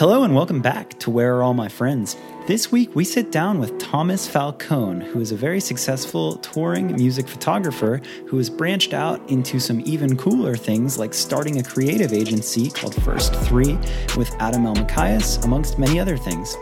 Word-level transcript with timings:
Hello 0.00 0.24
and 0.24 0.34
welcome 0.34 0.62
back 0.62 0.98
to 1.00 1.10
Where 1.10 1.36
Are 1.36 1.42
All 1.42 1.52
My 1.52 1.68
Friends? 1.68 2.16
This 2.46 2.72
week 2.72 2.96
we 2.96 3.04
sit 3.04 3.30
down 3.30 3.58
with 3.58 3.78
Thomas 3.78 4.26
Falcone, 4.26 5.04
who 5.04 5.20
is 5.20 5.30
a 5.30 5.36
very 5.36 5.60
successful 5.60 6.36
touring 6.36 6.94
music 6.94 7.28
photographer 7.28 8.00
who 8.26 8.38
has 8.38 8.48
branched 8.48 8.94
out 8.94 9.20
into 9.28 9.60
some 9.60 9.82
even 9.84 10.16
cooler 10.16 10.56
things 10.56 10.98
like 10.98 11.12
starting 11.12 11.58
a 11.58 11.62
creative 11.62 12.14
agency 12.14 12.70
called 12.70 12.94
First 13.02 13.34
Three 13.44 13.74
with 14.16 14.34
Adam 14.40 14.64
L. 14.64 14.74
Elmakias, 14.74 15.44
amongst 15.44 15.78
many 15.78 16.00
other 16.00 16.16
things. 16.16 16.56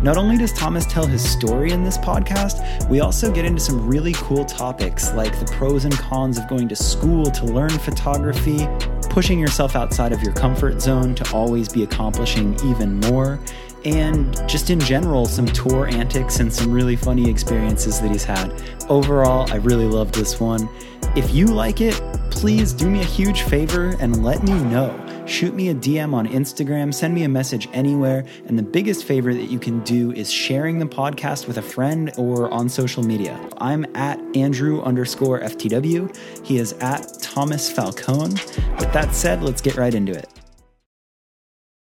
Not 0.00 0.16
only 0.16 0.38
does 0.38 0.52
Thomas 0.52 0.86
tell 0.86 1.04
his 1.04 1.28
story 1.28 1.72
in 1.72 1.82
this 1.82 1.98
podcast, 1.98 2.88
we 2.88 3.00
also 3.00 3.32
get 3.32 3.44
into 3.44 3.60
some 3.60 3.88
really 3.88 4.12
cool 4.12 4.44
topics 4.44 5.12
like 5.14 5.36
the 5.40 5.46
pros 5.46 5.84
and 5.84 5.98
cons 5.98 6.38
of 6.38 6.46
going 6.46 6.68
to 6.68 6.76
school 6.76 7.24
to 7.24 7.44
learn 7.44 7.70
photography, 7.70 8.68
pushing 9.14 9.38
yourself 9.38 9.76
outside 9.76 10.12
of 10.12 10.20
your 10.24 10.32
comfort 10.32 10.82
zone 10.82 11.14
to 11.14 11.32
always 11.32 11.68
be 11.68 11.84
accomplishing 11.84 12.52
even 12.66 12.98
more, 12.98 13.38
and 13.84 14.36
just 14.48 14.70
in 14.70 14.80
general, 14.80 15.24
some 15.24 15.46
tour 15.46 15.86
antics 15.86 16.40
and 16.40 16.52
some 16.52 16.72
really 16.72 16.96
funny 16.96 17.30
experiences 17.30 18.00
that 18.00 18.10
he's 18.10 18.24
had. 18.24 18.52
Overall, 18.88 19.48
I 19.52 19.56
really 19.58 19.86
loved 19.86 20.16
this 20.16 20.40
one. 20.40 20.68
If 21.14 21.32
you 21.32 21.46
like 21.46 21.80
it, 21.80 21.94
please 22.32 22.72
do 22.72 22.90
me 22.90 23.02
a 23.02 23.04
huge 23.04 23.42
favor 23.42 23.94
and 24.00 24.24
let 24.24 24.42
me 24.42 24.60
know. 24.64 25.03
Shoot 25.26 25.54
me 25.54 25.70
a 25.70 25.74
DM 25.74 26.12
on 26.12 26.28
Instagram, 26.28 26.92
send 26.92 27.14
me 27.14 27.22
a 27.22 27.28
message 27.28 27.66
anywhere, 27.72 28.26
and 28.46 28.58
the 28.58 28.62
biggest 28.62 29.04
favor 29.04 29.32
that 29.32 29.50
you 29.50 29.58
can 29.58 29.80
do 29.80 30.12
is 30.12 30.30
sharing 30.30 30.78
the 30.78 30.86
podcast 30.86 31.46
with 31.46 31.56
a 31.56 31.62
friend 31.62 32.12
or 32.18 32.50
on 32.50 32.68
social 32.68 33.02
media. 33.02 33.40
I'm 33.56 33.86
at 33.96 34.20
Andrew 34.36 34.82
underscore 34.82 35.40
FTW. 35.40 36.14
He 36.44 36.58
is 36.58 36.74
at 36.74 37.20
Thomas 37.22 37.70
Falcone. 37.70 38.34
With 38.78 38.92
that 38.92 39.14
said, 39.14 39.42
let's 39.42 39.62
get 39.62 39.76
right 39.76 39.94
into 39.94 40.12
it. 40.12 40.28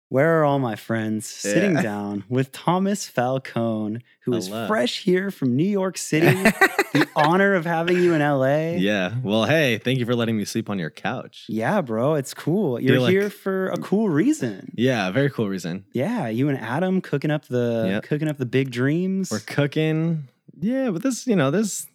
Where 0.09 0.39
are 0.39 0.43
all 0.45 0.57
my 0.59 0.75
friends? 0.75 1.27
Sitting 1.27 1.73
Yeah. 1.75 1.81
down 1.91 2.23
with 2.29 2.51
Thomas 2.51 3.07
Falcone, 3.07 3.99
who 4.21 4.33
is 4.33 4.47
Hello. 4.47 4.67
fresh 4.67 5.03
here 5.03 5.29
from 5.29 5.55
New 5.55 5.67
York 5.67 5.97
City. 5.99 6.25
the 6.93 7.07
honor 7.15 7.53
of 7.53 7.63
having 7.65 7.97
you 8.01 8.13
in 8.15 8.21
LA. 8.21 8.71
Yeah. 8.77 9.13
Well, 9.23 9.45
hey, 9.45 9.77
thank 9.77 9.99
you 9.99 10.07
for 10.07 10.15
letting 10.15 10.35
me 10.35 10.45
sleep 10.45 10.67
on 10.69 10.79
your 10.79 10.89
couch. 10.89 11.45
Yeah, 11.47 11.81
bro, 11.81 12.15
it's 12.15 12.33
cool. 12.33 12.79
You're 12.79 13.07
here 13.07 13.29
for 13.29 13.69
a 13.69 13.77
cool 13.77 14.09
reason. 14.09 14.71
Yeah, 14.75 15.11
very 15.11 15.29
cool 15.29 15.47
reason. 15.47 15.85
Yeah, 15.93 16.27
you 16.27 16.49
and 16.49 16.57
Adam 16.57 17.01
cooking 17.01 17.29
up 17.31 17.45
the 17.45 17.85
Yep. 17.89 18.03
cooking 18.03 18.27
up 18.27 18.37
the 18.37 18.47
big 18.47 18.71
dreams. 18.71 19.29
We're 19.29 19.39
cooking. 19.41 20.27
Yeah, 20.59 20.89
but 20.89 21.03
this, 21.03 21.27
you 21.27 21.35
know, 21.35 21.51
there's 21.51 21.85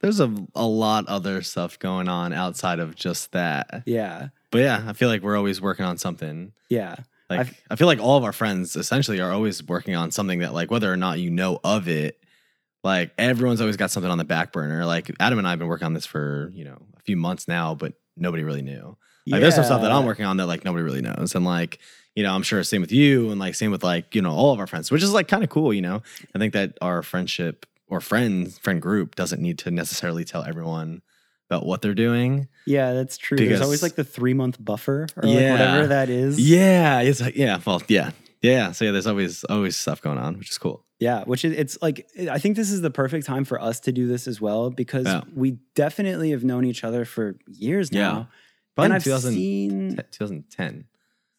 there's 0.00 0.20
a, 0.20 0.30
a 0.54 0.66
lot 0.66 1.06
other 1.08 1.40
stuff 1.42 1.78
going 1.78 2.08
on 2.08 2.32
outside 2.34 2.80
of 2.80 2.94
just 2.96 3.32
that. 3.32 3.84
yeah, 3.86 4.28
But 4.50 4.58
yeah, 4.58 4.84
I 4.86 4.92
feel 4.92 5.08
like 5.08 5.22
we're 5.22 5.36
always 5.38 5.60
working 5.60 5.84
on 5.86 5.96
something. 5.96 6.52
yeah, 6.68 6.96
Like 7.38 7.40
I've- 7.48 7.56
I 7.70 7.76
feel 7.76 7.86
like 7.86 8.00
all 8.00 8.16
of 8.16 8.24
our 8.24 8.32
friends 8.32 8.76
essentially 8.76 9.20
are 9.20 9.32
always 9.32 9.62
working 9.62 9.94
on 9.96 10.10
something 10.10 10.40
that 10.40 10.52
like 10.54 10.70
whether 10.70 10.92
or 10.92 10.96
not 10.96 11.18
you 11.18 11.30
know 11.30 11.58
of 11.64 11.88
it, 11.88 12.18
like 12.84 13.12
everyone's 13.18 13.60
always 13.60 13.76
got 13.76 13.90
something 13.90 14.10
on 14.10 14.18
the 14.18 14.24
back 14.24 14.52
burner. 14.52 14.84
Like 14.84 15.10
Adam 15.20 15.38
and 15.38 15.46
I 15.46 15.50
have 15.50 15.58
been 15.58 15.68
working 15.68 15.86
on 15.86 15.94
this 15.94 16.06
for, 16.06 16.50
you 16.54 16.64
know, 16.64 16.78
a 16.96 17.00
few 17.02 17.16
months 17.16 17.46
now, 17.48 17.74
but 17.74 17.94
nobody 18.16 18.42
really 18.42 18.62
knew. 18.62 18.96
Like 19.26 19.40
there's 19.40 19.54
some 19.54 19.64
stuff 19.64 19.82
that 19.82 19.92
I'm 19.92 20.04
working 20.06 20.24
on 20.24 20.36
that 20.38 20.46
like 20.46 20.64
nobody 20.64 20.82
really 20.82 21.00
knows. 21.00 21.34
And 21.36 21.44
like, 21.44 21.78
you 22.16 22.22
know, 22.24 22.34
I'm 22.34 22.42
sure 22.42 22.62
same 22.64 22.80
with 22.80 22.90
you 22.92 23.30
and 23.30 23.38
like 23.38 23.54
same 23.54 23.70
with 23.70 23.84
like, 23.84 24.14
you 24.14 24.20
know, 24.22 24.32
all 24.32 24.52
of 24.52 24.58
our 24.58 24.66
friends, 24.66 24.90
which 24.90 25.02
is 25.02 25.12
like 25.12 25.28
kind 25.28 25.44
of 25.44 25.48
cool, 25.50 25.72
you 25.72 25.80
know. 25.80 26.02
I 26.34 26.38
think 26.38 26.52
that 26.54 26.76
our 26.82 27.02
friendship 27.02 27.64
or 27.86 28.00
friend 28.00 28.52
friend 28.52 28.82
group 28.82 29.14
doesn't 29.14 29.40
need 29.40 29.58
to 29.60 29.70
necessarily 29.70 30.24
tell 30.24 30.42
everyone 30.42 31.02
about 31.52 31.66
what 31.66 31.82
they're 31.82 31.94
doing. 31.94 32.48
Yeah, 32.66 32.92
that's 32.94 33.18
true. 33.18 33.36
There's 33.36 33.60
always 33.60 33.82
like 33.82 33.94
the 33.94 34.04
three 34.04 34.34
month 34.34 34.56
buffer 34.62 35.06
or 35.16 35.22
like 35.22 35.50
whatever 35.50 35.86
that 35.88 36.08
is. 36.08 36.40
Yeah, 36.40 37.00
it's 37.00 37.20
like 37.20 37.36
yeah, 37.36 37.60
well, 37.64 37.82
yeah. 37.88 38.12
Yeah, 38.40 38.72
so 38.72 38.84
yeah, 38.86 38.90
there's 38.90 39.06
always 39.06 39.44
always 39.44 39.76
stuff 39.76 40.00
going 40.02 40.18
on, 40.18 40.38
which 40.38 40.50
is 40.50 40.58
cool. 40.58 40.84
Yeah, 40.98 41.24
which 41.24 41.44
is 41.44 41.52
it's 41.56 41.78
like 41.82 42.06
I 42.30 42.38
think 42.38 42.56
this 42.56 42.70
is 42.70 42.80
the 42.80 42.90
perfect 42.90 43.26
time 43.26 43.44
for 43.44 43.60
us 43.60 43.80
to 43.80 43.92
do 43.92 44.06
this 44.06 44.26
as 44.26 44.40
well 44.40 44.70
because 44.70 45.06
Yeah. 45.06 45.22
we 45.34 45.58
definitely 45.74 46.30
have 46.30 46.42
known 46.44 46.64
each 46.64 46.82
other 46.84 47.04
for 47.04 47.36
years 47.48 47.90
Yeah. 47.92 48.00
now. 48.00 48.28
Probably 48.74 48.86
and 48.86 48.94
I've 48.94 49.04
2000 49.04 49.32
seen 49.34 49.96
2010. 50.10 50.84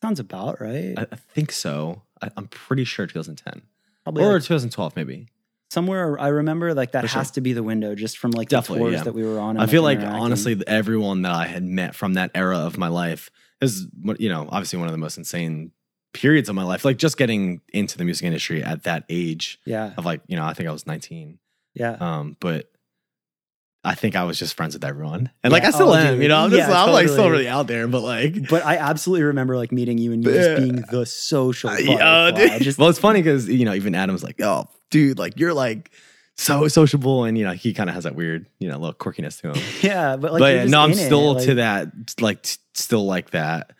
sounds 0.01 0.19
about 0.19 0.61
right. 0.61 0.93
I, 0.97 1.07
I 1.11 1.15
think 1.15 1.51
so. 1.51 2.03
I, 2.21 2.29
I'm 2.37 2.47
pretty 2.47 2.83
sure 2.83 3.07
2010 3.07 3.63
Probably 4.03 4.23
or 4.23 4.33
like 4.33 4.43
2012 4.43 4.95
maybe. 4.95 5.27
Somewhere 5.73 6.19
I 6.19 6.27
remember 6.29 6.73
like 6.73 6.91
that 6.93 7.01
For 7.01 7.07
sure. 7.09 7.19
has 7.19 7.31
to 7.31 7.41
be 7.41 7.53
the 7.53 7.63
window 7.63 7.95
just 7.95 8.17
from 8.17 8.31
like 8.31 8.49
the 8.49 8.57
Definitely, 8.57 8.79
tours 8.91 8.93
yeah. 8.99 9.03
that 9.03 9.13
we 9.13 9.23
were 9.23 9.39
on. 9.39 9.57
I 9.57 9.65
feel 9.67 9.83
like 9.83 9.99
honestly, 9.99 10.61
everyone 10.67 11.23
that 11.23 11.33
I 11.33 11.45
had 11.47 11.63
met 11.63 11.95
from 11.95 12.13
that 12.13 12.31
era 12.35 12.59
of 12.59 12.77
my 12.77 12.87
life 12.89 13.29
is, 13.61 13.87
what- 14.01 14.21
you 14.21 14.29
know, 14.29 14.47
obviously 14.49 14.79
one 14.79 14.87
of 14.87 14.91
the 14.93 14.97
most 14.99 15.17
insane 15.17 15.71
periods 16.13 16.47
of 16.49 16.55
my 16.55 16.63
life. 16.63 16.85
Like 16.85 16.97
just 16.97 17.17
getting 17.17 17.61
into 17.73 17.97
the 17.97 18.05
music 18.05 18.25
industry 18.25 18.63
at 18.63 18.83
that 18.83 19.03
age 19.09 19.59
yeah, 19.65 19.93
of 19.97 20.05
like, 20.05 20.21
you 20.27 20.35
know, 20.37 20.45
I 20.45 20.53
think 20.53 20.69
I 20.69 20.71
was 20.71 20.85
19. 20.85 21.39
yeah. 21.73 21.97
Um, 21.99 22.37
but 22.39 22.69
I 23.85 23.95
think 23.95 24.15
I 24.15 24.23
was 24.23 24.39
just 24.39 24.55
friends 24.55 24.73
with 24.75 24.85
everyone, 24.85 25.29
and 25.43 25.51
like 25.51 25.65
I 25.65 25.71
still 25.71 25.89
Oh, 25.91 25.95
am. 25.95 26.13
dude. 26.13 26.23
You 26.23 26.29
know, 26.29 26.37
I'm 26.37 26.49
just, 26.51 26.69
Yeah, 26.69 26.83
I'm 26.83 26.91
like 26.91 27.09
still 27.09 27.29
really 27.29 27.49
out 27.49 27.67
there, 27.67 27.85
but 27.87 28.01
like. 28.01 28.47
But 28.49 28.65
I 28.65 28.77
absolutely 28.77 29.23
remember 29.23 29.57
like 29.57 29.73
meeting 29.73 29.97
you 29.97 30.13
and 30.13 30.23
you 30.23 30.31
Yeah. 30.31 30.41
just 30.41 30.61
being 30.61 30.83
the 30.89 31.05
social 31.05 31.69
Uh, 31.69 31.77
yeah, 31.79 32.31
dude. 32.31 32.61
Just 32.61 32.79
well, 32.79 32.87
it's 32.89 32.99
funny 32.99 33.21
because 33.21 33.49
you 33.49 33.65
know 33.65 33.73
even 33.73 33.93
Adam's 33.93 34.23
like, 34.23 34.39
"Oh, 34.41 34.69
dude, 34.89 35.19
like 35.19 35.37
you're 35.37 35.53
like 35.53 35.91
so 36.37 36.67
sociable," 36.69 37.25
and 37.25 37.37
you 37.37 37.43
know 37.43 37.51
he 37.51 37.73
kind 37.73 37.89
of 37.89 37.93
has 37.95 38.05
that 38.05 38.15
weird, 38.15 38.45
you 38.59 38.69
know, 38.69 38.77
little 38.77 38.93
quirkiness 38.93 39.41
to 39.41 39.51
him. 39.51 39.63
yeah, 39.81 40.15
but 40.15 40.31
like 40.31 40.39
but 40.39 40.69
no, 40.69 40.79
I'm 40.79 40.91
in 40.93 40.97
it, 40.97 41.05
still 41.05 41.33
like- 41.33 41.43
to 41.45 41.55
that, 41.55 41.91
like 42.21 42.41
t- 42.43 42.57
still 42.73 43.05
like 43.05 43.31
that, 43.31 43.73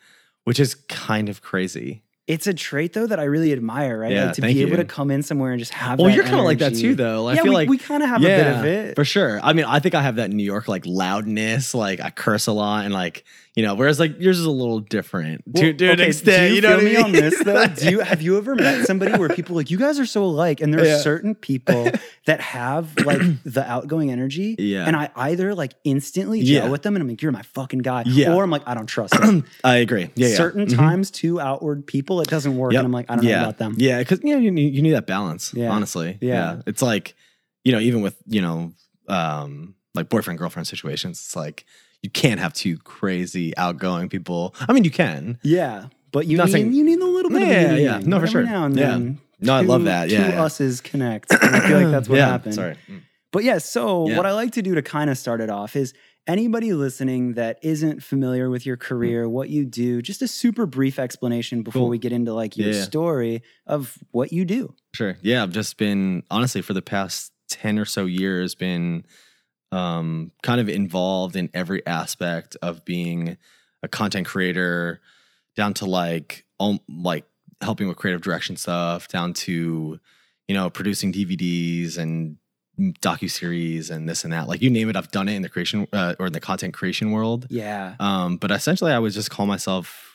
which 0.44 0.60
is 0.60 0.74
kind 0.74 1.30
of 1.30 1.40
crazy. 1.40 2.02
It's 2.26 2.46
a 2.46 2.54
trait 2.54 2.94
though 2.94 3.06
that 3.06 3.20
I 3.20 3.24
really 3.24 3.52
admire, 3.52 3.98
right? 3.98 4.10
Yeah, 4.12 4.24
like 4.26 4.34
to 4.36 4.40
be 4.40 4.62
able 4.62 4.70
you. 4.72 4.76
to 4.78 4.84
come 4.86 5.10
in 5.10 5.22
somewhere 5.22 5.50
and 5.52 5.58
just 5.58 5.74
have. 5.74 5.98
Well, 5.98 6.08
you're 6.08 6.24
kind 6.24 6.38
of 6.38 6.46
like 6.46 6.58
that 6.58 6.74
too, 6.74 6.94
though. 6.94 7.28
I 7.28 7.34
yeah, 7.34 7.42
feel 7.42 7.50
we, 7.50 7.54
like 7.56 7.68
we 7.68 7.76
kind 7.76 8.02
of 8.02 8.08
have 8.08 8.22
a 8.22 8.24
bit 8.24 8.46
of 8.46 8.64
it. 8.64 8.94
for 8.96 9.04
sure. 9.04 9.40
I 9.42 9.52
mean, 9.52 9.66
I 9.66 9.78
think 9.78 9.94
I 9.94 10.00
have 10.00 10.16
that 10.16 10.30
New 10.30 10.42
York 10.44 10.66
like 10.66 10.86
loudness, 10.86 11.74
like 11.74 12.00
I 12.00 12.08
curse 12.10 12.46
a 12.46 12.52
lot, 12.52 12.86
and 12.86 12.94
like 12.94 13.24
you 13.56 13.62
know, 13.62 13.76
whereas 13.76 14.00
like 14.00 14.18
yours 14.20 14.40
is 14.40 14.46
a 14.46 14.50
little 14.50 14.80
different 14.80 15.44
to, 15.54 15.62
Well, 15.66 15.74
to 15.74 15.86
an 15.86 16.00
okay, 16.00 16.08
extent. 16.08 16.48
do 16.48 16.54
you, 16.56 16.60
know 16.60 16.70
feel 16.70 16.76
what 16.78 16.82
I 16.82 16.88
me 16.88 16.94
mean? 16.96 17.04
on 17.04 17.12
this 17.12 17.44
though? 17.44 17.66
Do 17.84 17.88
you 17.90 18.00
have 18.00 18.20
you 18.20 18.36
ever 18.36 18.56
met 18.56 18.84
somebody 18.84 19.16
where 19.16 19.28
people 19.28 19.54
like 19.54 19.70
you 19.70 19.78
guys 19.78 20.00
are 20.00 20.06
so 20.06 20.24
alike, 20.24 20.60
and 20.60 20.72
there 20.74 20.80
are 20.80 20.84
Yeah. 20.86 20.98
certain 20.98 21.34
people 21.36 21.88
that 22.26 22.40
have 22.40 22.96
like 23.04 23.20
the 23.44 23.62
outgoing 23.70 24.10
energy, 24.10 24.56
Yeah. 24.58 24.86
and 24.86 24.96
I 24.96 25.10
either 25.14 25.54
like 25.54 25.74
instantly 25.84 26.42
gel 26.42 26.64
Yeah. 26.64 26.70
with 26.70 26.82
them, 26.82 26.96
and 26.96 27.02
I'm 27.02 27.08
like 27.08 27.20
you're 27.22 27.30
my 27.32 27.42
fucking 27.42 27.80
guy, 27.80 28.02
Yeah. 28.06 28.34
or 28.34 28.42
I'm 28.42 28.50
like 28.50 28.62
I 28.66 28.74
don't 28.74 28.86
trust 28.86 29.12
them. 29.20 29.44
I 29.62 29.76
agree. 29.76 30.10
Yeah, 30.16 30.28
yeah. 30.28 30.36
Certain 30.36 30.66
Mhm. 30.66 30.74
times, 30.74 31.10
two 31.12 31.38
outward 31.40 31.86
people, 31.86 32.13
it 32.20 32.28
doesn't 32.28 32.56
work, 32.56 32.72
Yep. 32.72 32.80
and 32.80 32.86
I'm 32.86 32.92
like 32.92 33.10
I 33.10 33.16
don't 33.16 33.24
yeah. 33.24 33.36
know 33.36 33.42
about 33.44 33.58
them. 33.58 33.74
Yeah, 33.78 33.98
because 33.98 34.20
you 34.22 34.34
know 34.34 34.40
you 34.40 34.50
need, 34.50 34.74
you 34.74 34.82
need 34.82 34.92
that 34.92 35.06
balance. 35.06 35.52
Yeah. 35.54 35.70
honestly. 35.70 36.18
Yeah. 36.20 36.60
it's 36.66 36.82
like 36.82 37.14
you 37.64 37.72
know 37.72 37.78
even 37.80 38.02
with 38.02 38.16
you 38.26 38.40
know 38.42 38.72
um 39.08 39.74
like 39.94 40.08
boyfriend 40.08 40.38
girlfriend 40.38 40.66
situations, 40.66 41.18
it's 41.20 41.36
like 41.36 41.64
you 42.02 42.10
can't 42.10 42.40
have 42.40 42.52
two 42.52 42.76
crazy 42.78 43.56
outgoing 43.56 44.08
people. 44.08 44.54
I 44.68 44.72
mean, 44.72 44.84
you 44.84 44.90
can. 44.90 45.38
Yeah, 45.42 45.86
but 46.12 46.26
you 46.26 46.36
Not 46.36 46.50
need 46.50 46.72
you 46.74 46.84
need 46.84 47.00
a 47.00 47.06
little 47.06 47.30
bit 47.30 47.42
Yeah, 47.42 47.48
of 47.62 47.76
a 47.78 47.80
yeah. 47.80 47.98
No, 47.98 48.16
for 48.18 48.26
Every 48.26 48.28
sure. 48.28 48.42
Now 48.44 48.64
and 48.66 48.76
Yeah. 48.76 48.88
then, 48.90 49.18
No, 49.40 49.54
I 49.54 49.60
love 49.60 49.84
that. 49.84 50.10
Yeah, 50.10 50.26
two 50.30 50.32
yeah. 50.36 50.42
us's 50.44 50.80
connect. 50.80 51.32
And 51.32 51.54
I 51.56 51.60
feel 51.66 51.80
like 51.80 51.90
that's 51.90 52.08
what 52.08 52.16
yeah. 52.18 52.28
happened. 52.28 52.54
Sorry. 52.54 52.76
But 53.32 53.44
yeah, 53.44 53.58
so 53.58 54.08
Yeah. 54.08 54.16
what 54.16 54.26
I 54.26 54.32
like 54.32 54.52
to 54.52 54.62
do 54.62 54.74
to 54.74 54.82
kind 54.82 55.10
of 55.10 55.18
start 55.18 55.40
it 55.40 55.50
off 55.50 55.74
is 55.76 55.92
anybody 56.26 56.72
listening 56.72 57.34
that 57.34 57.58
isn't 57.62 58.02
familiar 58.02 58.48
with 58.50 58.64
your 58.66 58.76
career, 58.76 59.28
what 59.28 59.50
you 59.50 59.64
do, 59.64 60.00
just 60.02 60.22
a 60.22 60.28
super 60.28 60.66
brief 60.66 60.98
explanation 60.98 61.62
before 61.62 61.82
Cool. 61.82 61.88
we 61.90 61.98
get 61.98 62.12
into 62.12 62.32
like 62.32 62.56
your 62.56 62.68
Yeah, 62.70 62.74
yeah. 62.76 62.82
story 62.82 63.42
of 63.66 63.98
what 64.10 64.32
you 64.32 64.44
do. 64.44 64.74
Sure. 64.94 65.16
Yeah, 65.22 65.42
I've 65.42 65.52
just 65.52 65.76
been 65.76 66.22
honestly 66.30 66.62
for 66.62 66.72
the 66.72 66.82
past 66.82 67.32
10 67.50 67.78
or 67.78 67.84
so 67.84 68.06
years 68.06 68.54
been 68.54 69.04
um 69.72 70.30
kind 70.42 70.60
of 70.60 70.68
involved 70.68 71.36
in 71.36 71.50
every 71.52 71.84
aspect 71.86 72.56
of 72.62 72.84
being 72.84 73.36
a 73.82 73.88
content 73.88 74.26
creator 74.26 75.00
down 75.56 75.74
to 75.74 75.84
like 75.84 76.44
um, 76.60 76.80
like 76.88 77.24
helping 77.60 77.88
with 77.88 77.96
creative 77.96 78.20
direction 78.22 78.56
stuff 78.56 79.08
down 79.08 79.32
to 79.32 79.98
you 80.48 80.54
know 80.54 80.70
producing 80.70 81.12
DVDs 81.12 81.98
and 81.98 82.36
docu 82.78 83.30
series 83.30 83.88
and 83.90 84.08
this 84.08 84.24
and 84.24 84.32
that 84.32 84.48
like 84.48 84.60
you 84.60 84.68
name 84.70 84.88
it 84.90 84.96
I've 84.96 85.10
done 85.10 85.28
it 85.28 85.34
in 85.34 85.42
the 85.42 85.48
creation 85.48 85.86
uh, 85.92 86.14
or 86.18 86.26
in 86.26 86.32
the 86.32 86.40
content 86.40 86.74
creation 86.74 87.12
world 87.12 87.46
Yeah. 87.50 87.94
um 88.00 88.36
but 88.36 88.50
essentially 88.50 88.92
I 88.92 88.98
would 88.98 89.12
just 89.12 89.30
call 89.30 89.46
myself 89.46 90.10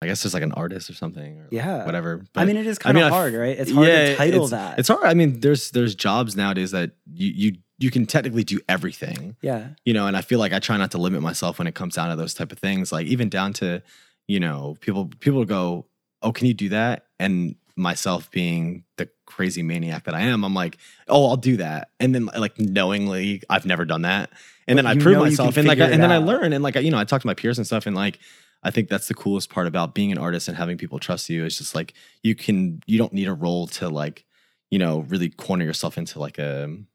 I 0.00 0.06
guess 0.06 0.22
just 0.22 0.32
like 0.34 0.44
an 0.44 0.52
artist 0.52 0.88
or 0.90 0.94
something 0.94 1.38
or 1.38 1.42
like 1.44 1.52
Yeah. 1.52 1.84
whatever 1.84 2.24
I 2.36 2.44
mean, 2.44 2.56
it 2.56 2.66
is 2.66 2.78
kind 2.78 2.94
mean, 2.94 3.04
of 3.04 3.12
I 3.12 3.16
hard, 3.16 3.34
right? 3.34 3.58
It's 3.58 3.72
hard 3.72 3.88
yeah, 3.88 4.06
to 4.10 4.16
title 4.16 4.42
it's, 4.42 4.50
that. 4.52 4.78
It's 4.78 4.88
hard. 4.88 5.04
I 5.04 5.14
mean, 5.14 5.40
there's 5.40 5.72
there's 5.72 5.94
jobs 5.96 6.36
nowadays 6.36 6.70
that 6.70 6.92
you 7.12 7.32
you 7.34 7.56
you 7.80 7.90
can 7.90 8.06
technically 8.06 8.44
do 8.44 8.60
everything, 8.68 9.36
yeah. 9.42 9.68
you 9.84 9.92
know. 9.92 10.06
And 10.06 10.16
I 10.16 10.20
feel 10.20 10.38
like 10.38 10.52
I 10.52 10.60
try 10.60 10.76
not 10.76 10.92
to 10.92 10.98
limit 10.98 11.20
myself 11.22 11.58
when 11.58 11.66
it 11.66 11.74
comes 11.74 11.94
down 11.96 12.10
to 12.10 12.16
those 12.16 12.32
type 12.34 12.52
of 12.52 12.58
things. 12.58 12.92
Like 12.92 13.06
even 13.08 13.28
down 13.28 13.52
to, 13.54 13.82
you 14.28 14.38
know, 14.38 14.76
people 14.80 15.06
people 15.18 15.44
go, 15.44 15.86
"Oh, 16.22 16.30
can 16.30 16.46
you 16.46 16.54
do 16.54 16.68
that?" 16.68 17.06
And 17.18 17.56
myself 17.78 18.30
being 18.30 18.84
the 18.96 19.08
crazy 19.26 19.62
maniac 19.62 20.04
that 20.04 20.14
I 20.14 20.20
am, 20.20 20.44
I'm 20.44 20.54
like, 20.54 20.78
"Oh, 21.08 21.28
I'll 21.28 21.36
do 21.36 21.56
that." 21.58 21.90
And 22.00 22.14
then 22.14 22.26
like 22.26 22.58
knowingly, 22.58 23.42
I've 23.48 23.66
never 23.66 23.84
done 23.84 24.02
that. 24.02 24.30
And 24.66 24.76
But 24.76 24.82
then 24.82 24.86
I 24.86 25.00
prove 25.00 25.18
myself, 25.18 25.56
and 25.56 25.66
like, 25.66 25.80
I, 25.80 25.86
and 25.86 26.02
then 26.02 26.12
I 26.12 26.18
learn, 26.18 26.52
and 26.52 26.62
like, 26.62 26.74
you 26.76 26.90
know, 26.90 26.98
I 26.98 27.04
talk 27.04 27.20
to 27.22 27.26
my 27.26 27.34
peers 27.34 27.58
and 27.58 27.66
stuff, 27.66 27.86
and 27.86 27.96
like. 27.96 28.18
I 28.60 28.72
think 28.72 28.88
that's 28.88 29.06
the 29.06 29.14
coolest 29.14 29.50
part 29.50 29.68
about 29.68 29.94
being 29.94 30.10
an 30.10 30.18
artist 30.18 30.48
and 30.48 30.56
having 30.56 30.78
people 30.78 30.98
trust 30.98 31.28
you. 31.30 31.44
It's 31.44 31.58
just 31.58 31.76
like 31.76 31.94
you 32.24 32.34
can 32.34 32.82
you 32.86 32.98
don't 32.98 33.12
need 33.12 33.28
a 33.28 33.32
role 33.32 33.68
to 33.68 33.88
like 33.88 34.24
you 34.68 34.80
know 34.80 35.02
really 35.02 35.28
corner 35.28 35.64
yourself 35.64 35.96
into 35.96 36.18
like 36.18 36.38
a 36.38 36.64
um, 36.64 36.88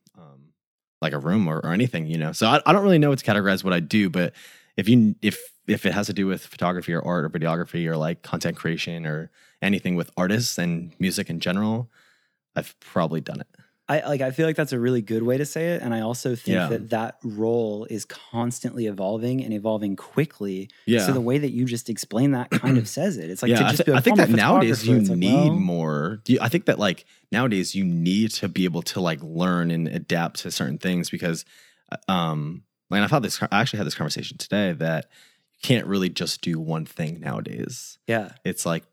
like 1.01 1.13
a 1.13 1.19
room 1.19 1.47
or, 1.47 1.59
or 1.59 1.71
anything. 1.71 2.05
You 2.05 2.17
know, 2.17 2.33
so 2.33 2.47
I, 2.47 2.61
I 2.65 2.73
don't 2.73 2.83
really 2.83 2.99
know 2.99 3.11
what 3.11 3.19
to 3.19 3.25
categorize 3.25 3.63
what 3.63 3.71
I 3.71 3.79
do, 3.79 4.09
but 4.09 4.33
if 4.75 4.89
you 4.89 5.15
if 5.21 5.39
if 5.67 5.85
it 5.85 5.93
has 5.93 6.07
to 6.07 6.13
do 6.13 6.27
with 6.27 6.45
photography 6.45 6.93
or 6.93 7.01
art 7.05 7.23
or 7.25 7.29
videography 7.29 7.87
or 7.87 7.95
like 7.95 8.21
content 8.23 8.57
creation 8.57 9.05
or 9.05 9.31
anything 9.63 9.95
with 9.95 10.11
artists 10.17 10.57
and 10.57 10.93
music 10.99 11.29
in 11.29 11.39
general, 11.39 11.89
I've 12.55 12.79
probably 12.79 13.21
done 13.21 13.39
it. 13.41 13.47
I 13.89 13.99
like 14.07 14.21
I 14.21 14.31
feel 14.31 14.45
like 14.47 14.55
that's 14.55 14.71
a 14.71 14.79
really 14.79 15.01
good 15.01 15.23
way 15.23 15.35
to 15.37 15.45
say 15.45 15.73
it 15.73 15.81
and 15.81 15.93
I 15.93 15.99
also 16.01 16.35
think 16.35 16.55
Yeah. 16.55 16.67
that 16.69 16.89
that 16.91 17.17
role 17.21 17.85
is 17.89 18.05
constantly 18.05 18.85
evolving 18.87 19.43
and 19.43 19.53
evolving 19.53 19.97
quickly. 19.97 20.69
Yeah. 20.85 21.05
So 21.05 21.11
the 21.11 21.19
way 21.19 21.37
that 21.37 21.51
you 21.51 21.65
just 21.65 21.89
explain 21.89 22.31
that 22.31 22.49
kind 22.49 22.77
of 22.77 22.87
says 22.97 23.17
it. 23.17 23.29
It's 23.29 23.41
like 23.41 23.49
yeah, 23.51 23.59
to 23.59 23.65
I, 23.65 23.69
just 23.71 23.77
thi- 23.79 23.83
be 23.83 23.91
like, 23.91 23.99
I 23.99 24.01
think 24.01 24.19
"Oh, 24.19 24.23
I'm 24.23 24.31
that 24.31 24.37
nowadays 24.37 24.87
you 24.87 24.99
like, 24.99 25.17
need 25.17 25.33
well, 25.33 25.51
more. 25.51 26.21
you- 26.27 26.39
I 26.39 26.47
think 26.47 26.65
that 26.67 26.79
like 26.79 27.03
nowadays 27.29 27.75
you 27.75 27.83
need 27.83 28.31
to 28.35 28.47
be 28.47 28.63
able 28.63 28.83
to 28.83 29.01
like 29.01 29.19
learn 29.21 29.69
and 29.69 29.89
adapt 29.89 30.39
to 30.39 30.51
certain 30.51 30.77
things 30.77 31.09
because, 31.09 31.43
uh, 31.91 32.11
um, 32.11 32.63
like 32.89 33.01
I've 33.01 33.11
had 33.11 33.21
this. 33.21 33.43
I 33.43 33.47
actually 33.51 33.79
had 33.79 33.87
this 33.87 33.95
conversation 33.95 34.37
today 34.37 34.71
that 34.71 35.07
you 35.55 35.59
can't 35.61 35.87
really 35.87 36.09
just 36.09 36.41
do 36.41 36.57
one 36.57 36.85
thing 36.85 37.19
nowadays. 37.19 37.97
Yeah. 38.07 38.29
It's 38.45 38.65
like 38.65 38.85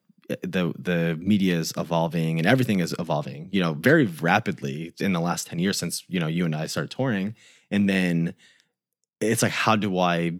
the 0.43 0.73
the 0.79 1.17
media 1.21 1.56
is 1.59 1.73
evolving 1.77 2.38
and 2.38 2.47
everything 2.47 2.81
is 2.81 2.94
evolving. 2.99 3.49
You 3.53 3.61
know, 3.61 3.75
very 3.75 4.06
rapidly 4.06 4.93
in 5.00 5.12
the 5.12 5.21
last 5.21 5.47
ten 5.47 5.59
years 5.59 5.79
since 5.79 6.05
you 6.09 6.21
know 6.21 6.27
you 6.27 6.44
and 6.44 6.55
I 6.55 6.67
started 6.67 6.91
touring, 6.91 7.35
and 7.71 7.88
then 7.88 8.35
it's 9.21 9.43
like 9.43 9.53
how 9.53 9.77
do 9.77 9.99
I 9.99 10.32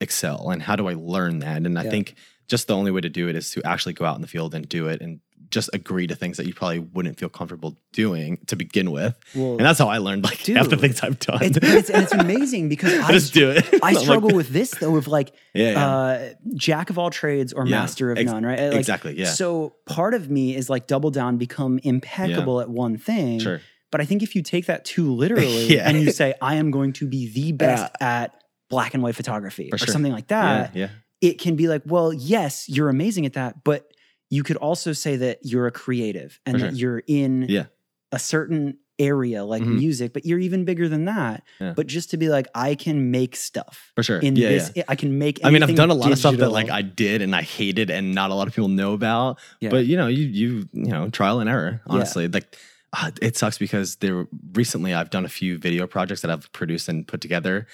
excel 0.00 0.50
and 0.50 0.62
how 0.62 0.76
do 0.76 0.88
I 0.88 0.94
learn 0.94 1.40
that? 1.40 1.58
And 1.64 1.78
I 1.78 1.84
Yeah. 1.84 1.90
think 1.90 2.14
just 2.48 2.66
the 2.68 2.76
only 2.76 2.90
way 2.90 3.00
to 3.00 3.08
do 3.08 3.28
it 3.28 3.36
is 3.36 3.50
to 3.52 3.62
actually 3.64 3.94
go 3.94 4.04
out 4.04 4.16
in 4.16 4.22
the 4.22 4.28
field 4.28 4.54
and 4.54 4.68
do 4.68 4.88
it 4.88 5.00
and 5.00 5.20
just 5.50 5.70
agree 5.72 6.06
to 6.06 6.14
things 6.14 6.36
that 6.36 6.46
you 6.46 6.54
probably 6.54 6.78
wouldn't 6.80 7.18
feel 7.18 7.28
comfortable 7.28 7.76
doing 7.92 8.38
to 8.46 8.56
begin 8.56 8.90
with. 8.90 9.16
Well, 9.34 9.52
And 9.52 9.60
that's 9.60 9.78
how 9.78 9.88
I 9.88 9.98
learned 9.98 10.24
like 10.24 10.38
half 10.46 10.68
the 10.68 10.76
things 10.76 11.00
I've 11.00 11.18
done. 11.18 11.38
it's, 11.42 11.58
it's, 11.62 11.90
and 11.90 12.02
it's 12.04 12.12
amazing 12.26 12.68
because 12.68 12.92
I, 13.00 13.12
just 13.12 13.34
do 13.34 13.50
it. 13.50 13.64
I 13.74 13.76
I'm 13.88 13.94
like, 13.94 14.04
struggle 14.04 14.30
with 14.34 14.48
this 14.50 14.72
though 14.72 14.96
of 14.96 15.06
like 15.08 15.34
yeah, 15.54 15.70
yeah. 15.72 15.96
uh, 15.96 16.28
jack 16.54 16.90
of 16.90 16.98
all 16.98 17.10
trades 17.10 17.52
or 17.52 17.66
Yeah, 17.66 17.80
master 17.80 18.10
of 18.10 18.18
ex- 18.18 18.30
none, 18.30 18.44
right? 18.44 18.58
Like, 18.60 18.74
exactly. 18.78 19.18
Yeah. 19.18 19.26
So 19.26 19.74
part 19.86 20.14
of 20.14 20.30
me 20.30 20.56
is 20.56 20.68
like 20.70 20.86
double 20.86 21.10
down, 21.10 21.36
become 21.36 21.78
impeccable 21.82 22.60
at 22.60 22.68
one 22.68 22.96
thing. 22.98 23.38
sure. 23.40 23.60
But 23.90 24.00
I 24.00 24.06
think 24.06 24.22
if 24.24 24.34
you 24.34 24.42
take 24.42 24.66
that 24.66 24.84
too 24.84 25.12
literally 25.14 25.78
and 25.78 26.00
you 26.00 26.10
say, 26.10 26.34
I 26.42 26.56
am 26.56 26.72
going 26.72 26.94
to 26.94 27.06
be 27.06 27.30
the 27.32 27.52
best 27.52 27.92
at 28.00 28.34
black 28.68 28.92
and 28.94 29.02
white 29.04 29.14
photography 29.14 29.68
For 29.70 29.76
or 29.76 29.78
sure. 29.78 29.86
something 29.92 30.10
like 30.12 30.28
that, 30.28 30.74
Yeah. 30.74 30.88
it 31.20 31.38
can 31.38 31.54
be 31.54 31.68
like, 31.68 31.82
well, 31.86 32.12
yes, 32.12 32.68
you're 32.68 32.88
amazing 32.88 33.24
at 33.24 33.34
that, 33.34 33.62
but 33.62 33.88
you 34.34 34.42
could 34.42 34.56
also 34.58 34.92
say 34.92 35.16
that 35.16 35.38
you're 35.42 35.66
a 35.66 35.70
creative 35.72 36.40
and 36.46 36.58
For 36.58 36.66
that 36.66 36.74
you're 36.76 37.02
in 37.06 37.46
Yeah. 37.48 37.66
a 38.12 38.18
certain 38.18 38.78
area 38.98 39.44
like 39.44 39.62
Mhm. 39.62 39.78
music, 39.78 40.12
but 40.12 40.24
you're 40.24 40.38
even 40.38 40.64
bigger 40.64 40.88
than 40.88 41.04
that. 41.06 41.42
Yeah. 41.60 41.72
But 41.74 41.86
just 41.88 42.10
to 42.10 42.16
be 42.16 42.28
like, 42.28 42.46
I 42.54 42.74
can 42.76 43.10
make 43.10 43.34
stuff 43.34 43.90
For 43.96 44.02
sure. 44.04 44.20
in 44.20 44.36
yeah. 44.36 44.48
this, 44.50 44.70
yeah. 44.76 44.84
I 44.88 44.94
can 44.94 45.18
make. 45.18 45.40
I 45.42 45.50
mean, 45.50 45.62
I've 45.64 45.74
done 45.74 45.90
a 45.90 45.94
lot 45.94 46.12
of 46.12 46.18
stuff 46.18 46.36
that 46.36 46.50
like 46.50 46.70
I 46.70 46.82
did 46.82 47.20
and 47.22 47.34
I 47.34 47.42
hated 47.42 47.90
and 47.90 48.14
not 48.14 48.30
a 48.30 48.34
lot 48.34 48.46
of 48.48 48.54
people 48.54 48.68
know 48.68 48.92
about. 48.92 49.38
But 49.60 49.86
you 49.86 49.96
know, 49.96 50.06
you 50.06 50.24
you 50.26 50.68
you 50.72 50.86
know, 50.94 51.08
trial 51.10 51.40
and 51.40 51.48
error. 51.50 51.80
Honestly, 51.86 52.28
like 52.28 52.56
uh, 52.92 53.10
it 53.20 53.36
sucks 53.36 53.58
because 53.58 53.96
there 53.96 54.26
recently 54.52 54.94
I've 54.94 55.10
done 55.10 55.24
a 55.24 55.28
few 55.40 55.58
video 55.58 55.86
projects 55.88 56.20
that 56.22 56.30
I've 56.30 56.46
produced 56.52 56.88
and 56.88 57.04
put 57.06 57.20
together, 57.20 57.66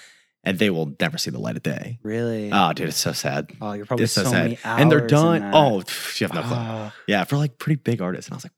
and 0.45 0.59
they 0.59 0.71
will 0.71 0.95
never 1.01 1.19
see 1.19 1.31
the 1.31 1.39
light 1.41 1.57
of 1.57 1.63
day. 1.63 1.99
really. 2.03 2.51
Oh, 2.53 2.73
dude, 2.73 2.89
it's 2.89 2.97
so 2.97 3.13
sad. 3.13 3.53
oh, 3.61 3.73
you're 3.73 3.87
probably 3.87 4.05
It's 4.05 4.13
so, 4.13 4.25
so, 4.25 4.31
sad, 4.31 4.59
and 4.65 4.91
they're 4.91 5.07
done. 5.07 5.43
that. 5.43 5.55
Oh, 5.55 5.81
pff, 5.81 6.21
you 6.21 6.27
have 6.27 6.35
no 6.35 6.43
clue. 6.43 6.57
Ah, 6.57 6.95
yeah, 7.07 7.25
for 7.25 7.37
like 7.37 7.59
pretty 7.59 7.77
big 7.81 8.01
artists, 8.01 8.29
and 8.29 8.35
I 8.35 8.37
was 8.37 8.45
like, 8.45 8.53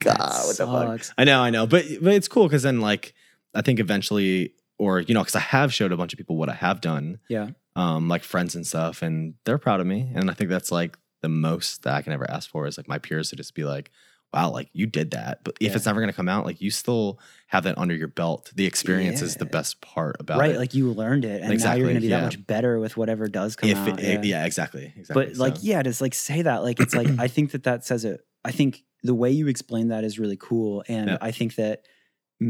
that 0.00 0.18
God, 0.18 0.46
what 0.46 0.56
the 0.56 0.66
fuck? 1.06 1.14
I 1.16 1.24
know, 1.24 1.40
I 1.40 1.50
know, 1.50 1.66
but 1.66 1.84
but 2.02 2.12
it's 2.14 2.28
cool 2.28 2.44
because 2.44 2.62
then 2.62 2.80
like 2.80 3.14
I 3.54 3.62
think 3.62 3.78
eventually, 3.80 4.54
or 4.78 5.00
you 5.00 5.14
know, 5.14 5.20
because 5.20 5.36
I 5.36 5.40
have 5.40 5.72
showed 5.72 5.92
a 5.92 5.96
bunch 5.96 6.12
of 6.12 6.16
people 6.18 6.36
what 6.36 6.48
I 6.48 6.54
have 6.54 6.80
done, 6.80 7.18
Yeah. 7.28 7.50
um, 7.76 8.08
like 8.08 8.22
friends 8.24 8.54
and 8.54 8.66
stuff, 8.66 9.02
and 9.02 9.34
they're 9.44 9.58
proud 9.58 9.80
of 9.80 9.86
me. 9.86 10.10
And 10.14 10.30
I 10.30 10.34
think 10.34 10.50
that's 10.50 10.72
like 10.72 10.98
the 11.20 11.28
most 11.28 11.84
that 11.84 11.94
I 11.94 12.02
can 12.02 12.12
ever 12.12 12.28
ask 12.28 12.50
for 12.50 12.66
is 12.66 12.76
like 12.76 12.88
my 12.88 12.98
peers 12.98 13.30
to 13.30 13.36
just 13.36 13.54
be 13.54 13.64
like, 13.64 13.90
wow, 14.32 14.50
like 14.50 14.68
you 14.72 14.86
did 14.86 15.10
that. 15.12 15.44
But 15.44 15.56
if 15.60 15.70
Yeah. 15.70 15.76
it's 15.76 15.86
never 15.86 16.00
gonna 16.00 16.12
come 16.12 16.28
out, 16.28 16.44
like 16.46 16.60
you 16.60 16.70
still 16.70 17.18
have 17.48 17.64
that 17.64 17.76
under 17.78 17.94
your 17.94 18.08
belt. 18.08 18.50
The 18.54 18.64
experience 18.66 19.20
is 19.22 19.36
the 19.36 19.44
best 19.44 19.80
part 19.82 20.16
about 20.20 20.38
right, 20.40 20.52
it. 20.54 20.58
like 20.58 20.72
you 20.74 20.90
learned 20.92 21.24
it, 21.24 21.40
and 21.40 21.48
now 21.48 21.52
Exactly, 21.52 21.80
you're 21.80 21.88
going 21.88 21.96
to 21.96 22.00
be 22.00 22.06
yeah. 22.08 22.20
that 22.20 22.24
much 22.24 22.46
better 22.46 22.78
with 22.80 22.96
whatever 22.96 23.28
does 23.28 23.56
come 23.56 23.68
if 23.68 23.76
out. 23.76 24.00
it, 24.00 24.24
yeah. 24.24 24.46
exactly. 24.46 24.92
Exactly. 24.96 25.26
But 25.26 25.36
like, 25.36 25.56
yeah, 25.60 25.82
to 25.82 25.94
like 26.00 26.14
say 26.14 26.40
that, 26.42 26.62
like 26.62 26.80
it's 26.80 26.94
like 26.94 27.08
I 27.18 27.28
think 27.28 27.50
that 27.52 27.64
that 27.64 27.84
says 27.84 28.04
it. 28.06 28.20
I 28.44 28.52
think 28.52 28.82
the 29.02 29.14
way 29.14 29.30
you 29.30 29.48
explain 29.48 29.88
that 29.88 30.02
is 30.04 30.18
really 30.18 30.38
cool, 30.38 30.82
and 30.88 31.10
Yeah. 31.10 31.18
I 31.20 31.30
think 31.30 31.56
that 31.56 31.82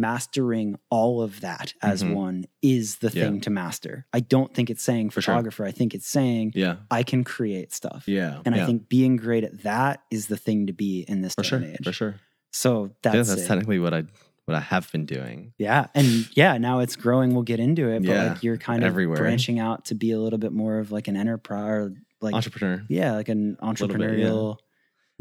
mastering 0.00 0.78
all 0.90 1.22
of 1.22 1.40
that 1.40 1.74
as 1.82 2.02
Mhm. 2.02 2.14
one 2.14 2.44
is 2.62 2.96
the 2.96 3.10
Yeah. 3.12 3.24
thing 3.24 3.40
to 3.42 3.50
master. 3.50 4.06
I 4.12 4.20
don't 4.20 4.52
think 4.54 4.70
it's 4.70 4.82
saying 4.82 5.10
For 5.10 5.20
sure. 5.20 5.34
photographer. 5.34 5.64
I 5.64 5.70
think 5.70 5.94
it's 5.94 6.06
saying 6.08 6.52
yeah, 6.54 6.76
I 6.90 7.02
can 7.02 7.24
create 7.24 7.72
stuff. 7.72 8.04
yeah, 8.06 8.40
And 8.44 8.54
yeah. 8.56 8.62
I 8.62 8.66
think 8.66 8.88
being 8.88 9.16
great 9.16 9.44
at 9.44 9.62
that 9.62 10.02
is 10.10 10.26
the 10.26 10.36
thing 10.36 10.66
to 10.66 10.72
be 10.72 11.04
in 11.08 11.20
this 11.22 11.34
for 11.34 11.42
day 11.42 11.48
sure, 11.48 11.58
and 11.58 11.66
age. 11.72 11.78
for 11.84 11.92
sure. 11.92 12.14
So 12.50 12.90
that's 13.02 13.14
yeah, 13.14 13.22
that's 13.22 13.42
it. 13.42 13.46
technically 13.46 13.78
what 13.78 13.94
I 13.94 14.04
what 14.44 14.56
I 14.56 14.60
have 14.60 14.90
been 14.90 15.06
doing. 15.06 15.52
Yeah, 15.56 15.86
and 15.94 16.28
yeah, 16.36 16.58
now 16.58 16.80
it's 16.80 16.96
growing. 16.96 17.32
We'll 17.32 17.44
get 17.44 17.60
into 17.60 17.88
it, 17.88 18.00
but 18.02 18.08
Yeah, 18.08 18.28
like 18.32 18.42
you're 18.42 18.56
kind 18.56 18.82
of 18.82 18.88
everywhere. 18.88 19.16
branching 19.18 19.60
out 19.60 19.84
to 19.86 19.94
be 19.94 20.10
a 20.10 20.18
little 20.18 20.38
bit 20.40 20.52
more 20.52 20.80
of 20.80 20.90
like 20.90 21.06
an 21.06 21.16
enterprise, 21.16 21.90
like 22.20 22.34
Entrepreneur. 22.34 22.84
yeah, 22.88 23.12
like 23.12 23.28
an 23.28 23.52
bit, 23.52 23.60
entrepreneurial. 23.60 24.56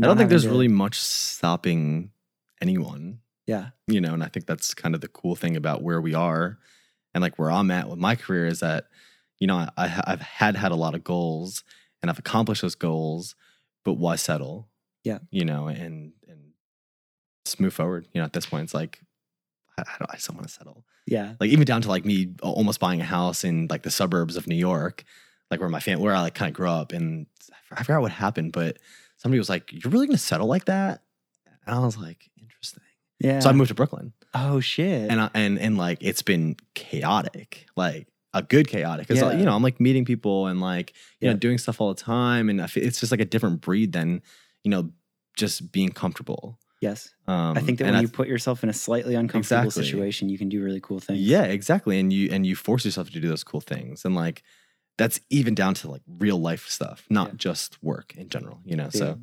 I 0.01 0.07
don't 0.07 0.17
think 0.17 0.31
there's 0.31 0.47
really 0.47 0.67
much 0.67 0.99
stopping 0.99 2.09
anyone. 2.61 3.19
Yeah, 3.47 3.69
you 3.87 3.99
know 4.01 4.13
and 4.13 4.23
i 4.23 4.27
think 4.27 4.45
that's 4.45 4.73
kind 4.73 4.95
of 4.95 5.01
the 5.01 5.07
cool 5.07 5.35
thing 5.35 5.55
about 5.57 5.81
where 5.81 5.99
we 5.99 6.13
are 6.13 6.57
and 7.13 7.21
like 7.21 7.37
where 7.37 7.51
i'm 7.51 7.71
at 7.71 7.89
with 7.89 7.99
my 7.99 8.15
career 8.15 8.45
is 8.45 8.59
that 8.59 8.85
you 9.39 9.47
know 9.47 9.67
I, 9.77 10.01
i've 10.05 10.21
had 10.21 10.55
had 10.55 10.71
a 10.71 10.75
lot 10.75 10.95
of 10.95 11.03
goals 11.03 11.63
and 12.01 12.09
i've 12.09 12.19
accomplished 12.19 12.61
those 12.61 12.75
goals 12.75 13.35
but 13.83 13.93
why 13.93 14.15
settle? 14.15 14.69
Yeah. 15.03 15.19
you 15.31 15.45
know 15.45 15.67
and 15.67 16.13
and 16.27 16.51
just 17.45 17.59
move 17.59 17.73
forward. 17.73 18.07
You 18.13 18.21
know 18.21 18.25
at 18.25 18.33
this 18.33 18.45
point 18.45 18.63
it's 18.65 18.73
like 18.73 19.01
i, 19.77 19.81
I 19.81 19.95
don't 19.97 20.11
i 20.11 20.15
just 20.15 20.27
don't 20.27 20.37
want 20.37 20.47
to 20.47 20.53
settle. 20.53 20.85
Yeah, 21.07 21.33
like 21.39 21.49
even 21.49 21.65
down 21.65 21.81
to 21.81 21.89
like 21.89 22.05
me 22.05 22.35
almost 22.43 22.79
buying 22.79 23.01
a 23.01 23.05
house 23.05 23.43
in 23.43 23.67
like 23.69 23.81
the 23.81 23.89
suburbs 23.89 24.37
of 24.37 24.45
new 24.45 24.55
york 24.55 25.03
like 25.49 25.59
where 25.59 25.67
my 25.67 25.79
family 25.79 26.03
where 26.03 26.15
i 26.15 26.21
like 26.21 26.35
kind 26.35 26.49
of 26.49 26.55
grew 26.55 26.69
up 26.69 26.93
and 26.93 27.25
i 27.71 27.81
forgot 27.83 28.01
what 28.01 28.11
happened 28.11 28.51
but 28.53 28.77
somebody 29.17 29.39
was 29.39 29.49
like 29.49 29.73
you're 29.73 29.91
really 29.91 30.05
gonna 30.07 30.17
settle 30.17 30.47
like 30.47 30.65
that? 30.65 31.01
And 31.65 31.75
i 31.75 31.79
was 31.79 31.97
like 31.97 32.29
yeah. 33.23 33.39
so 33.39 33.49
i 33.49 33.53
moved 33.53 33.69
to 33.69 33.75
brooklyn 33.75 34.13
oh 34.33 34.59
shit. 34.59 35.09
and 35.11 35.19
I, 35.21 35.29
and 35.33 35.59
and 35.59 35.77
like 35.77 35.97
it's 36.01 36.21
been 36.21 36.55
chaotic, 36.73 37.65
like 37.75 38.07
a 38.33 38.41
good 38.41 38.67
chaotic. 38.67 39.07
Because 39.07 39.21
Yeah. 39.21 39.37
you 39.37 39.43
know 39.45 39.53
I'm 39.55 39.63
like 39.63 39.79
meeting 39.79 40.05
people 40.05 40.47
and 40.47 40.61
like 40.61 40.93
you 41.19 41.25
Yeah. 41.27 41.33
know 41.33 41.37
doing 41.39 41.57
stuff 41.57 41.81
all 41.81 41.93
the 41.93 42.01
time, 42.01 42.49
and 42.49 42.61
I 42.61 42.67
feel 42.67 42.83
it's 42.85 42.99
just 42.99 43.11
like 43.11 43.19
a 43.21 43.25
different 43.25 43.59
breed 43.61 43.91
than 43.93 44.21
you 44.63 44.71
know 44.71 44.91
just 45.37 45.71
being 45.71 45.89
comfortable. 45.89 46.57
yes, 46.81 47.13
Um, 47.27 47.57
I 47.57 47.61
think 47.61 47.79
that 47.79 47.85
when 47.85 47.95
I 47.95 48.01
you 48.01 48.07
put 48.07 48.27
yourself 48.27 48.63
in 48.63 48.69
a 48.69 48.73
slightly 48.73 49.15
uncomfortable 49.15 49.65
Exactly. 49.67 49.83
situation, 49.85 50.29
you 50.29 50.37
can 50.37 50.49
do 50.49 50.63
really 50.63 50.79
cool 50.81 50.99
things. 50.99 51.19
yeah, 51.19 51.43
exactly, 51.43 51.99
and 51.99 52.11
you 52.13 52.29
and 52.31 52.45
you 52.45 52.55
force 52.55 52.83
yourself 52.85 53.09
to 53.11 53.19
do 53.19 53.27
those 53.27 53.43
cool 53.43 53.61
things, 53.61 54.05
and 54.05 54.15
like 54.15 54.43
that's 54.97 55.19
even 55.29 55.53
down 55.55 55.73
to 55.75 55.89
like 55.91 56.01
real 56.07 56.39
life 56.39 56.67
stuff, 56.69 57.05
not 57.09 57.27
Yeah. 57.29 57.33
just 57.37 57.81
work 57.83 58.13
in 58.15 58.29
general. 58.29 58.61
You 58.65 58.75
know, 58.77 58.89
so 58.89 59.19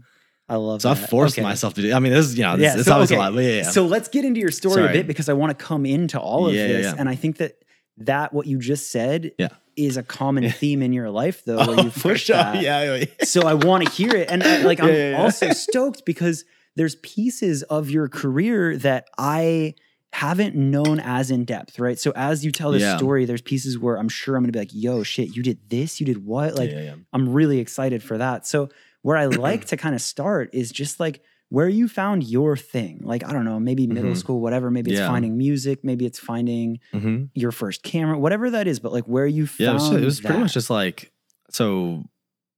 I 0.48 0.56
love. 0.56 0.80
so 0.82 0.90
I 0.90 0.94
forced 0.94 1.34
Okay. 1.36 1.42
myself 1.42 1.74
to 1.74 1.82
do. 1.82 1.92
I 1.92 1.98
mean, 1.98 2.12
this 2.12 2.26
is 2.26 2.38
you 2.38 2.44
know 2.44 2.56
this, 2.56 2.64
Yeah, 2.74 2.78
it's 2.80 2.84
so, 2.88 3.00
okay. 3.02 3.14
a 3.16 3.18
lot, 3.18 3.34
yeah, 3.34 3.40
yeah. 3.40 3.62
So 3.70 3.84
let's 3.86 4.08
get 4.08 4.24
into 4.24 4.40
your 4.40 4.50
story 4.50 4.84
a 4.84 4.92
bit 4.92 5.06
because 5.06 5.28
I 5.28 5.34
want 5.34 5.56
to 5.56 5.64
come 5.64 5.84
into 5.84 6.18
all 6.18 6.48
of 6.48 6.54
Yeah, 6.54 6.66
this, 6.66 6.84
yeah. 6.86 6.94
and 6.98 7.08
I 7.08 7.14
think 7.16 7.36
that 7.38 7.52
that 7.98 8.32
what 8.32 8.46
you 8.46 8.58
just 8.58 8.90
said 8.92 9.32
is 9.76 9.96
a 9.96 10.02
common 10.02 10.48
theme 10.60 10.82
in 10.82 10.92
your 10.92 11.10
life, 11.10 11.44
though, 11.44 11.58
Oh, 11.58 11.82
you 11.82 11.90
for 11.90 12.16
sure. 12.16 12.36
that. 12.36 12.62
Yeah, 12.62 13.04
so 13.24 13.42
I 13.42 13.54
want 13.54 13.84
to 13.84 13.90
hear 13.90 14.14
it. 14.14 14.30
And 14.30 14.42
uh, 14.42 14.60
like, 14.64 14.80
I'm 14.82 15.16
also 15.16 15.50
stoked 15.50 16.04
because 16.06 16.44
there's 16.76 16.94
pieces 16.96 17.62
of 17.64 17.90
your 17.90 18.08
career 18.08 18.76
that 18.78 19.08
I 19.18 19.74
haven't 20.12 20.54
known 20.54 21.00
as 21.00 21.30
in 21.30 21.44
depth, 21.44 21.78
right? 21.78 21.98
So 21.98 22.12
as 22.16 22.44
you 22.44 22.50
tell 22.52 22.70
this 22.72 22.82
Yeah. 22.82 22.96
story, 22.96 23.24
there's 23.26 23.42
pieces 23.42 23.78
where 23.78 23.96
I'm 23.98 24.08
sure 24.08 24.36
I'm 24.36 24.42
going 24.42 24.52
to 24.52 24.56
be 24.56 24.60
like, 24.60 24.70
yo, 24.72 25.02
shit, 25.02 25.36
you 25.36 25.42
did 25.42 25.58
this, 25.68 26.00
you 26.00 26.06
did 26.06 26.24
what? 26.24 26.54
Like, 26.54 26.70
yeah, 26.70 26.80
yeah. 26.82 26.94
I'm 27.12 27.28
really 27.32 27.58
excited 27.58 28.02
for 28.02 28.16
that. 28.18 28.46
So 28.46 28.70
where 29.02 29.16
I 29.16 29.26
like 29.48 29.66
to 29.66 29.76
kind 29.76 29.94
of 29.94 30.00
start 30.00 30.50
is 30.52 30.70
just 30.70 31.00
like 31.00 31.22
where 31.50 31.68
you 31.68 31.88
found 31.88 32.24
your 32.24 32.56
thing. 32.56 33.00
Like, 33.02 33.24
I 33.24 33.32
don't 33.32 33.44
know, 33.44 33.58
maybe 33.58 33.86
middle 33.86 34.12
Mhm. 34.12 34.16
school, 34.16 34.40
whatever. 34.40 34.70
Maybe 34.70 34.90
it's 34.90 35.00
Yeah. 35.00 35.06
finding 35.06 35.38
music, 35.38 35.82
maybe 35.82 36.04
it's 36.06 36.18
finding 36.18 36.78
hmm 36.92 37.24
your 37.34 37.52
first 37.52 37.82
camera, 37.82 38.18
whatever 38.18 38.50
that 38.50 38.66
is, 38.66 38.80
but 38.80 38.92
like 38.92 39.04
where 39.04 39.26
you 39.26 39.46
found 39.46 39.58
Yeah, 39.60 39.70
it 39.70 39.74
was, 39.74 39.92
it 39.92 40.04
was 40.04 40.20
pretty 40.20 40.40
much 40.40 40.54
just 40.54 40.70
like 40.70 41.12
so. 41.50 42.04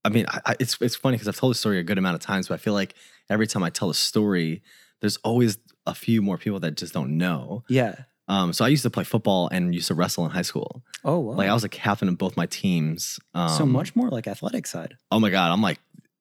I 0.05 0.09
mean, 0.09 0.25
I, 0.29 0.41
I, 0.47 0.57
it's 0.59 0.79
it's 0.81 0.97
funny 0.97 1.17
because 1.17 1.29
I've 1.29 1.37
told 1.37 1.51
the 1.51 1.59
story 1.59 1.79
a 1.79 1.83
good 1.83 1.99
amount 1.99 2.15
of 2.15 2.21
times, 2.23 2.49
but 2.49 2.55
I 2.55 2.57
feel 2.57 2.73
like 2.73 2.95
every 3.29 3.47
time 3.47 3.63
I 3.63 3.71
tell 3.71 3.91
a 3.91 3.95
story, 3.95 4.63
there's 5.01 5.19
always 5.19 5.59
a 5.87 5.95
few 5.95 6.23
more 6.23 6.39
people 6.39 6.59
that 6.61 6.77
just 6.77 6.95
don't 6.95 7.19
know. 7.19 7.63
Yeah. 7.69 7.95
Um, 8.29 8.53
so 8.53 8.65
I 8.65 8.69
used 8.69 8.85
to 8.85 8.91
play 8.91 9.05
football 9.05 9.49
and 9.53 9.75
used 9.75 9.89
to 9.89 9.95
wrestle 9.95 10.25
in 10.25 10.31
high 10.31 10.43
school. 10.43 10.85
Oh, 11.05 11.19
wow. 11.19 11.35
Like 11.35 11.49
I 11.51 11.55
was 11.55 11.65
a 11.65 11.69
captain 11.69 12.09
of 12.09 12.17
both 12.17 12.37
my 12.37 12.47
teams. 12.47 13.19
Um, 13.35 13.49
so 13.49 13.67
much 13.67 13.95
more 13.97 14.09
like 14.09 14.27
athletic 14.29 14.67
side. 14.67 14.97
Oh 15.11 15.19
my 15.21 15.31
god, 15.31 15.53
I'm 15.53 15.61
like, 15.63 15.81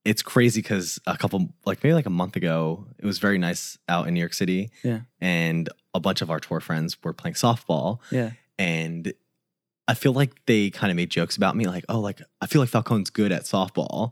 it's 0.09 0.23
crazy 0.23 0.61
because 0.61 0.99
a 1.05 1.17
couple, 1.17 1.39
like 1.65 1.83
maybe 1.83 1.93
like 1.93 2.05
a 2.07 2.09
month 2.21 2.35
ago, 2.35 2.85
it 2.97 3.05
was 3.05 3.19
very 3.19 3.37
nice 3.37 3.77
out 3.87 4.07
in 4.07 4.13
New 4.13 4.19
York 4.19 4.33
City. 4.33 4.71
Yeah. 4.83 5.01
And 5.21 5.69
a 5.93 5.99
bunch 5.99 6.21
of 6.21 6.29
our 6.31 6.39
tour 6.39 6.59
friends 6.59 6.97
were 7.03 7.13
playing 7.13 7.35
softball, 7.35 7.99
Yeah. 8.11 8.31
and 8.57 9.13
I 9.87 9.93
feel 9.95 10.13
like 10.13 10.31
they 10.45 10.69
kind 10.69 10.91
of 10.91 10.97
made 10.97 11.09
jokes 11.09 11.35
about 11.37 11.55
me, 11.55 11.65
like, 11.65 11.85
oh, 11.89 11.99
like 11.99 12.21
I 12.41 12.45
feel 12.47 12.61
like 12.61 12.69
Falcone's 12.69 13.09
good 13.09 13.31
at 13.31 13.43
softball. 13.43 14.11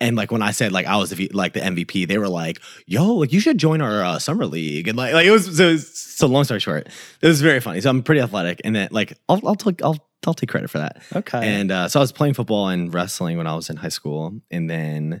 And 0.00 0.16
like 0.16 0.30
when 0.30 0.42
I 0.42 0.52
said 0.52 0.70
like 0.72 0.86
I 0.86 0.96
was 0.96 1.10
the, 1.10 1.28
like 1.34 1.54
the 1.54 1.60
MVP, 1.60 2.06
they 2.06 2.18
were 2.18 2.28
like, 2.28 2.60
"Yo, 2.86 3.14
like 3.14 3.32
you 3.32 3.40
should 3.40 3.58
join 3.58 3.80
our 3.82 4.04
uh, 4.04 4.18
summer 4.20 4.46
league." 4.46 4.86
And 4.88 4.96
like, 4.96 5.12
like 5.12 5.26
it 5.26 5.32
was 5.32 5.56
so, 5.56 5.76
so. 5.76 6.26
Long 6.28 6.44
story 6.44 6.60
short, 6.60 6.86
it 7.20 7.26
was 7.26 7.40
very 7.42 7.58
funny. 7.60 7.80
So 7.80 7.90
I'm 7.90 8.02
pretty 8.04 8.20
athletic, 8.20 8.60
and 8.64 8.76
then 8.76 8.88
like 8.92 9.10
I'll 9.28 9.40
I'll 9.44 9.56
take 9.56 9.82
I'll 9.82 9.98
I'll 10.24 10.34
take 10.34 10.50
credit 10.50 10.70
for 10.70 10.78
that. 10.78 11.02
Okay. 11.16 11.40
And 11.42 11.72
uh, 11.72 11.88
so 11.88 11.98
I 11.98 12.02
was 12.02 12.12
playing 12.12 12.34
football 12.34 12.68
and 12.68 12.94
wrestling 12.94 13.38
when 13.38 13.48
I 13.48 13.56
was 13.56 13.70
in 13.70 13.76
high 13.76 13.88
school, 13.98 14.40
and 14.52 14.70
then 14.70 15.20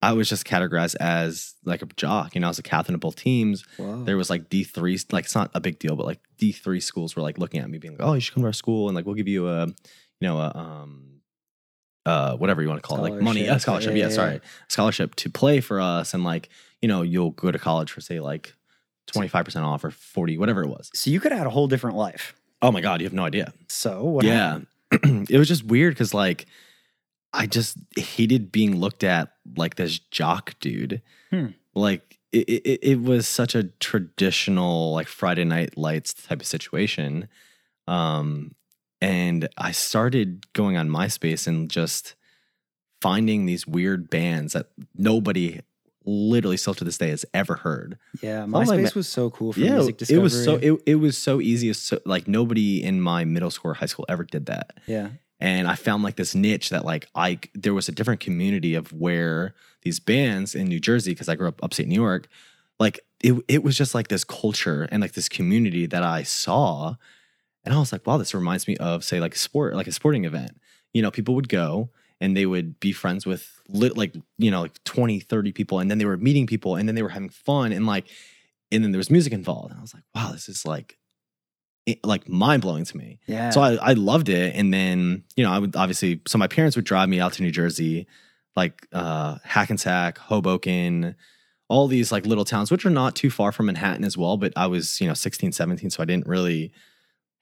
I 0.00 0.12
was 0.12 0.28
just 0.28 0.46
categorized 0.46 0.94
as 1.00 1.54
like 1.64 1.82
a 1.82 1.86
jock. 1.96 2.34
You 2.34 2.40
know, 2.40 2.46
I 2.46 2.50
was 2.50 2.58
a 2.58 2.62
captain 2.62 2.94
of 2.94 3.00
both 3.00 3.16
teams. 3.16 3.64
Whoa. 3.78 4.04
There 4.04 4.16
was 4.16 4.30
like 4.30 4.48
D 4.48 4.62
three, 4.64 4.98
like 5.10 5.24
it's 5.24 5.34
not 5.34 5.50
a 5.54 5.60
big 5.60 5.78
deal, 5.78 5.96
but 5.96 6.06
like 6.06 6.20
D 6.36 6.52
three 6.52 6.80
schools 6.80 7.16
were 7.16 7.22
like 7.22 7.38
looking 7.38 7.60
at 7.60 7.68
me, 7.68 7.78
being 7.78 7.96
like, 7.96 8.06
"Oh, 8.06 8.14
you 8.14 8.20
should 8.20 8.34
come 8.34 8.42
to 8.42 8.46
our 8.48 8.52
school, 8.52 8.88
and 8.88 8.94
like 8.94 9.06
we'll 9.06 9.16
give 9.16 9.28
you 9.28 9.48
a, 9.48 9.66
you 9.66 9.74
know, 10.20 10.38
a 10.38 10.52
um, 10.54 11.20
uh, 12.06 12.36
whatever 12.36 12.62
you 12.62 12.68
want 12.68 12.80
to 12.82 12.86
call 12.86 13.04
it, 13.04 13.10
like 13.10 13.20
money, 13.20 13.46
a 13.46 13.58
Scholarship. 13.58 13.90
Yeah, 13.90 13.96
Yeah, 13.96 14.04
yeah, 14.04 14.14
sorry, 14.14 14.40
scholarship 14.68 15.14
to 15.16 15.30
play 15.30 15.60
for 15.60 15.80
us, 15.80 16.14
and 16.14 16.22
like 16.24 16.48
you 16.80 16.88
know, 16.88 17.02
you'll 17.02 17.32
go 17.32 17.50
to 17.50 17.58
college 17.58 17.90
for 17.90 18.00
say 18.00 18.20
like 18.20 18.54
twenty 19.06 19.28
five 19.28 19.44
percent 19.44 19.64
off 19.64 19.82
or 19.84 19.90
forty, 19.90 20.38
whatever 20.38 20.62
it 20.62 20.68
was. 20.68 20.90
so 20.94 21.10
you 21.10 21.18
could 21.18 21.32
have 21.32 21.38
had 21.38 21.46
a 21.46 21.50
whole 21.50 21.66
different 21.66 21.96
life. 21.96 22.34
Oh 22.62 22.70
my 22.70 22.80
god, 22.80 23.00
you 23.00 23.06
have 23.06 23.12
no 23.12 23.24
idea. 23.24 23.52
So 23.68 24.04
what 24.04 24.24
yeah 24.24 24.60
it 24.92 25.38
was 25.38 25.48
just 25.48 25.64
weird 25.64 25.94
because 25.94 26.14
like 26.14 26.46
i 27.32 27.46
just 27.46 27.76
hated 27.96 28.50
being 28.52 28.76
looked 28.76 29.04
at 29.04 29.32
like 29.56 29.74
this 29.76 29.98
jock 29.98 30.54
dude. 30.60 31.02
Hmm. 31.30 31.48
like 31.74 32.18
it, 32.32 32.48
it, 32.48 32.78
it 32.82 33.00
was 33.02 33.26
such 33.26 33.54
a 33.54 33.64
traditional 33.80 34.92
like 34.92 35.08
friday 35.08 35.44
night 35.44 35.76
lights 35.78 36.12
type 36.14 36.40
of 36.40 36.46
situation. 36.46 37.28
Um 37.86 38.54
and 39.00 39.48
i 39.56 39.70
started 39.70 40.46
going 40.52 40.76
on 40.76 40.88
myspace 40.88 41.46
and 41.46 41.70
just 41.70 42.14
finding 43.00 43.46
these 43.46 43.66
weird 43.66 44.10
bands 44.10 44.54
that 44.54 44.66
nobody 44.96 45.60
literally 46.04 46.56
still 46.56 46.74
to 46.74 46.84
this 46.84 46.98
day 46.98 47.10
has 47.10 47.24
ever 47.34 47.56
heard. 47.56 47.98
Yeah, 48.22 48.44
Oh, 48.44 48.58
like, 48.60 48.80
MySpace 48.80 48.94
was 48.94 49.06
so 49.08 49.30
cool 49.30 49.52
for 49.52 49.60
yeah 49.60 49.74
music 49.74 50.02
it 50.10 50.18
was 50.18 50.44
so 50.44 50.56
it, 50.56 50.80
it 50.86 50.94
was 50.96 51.16
so 51.16 51.40
easy. 51.40 51.72
So 51.74 52.00
like 52.06 52.26
nobody 52.26 52.82
in 52.82 53.00
my 53.00 53.24
middle 53.24 53.50
school 53.50 53.72
or 53.72 53.74
high 53.74 53.86
school 53.86 54.06
ever 54.08 54.24
did 54.24 54.46
that. 54.46 54.78
Yeah. 54.86 55.10
And 55.40 55.68
I 55.68 55.74
found 55.74 56.02
like 56.02 56.16
this 56.16 56.34
niche 56.34 56.70
that 56.70 56.84
like 56.84 57.08
I 57.14 57.38
there 57.54 57.74
was 57.74 57.88
a 57.88 57.92
different 57.92 58.20
community 58.20 58.74
of 58.74 58.92
where 58.92 59.54
these 59.82 60.00
bands 60.00 60.54
in 60.54 60.66
New 60.68 60.80
Jersey 60.80 61.12
because 61.12 61.28
I 61.28 61.36
grew 61.36 61.48
up 61.48 61.62
upstate 61.62 61.88
New 61.88 62.00
York, 62.00 62.28
like 62.78 63.00
it 63.20 63.34
it 63.48 63.62
was 63.62 63.76
just 63.76 63.94
like 63.94 64.08
this 64.08 64.24
culture 64.24 64.88
and 64.90 65.00
like 65.00 65.12
this 65.12 65.28
community 65.28 65.86
that 65.86 66.02
I 66.02 66.22
saw, 66.22 66.96
and 67.64 67.74
I 67.74 67.78
was 67.78 67.92
like, 67.92 68.06
wow, 68.06 68.16
this 68.16 68.34
reminds 68.34 68.66
me 68.66 68.76
of 68.76 69.04
say 69.04 69.20
like 69.20 69.34
a 69.34 69.38
sport 69.38 69.74
like 69.74 69.86
a 69.86 69.92
sporting 69.92 70.24
event. 70.24 70.60
You 70.92 71.02
know, 71.02 71.10
people 71.10 71.34
would 71.34 71.48
go 71.48 71.90
and 72.20 72.36
they 72.36 72.46
would 72.46 72.80
be 72.80 72.92
friends 72.92 73.26
with 73.26 73.60
lit 73.68 73.96
like 73.96 74.14
you 74.38 74.50
know 74.50 74.62
like 74.62 74.82
20 74.84 75.20
30 75.20 75.52
people 75.52 75.78
and 75.78 75.90
then 75.90 75.98
they 75.98 76.04
were 76.04 76.16
meeting 76.16 76.46
people 76.46 76.76
and 76.76 76.88
then 76.88 76.94
they 76.94 77.02
were 77.02 77.10
having 77.10 77.28
fun 77.28 77.72
and 77.72 77.86
like 77.86 78.06
and 78.72 78.82
then 78.82 78.92
there 78.92 78.98
was 78.98 79.10
music 79.10 79.32
involved 79.32 79.70
and 79.70 79.78
i 79.78 79.82
was 79.82 79.94
like 79.94 80.04
wow 80.14 80.30
this 80.32 80.48
is 80.48 80.64
like 80.64 80.97
like 82.04 82.28
mind-blowing 82.28 82.84
to 82.84 82.96
me 82.96 83.18
Yeah. 83.26 83.50
so 83.50 83.60
I, 83.60 83.74
I 83.74 83.92
loved 83.94 84.28
it. 84.28 84.54
And 84.54 84.72
then, 84.72 85.24
you 85.36 85.44
know, 85.44 85.50
I 85.52 85.58
would 85.58 85.74
obviously, 85.76 86.20
so 86.26 86.38
my 86.38 86.46
parents 86.48 86.76
would 86.76 86.84
drive 86.84 87.08
me 87.08 87.20
out 87.20 87.32
to 87.34 87.42
New 87.42 87.50
Jersey, 87.50 88.06
like 88.56 88.86
uh, 88.92 89.38
Hackensack, 89.44 90.18
Hoboken, 90.18 91.14
all 91.68 91.86
these 91.86 92.10
like 92.10 92.26
little 92.26 92.44
towns, 92.44 92.70
which 92.70 92.84
are 92.86 92.90
not 92.90 93.14
too 93.14 93.30
far 93.30 93.52
from 93.52 93.66
Manhattan 93.66 94.04
as 94.04 94.16
well. 94.16 94.36
But 94.36 94.52
I 94.56 94.66
was, 94.66 95.00
you 95.00 95.06
know, 95.06 95.14
16, 95.14 95.52
17. 95.52 95.90
So 95.90 96.02
I 96.02 96.06
didn't 96.06 96.26
really 96.26 96.72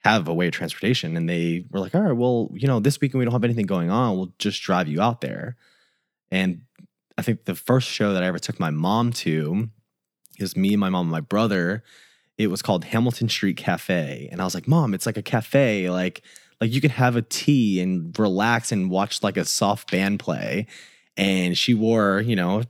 have 0.03 0.27
a 0.27 0.33
way 0.33 0.47
of 0.47 0.53
transportation. 0.53 1.17
And 1.17 1.27
they 1.29 1.65
were 1.71 1.79
like, 1.79 1.95
all 1.95 2.01
right, 2.01 2.11
well, 2.15 2.49
you 2.53 2.67
know, 2.67 2.79
this 2.79 2.99
weekend 3.01 3.19
we 3.19 3.25
don't 3.25 3.33
have 3.33 3.43
anything 3.43 3.65
going 3.65 3.89
on. 3.89 4.15
We'll 4.17 4.33
just 4.37 4.61
drive 4.61 4.87
you 4.87 5.01
out 5.01 5.21
there. 5.21 5.55
And 6.29 6.61
I 7.17 7.21
think 7.21 7.45
the 7.45 7.55
first 7.55 7.87
show 7.89 8.13
that 8.13 8.21
I 8.21 8.27
ever 8.27 8.37
took 8.39 8.59
my 8.59 8.69
mom 8.69 9.11
to 9.13 9.69
is 10.39 10.55
me, 10.55 10.75
my 10.75 10.89
mom, 10.89 11.05
and 11.07 11.11
my 11.11 11.19
brother 11.21 11.83
it 12.37 12.47
was 12.47 12.61
called 12.61 12.85
Hamilton 12.85 13.29
Street 13.29 13.57
Cafe. 13.57 14.29
And 14.31 14.41
I 14.41 14.43
was 14.43 14.53
like, 14.53 14.67
Mom, 14.67 14.93
it's 14.93 15.05
like 15.05 15.17
a 15.17 15.23
cafe. 15.23 15.89
Like, 15.89 16.21
like 16.61 16.71
you 16.71 16.81
can 16.81 16.91
have 16.91 17.15
a 17.15 17.21
tea 17.21 17.81
and 17.81 18.17
relax 18.17 18.71
and 18.71 18.89
watch 18.89 19.23
like 19.23 19.37
a 19.37 19.45
soft 19.45 19.91
band 19.91 20.19
play. 20.19 20.67
And 21.15 21.57
she 21.57 21.73
wore, 21.73 22.21
you 22.21 22.35
know, 22.35 22.63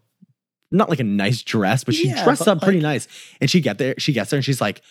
not 0.72 0.90
like 0.90 1.00
a 1.00 1.04
nice 1.04 1.42
dress, 1.42 1.84
but 1.84 1.96
she 1.96 2.10
Yeah, 2.10 2.24
dressed 2.24 2.46
but 2.46 2.58
up 2.58 2.62
pretty 2.62 2.80
nice. 2.80 3.08
And 3.42 3.50
she 3.50 3.62
get 3.62 3.78
there, 3.78 3.96
she 3.98 4.14
gets 4.14 4.30
there 4.30 4.38
and 4.38 4.46
she's 4.46 4.62
like, 4.62 4.82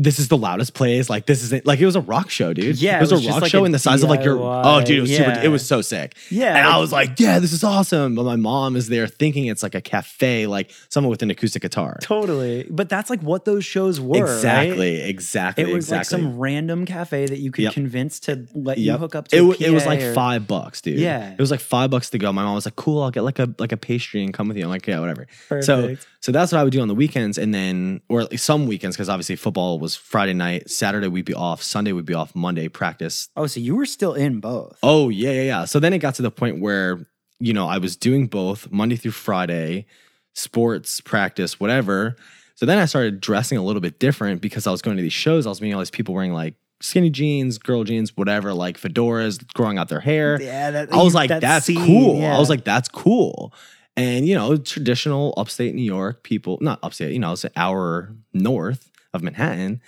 this 0.00 0.20
is 0.20 0.28
the 0.28 0.36
loudest 0.36 0.74
place. 0.74 1.10
Like 1.10 1.26
this 1.26 1.42
isn't 1.42 1.66
like 1.66 1.80
it 1.80 1.86
was 1.86 1.96
a 1.96 2.00
rock 2.00 2.30
show, 2.30 2.52
dude. 2.52 2.80
Yeah, 2.80 2.98
it 2.98 3.00
was, 3.00 3.10
it 3.10 3.14
was 3.16 3.26
a 3.26 3.30
rock 3.30 3.42
like 3.42 3.50
show 3.50 3.64
in 3.64 3.72
the 3.72 3.80
size 3.80 4.04
of 4.04 4.08
like 4.08 4.22
your. 4.24 4.38
Oh, 4.40 4.80
dude, 4.84 4.98
it 4.98 5.00
was 5.00 5.16
super. 5.16 5.30
It 5.42 5.48
was 5.48 5.66
so 5.66 5.82
sick. 5.82 6.16
yeah. 6.30 6.56
And 6.56 6.66
I 6.68 6.78
was 6.78 6.92
like, 6.92 7.18
yeah, 7.18 7.40
this 7.40 7.52
is 7.52 7.64
awesome. 7.64 8.14
But 8.14 8.22
my 8.24 8.36
mom 8.36 8.76
is 8.76 8.88
there 8.88 9.08
thinking 9.08 9.46
it's 9.46 9.62
like 9.62 9.74
a 9.74 9.80
cafe, 9.80 10.46
like 10.46 10.70
someone 10.88 11.10
with 11.10 11.22
an 11.22 11.30
acoustic 11.30 11.62
guitar. 11.62 11.98
totally. 12.00 12.64
But 12.70 12.88
that's 12.88 13.10
like 13.10 13.20
what 13.22 13.44
those 13.44 13.64
shows 13.64 14.00
were. 14.00 14.20
right? 14.24 14.32
Exactly, 14.32 15.00
exactly. 15.02 15.64
It 15.64 15.74
was 15.74 15.86
exactly. 15.86 16.18
like 16.18 16.24
some 16.30 16.38
random 16.38 16.86
cafe 16.86 17.26
that 17.26 17.38
you 17.38 17.50
could 17.50 17.64
Yep. 17.64 17.72
convince 17.72 18.20
to 18.20 18.46
let 18.54 18.78
you 18.78 18.96
hook 18.96 19.16
up 19.16 19.26
to. 19.28 19.50
It, 19.52 19.60
it 19.62 19.70
was 19.70 19.84
like 19.84 20.00
or- 20.00 20.14
five 20.14 20.46
bucks, 20.46 20.80
dude. 20.80 20.98
Yeah. 21.00 21.32
it 21.32 21.38
was 21.40 21.50
like 21.50 21.60
five 21.60 21.90
bucks 21.90 22.10
to 22.10 22.18
go. 22.18 22.32
My 22.32 22.44
mom 22.44 22.54
was 22.54 22.66
like, 22.66 22.76
"Cool, 22.76 23.02
I'll 23.02 23.10
get 23.10 23.22
like 23.24 23.40
a 23.40 23.52
like 23.58 23.72
a 23.72 23.76
pastry 23.76 24.22
and 24.22 24.32
come 24.32 24.46
with 24.46 24.56
you." 24.56 24.62
I'm 24.62 24.70
like, 24.70 24.86
"Yeah, 24.86 25.00
whatever." 25.00 25.26
So 25.62 25.82
Perfect. 25.82 26.06
so 26.20 26.30
that's 26.30 26.52
what 26.52 26.58
I 26.60 26.64
would 26.64 26.72
do 26.72 26.80
on 26.80 26.88
the 26.88 26.94
weekends, 26.94 27.36
and 27.36 27.52
then 27.52 28.00
or 28.08 28.28
some 28.36 28.66
weekends 28.68 28.96
because 28.96 29.08
obviously 29.08 29.34
football 29.36 29.78
was 29.80 29.87
Friday 29.96 30.34
night, 30.34 30.70
Saturday 30.70 31.08
we'd 31.08 31.24
be 31.24 31.34
off, 31.34 31.62
Sunday 31.62 31.92
we'd 31.92 32.04
be 32.04 32.14
off, 32.14 32.34
Monday 32.34 32.68
practice. 32.68 33.28
Oh, 33.36 33.46
so 33.46 33.60
you 33.60 33.76
were 33.76 33.86
still 33.86 34.14
in 34.14 34.40
both. 34.40 34.78
Oh 34.82 35.08
yeah, 35.08 35.30
yeah, 35.30 35.42
yeah. 35.42 35.64
So 35.64 35.80
then 35.80 35.92
it 35.92 35.98
got 35.98 36.14
to 36.16 36.22
the 36.22 36.30
point 36.30 36.60
where 36.60 37.06
you 37.40 37.52
know 37.52 37.66
I 37.68 37.78
was 37.78 37.96
doing 37.96 38.26
both 38.26 38.70
Monday 38.70 38.96
through 38.96 39.12
Friday, 39.12 39.86
sports 40.34 41.00
practice, 41.00 41.58
whatever. 41.60 42.16
So 42.54 42.66
then 42.66 42.78
I 42.78 42.86
started 42.86 43.20
dressing 43.20 43.56
a 43.56 43.62
little 43.62 43.80
bit 43.80 44.00
different 44.00 44.40
because 44.40 44.66
I 44.66 44.72
was 44.72 44.82
going 44.82 44.96
to 44.96 45.02
these 45.02 45.12
shows. 45.12 45.46
I 45.46 45.50
was 45.50 45.60
meeting 45.60 45.74
all 45.74 45.80
these 45.80 45.90
people 45.90 46.14
wearing 46.14 46.32
like 46.32 46.54
skinny 46.80 47.10
jeans, 47.10 47.58
girl 47.58 47.84
jeans, 47.84 48.16
whatever, 48.16 48.52
like 48.52 48.78
fedoras, 48.78 49.46
growing 49.54 49.78
out 49.78 49.88
their 49.88 50.00
hair. 50.00 50.40
Yeah, 50.40 50.70
that, 50.72 50.92
I 50.92 51.02
was 51.02 51.14
like, 51.14 51.28
that 51.28 51.40
that's 51.40 51.66
scene, 51.66 51.86
cool. 51.86 52.20
yeah. 52.20 52.34
I 52.34 52.38
was 52.38 52.48
like, 52.50 52.64
that's 52.64 52.88
cool. 52.88 53.52
And 53.96 54.26
you 54.26 54.34
know, 54.34 54.56
traditional 54.56 55.34
upstate 55.36 55.74
New 55.74 55.82
York 55.82 56.22
people, 56.22 56.58
not 56.60 56.78
upstate, 56.82 57.12
you 57.12 57.18
know, 57.18 57.32
it's 57.32 57.44
an 57.44 57.52
hour 57.56 58.14
north 58.32 58.90
of 59.14 59.22
Manhattan. 59.22 59.80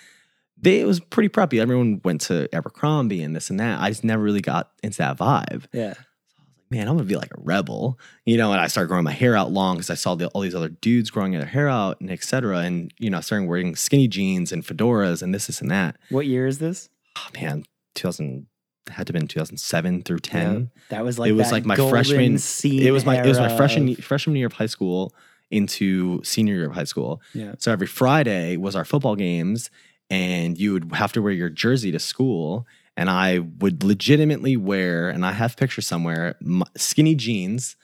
They 0.62 0.81
it 0.81 0.87
was 0.87 1.00
pretty 1.00 1.29
preppy. 1.31 1.61
Everyone 1.61 2.00
went 2.05 2.21
to 2.23 2.49
Abercrombie 2.55 3.23
and 3.23 3.35
this 3.35 3.49
and 3.50 3.59
that. 3.61 3.81
I 3.81 3.89
just 3.89 4.05
never 4.05 4.23
really 4.23 4.43
got 4.43 4.73
into 4.83 4.99
that 4.99 5.17
vibe. 5.17 5.65
yeah. 5.73 5.95
So 5.95 6.37
I 6.39 6.43
was 6.43 6.55
like, 6.59 6.71
Man, 6.71 6.87
I'm 6.89 6.97
gonna 6.97 7.09
be 7.09 7.17
like 7.17 7.33
a 7.33 7.41
rebel, 7.41 7.99
you 8.27 8.37
know. 8.37 8.53
And 8.53 8.61
I 8.61 8.67
started 8.67 8.89
growing 8.89 9.05
my 9.05 9.12
hair 9.12 9.35
out 9.37 9.50
long 9.50 9.77
because 9.77 9.91
I 9.91 9.95
saw 9.95 10.15
the, 10.15 10.29
all 10.29 10.43
these 10.43 10.55
other 10.55 10.69
dudes 10.69 11.11
growing 11.11 11.33
their 11.33 11.47
hair 11.47 11.69
out 11.69 12.00
and 12.00 12.11
et 12.11 12.23
cetera. 12.23 12.59
And 12.59 12.93
you 12.99 13.09
know, 13.09 13.19
I 13.19 13.21
started 13.23 13.49
wearing 13.49 13.75
skinny 13.75 14.07
jeans 14.07 14.53
and 14.53 14.62
fedoras 14.65 15.23
and 15.23 15.35
this, 15.35 15.47
this, 15.47 15.61
and 15.62 15.71
that. 15.71 15.97
What 16.11 16.27
year 16.27 16.47
is 16.47 16.59
this? 16.59 16.91
Oh 17.17 17.27
man, 17.41 17.65
2000 17.95 18.47
had 18.89 19.07
to 19.07 19.12
have 19.12 19.21
been 19.21 19.29
2007 19.29 20.03
through 20.03 20.19
10 20.19 20.71
That 20.89 21.05
was 21.05 21.17
like 21.19 21.29
it 21.31 21.33
was 21.35 21.53
like 21.53 21.65
my 21.65 21.77
freshman 21.77 22.39
scene 22.39 22.83
it 22.83 22.91
was 22.91 23.05
my 23.07 23.23
it 23.23 23.27
was 23.27 23.39
my 23.39 23.55
freshman 23.57 23.91
of- 23.91 23.99
freshman 23.99 24.35
year 24.37 24.47
of 24.49 24.55
high 24.55 24.67
school 24.67 25.15
into 25.50 26.23
senior 26.25 26.54
year 26.54 26.66
of 26.66 26.75
high 26.75 26.85
school. 26.85 27.21
Yeah. 27.35 27.54
So 27.59 27.73
every 27.73 27.87
Friday 27.87 28.57
was 28.57 28.76
our 28.76 28.85
football 28.85 29.16
games, 29.16 29.71
and 30.09 30.57
you 30.59 30.73
would 30.73 30.92
have 30.95 31.12
to 31.14 31.23
wear 31.23 31.33
your 31.33 31.50
jersey 31.50 31.90
to 31.92 31.99
school. 31.99 32.66
And 32.97 33.09
I 33.09 33.38
would 33.38 33.83
legitimately 33.83 34.57
wear, 34.57 35.09
and 35.09 35.25
I 35.25 35.33
have 35.33 35.57
pictures 35.57 35.87
somewhere, 35.87 36.37
skinny 36.76 37.14
jeans, 37.14 37.76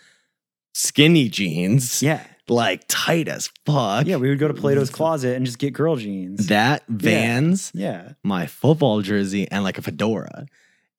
skinny 0.75 1.28
jeans, 1.28 2.02
Yeah. 2.02 2.23
like 2.49 2.85
tight 2.88 3.28
as 3.28 3.49
fuck. 3.64 4.06
Yeah, 4.06 4.16
we 4.16 4.28
would 4.28 4.38
go 4.38 4.49
to 4.49 4.54
Plato's 4.54 4.90
Closet 4.99 5.37
and 5.37 5.46
just 5.46 5.58
get 5.58 5.73
girl 5.73 5.96
jeans. 5.96 6.49
that 6.49 6.85
Vans, 6.88 7.70
yeah. 7.75 8.12
my 8.23 8.46
football 8.46 9.00
jersey, 9.00 9.49
and 9.50 9.64
like 9.64 9.78
a 9.78 9.82
fedora, 9.82 10.46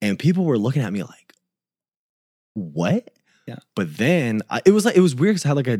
and 0.01 0.17
people 0.17 0.45
were 0.45 0.57
looking 0.57 0.81
at 0.81 0.91
me 0.91 1.03
like, 1.03 1.33
"What?" 2.53 3.09
Yeah. 3.47 3.57
But 3.75 3.97
then 3.97 4.41
I, 4.49 4.61
it 4.65 4.71
was 4.71 4.83
like 4.85 4.97
it 4.97 5.01
was 5.01 5.15
weird 5.15 5.35
because 5.35 5.45
I 5.45 5.49
had 5.49 5.57
like 5.57 5.67
a 5.67 5.79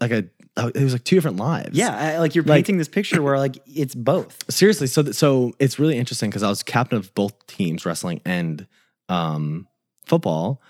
like 0.00 0.10
a 0.10 0.24
it 0.74 0.82
was 0.82 0.92
like 0.92 1.04
two 1.04 1.16
different 1.16 1.36
lives. 1.36 1.76
Yeah, 1.76 1.96
I- 1.96 2.18
like 2.18 2.34
you're 2.34 2.44
Like- 2.44 2.58
painting 2.58 2.78
this 2.78 2.88
picture 2.88 3.22
where 3.22 3.38
like 3.38 3.58
it's 3.66 3.94
both. 3.94 4.42
seriously. 4.52 4.86
So 4.88 5.02
th- 5.04 5.14
so 5.14 5.52
it's 5.58 5.78
really 5.78 5.96
interesting 5.96 6.30
because 6.30 6.42
I 6.42 6.48
was 6.48 6.62
captain 6.62 6.98
of 6.98 7.14
both 7.14 7.46
teams, 7.46 7.86
wrestling 7.86 8.20
and 8.24 8.66
um, 9.08 9.68
football, 10.06 10.60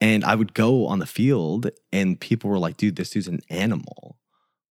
and 0.00 0.24
I 0.24 0.34
would 0.34 0.52
go 0.54 0.86
on 0.86 0.98
the 0.98 1.06
field, 1.06 1.70
and 1.92 2.20
people 2.20 2.50
were 2.50 2.58
like, 2.58 2.76
"Dude, 2.76 2.96
this 2.96 3.10
dude's 3.10 3.28
an 3.28 3.40
animal." 3.48 4.16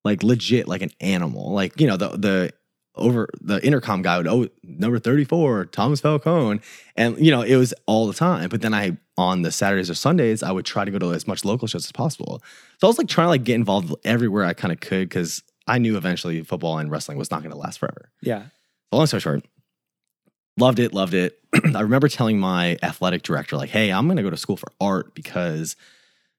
Like 0.04 0.22
legit, 0.22 0.68
like 0.68 0.84
an 0.84 0.92
animal. 1.02 1.52
Like 1.54 1.80
you 1.82 1.88
know 1.88 1.98
the 1.98 2.10
the 2.10 2.52
over 2.98 3.30
the 3.42 3.66
intercom 3.66 4.02
guy 4.02 4.18
would 4.18 4.28
oh 4.28 4.48
number 4.64 5.00
34 5.00 5.66
thomas 5.66 6.02
falcone. 6.02 6.60
And 6.96 7.18
you 7.18 7.32
know 7.32 7.42
it 7.42 7.56
was 7.56 7.74
all 7.86 8.08
the 8.08 8.14
time. 8.14 8.50
But 8.50 8.62
then 8.62 8.74
i 8.74 8.98
on 9.18 9.44
the 9.44 9.52
saturdays 9.52 9.90
or 9.90 9.96
sundays 9.96 10.44
i 10.44 10.52
would 10.52 10.66
try 10.66 10.86
to 10.86 10.92
go 10.92 11.00
to 11.00 11.14
as 11.14 11.28
much 11.28 11.46
local 11.46 11.68
shows 11.68 11.86
as 11.86 11.92
possible. 11.92 12.42
So 12.80 12.88
i 12.88 12.90
was 12.90 12.98
like 12.98 13.08
trying 13.08 13.26
to 13.26 13.30
like 13.30 13.44
get 13.44 13.56
involved 13.56 13.94
everywhere 14.04 14.46
i 14.46 14.54
kind 14.54 14.72
of 14.72 14.80
could 14.80 15.10
because 15.10 15.44
i 15.68 15.78
knew 15.78 15.98
eventually 15.98 16.42
football 16.44 16.78
and 16.78 16.92
wrestling 16.92 17.18
was 17.18 17.32
not 17.32 17.42
going 17.42 17.52
to 17.52 17.58
last 17.58 17.80
forever. 17.80 18.10
Yeah. 18.22 18.44
long 18.92 19.08
story 19.08 19.22
short 19.22 19.44
loved 20.58 20.80
it 20.80 20.94
loved 20.94 21.14
it. 21.14 21.40
I 21.76 21.82
remember 21.82 22.08
telling 22.08 22.40
my 22.40 22.78
athletic 22.82 23.24
director 23.24 23.58
like 23.58 23.70
hey 23.70 23.92
i'm 23.92 24.08
going 24.08 24.18
to 24.18 24.24
go 24.24 24.30
to 24.30 24.38
school 24.38 24.58
for 24.58 24.72
art 24.80 25.14
because 25.16 25.76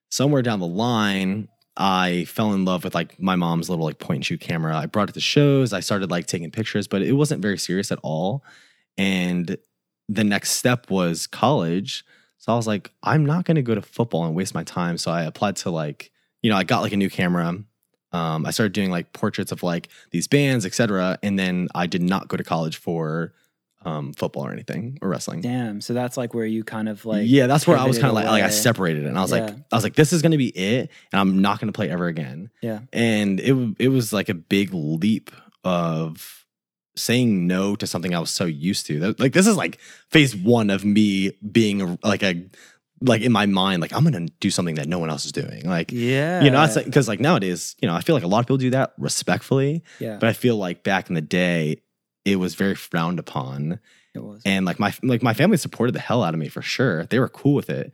somewhere 0.09 0.41
down 0.41 0.59
the 0.59 0.67
line 0.67 1.49
I 1.77 2.25
fell 2.25 2.53
in 2.53 2.65
love 2.65 2.83
with 2.83 2.95
like 2.95 3.19
my 3.19 3.35
mom's 3.35 3.69
little 3.69 3.85
like 3.85 3.99
point 3.99 4.17
and 4.17 4.25
shoot 4.25 4.41
camera. 4.41 4.75
I 4.75 4.87
brought 4.87 5.09
it 5.09 5.13
to 5.13 5.19
shows. 5.19 5.73
I 5.73 5.79
started 5.79 6.09
like 6.09 6.25
taking 6.25 6.49
pictures, 6.49 6.87
but 6.87 7.03
it 7.03 7.13
wasn't 7.13 7.41
very 7.41 7.57
serious 7.57 7.91
at 7.91 7.99
all. 8.01 8.43
And 8.97 9.57
the 10.09 10.23
next 10.23 10.51
step 10.51 10.89
was 10.89 11.27
college. 11.27 12.03
So 12.39 12.51
I 12.51 12.55
was 12.55 12.65
like, 12.65 12.91
I'm 13.03 13.25
not 13.25 13.45
going 13.45 13.55
to 13.55 13.61
go 13.61 13.75
to 13.75 13.81
football 13.81 14.25
and 14.25 14.35
waste 14.35 14.55
my 14.55 14.63
time. 14.63 14.97
So 14.97 15.11
I 15.11 15.23
applied 15.23 15.55
to 15.57 15.69
like, 15.69 16.11
you 16.41 16.49
know, 16.49 16.57
I 16.57 16.63
got 16.63 16.81
like 16.81 16.93
a 16.93 16.97
new 16.97 17.09
camera. 17.09 17.63
Um, 18.11 18.45
I 18.45 18.51
started 18.51 18.73
doing 18.73 18.89
like 18.89 19.13
portraits 19.13 19.51
of 19.51 19.61
like 19.61 19.89
these 20.11 20.27
bands, 20.27 20.65
etc. 20.65 21.19
And 21.21 21.37
then 21.37 21.67
I 21.75 21.85
did 21.85 22.01
not 22.01 22.27
go 22.27 22.37
to 22.37 22.43
college 22.43 22.77
for 22.77 23.33
um, 23.85 24.13
football 24.13 24.45
or 24.45 24.51
anything 24.51 24.97
or 25.01 25.09
wrestling. 25.09 25.41
Damn. 25.41 25.81
So 25.81 25.93
that's 25.93 26.17
like 26.17 26.33
where 26.33 26.45
you 26.45 26.63
kind 26.63 26.89
of 26.89 27.05
like 27.05 27.23
yeah, 27.27 27.47
that's 27.47 27.65
where 27.67 27.77
I 27.77 27.85
was 27.85 27.97
kind 27.97 28.09
of 28.09 28.15
like, 28.15 28.25
like 28.25 28.43
I 28.43 28.49
separated 28.49 29.03
it, 29.03 29.07
and 29.07 29.17
I 29.17 29.21
was 29.21 29.31
like, 29.31 29.43
I 29.49 29.75
was 29.75 29.83
like, 29.83 29.95
this 29.95 30.11
is 30.13 30.21
going 30.21 30.31
to 30.33 30.37
be 30.37 30.49
it, 30.49 30.89
and 31.11 31.19
I'm 31.19 31.41
not 31.41 31.59
going 31.59 31.71
to 31.71 31.75
play 31.75 31.89
ever 31.89 32.07
again. 32.07 32.49
Yeah. 32.61 32.79
And 32.91 33.39
it 33.39 33.53
it 33.79 33.87
was 33.89 34.11
like 34.11 34.29
a 34.29 34.33
big 34.33 34.73
leap 34.73 35.31
of 35.63 36.45
saying 36.95 37.45
no 37.45 37.75
to 37.75 37.85
something 37.85 38.15
I 38.15 38.19
was 38.19 38.31
so 38.31 38.45
used 38.45 38.87
to. 38.87 38.99
That- 38.99 39.19
Like 39.19 39.33
this 39.33 39.47
is 39.47 39.55
like 39.55 39.79
phase 40.09 40.35
one 40.35 40.69
of 40.69 40.83
me 40.83 41.31
being 41.51 41.81
a, 41.81 41.97
like 42.03 42.23
a 42.23 42.43
like 43.01 43.21
in 43.21 43.31
my 43.31 43.45
mind, 43.45 43.79
like 43.81 43.93
I'm 43.93 44.03
going 44.03 44.25
to 44.27 44.33
do 44.39 44.49
something 44.49 44.75
that 44.75 44.87
no 44.87 44.97
one 44.97 45.11
else 45.11 45.23
is 45.25 45.31
doing. 45.31 45.63
Like 45.65 45.91
Yeah. 45.91 46.41
you 46.41 46.49
know, 46.49 46.65
that's 46.65 46.83
because 46.83 47.07
like 47.07 47.19
nowadays, 47.19 47.75
you 47.79 47.87
know, 47.87 47.93
I 47.93 48.01
feel 48.01 48.15
like 48.15 48.23
a 48.23 48.27
lot 48.27 48.39
of 48.39 48.47
people 48.47 48.57
do 48.57 48.71
that 48.71 48.93
respectfully, 48.97 49.83
yeah. 49.99 50.17
but 50.19 50.27
I 50.29 50.33
feel 50.33 50.55
like 50.57 50.83
back 50.83 51.09
in 51.09 51.13
the 51.13 51.21
day, 51.21 51.83
it 52.31 52.35
was 52.37 52.55
very 52.55 52.75
frowned 52.75 53.19
upon 53.19 53.79
it 54.13 54.19
was. 54.23 54.41
and 54.45 54.65
like 54.65 54.79
my 54.79 54.93
like 55.03 55.23
my 55.23 55.33
family 55.33 55.57
supported 55.57 55.93
the 55.93 55.99
hell 55.99 56.23
out 56.23 56.33
of 56.33 56.39
me 56.39 56.49
for 56.49 56.61
sure. 56.61 57.05
They 57.05 57.19
were 57.19 57.29
cool 57.29 57.53
with 57.53 57.69
it, 57.69 57.91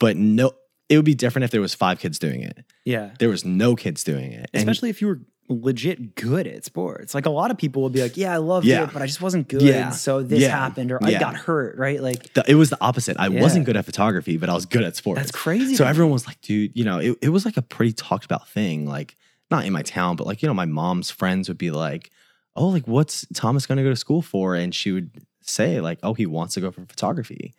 but 0.00 0.16
no, 0.16 0.52
it 0.88 0.96
would 0.96 1.04
be 1.04 1.14
different 1.14 1.44
if 1.44 1.50
there 1.50 1.60
was 1.60 1.74
five 1.74 1.98
kids 2.00 2.18
doing 2.18 2.42
it. 2.42 2.64
yeah. 2.84 3.10
There 3.18 3.28
was 3.28 3.44
no 3.44 3.74
kids 3.76 4.02
doing 4.04 4.32
it, 4.32 4.48
and 4.52 4.60
Especially 4.62 4.90
if 4.90 5.00
you 5.00 5.08
were 5.08 5.20
legit 5.48 6.14
good 6.14 6.46
at 6.46 6.64
sports. 6.64 7.14
Like 7.14 7.26
a 7.26 7.30
lot 7.30 7.50
of 7.50 7.58
people 7.58 7.82
will 7.82 7.90
be 7.90 8.00
like, 8.00 8.16
"Yeah, 8.16 8.32
I 8.32 8.38
loved 8.38 8.66
Yeah. 8.66 8.84
it, 8.84 8.92
but 8.94 9.02
I 9.02 9.06
just 9.06 9.20
wasn't 9.20 9.46
good, 9.46 9.60
Yeah. 9.62 9.90
so 9.90 10.22
this 10.22 10.40
Yeah. 10.40 10.48
happened, 10.48 10.90
or 10.90 10.98
I 11.04 11.18
got 11.18 11.36
hurt." 11.36 11.76
Right? 11.76 12.00
Like 12.02 12.32
the, 12.32 12.44
it 12.48 12.54
was 12.54 12.70
the 12.70 12.78
opposite. 12.80 13.16
I 13.18 13.28
wasn't 13.28 13.66
good 13.66 13.76
at 13.76 13.84
photography, 13.84 14.38
but 14.38 14.48
I 14.48 14.54
was 14.54 14.64
good 14.64 14.82
at 14.84 14.96
sports. 14.96 15.20
that's 15.20 15.32
crazy. 15.32 15.74
So 15.76 15.84
everyone 15.84 16.12
was 16.12 16.26
like, 16.26 16.40
dude, 16.40 16.72
you 16.74 16.84
know, 16.84 16.98
it, 16.98 17.18
it 17.20 17.28
was 17.28 17.44
like 17.44 17.58
a 17.58 17.62
pretty 17.62 17.92
talked 17.92 18.24
about 18.24 18.48
thing. 18.48 18.86
Like, 18.86 19.16
not 19.50 19.66
in 19.66 19.72
my 19.74 19.82
town, 19.82 20.16
but 20.16 20.26
like, 20.26 20.40
you 20.42 20.48
know, 20.48 20.54
my 20.54 20.64
mom's 20.64 21.10
friends 21.10 21.48
would 21.48 21.58
be 21.58 21.70
like, 21.70 22.10
oh, 22.56 22.68
like, 22.68 22.86
what's 22.86 23.26
Thomas 23.34 23.66
going 23.66 23.78
to 23.78 23.84
go 23.84 23.90
to 23.90 23.96
school 23.96 24.22
for? 24.22 24.54
And 24.54 24.74
she 24.74 24.92
would 24.92 25.10
say, 25.40 25.80
like, 25.80 25.98
oh, 26.02 26.14
he 26.14 26.26
wants 26.26 26.54
to 26.54 26.60
go 26.60 26.70
for 26.70 26.84
photography. 26.86 27.54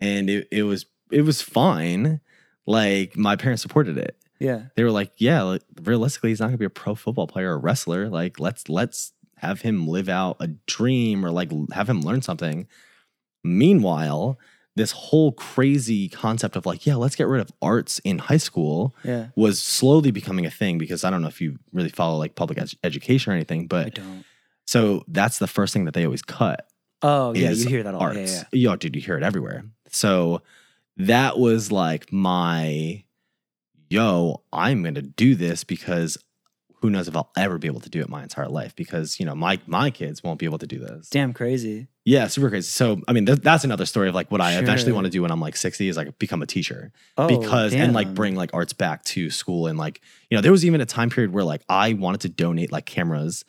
And 0.00 0.28
it, 0.28 0.48
it 0.50 0.64
was, 0.64 0.86
it 1.10 1.22
was 1.22 1.42
fine. 1.42 2.20
Like, 2.66 3.16
my 3.16 3.36
parents 3.36 3.62
supported 3.62 3.98
it. 3.98 4.16
yeah, 4.38 4.64
They 4.76 4.84
were 4.84 4.90
like, 4.90 5.12
yeah, 5.16 5.42
like, 5.42 5.62
realistically, 5.82 6.30
he's 6.30 6.40
not 6.40 6.46
going 6.46 6.54
to 6.54 6.58
be 6.58 6.64
a 6.64 6.70
pro 6.70 6.94
football 6.94 7.26
player 7.26 7.52
or 7.52 7.58
wrestler. 7.58 8.08
Like, 8.08 8.40
let's, 8.40 8.68
let's 8.68 9.12
have 9.42 9.62
him 9.62 9.88
live 9.88 10.08
out 10.08 10.36
a 10.40 10.46
dream 10.66 11.26
or 11.26 11.30
like 11.30 11.50
have 11.72 11.90
him 11.90 12.00
learn 12.00 12.22
something. 12.22 12.66
Meanwhile, 13.42 14.38
this 14.76 14.92
whole 14.92 15.32
crazy 15.32 16.08
concept 16.08 16.54
of 16.54 16.64
like, 16.64 16.86
yeah, 16.86 16.94
let's 16.94 17.16
get 17.16 17.26
rid 17.26 17.40
of 17.40 17.50
arts 17.60 17.98
in 18.04 18.18
high 18.18 18.36
school 18.36 18.94
yeah. 19.02 19.26
was 19.34 19.60
slowly 19.60 20.12
becoming 20.12 20.46
a 20.46 20.50
thing 20.50 20.78
because 20.78 21.02
I 21.02 21.10
don't 21.10 21.22
know 21.22 21.28
if 21.28 21.40
you 21.40 21.58
really 21.72 21.88
follow 21.88 22.16
like 22.18 22.36
public 22.36 22.58
ed- 22.58 22.72
education 22.84 23.32
or 23.32 23.36
anything, 23.36 23.66
but 23.66 23.86
I 23.86 23.90
don't. 23.90 24.24
So 24.66 25.04
that's 25.08 25.38
the 25.38 25.46
first 25.46 25.72
thing 25.72 25.84
that 25.86 25.94
they 25.94 26.04
always 26.04 26.22
cut. 26.22 26.66
Oh 27.02 27.34
yeah, 27.34 27.50
you 27.50 27.66
hear 27.68 27.82
that 27.82 27.94
all. 27.94 28.00
arts. 28.00 28.18
Yeah, 28.18 28.44
yeah. 28.52 28.70
Yo, 28.70 28.76
dude, 28.76 28.94
you 28.96 29.02
hear 29.02 29.16
it 29.16 29.22
everywhere. 29.22 29.58
Mm-hmm. 29.58 29.68
So 29.90 30.42
that 30.96 31.38
was 31.38 31.72
like 31.72 32.12
my 32.12 33.04
yo, 33.90 34.42
I'm 34.52 34.82
gonna 34.82 35.02
do 35.02 35.34
this 35.34 35.64
because 35.64 36.16
who 36.80 36.90
knows 36.90 37.06
if 37.06 37.14
I'll 37.16 37.30
ever 37.36 37.58
be 37.58 37.68
able 37.68 37.80
to 37.80 37.88
do 37.88 38.00
it 38.00 38.08
my 38.08 38.24
entire 38.24 38.48
life 38.48 38.74
because 38.74 39.20
you 39.20 39.26
know 39.26 39.34
my 39.34 39.58
my 39.66 39.90
kids 39.90 40.22
won't 40.22 40.38
be 40.40 40.46
able 40.46 40.58
to 40.58 40.66
do 40.66 40.78
this. 40.78 41.08
Damn 41.10 41.32
crazy. 41.32 41.88
Yeah, 42.04 42.26
super 42.26 42.50
crazy. 42.50 42.68
So 42.68 43.00
I 43.06 43.12
mean, 43.12 43.26
th- 43.26 43.38
that's 43.40 43.62
another 43.62 43.86
story 43.86 44.08
of 44.08 44.14
like 44.14 44.30
what 44.32 44.40
I 44.40 44.58
eventually 44.58 44.90
want 44.92 45.04
to 45.04 45.10
do 45.10 45.22
when 45.22 45.30
I'm 45.30 45.40
like 45.40 45.54
60 45.56 45.88
is 45.88 45.96
like 45.96 46.18
become 46.18 46.42
a 46.42 46.46
teacher 46.46 46.90
Oh, 47.16 47.28
because 47.28 47.72
and 47.74 47.92
like 47.92 48.12
bring 48.14 48.34
like 48.34 48.50
arts 48.52 48.72
back 48.72 49.04
to 49.04 49.30
school 49.30 49.66
and 49.68 49.78
like 49.78 50.00
you 50.30 50.36
know 50.36 50.40
there 50.42 50.50
was 50.50 50.64
even 50.64 50.80
a 50.80 50.86
time 50.86 51.10
period 51.10 51.32
where 51.32 51.44
like 51.44 51.62
I 51.68 51.92
wanted 51.92 52.22
to 52.22 52.28
donate 52.28 52.72
like 52.72 52.86
cameras 52.86 53.44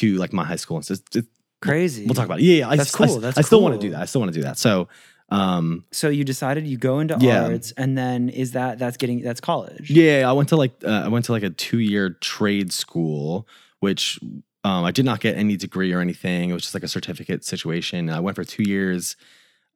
to 0.00 0.16
like 0.16 0.32
my 0.32 0.44
high 0.44 0.56
school 0.64 0.76
and 0.78 0.84
so 0.86 0.94
it's- 0.94 1.16
it's- 1.16 1.32
crazy. 1.62 2.04
we'll 2.04 2.14
talk 2.14 2.26
about 2.26 2.38
it. 2.40 2.44
Yeah, 2.44 2.56
yeah 2.60 2.68
I, 2.68 2.76
That's 2.76 2.94
I- 3.00 3.04
I, 3.04 3.06
cool. 3.06 3.20
That's 3.20 3.38
I 3.38 3.42
still 3.42 3.62
want 3.62 3.74
to 3.80 3.80
do 3.86 3.90
that. 3.92 4.02
I 4.02 4.06
still 4.06 4.20
want 4.22 4.32
to 4.34 4.38
do 4.38 4.44
that. 4.44 4.58
So 4.58 4.88
um 5.30 5.84
So 5.90 6.08
you 6.08 6.22
decided 6.24 6.66
you 6.66 6.76
go 6.76 7.00
into 7.00 7.16
Yeah. 7.20 7.44
arts, 7.46 7.72
and 7.76 7.96
then 7.98 8.28
is 8.28 8.52
that 8.52 8.78
that's 8.78 8.96
getting 8.96 9.22
that's 9.22 9.40
college? 9.40 9.90
yeah, 9.90 10.28
I 10.30 10.32
went 10.38 10.48
to 10.50 10.56
like 10.56 10.74
uh, 10.84 11.02
I 11.06 11.08
went 11.08 11.24
to 11.26 11.32
like 11.32 11.42
a 11.42 11.50
two 11.50 11.78
year 11.92 12.10
trade 12.20 12.72
school, 12.72 13.48
which 13.80 14.20
um, 14.64 14.84
I 14.84 14.90
did 14.92 15.04
not 15.04 15.18
get 15.20 15.36
any 15.36 15.56
degree 15.56 15.92
or 15.92 16.00
anything. 16.00 16.50
It 16.50 16.52
was 16.52 16.62
just 16.62 16.74
like 16.74 16.82
a 16.84 16.88
certificate 16.88 17.44
situation. 17.44 18.10
I 18.10 18.20
went 18.20 18.34
for 18.36 18.44
two 18.44 18.64
years. 18.64 19.16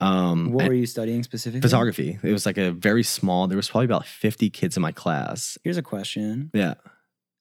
Um, 0.01 0.53
What 0.53 0.67
were 0.69 0.75
you 0.75 0.87
studying 0.87 1.23
specifically? 1.23 1.61
photography. 1.69 2.19
It 2.23 2.33
was 2.33 2.47
like 2.47 2.59
a 2.59 2.71
very 2.73 3.03
small. 3.03 3.47
There 3.49 3.57
was 3.57 3.69
probably 3.71 3.85
about 3.87 4.07
fifty 4.07 4.51
kids 4.51 4.77
in 4.77 4.83
my 4.83 4.93
class. 4.93 5.59
Here's 5.65 5.77
a 5.79 5.83
question. 5.83 6.51
Yeah. 6.55 6.75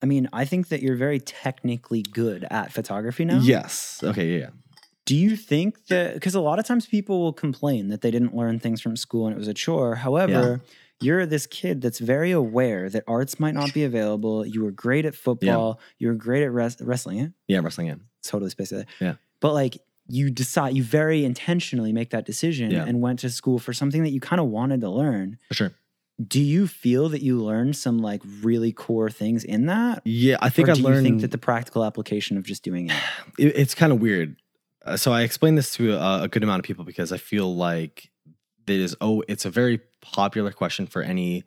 I 0.01 0.05
mean, 0.05 0.29
I 0.31 0.45
think 0.45 0.69
that 0.69 0.81
you're 0.81 0.95
very 0.95 1.19
technically 1.19 2.01
good 2.01 2.45
at 2.49 2.71
photography 2.71 3.25
now. 3.25 3.39
Yes. 3.39 3.99
Okay. 4.03 4.31
Yeah. 4.33 4.37
yeah. 4.39 4.49
Do 5.05 5.15
you 5.15 5.35
think 5.35 5.87
that 5.87 6.13
because 6.13 6.35
a 6.35 6.39
lot 6.41 6.59
of 6.59 6.65
times 6.65 6.85
people 6.85 7.19
will 7.19 7.33
complain 7.33 7.89
that 7.89 8.01
they 8.01 8.11
didn't 8.11 8.35
learn 8.35 8.59
things 8.59 8.79
from 8.79 8.95
school 8.95 9.25
and 9.25 9.35
it 9.35 9.39
was 9.39 9.47
a 9.47 9.53
chore. 9.53 9.95
However, 9.95 10.61
you're 11.01 11.25
this 11.25 11.47
kid 11.47 11.81
that's 11.81 11.99
very 11.99 12.31
aware 12.31 12.89
that 12.89 13.03
arts 13.07 13.39
might 13.39 13.55
not 13.55 13.73
be 13.73 13.83
available. 13.83 14.45
You 14.45 14.63
were 14.63 14.71
great 14.71 15.05
at 15.05 15.15
football. 15.15 15.79
You 15.97 16.09
were 16.09 16.13
great 16.13 16.43
at 16.43 16.51
res- 16.53 16.79
wrestling. 16.81 17.17
Yeah, 17.17 17.27
Yeah. 17.47 17.59
Wrestling. 17.61 17.87
Yeah. 17.87 17.95
totally 18.23 18.51
spaced. 18.51 18.73
Yeah. 18.99 19.15
But 19.39 19.53
like 19.53 19.79
you 20.07 20.29
decide, 20.29 20.75
you 20.75 20.83
very 20.83 21.23
intentionally 21.23 21.93
make 21.93 22.09
that 22.11 22.25
decision 22.25 22.69
Yeah. 22.71 22.85
and 22.85 22.99
went 23.01 23.19
to 23.19 23.29
school 23.29 23.59
for 23.59 23.73
something 23.73 24.03
that 24.03 24.09
you 24.11 24.19
kind 24.19 24.39
of 24.39 24.47
wanted 24.47 24.81
to 24.81 24.89
learn. 24.89 25.37
For 25.47 25.53
sure. 25.55 25.71
Do 26.27 26.41
you 26.41 26.67
feel 26.67 27.09
that 27.09 27.21
you 27.21 27.39
learned 27.41 27.75
some 27.77 27.99
like 27.99 28.21
really 28.41 28.71
core 28.73 29.09
things 29.09 29.43
in 29.43 29.67
that? 29.67 30.01
Yeah. 30.05 30.37
I 30.41 30.49
think 30.49 30.67
or 30.67 30.71
I 30.71 30.73
do 30.75 30.83
learned. 30.83 30.97
you 30.97 31.03
think 31.03 31.21
that 31.21 31.31
the 31.31 31.37
practical 31.37 31.83
application 31.85 32.37
of 32.37 32.43
just 32.43 32.63
doing 32.63 32.89
it? 32.89 32.95
it, 33.39 33.53
it's 33.55 33.73
kind 33.75 33.91
of 33.93 34.01
weird. 34.01 34.35
Uh, 34.85 34.97
so 34.97 35.11
I 35.13 35.21
explained 35.21 35.57
this 35.57 35.73
to 35.75 35.93
a, 35.93 36.23
a 36.23 36.27
good 36.27 36.43
amount 36.43 36.59
of 36.59 36.65
people 36.65 36.83
because 36.83 37.11
I 37.11 37.17
feel 37.17 37.55
like 37.55 38.09
it 38.67 38.79
is. 38.79 38.95
Oh, 39.01 39.23
it's 39.27 39.45
a 39.45 39.49
very 39.49 39.79
popular 40.01 40.51
question 40.51 40.87
for 40.87 41.01
any 41.01 41.43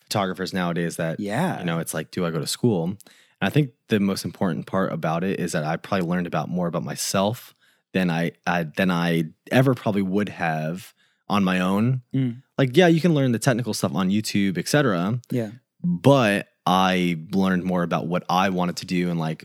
photographers 0.00 0.52
nowadays. 0.52 0.96
That 0.96 1.18
Yeah. 1.20 1.58
you 1.60 1.64
know, 1.64 1.78
it's 1.78 1.94
like, 1.94 2.10
do 2.10 2.24
I 2.26 2.30
go 2.30 2.38
to 2.38 2.46
school? 2.46 2.84
And 2.84 2.98
I 3.40 3.48
think 3.50 3.70
the 3.88 3.98
most 3.98 4.24
important 4.24 4.66
part 4.66 4.92
about 4.92 5.24
it 5.24 5.40
is 5.40 5.52
that 5.52 5.64
I 5.64 5.76
probably 5.76 6.06
learned 6.06 6.26
about 6.26 6.48
more 6.48 6.66
about 6.66 6.84
myself 6.84 7.54
than 7.92 8.10
I, 8.10 8.32
I 8.46 8.64
than 8.64 8.90
I 8.90 9.24
ever 9.50 9.74
probably 9.74 10.02
would 10.02 10.28
have 10.28 10.94
on 11.28 11.44
my 11.44 11.60
own. 11.60 12.02
Mm. 12.14 12.41
Like, 12.58 12.76
yeah, 12.76 12.86
you 12.86 13.00
can 13.00 13.14
learn 13.14 13.32
the 13.32 13.38
technical 13.38 13.74
stuff 13.74 13.94
on 13.94 14.10
YouTube, 14.10 14.58
etc. 14.58 15.20
Yeah. 15.30 15.50
But 15.82 16.48
I 16.66 17.18
learned 17.32 17.64
more 17.64 17.82
about 17.82 18.06
what 18.06 18.24
I 18.28 18.50
wanted 18.50 18.76
to 18.78 18.86
do 18.86 19.10
and 19.10 19.18
like, 19.18 19.44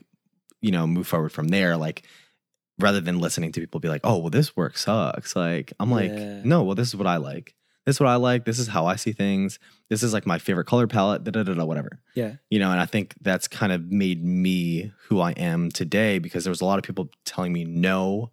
you 0.61 0.71
know, 0.71 0.85
move 0.85 1.07
forward 1.07 1.31
from 1.31 1.47
there. 1.47 1.77
Like, 1.77 2.03
rather 2.79 3.01
than 3.01 3.19
listening 3.19 3.51
to 3.53 3.59
people 3.59 3.79
be 3.79 3.89
like, 3.89 4.01
oh, 4.03 4.17
well, 4.19 4.29
this 4.29 4.55
work 4.55 4.77
sucks. 4.77 5.35
Like, 5.35 5.73
I'm 5.79 5.89
like, 5.89 6.11
Yeah. 6.11 6.41
no, 6.43 6.63
well, 6.63 6.75
this 6.75 6.89
is 6.89 6.95
what 6.95 7.07
I 7.07 7.17
like. 7.17 7.55
This 7.85 7.95
is 7.95 7.99
what 8.01 8.09
I 8.09 8.15
like. 8.17 8.43
This 8.43 8.59
is 8.59 8.67
how 8.67 8.85
I 8.85 8.97
see 8.97 9.13
things. 9.13 9.59
This 9.89 10.03
is 10.03 10.11
like 10.13 10.27
my 10.27 10.37
favorite 10.39 10.65
color 10.67 10.87
palette, 10.87 11.23
da 11.23 11.31
da 11.31 11.43
da 11.43 11.53
da, 11.53 11.63
whatever. 11.63 12.01
Yeah. 12.15 12.33
You 12.49 12.59
know, 12.59 12.69
and 12.69 12.81
I 12.81 12.85
think 12.85 13.15
that's 13.21 13.47
kind 13.47 13.71
of 13.71 13.89
made 13.89 14.21
me 14.23 14.91
who 15.07 15.21
I 15.21 15.31
am 15.31 15.71
today 15.71 16.19
because 16.19 16.43
there 16.43 16.51
was 16.51 16.59
a 16.59 16.65
lot 16.65 16.77
of 16.77 16.83
people 16.83 17.09
telling 17.25 17.53
me 17.53 17.63
no, 17.63 18.31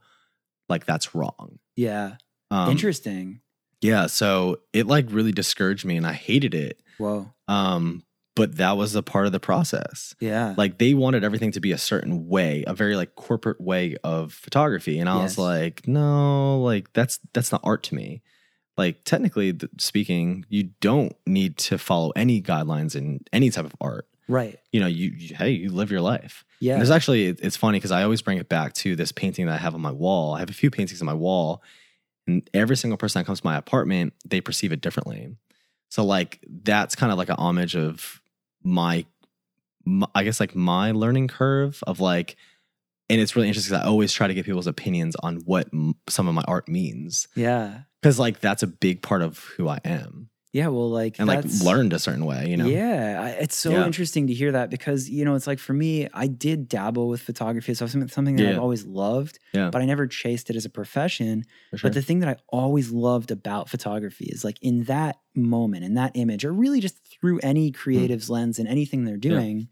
like 0.68 0.86
that's 0.86 1.14
wrong. 1.14 1.60
Yeah. 1.76 2.16
Um, 2.50 2.70
Interesting. 2.70 3.40
Yeah. 3.84 4.06
So 4.06 4.60
it 4.72 4.86
like 4.86 5.06
really 5.10 5.32
discouraged 5.32 5.84
me 5.84 5.96
and 5.96 6.06
I 6.06 6.14
hated 6.14 6.54
it. 6.54 6.80
Whoa. 6.98 7.30
Um, 7.48 8.02
but 8.34 8.56
that 8.56 8.76
was 8.76 8.94
a 8.94 9.02
part 9.02 9.26
of 9.26 9.32
the 9.32 9.40
process. 9.40 10.14
Yeah. 10.20 10.54
Like 10.56 10.78
they 10.78 10.94
wanted 10.94 11.22
everything 11.22 11.52
to 11.52 11.60
be 11.60 11.70
a 11.70 11.78
certain 11.78 12.26
way, 12.26 12.64
a 12.66 12.74
very 12.74 12.96
like 12.96 13.14
corporate 13.14 13.60
way 13.60 13.96
of 14.02 14.32
photography, 14.32 14.98
and 14.98 15.08
I 15.08 15.22
was 15.22 15.38
like, 15.38 15.86
no, 15.86 16.60
like 16.60 16.92
that's 16.94 17.20
that's 17.32 17.52
not 17.52 17.60
art 17.62 17.84
to 17.84 17.94
me. 17.94 18.22
Like 18.76 19.04
technically 19.04 19.56
speaking, 19.78 20.46
you 20.48 20.70
don't 20.80 21.14
need 21.26 21.58
to 21.58 21.78
follow 21.78 22.10
any 22.16 22.42
guidelines 22.42 22.96
in 22.96 23.20
any 23.32 23.50
type 23.50 23.66
of 23.66 23.76
art. 23.80 24.08
Right. 24.26 24.58
You 24.72 24.80
know, 24.80 24.86
you, 24.86 25.10
you 25.10 25.36
hey, 25.36 25.50
you 25.50 25.70
live 25.70 25.92
your 25.92 26.00
life. 26.00 26.44
Yeah. 26.58 26.72
And 26.72 26.80
there's 26.80 26.90
actually 26.90 27.26
it's 27.26 27.56
funny 27.56 27.78
because 27.78 27.92
I 27.92 28.02
always 28.02 28.22
bring 28.22 28.38
it 28.38 28.48
back 28.48 28.72
to 28.74 28.96
this 28.96 29.12
painting 29.12 29.46
that 29.46 29.54
I 29.54 29.58
have 29.58 29.74
on 29.74 29.80
my 29.80 29.92
wall. 29.92 30.34
I 30.34 30.40
have 30.40 30.50
a 30.50 30.54
few 30.54 30.70
paintings 30.70 31.00
on 31.00 31.06
my 31.06 31.14
wall, 31.14 31.62
and 32.26 32.48
every 32.54 32.76
single 32.76 32.96
person 32.96 33.20
that 33.20 33.26
comes 33.26 33.40
to 33.40 33.46
my 33.46 33.56
apartment, 33.56 34.14
they 34.24 34.40
perceive 34.40 34.72
it 34.72 34.80
differently. 34.80 35.36
So 35.90 36.04
like 36.04 36.40
that's 36.48 36.96
kind 36.96 37.12
of 37.12 37.18
like 37.18 37.28
an 37.28 37.36
homage 37.38 37.76
of 37.76 38.20
my, 38.62 39.04
my 39.84 40.06
I 40.14 40.24
guess 40.24 40.40
like 40.40 40.54
my 40.54 40.92
learning 40.92 41.28
curve 41.28 41.82
of 41.86 42.00
like, 42.00 42.36
and 43.10 43.20
it's 43.20 43.36
really 43.36 43.48
interesting 43.48 43.74
because 43.74 43.84
I 43.84 43.88
always 43.88 44.12
try 44.12 44.26
to 44.26 44.34
get 44.34 44.46
people's 44.46 44.66
opinions 44.66 45.14
on 45.16 45.36
what 45.44 45.68
m- 45.72 45.94
some 46.08 46.26
of 46.26 46.34
my 46.34 46.44
art 46.48 46.68
means 46.68 47.28
yeah. 47.34 47.80
because 48.00 48.18
like 48.18 48.40
that's 48.40 48.62
a 48.62 48.66
big 48.66 49.02
part 49.02 49.20
of 49.20 49.38
who 49.56 49.68
I 49.68 49.80
am 49.84 50.30
Yeah. 50.54 50.68
Well, 50.68 50.88
like, 50.88 51.18
and 51.18 51.28
like 51.28 51.44
learned 51.62 51.92
a 51.92 51.98
certain 51.98 52.24
way. 52.24 52.48
You 52.48 52.56
know. 52.56 52.66
Yeah, 52.66 53.20
I- 53.22 53.30
it's 53.42 53.56
so 53.56 53.72
Yeah. 53.72 53.84
interesting 53.86 54.28
to 54.28 54.32
hear 54.32 54.52
that 54.52 54.70
because 54.70 55.10
you 55.10 55.24
know 55.26 55.34
it's 55.34 55.46
like 55.46 55.58
for 55.58 55.74
me, 55.74 56.08
I 56.14 56.26
did 56.28 56.68
dabble 56.68 57.08
with 57.08 57.20
photography, 57.20 57.74
so 57.74 57.86
something 57.86 58.08
something 58.08 58.36
that 58.36 58.46
I've 58.46 58.58
always 58.60 58.86
loved, 58.86 59.38
Yeah. 59.52 59.68
but 59.70 59.82
I 59.82 59.84
never 59.84 60.06
chased 60.06 60.48
it 60.50 60.56
as 60.56 60.64
a 60.64 60.70
profession. 60.70 61.44
Sure. 61.74 61.80
But 61.82 61.92
the 61.94 62.02
thing 62.02 62.20
that 62.20 62.28
I 62.30 62.36
always 62.48 62.90
loved 62.92 63.30
about 63.30 63.68
photography 63.68 64.26
is 64.26 64.44
like 64.44 64.58
in 64.62 64.84
that 64.84 65.16
moment, 65.34 65.84
in 65.84 65.94
that 65.94 66.12
image, 66.14 66.44
or 66.44 66.52
really 66.52 66.80
just 66.80 66.96
through 67.04 67.40
any 67.42 67.68
Hmm. 67.68 67.74
creative's 67.74 68.30
lens 68.30 68.58
and 68.60 68.66
anything 68.68 69.04
they're 69.04 69.16
doing, 69.16 69.68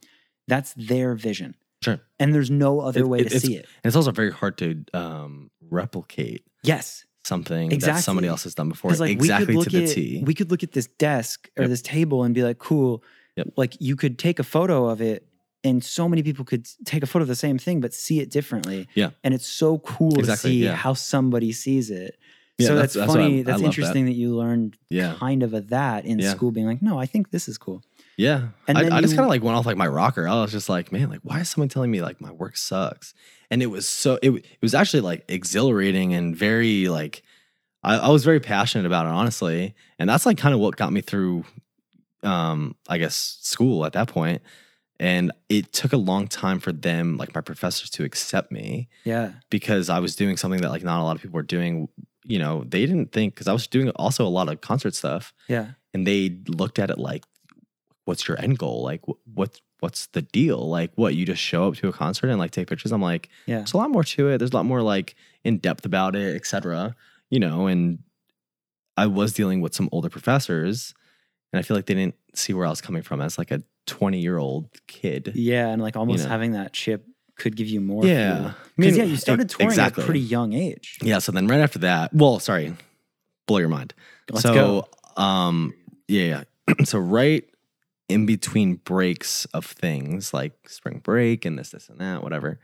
that's 0.48 0.74
their 0.76 1.14
vision, 1.14 1.54
sure. 1.84 2.00
and 2.18 2.34
there's 2.34 2.50
no 2.50 2.80
other 2.80 3.00
It- 3.02 3.08
way 3.08 3.20
it- 3.20 3.30
to 3.30 3.38
see 3.38 3.54
it. 3.54 3.66
And 3.84 3.88
it's 3.90 3.96
also 3.96 4.10
very 4.10 4.32
hard 4.32 4.58
to 4.58 4.84
um, 4.92 5.50
replicate 5.70 6.42
Yes, 6.64 7.04
something 7.24 7.68
that 7.78 7.98
somebody 8.02 8.26
else 8.28 8.44
has 8.44 8.54
done 8.54 8.68
before 8.68 8.90
like 8.92 9.10
exactly 9.10 9.54
to 9.62 9.70
the 9.70 9.84
at 9.84 9.90
T. 9.90 10.22
we 10.24 10.34
could 10.34 10.50
look 10.50 10.62
at 10.62 10.72
this 10.72 10.86
desk 10.98 11.48
or 11.56 11.62
Yep. 11.62 11.70
this 11.70 11.82
table 11.82 12.24
and 12.24 12.34
be 12.34 12.42
like, 12.42 12.58
cool. 12.58 13.02
Yep. 13.36 13.48
Like 13.56 13.76
you 13.80 13.96
could 13.96 14.18
take 14.18 14.38
a 14.38 14.42
photo 14.44 14.88
of 14.88 15.00
it, 15.00 15.26
and 15.64 15.82
so 15.82 16.08
many 16.08 16.22
people 16.22 16.44
could 16.44 16.66
take 16.84 17.02
a 17.02 17.06
photo 17.06 17.22
of 17.22 17.28
the 17.28 17.36
same 17.36 17.56
thing 17.58 17.80
but 17.80 17.94
see 17.94 18.20
it 18.20 18.30
differently. 18.30 18.88
Yeah. 18.94 19.10
and 19.24 19.32
it's 19.34 19.46
so 19.46 19.78
cool 19.78 20.18
Exactly, 20.18 20.50
to 20.50 20.54
see 20.56 20.64
yeah. 20.64 20.74
how 20.74 20.94
somebody 20.94 21.52
sees 21.52 21.90
it. 21.90 22.18
Yeah, 22.58 22.66
so 22.66 22.74
that's- 22.74 22.92
that's, 22.94 23.06
that's 23.06 23.10
I- 23.10 23.22
funny. 23.22 23.40
I 23.40 23.42
that's 23.44 23.52
love 23.54 23.60
that. 23.60 23.66
interesting 23.66 24.04
that. 24.06 24.12
you 24.12 24.36
learned 24.36 24.76
yeah, 24.90 25.14
kind 25.18 25.42
of 25.42 25.54
a 25.54 25.60
that 25.62 26.04
in 26.04 26.18
Yeah. 26.18 26.30
school, 26.32 26.50
being 26.50 26.66
like, 26.66 26.82
no, 26.82 26.98
I 26.98 27.06
think 27.06 27.30
this 27.30 27.48
is 27.48 27.56
cool. 27.56 27.82
yeah. 28.18 28.48
And 28.68 28.76
I, 28.76 28.98
I 28.98 29.00
just 29.00 29.14
kind 29.14 29.24
of 29.24 29.30
like 29.30 29.42
went 29.42 29.56
off 29.56 29.64
like 29.64 29.76
my 29.78 29.86
rocker. 29.86 30.28
I 30.28 30.34
was 30.42 30.52
just 30.52 30.68
like, 30.68 30.92
man, 30.92 31.08
like 31.08 31.20
why 31.22 31.40
is 31.40 31.48
someone 31.48 31.68
telling 31.70 31.90
me 31.90 32.02
like 32.02 32.20
my 32.20 32.30
work 32.32 32.56
sucks? 32.58 33.14
And 33.52 33.62
it 33.62 33.66
was 33.66 33.86
so 33.86 34.18
it, 34.22 34.30
it 34.30 34.62
was 34.62 34.72
actually 34.74 35.02
like 35.02 35.26
exhilarating 35.28 36.14
and 36.14 36.34
very 36.34 36.88
like 36.88 37.22
I, 37.82 37.98
I 37.98 38.08
was 38.08 38.24
very 38.24 38.40
passionate 38.40 38.86
about 38.86 39.04
it 39.04 39.10
honestly, 39.10 39.74
and 39.98 40.08
that's 40.08 40.24
like 40.24 40.38
kind 40.38 40.54
of 40.54 40.60
what 40.60 40.76
got 40.76 40.90
me 40.90 41.02
through, 41.02 41.44
um, 42.22 42.76
I 42.88 42.96
guess 42.96 43.38
school 43.42 43.84
at 43.84 43.92
that. 43.92 44.40
And 44.98 45.32
it 45.50 45.72
took 45.72 45.92
a 45.92 45.98
long 45.98 46.28
time 46.28 46.60
for 46.60 46.72
them, 46.72 47.18
like 47.18 47.34
my 47.34 47.42
professors, 47.42 47.90
to 47.90 48.04
accept 48.04 48.52
me. 48.52 48.88
Yeah, 49.04 49.32
because 49.50 49.90
I 49.90 49.98
was 49.98 50.16
doing 50.16 50.38
something 50.38 50.62
that 50.62 50.70
like 50.70 50.82
not 50.82 51.02
a 51.02 51.04
lot 51.04 51.16
of 51.16 51.22
people 51.22 51.36
were 51.36 51.42
doing. 51.42 51.88
You 52.24 52.38
know, 52.38 52.64
they 52.66 52.86
didn't 52.86 53.12
think 53.12 53.34
because 53.34 53.48
I 53.48 53.52
was 53.52 53.66
doing 53.66 53.90
also 53.90 54.24
a 54.24 54.30
lot 54.30 54.48
of 54.48 54.62
concert 54.62 54.94
stuff, 54.94 55.34
yeah, 55.46 55.72
and 55.92 56.06
they 56.06 56.38
looked 56.46 56.78
at 56.78 56.88
it 56.88 56.98
like, 56.98 57.24
"What's 58.06 58.26
your 58.26 58.40
end 58.40 58.58
goal? 58.58 58.82
Like, 58.82 59.02
wh- 59.06 59.36
what 59.36 59.60
what's 59.82 60.06
the 60.06 60.22
deal? 60.22 60.68
Like, 60.68 60.92
what 60.94 61.14
you 61.14 61.26
just 61.26 61.42
show 61.42 61.68
up 61.68 61.74
to 61.76 61.88
a 61.88 61.92
concert 61.92 62.28
and 62.28 62.38
like 62.38 62.52
take 62.52 62.68
pictures?" 62.68 62.92
I'm 62.92 63.02
like, 63.02 63.28
yeah, 63.46 63.58
"There's 63.58 63.74
a 63.74 63.76
lot 63.76 63.90
more 63.90 64.04
to 64.04 64.28
it. 64.28 64.38
There's 64.38 64.52
a 64.52 64.56
lot 64.56 64.64
more 64.64 64.82
like 64.82 65.14
in 65.44 65.58
depth 65.58 65.84
about 65.84 66.14
it, 66.16 66.36
etc." 66.36 66.94
You 67.30 67.40
know, 67.40 67.66
and 67.66 67.98
I 68.96 69.06
was 69.06 69.32
dealing 69.32 69.60
with 69.60 69.74
some 69.74 69.88
older 69.92 70.08
professors, 70.08 70.94
and 71.52 71.58
I 71.58 71.62
feel 71.62 71.76
like 71.76 71.86
they 71.86 71.94
didn't 71.94 72.16
see 72.34 72.54
where 72.54 72.66
I 72.66 72.70
was 72.70 72.80
coming 72.80 73.02
from 73.02 73.20
as 73.20 73.38
like 73.38 73.50
a 73.50 73.62
20 73.86 74.20
year 74.20 74.38
old 74.38 74.68
kid. 74.86 75.32
yeah, 75.34 75.68
and 75.68 75.82
like 75.82 75.96
almost 75.96 76.24
know. 76.24 76.30
having 76.30 76.52
that 76.52 76.72
chip 76.72 77.04
could 77.36 77.56
give 77.56 77.66
you 77.66 77.80
more. 77.80 78.04
Yeah, 78.04 78.52
because 78.76 78.94
I 78.94 78.98
mean, 78.98 79.06
yeah, 79.06 79.12
you 79.12 79.16
started 79.16 79.48
touring 79.48 79.70
exactly. 79.70 80.02
at 80.02 80.04
a 80.04 80.06
pretty 80.06 80.20
young 80.20 80.52
age. 80.52 80.98
Yeah. 81.02 81.18
So 81.18 81.32
then 81.32 81.46
right 81.46 81.60
after 81.60 81.80
that, 81.80 82.14
well, 82.14 82.38
sorry, 82.38 82.74
blow 83.46 83.58
your 83.58 83.68
mind. 83.68 83.94
Let's 84.30 84.42
so, 84.42 84.54
go. 85.16 85.22
um, 85.22 85.74
yeah, 86.08 86.44
yeah. 86.68 86.84
so 86.84 86.98
right 86.98 87.44
in 88.12 88.26
between 88.26 88.76
breaks 88.76 89.44
of 89.46 89.64
things 89.66 90.32
like 90.34 90.52
spring 90.68 91.00
break 91.02 91.44
and 91.44 91.58
this, 91.58 91.70
this, 91.70 91.88
and 91.88 91.98
that, 92.00 92.22
whatever, 92.22 92.58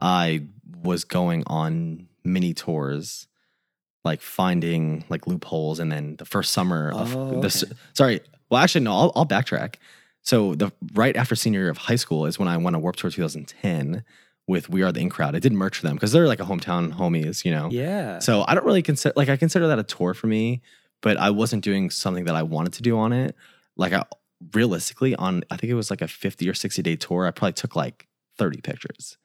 I 0.00 0.44
was 0.82 1.04
going 1.04 1.42
on 1.46 2.08
mini 2.24 2.54
tours, 2.54 3.26
like 4.04 4.20
finding 4.20 5.04
like 5.08 5.26
loopholes, 5.26 5.78
and 5.80 5.90
then 5.90 6.16
the 6.16 6.24
first 6.24 6.52
summer 6.52 6.90
of 6.92 7.14
Oh, 7.16 7.40
this. 7.40 7.62
okay. 7.64 7.72
Sorry, 7.94 8.20
well, 8.50 8.62
actually, 8.62 8.84
no, 8.84 8.92
I'll, 8.92 9.12
I'll 9.16 9.26
backtrack. 9.26 9.76
So 10.22 10.54
the 10.54 10.72
right 10.94 11.16
after 11.16 11.34
senior 11.36 11.60
year 11.60 11.70
of 11.70 11.78
high 11.78 11.96
school 11.96 12.26
is 12.26 12.38
when 12.38 12.48
I 12.48 12.56
went 12.56 12.74
on 12.76 12.82
Warped 12.82 12.98
Tour 12.98 13.10
2010 13.10 14.04
with 14.48 14.68
We 14.68 14.82
Are 14.82 14.92
the 14.92 15.00
In 15.00 15.08
Crowd. 15.08 15.34
I 15.36 15.38
did 15.40 15.52
merch 15.52 15.78
for 15.78 15.86
them 15.86 15.96
because 15.96 16.12
they're 16.12 16.26
like 16.28 16.40
a 16.40 16.44
hometown 16.44 16.92
homies, 16.92 17.44
you 17.44 17.50
know. 17.52 17.68
Yeah, 17.70 18.18
So 18.20 18.44
I 18.46 18.54
don't 18.54 18.64
really 18.66 18.82
consider 18.82 19.12
like 19.16 19.28
I 19.28 19.36
consider 19.36 19.66
that 19.68 19.78
a 19.78 19.82
tour 19.84 20.14
for 20.14 20.26
me, 20.26 20.62
but 21.00 21.16
I 21.16 21.30
wasn't 21.30 21.64
doing 21.64 21.90
something 21.90 22.24
that 22.26 22.34
I 22.36 22.42
wanted 22.44 22.72
to 22.74 22.82
do 22.82 22.98
on 22.98 23.12
it. 23.12 23.34
Like 23.76 23.92
I 23.92 24.04
realistically 24.54 25.14
on 25.16 25.44
I 25.50 25.56
think 25.56 25.70
it 25.70 25.74
was 25.74 25.90
like 25.90 26.02
a 26.02 26.08
50 26.08 26.48
or 26.48 26.54
60 26.54 26.82
day 26.82 26.96
tour, 26.96 27.26
I 27.26 27.30
probably 27.30 27.54
took 27.54 27.76
like 27.76 28.06
30 28.38 28.60
pictures. 28.60 29.18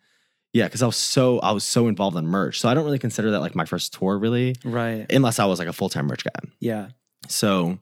Yeah, 0.54 0.65
because 0.65 0.82
I 0.82 0.86
was 0.86 0.97
so 0.97 1.39
I 1.39 1.52
was 1.52 1.63
so 1.63 1.88
involved 1.88 2.17
in 2.17 2.28
merch. 2.28 2.60
So 2.60 2.67
I 2.69 2.74
don't 2.74 2.84
really 2.84 3.00
consider 3.00 3.32
that 3.32 3.39
like 3.39 3.56
my 3.56 3.65
first 3.65 3.93
tour 3.93 4.17
really, 4.17 4.56
right. 4.65 5.06
unless 5.10 5.39
I 5.39 5.45
was 5.45 5.60
like 5.60 5.67
a 5.67 5.74
full-time 5.74 6.08
merch 6.08 6.24
guy. 6.24 6.50
Yeah, 6.60 6.89
So 7.28 7.80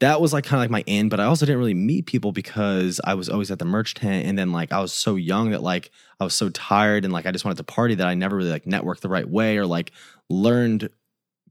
that 0.00 0.20
was 0.20 0.32
like 0.32 0.44
kind 0.44 0.58
of 0.58 0.60
like 0.60 0.70
my 0.70 0.84
end, 0.86 1.10
but 1.10 1.20
I 1.20 1.24
also 1.24 1.46
didn't 1.46 1.58
really 1.58 1.74
meet 1.74 2.06
people 2.06 2.32
because 2.32 3.00
I 3.04 3.14
was 3.14 3.28
always 3.28 3.50
at 3.50 3.58
the 3.58 3.64
merch 3.64 3.94
tent. 3.94 4.26
And 4.26 4.36
then 4.38 4.50
like 4.50 4.72
I 4.72 4.80
was 4.80 4.92
so 4.92 5.16
young 5.16 5.50
that 5.50 5.62
like 5.62 5.90
I 6.20 6.24
was 6.24 6.34
so 6.34 6.48
tired 6.50 7.04
and 7.04 7.12
like 7.12 7.26
I 7.26 7.32
just 7.32 7.44
wanted 7.44 7.58
to 7.58 7.64
party 7.64 7.94
that 7.94 8.06
I 8.06 8.14
never 8.14 8.36
really 8.36 8.50
like 8.50 8.64
networked 8.64 9.00
the 9.00 9.08
right 9.08 9.28
way 9.28 9.56
or 9.56 9.66
like 9.66 9.92
learned 10.28 10.88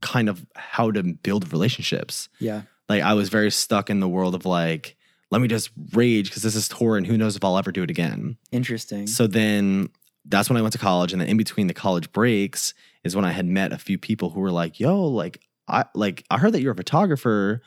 kind 0.02 0.28
of 0.28 0.44
how 0.54 0.90
to 0.90 1.02
build 1.02 1.52
relationships. 1.52 2.28
yeah, 2.38 2.62
Like 2.88 3.02
I 3.02 3.14
was 3.14 3.28
very 3.28 3.50
stuck 3.50 3.90
in 3.90 4.00
the 4.00 4.08
world 4.08 4.34
of 4.34 4.44
like, 4.44 4.96
let 5.30 5.40
me 5.40 5.48
just 5.48 5.70
rage 5.92 6.28
because 6.28 6.42
this 6.42 6.54
is 6.54 6.68
tour 6.68 6.96
and 6.96 7.06
who 7.06 7.16
knows 7.16 7.36
if 7.36 7.44
I'll 7.44 7.58
ever 7.58 7.72
do 7.72 7.82
it 7.82 7.90
again. 7.90 8.36
interesting. 8.52 9.06
So 9.06 9.26
then 9.26 9.88
that's 10.24 10.48
when 10.48 10.56
I 10.56 10.62
went 10.62 10.72
to 10.72 10.78
college, 10.78 11.12
and 11.12 11.20
then 11.20 11.28
in 11.28 11.36
between 11.36 11.66
the 11.66 11.74
college 11.74 12.10
breaks 12.12 12.72
is 13.02 13.14
when 13.14 13.24
I 13.24 13.32
had 13.32 13.46
met 13.46 13.72
a 13.72 13.78
few 13.78 13.98
people 13.98 14.30
who 14.30 14.40
were 14.40 14.50
like, 14.50 14.80
"Yo, 14.80 15.04
like 15.04 15.42
I 15.68 15.84
like 15.94 16.24
I 16.30 16.38
heard 16.38 16.52
that 16.52 16.62
you're 16.62 16.72
a 16.72 16.76
photographer, 16.76 17.62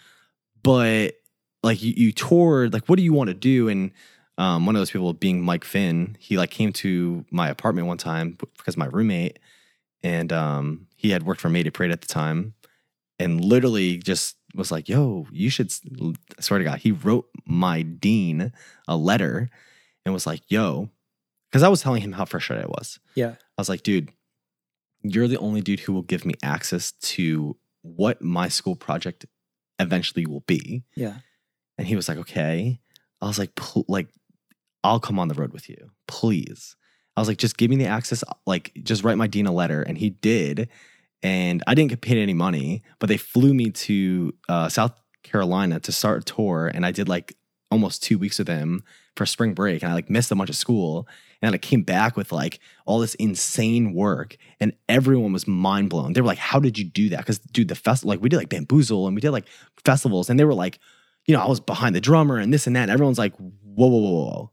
but 0.64 1.16
like 1.62 1.82
you, 1.82 1.94
you 1.96 2.12
toured. 2.12 2.74
Like, 2.74 2.88
what 2.88 2.98
do 2.98 3.04
you 3.04 3.14
want 3.14 3.28
to 3.28 3.34
do?" 3.34 3.70
And 3.70 3.92
um, 4.38 4.66
one 4.66 4.76
of 4.76 4.80
those 4.80 4.92
people 4.92 5.14
being 5.14 5.42
Mike 5.44 5.64
Finn, 5.64 6.16
he 6.20 6.38
like 6.38 6.50
came 6.50 6.74
to 6.74 7.26
my 7.32 7.50
apartment 7.50 7.88
one 7.88 7.98
time 7.98 8.38
because 8.58 8.78
my 8.78 8.88
roommate, 8.88 9.40
and 10.02 10.32
um, 10.32 10.88
he 10.96 11.12
had 11.12 11.24
worked 11.24 11.42
for 11.42 11.50
Mayday 11.50 11.70
Parade 11.70 11.92
at 11.92 12.02
the 12.02 12.08
time, 12.08 12.54
and 13.20 13.44
literally 13.44 13.98
just 13.98 14.37
was 14.58 14.72
like, 14.72 14.90
"Yo, 14.90 15.28
you 15.32 15.50
should." 15.50 15.72
I 16.38 16.42
swear 16.42 16.60
to 16.60 16.66
God, 16.66 16.80
he 16.80 16.92
wrote 16.92 17.28
my 17.46 17.82
dean 17.84 18.52
a 18.88 18.98
letter 18.98 19.50
and 20.06 20.14
was 20.14 20.26
like, 20.28 20.42
"Yo." 20.50 20.90
because 21.50 21.64
I 21.64 21.70
was 21.70 21.82
telling 21.82 22.02
him 22.02 22.12
how 22.12 22.26
frustrated 22.26 22.66
I 22.66 22.68
was. 22.68 23.00
yeah, 23.16 23.30
I 23.30 23.62
was 23.62 23.70
like, 23.70 23.82
dude, 23.82 24.12
you're 25.02 25.30
the 25.30 25.38
only 25.40 25.62
dude 25.62 25.80
who 25.80 25.94
will 25.94 26.02
give 26.02 26.26
me 26.26 26.34
access 26.44 26.92
to 26.92 27.56
what 27.84 28.22
my 28.22 28.50
school 28.50 28.76
project 28.76 29.26
eventually 29.80 30.26
will 30.26 30.42
be. 30.42 30.84
yeah, 30.96 31.20
And 31.78 31.88
he 31.88 31.96
was 31.96 32.10
like, 32.10 32.18
okay. 32.18 32.80
I 33.22 33.26
was 33.28 33.40
like, 33.40 33.52
like, 33.88 34.10
I'll 34.84 35.00
come 35.00 35.20
on 35.20 35.30
the 35.30 35.36
road 35.36 35.54
with 35.54 35.70
you, 35.70 35.92
please. 36.08 36.76
I 37.16 37.22
was 37.22 37.28
like, 37.30 37.38
just 37.38 37.58
give 37.58 37.70
me 37.70 37.78
the 37.78 37.86
access. 37.86 38.24
Like, 38.46 38.74
just 38.84 39.04
write 39.06 39.18
my 39.18 39.28
dean 39.28 39.48
a 39.48 39.52
letter, 39.54 39.82
and 39.82 39.98
he 39.98 40.10
did. 40.10 40.68
And 41.24 41.64
I 41.66 41.74
didn't 41.74 41.90
get 41.90 42.02
paid 42.02 42.18
any 42.18 42.34
money, 42.34 42.84
but 43.00 43.10
they 43.10 43.18
flew 43.18 43.54
me 43.54 43.72
to 43.72 44.34
uh, 44.48 44.70
South 44.70 44.94
Carolina 45.24 45.80
to 45.82 45.92
start 45.92 46.22
a 46.22 46.34
tour, 46.34 46.72
and 46.74 46.86
I 46.86 46.92
did 46.92 47.10
like 47.10 47.36
almost 47.70 48.04
two 48.04 48.18
weeks 48.18 48.38
with 48.38 48.48
them 48.48 48.84
for 49.16 49.26
spring 49.26 49.54
break, 49.54 49.82
and 49.82 49.92
I 49.92 49.96
like 49.96 50.10
missed 50.10 50.32
a 50.32 50.36
bunch 50.36 50.50
of 50.50 50.56
school, 50.56 51.08
and 51.42 51.54
I 51.54 51.58
came 51.58 51.82
back 51.82 52.16
with 52.16 52.32
like 52.32 52.60
all 52.86 53.00
this 53.00 53.16
insane 53.16 53.94
work, 53.94 54.38
and 54.60 54.74
everyone 54.88 55.34
was 55.34 55.48
mind 55.48 55.90
blown. 55.90 56.14
They 56.14 56.22
were 56.22 56.28
like, 56.28 56.38
"How 56.38 56.60
did 56.60 56.78
you 56.78 56.86
do 56.86 57.10
that?" 57.10 57.20
Because 57.20 57.40
dude, 57.40 57.68
the 57.68 57.76
festival, 57.76 58.10
like 58.10 58.22
we 58.22 58.30
did 58.30 58.38
like 58.38 58.50
bamboozle, 58.50 59.08
and 59.08 59.16
we 59.16 59.22
did 59.22 59.32
like 59.32 59.48
festivals, 59.84 60.30
and 60.30 60.40
they 60.40 60.46
were 60.46 60.54
like, 60.54 60.80
you 61.28 61.36
know, 61.36 61.42
I 61.42 61.48
was 61.48 61.60
behind 61.60 61.94
the 61.94 62.02
drummer 62.02 62.38
and 62.38 62.54
this 62.54 62.68
and 62.68 62.76
that. 62.76 62.84
And 62.84 62.92
everyone's 62.92 63.20
like, 63.20 63.36
whoa, 63.36 63.88
whoa, 63.88 64.00
whoa, 64.00 64.26
whoa. 64.26 64.52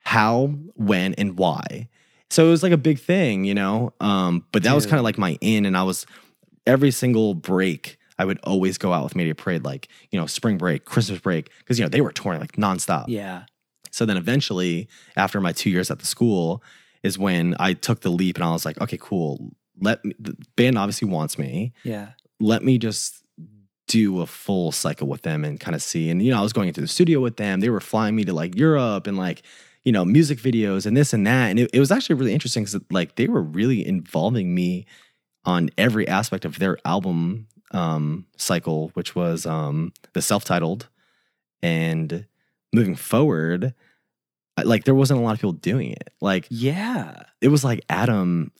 How, 0.00 0.46
when, 0.74 1.14
and 1.14 1.38
why? 1.38 1.88
So 2.30 2.46
it 2.46 2.50
was 2.50 2.62
like 2.62 2.72
a 2.72 2.78
big 2.78 2.98
thing, 2.98 3.44
you 3.44 3.54
know? 3.54 3.92
Um, 4.00 4.44
but 4.52 4.62
that 4.64 4.74
was 4.74 4.86
kind 4.86 4.98
of 4.98 5.04
like 5.04 5.18
my 5.18 5.38
in. 5.40 5.66
And 5.66 5.76
I 5.76 5.82
was 5.82 6.06
every 6.66 6.90
single 6.90 7.34
break, 7.34 7.98
I 8.18 8.24
would 8.24 8.38
always 8.44 8.78
go 8.78 8.92
out 8.92 9.04
with 9.04 9.14
Mayday 9.14 9.34
Parade, 9.34 9.64
like, 9.64 9.88
you 10.10 10.18
know, 10.18 10.26
spring 10.26 10.58
break, 10.58 10.84
Christmas 10.84 11.20
break, 11.20 11.50
because, 11.58 11.78
you 11.78 11.84
know, 11.84 11.88
they 11.88 12.00
were 12.00 12.12
touring 12.12 12.40
like 12.40 12.52
nonstop. 12.52 13.04
yeah, 13.08 13.44
So 13.90 14.06
then 14.06 14.16
eventually, 14.16 14.88
after 15.16 15.40
my 15.40 15.52
two 15.52 15.70
years 15.70 15.90
at 15.90 15.98
the 15.98 16.06
school, 16.06 16.62
is 17.02 17.18
when 17.18 17.54
I 17.60 17.74
took 17.74 18.00
the 18.00 18.10
leap 18.10 18.36
and 18.36 18.44
I 18.44 18.50
was 18.50 18.64
like, 18.64 18.80
okay, 18.80 18.98
cool. 18.98 19.52
Let 19.80 20.04
me, 20.04 20.14
the 20.18 20.36
band 20.56 20.78
obviously 20.78 21.08
wants 21.08 21.38
me 21.38 21.72
yeah, 21.82 22.10
let 22.40 22.64
me 22.64 22.78
just 22.78 23.24
do 23.86 24.22
a 24.22 24.26
full 24.26 24.72
cycle 24.72 25.06
with 25.06 25.22
them 25.22 25.44
and 25.44 25.60
kind 25.60 25.74
of 25.74 25.82
see. 25.82 26.08
And 26.08 26.22
you 26.22 26.30
know, 26.30 26.38
I 26.38 26.42
was 26.42 26.52
going 26.52 26.68
into 26.68 26.80
the 26.80 26.88
studio 26.88 27.20
with 27.20 27.36
them. 27.36 27.60
They 27.60 27.68
were 27.68 27.80
flying 27.80 28.16
me 28.16 28.24
to 28.24 28.32
like 28.32 28.56
Europe 28.56 29.06
and 29.06 29.18
like 29.18 29.42
you 29.84 29.92
know 29.92 30.04
music 30.04 30.38
videos 30.38 30.86
and 30.86 30.96
this 30.96 31.12
and 31.12 31.26
that. 31.26 31.50
And 31.50 31.58
it, 31.60 31.70
it 31.72 31.80
was 31.80 31.90
actually 31.90 32.16
really 32.16 32.32
interesting 32.32 32.64
because 32.64 32.80
like 32.90 33.16
they 33.16 33.26
were 33.26 33.42
really 33.42 33.86
involving 33.86 34.54
me 34.54 34.86
on 35.44 35.70
every 35.76 36.08
aspect 36.08 36.44
of 36.44 36.58
their 36.58 36.78
album 36.84 37.46
um, 37.72 38.26
cycle, 38.36 38.90
which 38.94 39.14
was 39.14 39.44
um, 39.46 39.92
the 40.14 40.22
self-titled 40.22 40.88
and 41.62 42.26
moving 42.72 42.94
forward. 42.94 43.74
Like 44.62 44.84
there 44.84 44.94
wasn't 44.94 45.20
a 45.20 45.22
lot 45.22 45.32
of 45.32 45.38
people 45.38 45.52
doing 45.52 45.90
it. 45.90 46.10
Like 46.20 46.46
Yeah. 46.50 47.24
it 47.40 47.48
was 47.48 47.64
like 47.64 47.84
Adam 47.90 48.52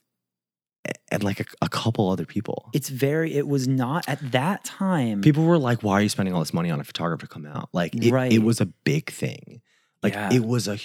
and 1.09 1.23
like 1.23 1.39
a, 1.39 1.45
a 1.61 1.69
couple 1.69 2.09
other 2.09 2.25
people. 2.25 2.69
It's 2.73 2.89
very, 2.89 3.33
it 3.33 3.47
was 3.47 3.67
not 3.67 4.07
at 4.07 4.19
that 4.31 4.63
time. 4.65 5.21
People 5.21 5.45
were 5.45 5.57
like, 5.57 5.81
"Why 5.81 5.93
are 5.93 6.01
you 6.01 6.09
spending 6.09 6.33
all 6.33 6.41
this 6.41 6.53
money 6.53 6.69
on 6.69 6.79
a 6.79 6.83
photographer 6.83 7.21
to 7.25 7.27
come 7.27 7.45
out?" 7.45 7.69
Like 7.73 7.95
it, 7.95 8.11
Right. 8.11 8.31
it 8.31 8.39
was 8.43 8.59
a 8.61 8.65
big 8.65 9.09
thing. 9.09 9.61
Like 10.03 10.13
Yeah. 10.13 10.33
it 10.33 10.43
was 10.45 10.67
a 10.67 10.77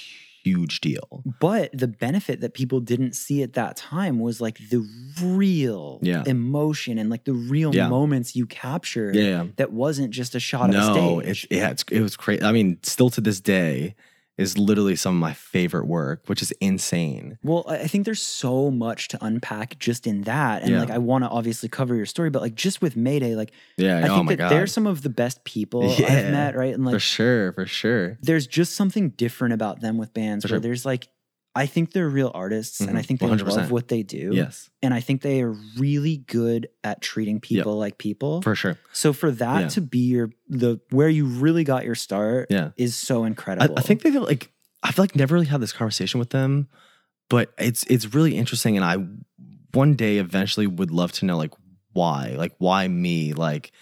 huge 0.45 0.81
deal. 0.81 1.23
But 1.41 1.71
the 1.73 1.89
benefit 1.89 2.41
that 2.41 2.55
people 2.55 2.81
didn't 2.81 3.15
see 3.15 3.43
at 3.43 3.53
that 3.55 3.77
time 3.77 4.19
was 4.21 4.41
like 4.41 4.59
the 4.71 4.87
real 5.23 5.99
Yeah. 6.03 6.23
emotion 6.27 6.99
and 6.99 7.11
like 7.11 7.25
the 7.25 7.33
real 7.35 7.75
Yeah. 7.75 7.89
moments 7.89 8.35
you 8.37 8.47
captured 8.47 9.15
Yeah, 9.17 9.47
that 9.57 9.73
wasn't 9.73 10.11
just 10.11 10.35
a 10.35 10.41
shot 10.41 10.71
of 10.71 10.75
a 10.75 10.79
no, 10.79 11.21
stage. 11.21 11.31
it's 11.45 11.47
yeah, 11.51 11.71
it's, 11.71 11.85
it 11.91 12.01
was 12.01 12.17
crazy. 12.17 12.43
I 12.43 12.53
mean, 12.53 12.79
still 12.83 13.11
to 13.11 13.21
this 13.21 13.41
day, 13.41 13.95
is 14.41 14.57
literally 14.59 14.97
some 14.97 15.15
of 15.15 15.21
my 15.21 15.33
favorite 15.33 15.87
work, 15.87 16.23
which 16.27 16.43
is 16.43 16.51
insane. 16.61 17.39
Well, 17.43 17.65
I 17.69 17.87
think 17.87 18.05
there's 18.05 18.23
so 18.23 18.71
much 18.71 19.09
to 19.09 19.25
unpack 19.25 19.79
just 19.79 20.07
in 20.07 20.23
that. 20.23 20.63
And 20.63 20.71
Yeah. 20.73 20.81
like, 20.81 20.91
I 20.91 20.99
want 20.99 21.25
to 21.25 21.29
obviously 21.31 21.69
cover 21.69 21.95
your 21.95 22.07
story, 22.07 22.31
but 22.31 22.43
like, 22.43 22.55
just 22.55 22.81
with 22.83 22.97
Mayday, 22.97 23.35
like, 23.37 23.53
Yeah. 23.77 23.99
I 23.99 24.09
oh 24.09 24.15
think 24.17 24.25
my 24.27 24.33
that 24.33 24.39
god. 24.39 24.51
they're 24.51 24.67
some 24.67 24.87
of 24.87 25.03
the 25.03 25.11
best 25.11 25.45
people 25.45 25.91
I've 25.93 26.31
met, 26.31 26.57
right? 26.57 26.75
And 26.75 26.85
like 26.85 26.95
for 26.95 27.01
sure, 27.01 27.53
for 27.53 27.67
sure. 27.67 28.19
there's 28.23 28.47
just 28.47 28.75
something 28.75 29.11
different 29.11 29.55
about 29.55 29.81
them 29.81 29.99
with 29.99 30.13
bands 30.15 30.45
For 30.45 30.49
where 30.53 30.57
sure. 30.57 30.61
there's 30.61 30.85
like, 30.87 31.09
I 31.55 31.67
think 31.67 31.93
they're 31.93 32.09
real 32.09 32.31
artists 32.33 32.81
and 32.81 32.97
I 32.97 33.03
Mhm. 33.03 33.07
think 33.07 33.21
they 33.21 33.27
100%. 33.27 33.57
love 33.63 33.71
what 33.73 33.89
they 33.89 34.03
do. 34.05 34.31
Yes, 34.35 34.71
And 34.83 34.95
I 34.95 35.01
think 35.01 35.23
they 35.23 35.43
are 35.43 35.51
really 35.77 36.19
good 36.19 36.69
at 36.85 37.01
treating 37.03 37.41
people 37.41 37.77
like 37.77 37.99
people. 37.99 38.41
for 38.43 38.55
sure. 38.55 38.79
so 38.93 39.13
for 39.13 39.31
that 39.33 39.61
Yeah. 39.61 39.69
to 39.69 39.81
be 39.81 39.99
your, 39.99 40.31
the, 40.49 40.79
where 40.91 41.09
you 41.09 41.27
really 41.27 41.65
got 41.65 41.85
your 41.85 41.97
start 41.97 42.47
Yeah. 42.51 42.71
is 42.77 42.95
so 42.95 43.25
incredible. 43.25 43.75
I 43.77 43.83
think 43.83 44.03
they 44.03 44.13
feel 44.13 44.23
like 44.23 44.53
I've 44.83 44.99
like 44.99 45.15
never 45.17 45.35
really 45.35 45.47
had 45.47 45.61
this 45.61 45.73
conversation 45.73 46.19
with 46.21 46.31
them, 46.31 46.69
but 47.29 47.53
it's 47.59 47.85
it's 47.89 48.15
really 48.15 48.37
interesting, 48.37 48.77
and 48.77 48.85
I 48.85 48.97
one 49.73 49.95
day 49.95 50.19
eventually 50.19 50.67
would 50.67 50.91
love 50.91 51.13
to 51.13 51.27
know 51.27 51.37
like 51.37 51.53
why, 51.93 52.35
like 52.39 52.55
why 52.59 52.87
me, 52.89 53.33
like 53.35 53.73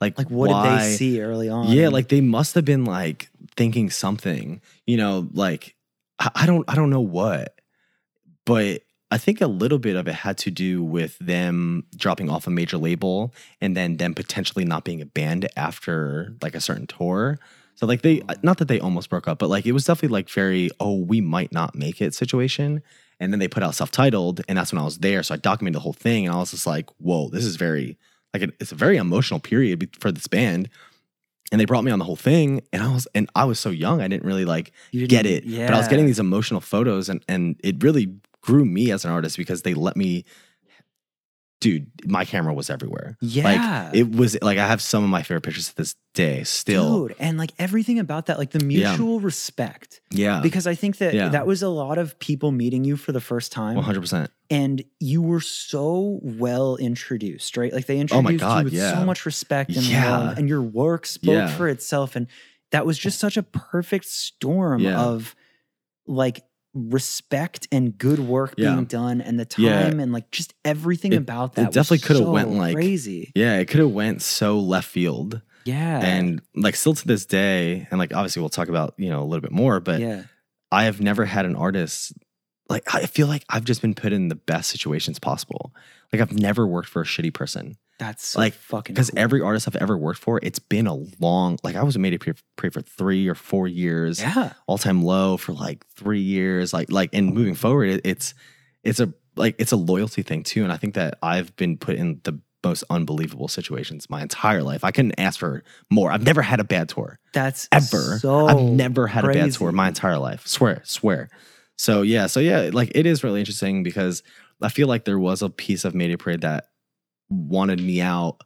like 0.00 0.16
like, 0.18 0.30
what 0.30 0.48
did 0.48 0.62
they 0.80 0.96
see 0.96 1.20
early 1.22 1.48
on? 1.48 1.68
Yeah, 1.76 1.88
like 1.88 2.08
they 2.08 2.20
must 2.20 2.54
have 2.54 2.64
been 2.64 2.84
like 2.84 3.30
thinking 3.56 3.88
something, 3.90 4.60
you 4.86 4.96
know, 4.96 5.28
like 5.32 5.74
I, 6.18 6.46
don't 6.46 6.64
I 6.68 6.74
don't 6.74 6.90
know 6.90 7.00
what, 7.00 7.60
but 8.44 8.82
I 9.10 9.18
think 9.18 9.40
a 9.40 9.46
little 9.46 9.78
bit 9.78 9.96
of 9.96 10.06
it 10.06 10.14
had 10.14 10.36
to 10.38 10.50
do 10.50 10.82
with 10.82 11.18
them 11.18 11.84
dropping 11.96 12.28
off 12.28 12.46
a 12.46 12.50
major 12.50 12.76
label 12.76 13.32
and 13.60 13.76
then 13.76 13.96
them 13.96 14.14
potentially 14.14 14.64
not 14.64 14.84
being 14.84 15.00
a 15.00 15.06
band 15.06 15.48
after 15.56 16.34
like 16.42 16.54
a 16.54 16.60
certain 16.60 16.86
tour. 16.86 17.38
So 17.74 17.86
like 17.86 18.02
they 18.02 18.18
mm. 18.18 18.42
not 18.42 18.58
that 18.58 18.68
they 18.68 18.80
almost 18.80 19.08
broke 19.08 19.28
up, 19.28 19.38
but 19.38 19.48
like 19.48 19.64
it 19.64 19.72
was 19.72 19.84
definitely 19.84 20.14
like 20.14 20.28
very 20.28 20.70
oh 20.80 20.96
we 20.96 21.20
might 21.20 21.52
not 21.52 21.74
make 21.74 22.02
it 22.02 22.14
situation. 22.14 22.82
And 23.20 23.32
then 23.32 23.40
they 23.40 23.48
put 23.48 23.64
out 23.64 23.74
self-titled, 23.74 24.42
and 24.48 24.56
that's 24.56 24.72
when 24.72 24.80
I 24.80 24.84
was 24.84 24.98
there. 24.98 25.24
So 25.24 25.34
I 25.34 25.38
documented 25.38 25.74
the 25.74 25.80
whole 25.80 25.92
thing, 25.92 26.26
and 26.26 26.34
I 26.34 26.38
was 26.38 26.52
just 26.52 26.68
like, 26.68 26.88
"Whoa, 26.98 27.28
this 27.30 27.44
is 27.44 27.56
very 27.56 27.98
like 28.32 28.42
it's 28.60 28.70
a 28.70 28.76
very 28.76 28.96
emotional 28.96 29.40
period 29.40 29.90
for 29.98 30.12
this 30.12 30.28
band." 30.28 30.68
And 31.50 31.60
they 31.60 31.64
brought 31.64 31.82
me 31.84 31.90
on 31.90 31.98
the 31.98 32.04
whole 32.04 32.16
thing, 32.16 32.60
and 32.72 32.82
I 32.82 32.92
was 32.92 33.08
and 33.14 33.28
I 33.34 33.44
was 33.44 33.58
so 33.58 33.70
young, 33.70 34.02
I 34.02 34.08
didn't 34.08 34.26
really 34.26 34.44
like 34.44 34.70
You 34.92 35.06
get 35.06 35.22
didn't- 35.22 35.50
it. 35.50 35.66
But 35.66 35.74
I 35.74 35.78
was 35.78 35.88
getting 35.88 36.04
these 36.06 36.18
emotional 36.18 36.60
photos, 36.60 37.08
and 37.08 37.24
and 37.28 37.56
it 37.64 37.82
really 37.82 38.12
grew 38.42 38.64
me 38.66 38.90
as 38.90 39.04
an 39.04 39.10
artist 39.10 39.36
because 39.38 39.62
they 39.62 39.74
let 39.74 39.96
me. 39.96 40.24
Dude, 41.60 41.90
my 42.06 42.24
camera 42.24 42.54
was 42.54 42.70
everywhere. 42.70 43.16
Yeah. 43.20 43.44
Like 43.44 43.94
it 43.96 44.12
was 44.14 44.36
like 44.42 44.58
I 44.58 44.66
have 44.68 44.80
some 44.80 45.02
of 45.02 45.10
my 45.10 45.22
favorite 45.22 45.40
pictures 45.42 45.70
to 45.70 45.76
this 45.76 45.96
day 46.14 46.44
still. 46.44 47.08
Dude, 47.08 47.16
and 47.18 47.36
like 47.36 47.52
everything 47.58 47.98
about 47.98 48.26
that, 48.26 48.38
like 48.38 48.50
the 48.52 48.64
Yeah. 48.64 48.90
mutual 48.90 49.18
respect. 49.18 50.00
Yeah. 50.12 50.40
Because 50.40 50.68
I 50.68 50.76
think 50.76 50.98
that 50.98 51.14
Yeah. 51.14 51.30
that 51.30 51.48
was 51.48 51.62
a 51.62 51.68
lot 51.68 51.98
of 51.98 52.16
people 52.20 52.52
meeting 52.52 52.84
you 52.84 52.96
for 52.96 53.10
the 53.10 53.20
first 53.20 53.50
time. 53.50 53.76
100%. 53.76 54.30
And 54.50 54.84
you 55.00 55.20
were 55.20 55.40
so 55.40 56.20
well 56.22 56.76
introduced, 56.76 57.56
right? 57.56 57.72
Like 57.72 57.86
they 57.86 57.98
introduced 57.98 58.44
Oh 58.44 58.48
my 58.48 58.58
you 58.60 58.64
with 58.64 58.72
yeah. 58.74 58.94
so 58.94 59.04
much 59.04 59.26
respect 59.26 59.74
and 59.74 59.84
Yeah. 59.84 60.16
love, 60.16 60.38
and 60.38 60.48
your 60.48 60.62
work 60.62 61.06
spoke 61.06 61.34
Yeah. 61.34 61.48
for 61.56 61.68
itself. 61.68 62.14
And 62.14 62.28
that 62.70 62.86
was 62.86 62.96
just 62.98 63.18
such 63.18 63.36
a 63.36 63.42
perfect 63.42 64.04
storm 64.04 64.82
Yeah. 64.82 65.00
of 65.00 65.34
like 66.06 66.42
respect 66.90 67.66
and 67.72 67.96
good 67.98 68.18
work 68.20 68.54
Yeah. 68.56 68.72
being 68.74 68.84
done 68.86 69.20
and 69.20 69.38
the 69.38 69.44
time 69.44 69.64
Yeah. 69.64 69.86
and 70.02 70.12
like 70.12 70.30
just 70.30 70.54
everything 70.64 71.12
It- 71.12 71.16
about 71.16 71.58
it 71.58 71.72
definitely 71.72 71.98
coulda 71.98 72.24
so 72.24 72.30
went, 72.30 72.50
like, 72.50 72.74
crazy. 72.74 73.32
Yeah, 73.34 73.58
it 73.58 73.66
could 73.66 73.80
have 73.80 73.90
went 73.90 74.22
so 74.22 74.58
left 74.58 74.88
field. 74.88 75.40
Yeah. 75.64 75.98
And 76.02 76.40
like 76.54 76.76
still 76.76 76.94
to 76.94 77.06
this 77.06 77.26
day, 77.26 77.86
and 77.90 77.98
like 77.98 78.14
obviously 78.14 78.40
we'll 78.40 78.48
talk 78.48 78.68
about, 78.68 78.94
you 78.96 79.10
know, 79.10 79.22
a 79.22 79.26
little 79.26 79.42
bit 79.42 79.52
more, 79.52 79.80
but 79.80 80.00
yeah. 80.00 80.22
I 80.72 80.84
have 80.84 81.00
never 81.00 81.24
had 81.26 81.44
an 81.46 81.56
artist 81.56 82.12
like 82.70 82.94
I 82.94 83.06
feel 83.06 83.26
like 83.26 83.44
I've 83.48 83.64
just 83.64 83.80
been 83.82 83.94
put 83.94 84.12
in 84.12 84.28
the 84.28 84.34
best 84.34 84.70
situations 84.70 85.18
possible. 85.18 85.74
Like 86.12 86.20
I've 86.22 86.32
never 86.38 86.66
worked 86.66 86.88
for 86.88 87.02
a 87.02 87.04
shitty 87.04 87.32
person. 87.34 87.76
That's 87.98 88.24
so 88.24 88.40
like, 88.40 88.54
fucking 88.54 88.94
Because 88.94 89.10
cool. 89.10 89.18
every 89.18 89.40
artist 89.40 89.66
I've 89.68 89.76
ever 89.76 89.96
worked 89.96 90.20
for, 90.20 90.38
it's 90.42 90.58
been 90.60 90.86
a 90.86 90.94
long 91.18 91.58
like 91.62 91.76
I 91.76 91.82
was 91.82 91.98
made 91.98 92.18
to 92.20 92.34
pray 92.56 92.70
for 92.70 92.80
three 92.80 93.28
or 93.28 93.34
four 93.34 93.66
years. 93.68 94.20
yeah. 94.20 94.52
all 94.66 94.78
time 94.78 95.02
low 95.02 95.36
for 95.36 95.52
like 95.52 95.84
three 95.96 96.20
years. 96.20 96.72
Like 96.72 96.90
like 96.92 97.10
and 97.12 97.34
moving 97.34 97.54
forward, 97.54 97.88
it, 97.90 98.00
it's 98.04 98.34
it's 98.84 99.00
a 99.00 99.12
like 99.36 99.56
it's 99.58 99.72
a 99.72 99.76
loyalty 99.76 100.22
thing 100.22 100.42
too. 100.42 100.62
And 100.62 100.72
I 100.72 100.76
think 100.76 100.94
that 100.94 101.18
I've 101.22 101.54
been 101.56 101.76
put 101.76 101.96
in 101.96 102.20
the 102.24 102.40
most 102.64 102.84
unbelievable 102.90 103.48
situations 103.48 104.10
my 104.10 104.20
entire 104.22 104.62
life. 104.62 104.82
I 104.84 104.90
couldn't 104.90 105.14
ask 105.18 105.38
for 105.38 105.62
more. 105.90 106.10
I've 106.10 106.24
never 106.24 106.42
had 106.42 106.60
a 106.60 106.64
bad 106.64 106.88
tour 106.88 107.18
That's 107.32 107.68
ever. 107.72 108.18
So 108.18 108.46
I've 108.46 108.60
never 108.60 109.06
had 109.06 109.24
a 109.24 109.28
bad 109.32 109.52
tour 109.52 109.72
my 109.72 109.88
entire 109.88 110.18
life. 110.18 110.46
Swear, 110.46 110.82
swear. 110.84 111.30
So 111.76 112.02
yeah, 112.02 112.26
so 112.26 112.40
yeah, 112.40 112.70
like 112.72 112.92
it 112.94 113.06
is 113.06 113.22
really 113.22 113.40
interesting 113.40 113.82
because 113.82 114.22
I 114.60 114.68
feel 114.68 114.88
like 114.88 115.04
there 115.04 115.18
was 115.18 115.42
a 115.42 115.48
piece 115.48 115.84
of 115.84 115.94
Mayday 115.94 116.16
Parade 116.16 116.40
that 116.40 116.68
wanted 117.30 117.80
me 117.80 118.00
out. 118.00 118.38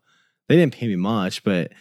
They 0.48 0.56
didn't 0.56 0.74
pay 0.74 0.88
me 0.88 0.96
much, 0.96 1.44
but 1.44 1.72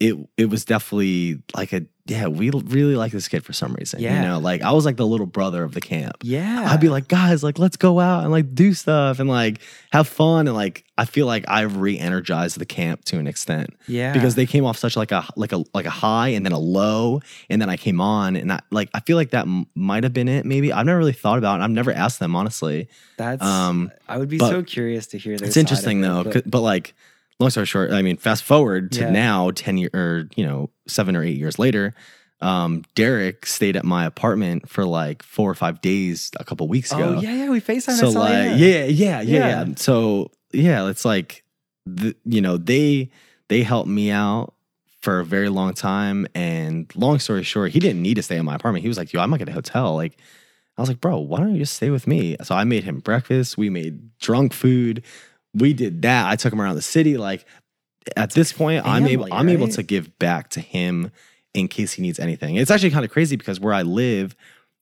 it 0.00 0.16
it 0.36 0.46
was 0.46 0.64
definitely 0.64 1.42
like 1.56 1.72
a 1.72 1.86
yeah, 2.08 2.26
we 2.26 2.50
really 2.50 2.96
like 2.96 3.12
this 3.12 3.28
kid 3.28 3.44
for 3.44 3.52
some 3.52 3.74
reason. 3.74 4.00
Yeah. 4.00 4.16
You 4.16 4.28
know, 4.28 4.38
like 4.38 4.62
I 4.62 4.72
was 4.72 4.84
like 4.86 4.96
the 4.96 5.06
little 5.06 5.26
brother 5.26 5.62
of 5.62 5.74
the 5.74 5.80
camp. 5.80 6.16
Yeah. 6.22 6.66
I'd 6.68 6.80
be 6.80 6.88
like, 6.88 7.06
guys, 7.06 7.42
like 7.44 7.58
let's 7.58 7.76
go 7.76 8.00
out 8.00 8.22
and 8.22 8.32
like 8.32 8.54
do 8.54 8.72
stuff 8.72 9.18
and 9.20 9.28
like 9.28 9.60
have 9.92 10.08
fun 10.08 10.48
and 10.48 10.56
like 10.56 10.84
I 10.96 11.04
feel 11.04 11.26
like 11.26 11.44
I've 11.46 11.76
re-energized 11.76 12.58
the 12.58 12.66
camp 12.66 13.04
to 13.06 13.18
an 13.18 13.26
extent 13.26 13.70
yeah. 13.86 14.12
because 14.12 14.34
they 14.34 14.46
came 14.46 14.64
off 14.64 14.78
such 14.78 14.96
like 14.96 15.12
a 15.12 15.24
like 15.36 15.52
a 15.52 15.62
like 15.74 15.86
a 15.86 15.90
high 15.90 16.28
and 16.28 16.44
then 16.44 16.52
a 16.52 16.58
low 16.58 17.20
and 17.50 17.60
then 17.60 17.68
I 17.68 17.76
came 17.76 18.00
on 18.00 18.34
and 18.36 18.52
I 18.52 18.60
like 18.70 18.88
I 18.94 19.00
feel 19.00 19.16
like 19.16 19.30
that 19.30 19.46
m- 19.46 19.66
might 19.74 20.02
have 20.02 20.12
been 20.12 20.28
it 20.28 20.44
maybe 20.46 20.72
I've 20.72 20.86
never 20.86 20.98
really 20.98 21.12
thought 21.12 21.38
about 21.38 21.60
it 21.60 21.64
I've 21.64 21.70
never 21.70 21.92
asked 21.92 22.18
them 22.18 22.34
honestly 22.34 22.88
that's 23.16 23.42
um, 23.44 23.92
I 24.08 24.18
would 24.18 24.28
be 24.28 24.38
so 24.38 24.62
curious 24.62 25.06
to 25.08 25.18
hear 25.18 25.36
their 25.36 25.46
it's 25.46 25.56
interesting 25.56 26.04
of 26.04 26.24
though 26.24 26.30
it, 26.30 26.34
but- 26.34 26.50
but, 26.50 26.60
like 26.62 26.94
long 27.40 27.50
story 27.50 27.66
short 27.66 27.90
I 27.92 28.02
mean 28.02 28.16
fast 28.16 28.42
forward 28.44 28.92
to 28.92 29.00
Yeah. 29.02 29.10
now 29.10 29.50
10 29.50 29.78
year 29.78 29.90
or 29.94 30.28
you 30.36 30.44
know 30.44 30.70
7 30.86 31.14
or 31.16 31.22
8 31.22 31.36
years 31.36 31.58
later 31.58 31.94
um 32.40 32.84
Derek 32.94 33.46
stayed 33.46 33.76
at 33.76 33.84
my 33.84 34.04
apartment 34.06 34.68
for 34.68 34.84
like 34.84 35.22
4 35.22 35.50
or 35.50 35.54
5 35.54 35.80
days 35.80 36.30
a 36.38 36.44
couple 36.44 36.66
weeks 36.68 36.92
ago 36.92 37.16
Oh 37.16 37.20
yeah, 37.20 37.32
yeah, 37.34 37.50
we 37.50 37.60
FaceTime. 37.60 37.98
so 37.98 38.10
like 38.10 38.32
yeah. 38.32 38.54
yeah. 38.56 38.84
yeah 38.84 38.86
yeah 38.86 39.20
Yeah. 39.22 39.64
yeah 39.66 39.74
so 39.76 40.30
yeah 40.52 40.88
it's 40.88 41.04
like 41.04 41.44
the, 41.86 42.14
you 42.24 42.40
know 42.40 42.56
they 42.56 43.10
they 43.48 43.62
helped 43.62 43.88
me 43.88 44.10
out 44.10 44.54
for 45.00 45.20
a 45.20 45.24
very 45.24 45.48
long 45.48 45.72
time 45.74 46.26
and 46.34 46.90
long 46.96 47.18
story 47.18 47.42
short 47.44 47.70
he 47.70 47.78
didn't 47.78 48.02
need 48.02 48.14
to 48.14 48.22
stay 48.22 48.36
in 48.36 48.44
my 48.44 48.56
apartment 48.56 48.82
he 48.82 48.88
was 48.88 48.98
like 48.98 49.12
yo 49.12 49.20
I'm 49.20 49.30
might 49.30 49.38
get 49.38 49.48
a 49.48 49.52
hotel 49.52 49.94
like 49.94 50.18
i 50.76 50.80
was 50.82 50.88
like 50.88 51.00
bro 51.00 51.18
why 51.18 51.38
don't 51.38 51.52
you 51.54 51.60
just 51.60 51.74
stay 51.74 51.88
with 51.90 52.06
me 52.06 52.36
so 52.42 52.54
i 52.54 52.64
made 52.64 52.82
him 52.84 52.98
breakfast 52.98 53.56
we 53.56 53.70
made 53.70 54.16
drunk 54.18 54.52
food 54.52 55.02
we 55.58 55.72
did 55.72 56.02
that 56.02 56.26
i 56.28 56.36
took 56.36 56.52
him 56.52 56.60
around 56.60 56.76
the 56.76 56.82
city 56.82 57.16
like 57.16 57.44
at 58.16 58.32
this 58.32 58.52
point 58.52 58.84
i'm 58.86 59.06
able 59.06 59.24
family, 59.24 59.38
i'm 59.38 59.48
able 59.48 59.68
to 59.68 59.82
give 59.82 60.18
back 60.18 60.48
to 60.50 60.60
him 60.60 61.10
in 61.54 61.68
case 61.68 61.92
he 61.92 62.02
needs 62.02 62.18
anything 62.18 62.56
it's 62.56 62.70
actually 62.70 62.90
kind 62.90 63.04
of 63.04 63.10
crazy 63.10 63.36
because 63.36 63.60
where 63.60 63.74
i 63.74 63.82
live 63.82 64.34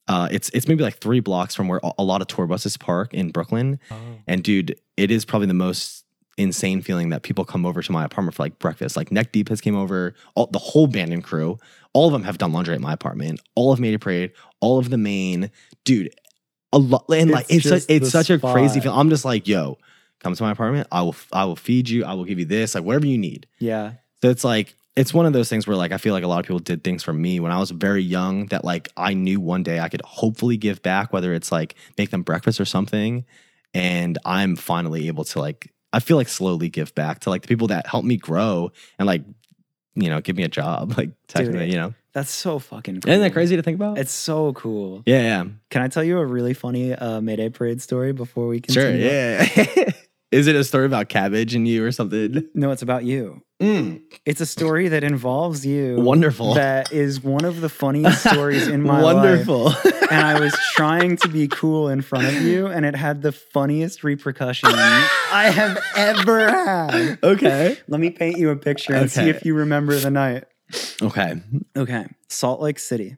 uh, 0.08 0.28
it's 0.30 0.48
it's 0.50 0.68
maybe 0.68 0.84
like 0.84 0.98
three 0.98 1.20
blocks 1.20 1.54
from 1.54 1.68
where 1.68 1.80
a 1.98 2.04
lot 2.04 2.20
of 2.20 2.28
tour 2.28 2.46
buses 2.46 2.76
park 2.76 3.12
in 3.12 3.30
Brooklyn. 3.30 3.80
Oh. 3.90 3.96
And 4.26 4.42
dude, 4.42 4.78
it 4.96 5.10
is 5.10 5.24
probably 5.24 5.48
the 5.48 5.54
most 5.54 6.04
insane 6.38 6.82
feeling 6.82 7.08
that 7.08 7.22
people 7.22 7.44
come 7.44 7.64
over 7.66 7.82
to 7.82 7.92
my 7.92 8.04
apartment 8.04 8.34
for 8.36 8.42
like 8.44 8.58
breakfast. 8.58 8.96
Like 8.96 9.10
Neck 9.10 9.32
Deep 9.32 9.48
has 9.48 9.60
came 9.60 9.74
over, 9.74 10.14
all, 10.34 10.46
the 10.46 10.58
whole 10.58 10.86
band 10.86 11.12
and 11.12 11.24
crew, 11.24 11.58
all 11.92 12.06
of 12.06 12.12
them 12.12 12.24
have 12.24 12.38
done 12.38 12.52
laundry 12.52 12.74
at 12.74 12.80
my 12.80 12.92
apartment. 12.92 13.40
All 13.54 13.72
of 13.72 13.80
Mayday 13.80 13.96
Parade, 13.96 14.32
all 14.60 14.78
of 14.78 14.90
the 14.90 14.98
main, 14.98 15.50
dude. 15.84 16.14
A 16.72 16.78
lot, 16.78 17.06
and 17.10 17.30
like 17.30 17.46
It's 17.48 17.64
it's 17.64 17.84
such, 17.86 17.90
it's 17.90 18.10
such 18.10 18.30
a 18.30 18.38
crazy 18.38 18.80
feeling. 18.80 18.98
I'm 18.98 19.08
just 19.08 19.24
like, 19.24 19.48
yo, 19.48 19.78
come 20.26 20.34
to 20.34 20.42
my 20.42 20.50
apartment. 20.52 20.88
I 20.90 21.02
will 21.02 21.14
I 21.32 21.44
will 21.44 21.56
feed 21.56 21.88
you. 21.88 22.04
I 22.04 22.14
will 22.14 22.24
give 22.24 22.38
you 22.38 22.44
this, 22.44 22.74
like 22.74 22.84
whatever 22.84 23.06
you 23.06 23.18
need. 23.18 23.46
Yeah. 23.60 23.92
So 24.22 24.28
it's 24.30 24.44
like 24.44 24.74
it's 24.96 25.12
one 25.14 25.26
of 25.26 25.32
those 25.32 25.48
things 25.48 25.66
where 25.66 25.76
like 25.76 25.92
I 25.92 25.98
feel 25.98 26.14
like 26.14 26.24
a 26.24 26.26
lot 26.26 26.40
of 26.40 26.46
people 26.46 26.58
did 26.58 26.82
things 26.82 27.02
for 27.02 27.12
me 27.12 27.38
when 27.38 27.52
I 27.52 27.58
was 27.58 27.70
very 27.70 28.02
young 28.02 28.46
that 28.46 28.64
like 28.64 28.88
I 28.96 29.14
knew 29.14 29.40
one 29.40 29.62
day 29.62 29.78
I 29.78 29.88
could 29.88 30.02
hopefully 30.02 30.56
give 30.56 30.82
back, 30.82 31.12
whether 31.12 31.32
it's 31.34 31.52
like 31.52 31.74
make 31.98 32.10
them 32.10 32.22
breakfast 32.22 32.60
or 32.60 32.64
something. 32.64 33.24
And 33.74 34.18
I'm 34.24 34.56
finally 34.56 35.06
able 35.08 35.24
to 35.24 35.38
like 35.40 35.72
I 35.92 36.00
feel 36.00 36.16
like 36.16 36.28
slowly 36.28 36.68
give 36.70 36.94
back 36.94 37.20
to 37.20 37.30
like 37.30 37.42
the 37.42 37.48
people 37.48 37.68
that 37.68 37.86
helped 37.86 38.06
me 38.06 38.16
grow 38.16 38.72
and 38.98 39.06
like 39.06 39.22
you 39.94 40.08
know 40.10 40.20
give 40.20 40.36
me 40.36 40.42
a 40.44 40.48
job 40.48 40.94
like 40.98 41.10
technically 41.28 41.70
you 41.70 41.76
know 41.76 41.94
That's 42.12 42.30
so 42.30 42.58
fucking 42.58 43.00
cool. 43.00 43.10
isn't 43.12 43.22
that 43.22 43.32
crazy 43.32 43.56
to 43.56 43.62
think 43.62 43.76
about? 43.76 43.98
It's 43.98 44.12
so 44.12 44.52
cool. 44.54 45.02
yeah, 45.06 45.20
yeah, 45.22 45.44
Can 45.70 45.82
I 45.82 45.88
tell 45.88 46.02
you 46.04 46.18
a 46.18 46.24
really 46.26 46.54
funny 46.54 46.94
uh, 46.94 47.20
Mayday 47.20 47.50
Parade 47.50 47.80
story 47.82 48.12
before 48.12 48.46
we 48.48 48.62
sure, 48.70 48.90
continue? 48.90 49.06
yeah. 49.06 49.90
Is 50.32 50.46
it 50.48 50.56
a 50.56 50.64
story 50.64 50.86
about 50.86 51.08
cabbage 51.08 51.54
and 51.54 51.66
you 51.68 51.84
or 51.84 51.92
something? 51.92 52.48
No, 52.54 52.70
it's 52.72 52.82
about 52.82 53.04
you. 53.04 53.42
Mm, 53.62 54.02
It's 54.26 54.40
a 54.40 54.46
story 54.46 54.88
that 54.88 55.02
involves 55.04 55.64
you. 55.64 55.96
wonderful. 56.00 56.54
That 56.54 56.92
is 56.92 57.22
one 57.22 57.44
of 57.44 57.60
the 57.60 57.68
funniest 57.68 58.28
stories 58.28 58.66
in 58.68 58.82
my 58.82 59.00
life. 59.00 59.14
wonderful. 59.46 59.72
And 60.10 60.20
I 60.20 60.38
was 60.40 60.54
trying 60.74 61.16
to 61.18 61.28
be 61.28 61.48
cool 61.48 61.88
in 61.88 62.02
front 62.02 62.26
of 62.26 62.34
you, 62.42 62.66
and 62.66 62.84
it 62.84 62.94
had 62.94 63.22
the 63.22 63.32
funniest 63.32 64.04
repercussions 64.04 64.74
I 64.74 65.50
have 65.54 65.82
ever 65.96 66.50
had. 66.50 67.18
okay. 67.22 67.78
Let 67.88 68.00
me 68.00 68.10
paint 68.10 68.38
you 68.38 68.50
a 68.50 68.56
picture 68.56 68.94
and 68.94 69.10
see 69.10 69.28
if 69.28 69.44
you 69.44 69.54
remember 69.54 69.96
the 69.96 70.10
night. 70.10 70.44
Okay. 71.00 71.34
Okay, 71.76 72.06
Salt 72.28 72.60
Lake 72.60 72.78
City, 72.78 73.16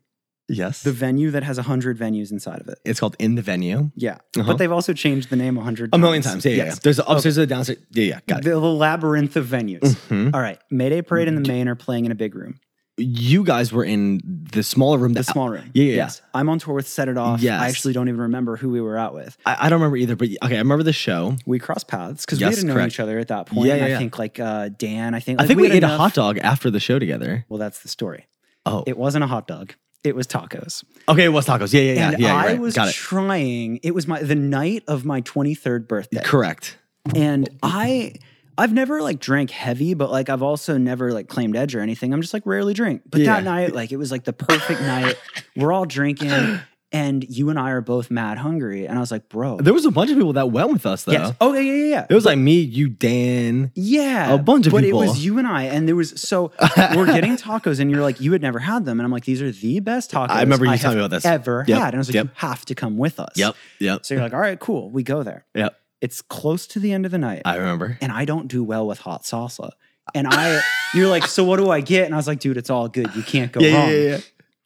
Yes. 0.49 0.83
the 0.83 0.93
venue 0.93 1.31
that 1.33 1.43
has 1.43 1.57
100 1.59 1.99
venues 1.99 2.31
inside 2.33 2.61
of 2.61 2.69
it. 2.69 2.79
it's 2.85 3.01
called 3.01 3.17
in 3.19 3.35
the 3.35 3.43
venue. 3.43 3.91
Yeah, 3.95 4.15
Uh-huh. 4.37 4.45
but 4.47 4.59
they've 4.59 4.73
also 4.73 4.93
changed 4.93 5.29
the 5.31 5.37
name 5.37 5.57
100 5.57 5.91
A 5.93 5.99
million 5.99 6.23
times. 6.23 6.45
Yeah, 6.45 6.51
yeah, 6.53 6.57
yeah. 6.57 6.65
Yes. 6.67 6.79
There's 6.81 6.99
upstairs 7.01 7.37
and 7.39 7.49
downstairs. 7.49 7.79
Yeah, 7.93 8.05
yeah. 8.05 8.21
Got 8.27 8.39
it. 8.41 8.45
The, 8.45 8.51
the 8.51 8.59
labyrinth 8.61 9.37
of 9.37 9.47
venues. 9.47 9.81
Mhm. 10.09 10.35
All 10.35 10.41
right, 10.41 10.59
Mayday 10.71 11.03
Parade 11.03 11.29
and 11.29 11.37
the 11.37 11.47
Maine 11.49 11.69
are 11.69 11.75
playing 11.75 12.07
in 12.07 12.13
a 12.13 12.15
big 12.15 12.35
room, 12.35 12.59
You 12.97 13.45
guys 13.45 13.73
were 13.73 13.85
in 13.85 14.21
the 14.53 14.63
smaller 14.63 14.99
room. 14.99 15.13
the 15.13 15.21
That, 15.21 15.31
small 15.33 15.49
room. 15.51 15.71
Yeah, 15.75 15.85
yeah, 15.85 15.95
Yes, 15.97 16.23
I'm 16.35 16.49
on 16.49 16.59
tour 16.59 16.75
with 16.75 16.89
Set 16.89 17.09
It 17.09 17.17
Off. 17.19 17.41
Yes. 17.43 17.61
I 17.63 17.69
actually 17.69 17.93
don't 17.93 18.09
even 18.09 18.21
remember 18.23 18.57
who 18.57 18.71
we 18.71 18.81
were 18.81 18.97
out 18.99 19.15
with. 19.15 19.37
I, 19.47 19.67
I 19.67 19.69
don't 19.69 19.79
remember 19.81 19.97
either, 19.99 20.17
but 20.17 20.29
okay, 20.45 20.57
I 20.57 20.59
remember 20.59 20.83
the 20.83 20.93
show. 20.93 21.37
We 21.47 21.59
crossed 21.61 21.87
paths 21.89 22.25
because 22.25 22.41
Yes, 22.41 22.51
we 22.51 22.57
didn't 22.63 22.75
know 22.77 22.85
each 22.87 22.99
other 23.01 23.19
at 23.19 23.29
that 23.29 23.47
point. 23.47 23.69
Yeah, 23.69 23.75
yeah, 23.77 23.85
I 23.85 23.89
yeah. 23.89 23.99
think 23.99 24.19
like 24.19 24.41
uh, 24.41 24.71
Dan. 24.71 25.15
I 25.15 25.21
think 25.21 25.41
I 25.43 25.47
think 25.47 25.61
we, 25.61 25.69
had 25.69 25.77
ate 25.77 25.85
a 25.85 25.89
hot 25.89 26.15
dog 26.15 26.39
after 26.39 26.71
the 26.71 26.81
show 26.81 26.99
together. 26.99 27.45
Well, 27.51 27.59
that's 27.59 27.81
the 27.83 27.89
story. 27.89 28.27
Oh, 28.67 28.83
It 28.87 28.97
wasn't 28.99 29.25
a 29.25 29.29
hot 29.29 29.47
dog. 29.47 29.75
It 30.05 30.15
was 30.15 30.27
tacos. 30.27 30.85
okay, 31.09 31.25
it 31.25 31.29
was 31.31 31.47
tacos. 31.47 31.73
Yeah, 31.73 31.81
yeah, 31.81 31.93
yeah, 31.93 32.11
and 32.11 32.19
yeah. 32.21 32.35
I 32.37 32.47
right. 32.47 32.61
was 32.61 32.75
Got 32.75 32.89
it. 32.89 32.95
trying. 32.95 33.81
It 33.83 33.95
was 33.95 34.07
my 34.07 34.23
the 34.23 34.35
night 34.37 34.85
of 34.89 35.05
my 35.05 35.21
23rd 35.23 35.89
birthday. 35.89 36.21
Correct. 36.25 36.79
and 37.15 37.49
I 37.63 38.15
I've 38.57 38.73
never 38.73 39.03
like 39.03 39.19
drank 39.21 39.51
heavy, 39.51 39.95
but 39.95 40.11
like 40.11 40.29
I've 40.29 40.43
also 40.43 40.79
never 40.79 41.13
like 41.13 41.29
claimed 41.29 41.57
edge 41.57 41.75
or 41.75 41.81
anything. 41.81 42.13
I'm 42.13 42.21
just 42.23 42.35
like 42.35 42.45
rarely 42.47 42.75
drink. 42.75 43.03
But 43.11 43.21
Yeah. 43.23 43.35
that 43.35 43.45
night, 43.45 43.73
like 43.73 43.93
it 43.93 43.97
was 43.97 44.11
like 44.11 44.25
the 44.25 44.33
perfect 44.33 44.81
night. 44.81 45.17
We're 45.57 45.73
all 45.73 45.85
drinking, 45.85 46.61
and 46.91 47.25
you 47.29 47.51
and 47.51 47.59
I 47.59 47.71
are 47.71 47.81
both 47.83 48.11
mad 48.11 48.39
hungry. 48.39 48.87
And 48.87 48.97
I 48.97 49.01
was 49.01 49.11
like, 49.11 49.29
bro. 49.29 49.59
There 49.59 49.75
was 49.75 49.85
a 49.85 49.91
bunch 49.91 50.11
of 50.11 50.17
people 50.17 50.33
that 50.35 50.51
went 50.51 50.73
with 50.73 50.87
us 50.87 51.05
though. 51.05 51.13
yes. 51.13 51.35
Oh 51.41 51.53
yeah, 51.53 51.61
yeah, 51.61 51.85
yeah. 51.85 52.07
It 52.09 52.15
was 52.15 52.25
like 52.25 52.39
me, 52.39 52.61
you, 52.61 52.89
Dan. 52.89 53.73
Yeah, 53.75 54.33
A 54.33 54.39
bunch 54.39 54.67
of 54.67 54.73
but 54.73 54.83
people. 54.85 55.03
it 55.03 55.07
was 55.09 55.25
you 55.25 55.39
and 55.39 55.47
I, 55.47 55.65
and 55.65 55.87
there 55.87 55.97
was 55.97 56.19
so 56.21 56.51
we're 56.97 57.07
getting 57.07 57.37
tacos, 57.37 57.79
and 57.81 57.91
you're 57.91 58.01
like, 58.03 58.21
you 58.21 58.33
had 58.33 58.41
never 58.43 58.59
had 58.59 58.85
them, 58.85 58.99
and 59.01 59.05
I'm 59.05 59.13
like, 59.13 59.25
these 59.25 59.43
are 59.43 59.51
the 59.51 59.81
best 59.81 60.11
tacos 60.13 60.31
I 60.31 60.41
remember 60.41 60.65
you 60.65 60.71
have 60.71 60.81
telling 60.81 60.97
me 60.99 61.05
about 61.05 61.15
this. 61.15 61.25
ever 61.27 61.65
Yep, 61.67 61.79
had, 61.79 61.87
and 61.89 61.97
I 61.97 61.99
was 61.99 62.09
like, 62.09 62.15
yep. 62.15 62.25
you 62.27 62.31
have 62.37 62.65
to 62.67 62.75
come 62.75 62.97
with 62.97 63.21
us. 63.21 63.33
Yep. 63.37 63.55
Yep. 63.81 64.07
So 64.07 64.15
you're 64.15 64.23
like, 64.23 64.33
all 64.33 64.41
right, 64.41 64.59
cool, 64.59 64.89
we 64.91 65.03
go 65.03 65.23
there. 65.23 65.45
Yep. 65.55 65.77
It's 66.01 66.23
close 66.23 66.67
to 66.69 66.79
the 66.81 66.93
end 66.93 67.05
of 67.07 67.13
the 67.13 67.19
night, 67.19 67.43
I 67.45 67.57
remember. 67.57 67.99
and 68.01 68.13
I 68.13 68.25
don't 68.25 68.49
do 68.49 68.65
well 68.65 68.87
with 68.87 68.99
hot 69.01 69.25
salsa, 69.25 69.71
and 70.15 70.27
I, 70.27 70.61
you're 70.95 71.09
like, 71.09 71.27
so 71.27 71.45
what 71.45 71.59
do 71.59 71.71
I 71.71 71.81
get? 71.83 72.07
And 72.07 72.15
I 72.15 72.17
was 72.17 72.27
like, 72.27 72.41
dude, 72.41 72.57
it's 72.57 72.71
all 72.71 72.89
good, 72.89 73.15
you 73.15 73.23
can't 73.23 73.53
go 73.53 73.61
Yeah, 73.61 73.75
wrong. 73.75 73.91
yeah, 73.91 73.97
yeah, 73.97 74.09
yeah. 74.11 74.19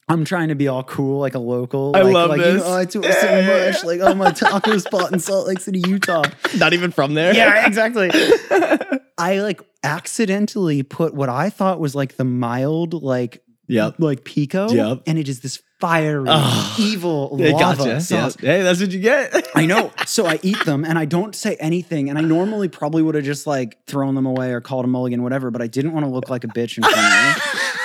I'm 0.09 0.25
trying 0.25 0.49
to 0.49 0.55
be 0.55 0.69
all 0.69 0.83
cool, 0.83 1.21
like 1.21 1.35
a 1.35 1.39
local. 1.39 1.93
I 1.97 2.03
like, 2.03 2.13
love 2.15 2.31
like, 2.31 2.41
this. 2.41 2.63
You 2.63 2.69
know, 2.69 2.77
I 2.77 2.85
tour 2.85 3.03
so 3.05 3.09
Yeah, 3.09 3.39
yeah, 3.39 3.71
much. 3.71 3.85
Like, 3.85 4.01
oh, 4.01 4.15
my 4.15 4.31
taco 4.33 4.77
spot 4.79 5.13
in 5.13 5.21
Salt 5.21 5.47
Lake 5.47 5.61
City, 5.61 5.81
Utah. 5.87 6.25
Not 6.59 6.73
even 6.73 6.91
from 6.91 7.15
there. 7.15 7.35
Yeah, 7.35 7.67
exactly. 7.67 8.11
I 9.19 9.41
like 9.41 9.61
accidentally 9.85 10.83
put 10.83 11.15
what 11.15 11.29
I 11.29 11.51
thought 11.51 11.79
was 11.81 11.95
like 11.95 12.17
the 12.17 12.25
mild, 12.25 12.95
like 12.95 13.43
Yep. 13.69 13.95
like 14.01 14.25
pico, 14.25 14.69
Yep. 14.71 15.05
and 15.07 15.19
it 15.19 15.29
is 15.29 15.41
this 15.41 15.63
fiery, 15.81 16.27
Ugh. 16.29 16.81
evil 16.81 17.31
lava 17.39 17.53
gotcha. 17.77 17.89
Yeah. 17.89 17.99
sauce. 18.01 18.37
Hey, 18.37 18.63
that's 18.63 18.81
what 18.81 18.91
you 18.91 19.01
get. 19.01 19.49
I 19.55 19.67
know. 19.67 19.93
So 20.07 20.27
I 20.27 20.39
eat 20.43 20.63
them 20.67 20.85
and 20.85 20.99
I 20.99 21.07
don't 21.07 21.35
say 21.35 21.57
anything. 21.59 22.11
And 22.11 22.19
I 22.19 22.23
normally 22.23 22.69
probably 22.69 23.03
would 23.03 23.15
have 23.15 23.25
just 23.25 23.47
like 23.47 23.79
thrown 23.87 24.15
them 24.15 24.27
away 24.27 24.51
or 24.53 24.61
called 24.61 24.85
a 24.85 24.89
mulligan, 24.89 25.23
whatever, 25.23 25.51
but 25.51 25.63
I 25.63 25.69
didn't 25.69 25.93
want 25.93 26.05
to 26.05 26.11
look 26.11 26.29
like 26.29 26.45
a 26.45 26.49
bitch 26.49 26.77
in 26.77 26.83
front 26.83 26.99
of 26.99 27.37
me. 27.37 27.81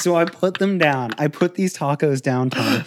So 0.00 0.14
I 0.16 0.24
put 0.24 0.58
them 0.58 0.78
down. 0.78 1.10
I 1.18 1.28
put 1.28 1.54
these 1.54 1.76
tacos 1.76 2.22
down, 2.22 2.50
Tom. 2.50 2.84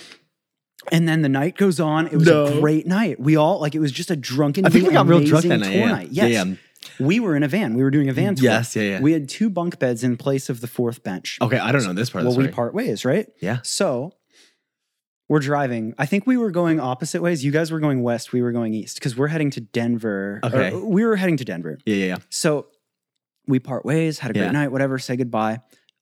And 0.92 1.08
then 1.08 1.22
the 1.22 1.30
night 1.30 1.58
goes 1.58 1.80
on. 1.80 2.08
It 2.08 2.14
was 2.16 2.28
a 2.28 2.58
great 2.60 2.88
night. 2.88 3.20
We 3.20 3.36
all 3.36 3.60
like 3.60 3.76
it 3.76 3.80
was 3.80 3.92
just 3.92 4.10
a 4.10 4.16
drunken. 4.16 4.66
I 4.66 4.70
think 4.70 4.88
we 4.88 4.94
got 4.94 5.06
real 5.08 5.24
drunk 5.24 5.46
that 5.46 5.60
night. 5.60 5.76
Yeah. 5.76 6.00
Yes. 6.02 6.10
Yeah, 6.12 6.44
yeah. 6.44 6.56
We 7.00 7.20
were 7.20 7.36
in 7.36 7.44
a 7.44 7.48
van. 7.48 7.76
We 7.76 7.84
were 7.84 7.92
doing 7.92 8.10
a 8.10 8.14
van 8.14 8.34
tour. 8.36 8.46
Yes. 8.46 8.76
Yeah. 8.76 8.84
Yeah. 8.84 9.00
We 9.02 9.12
had 9.12 9.30
two 9.30 9.50
bunk 9.52 9.78
beds 9.78 10.04
in 10.04 10.18
place 10.18 10.50
of 10.50 10.62
the 10.62 10.68
fourth 10.68 11.04
bench. 11.04 11.38
okay. 11.42 11.60
I 11.60 11.72
don't 11.72 11.84
know 11.84 11.94
this 11.94 12.10
part. 12.10 12.26
well, 12.26 12.36
we 12.36 12.48
part 12.48 12.74
ways, 12.74 13.06
right? 13.06 13.28
Yeah. 13.40 13.60
So 13.64 14.14
we're 15.30 15.40
driving. 15.40 15.94
I 16.00 16.08
think 16.08 16.26
we 16.26 16.36
were 16.38 16.50
going 16.52 16.80
opposite 16.80 17.22
ways. 17.22 17.46
You 17.46 17.52
guys 17.52 17.72
were 17.72 17.80
going 17.80 18.02
west. 18.02 18.34
We 18.34 18.42
were 18.42 18.52
going 18.52 18.74
east 18.74 18.96
because 18.96 19.16
we're 19.16 19.28
heading 19.28 19.52
to 19.52 19.62
Denver. 19.62 20.40
Okay. 20.44 20.74
we 20.74 21.06
were 21.06 21.16
heading 21.16 21.38
to 21.38 21.46
Denver. 21.46 21.78
Yeah. 21.86 21.96
Yeah. 21.96 22.06
Yeah. 22.06 22.18
So 22.30 22.68
we 23.48 23.60
part 23.60 23.86
ways, 23.86 24.20
had 24.20 24.32
a 24.32 24.34
great 24.34 24.46
Yeah. 24.46 24.52
night, 24.52 24.72
whatever, 24.72 24.98
say 25.00 25.16
goodbye. 25.16 25.60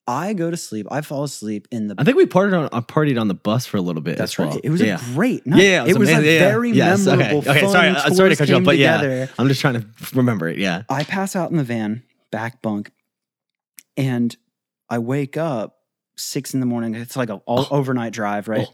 I 0.09 0.33
go 0.33 0.49
to 0.49 0.57
sleep. 0.57 0.87
I 0.89 1.01
fall 1.01 1.23
asleep 1.23 1.67
in 1.69 1.87
the 1.87 1.95
I 1.99 2.03
think 2.03 2.17
we 2.17 2.25
partied 2.25 2.57
on 2.59 2.67
I 2.73 2.79
partied 2.81 3.21
on 3.21 3.27
the 3.27 3.35
bus 3.35 3.67
for 3.67 3.77
a 3.77 3.81
little 3.81 4.01
bit. 4.01 4.17
That's 4.17 4.33
as 4.33 4.37
well. 4.39 4.49
right. 4.49 4.61
It 4.63 4.71
was 4.71 4.81
yeah. 4.81 4.95
a 4.99 5.13
great 5.13 5.45
night. 5.45 5.61
Yeah, 5.61 5.85
yeah, 5.85 5.91
it 5.91 5.97
was, 5.99 6.09
amazing. 6.09 6.25
a 6.25 6.33
Yeah, 6.33 6.39
yeah. 6.39 6.49
very 6.49 6.71
Yes, 6.71 7.07
okay. 7.07 7.17
memorable. 7.17 7.49
Okay, 7.51 7.61
fun 7.61 7.71
sorry, 7.71 7.89
uh, 7.89 8.09
sorry 8.09 8.29
to 8.31 8.35
cut 8.35 8.49
you 8.49 8.55
off, 8.55 8.63
but 8.63 8.77
yeah. 8.77 9.27
I'm 9.37 9.47
just 9.47 9.61
trying 9.61 9.75
to 9.75 9.85
remember 10.15 10.47
it. 10.49 10.57
Yeah. 10.57 10.81
I 10.89 11.03
pass 11.03 11.35
out 11.35 11.51
in 11.51 11.57
the 11.57 11.63
van, 11.63 12.01
back 12.31 12.61
bunk, 12.63 12.91
and 13.97 14.35
I 14.89 14.97
wake 14.99 15.37
up 15.37 15.77
six 16.17 16.53
in 16.55 16.59
the 16.59 16.65
morning. 16.65 16.95
It's 16.95 17.15
like 17.15 17.29
an 17.29 17.41
all 17.45 17.67
Oh. 17.69 17.77
overnight 17.77 18.11
drive, 18.11 18.47
right? 18.47 18.67
Oh. 18.67 18.73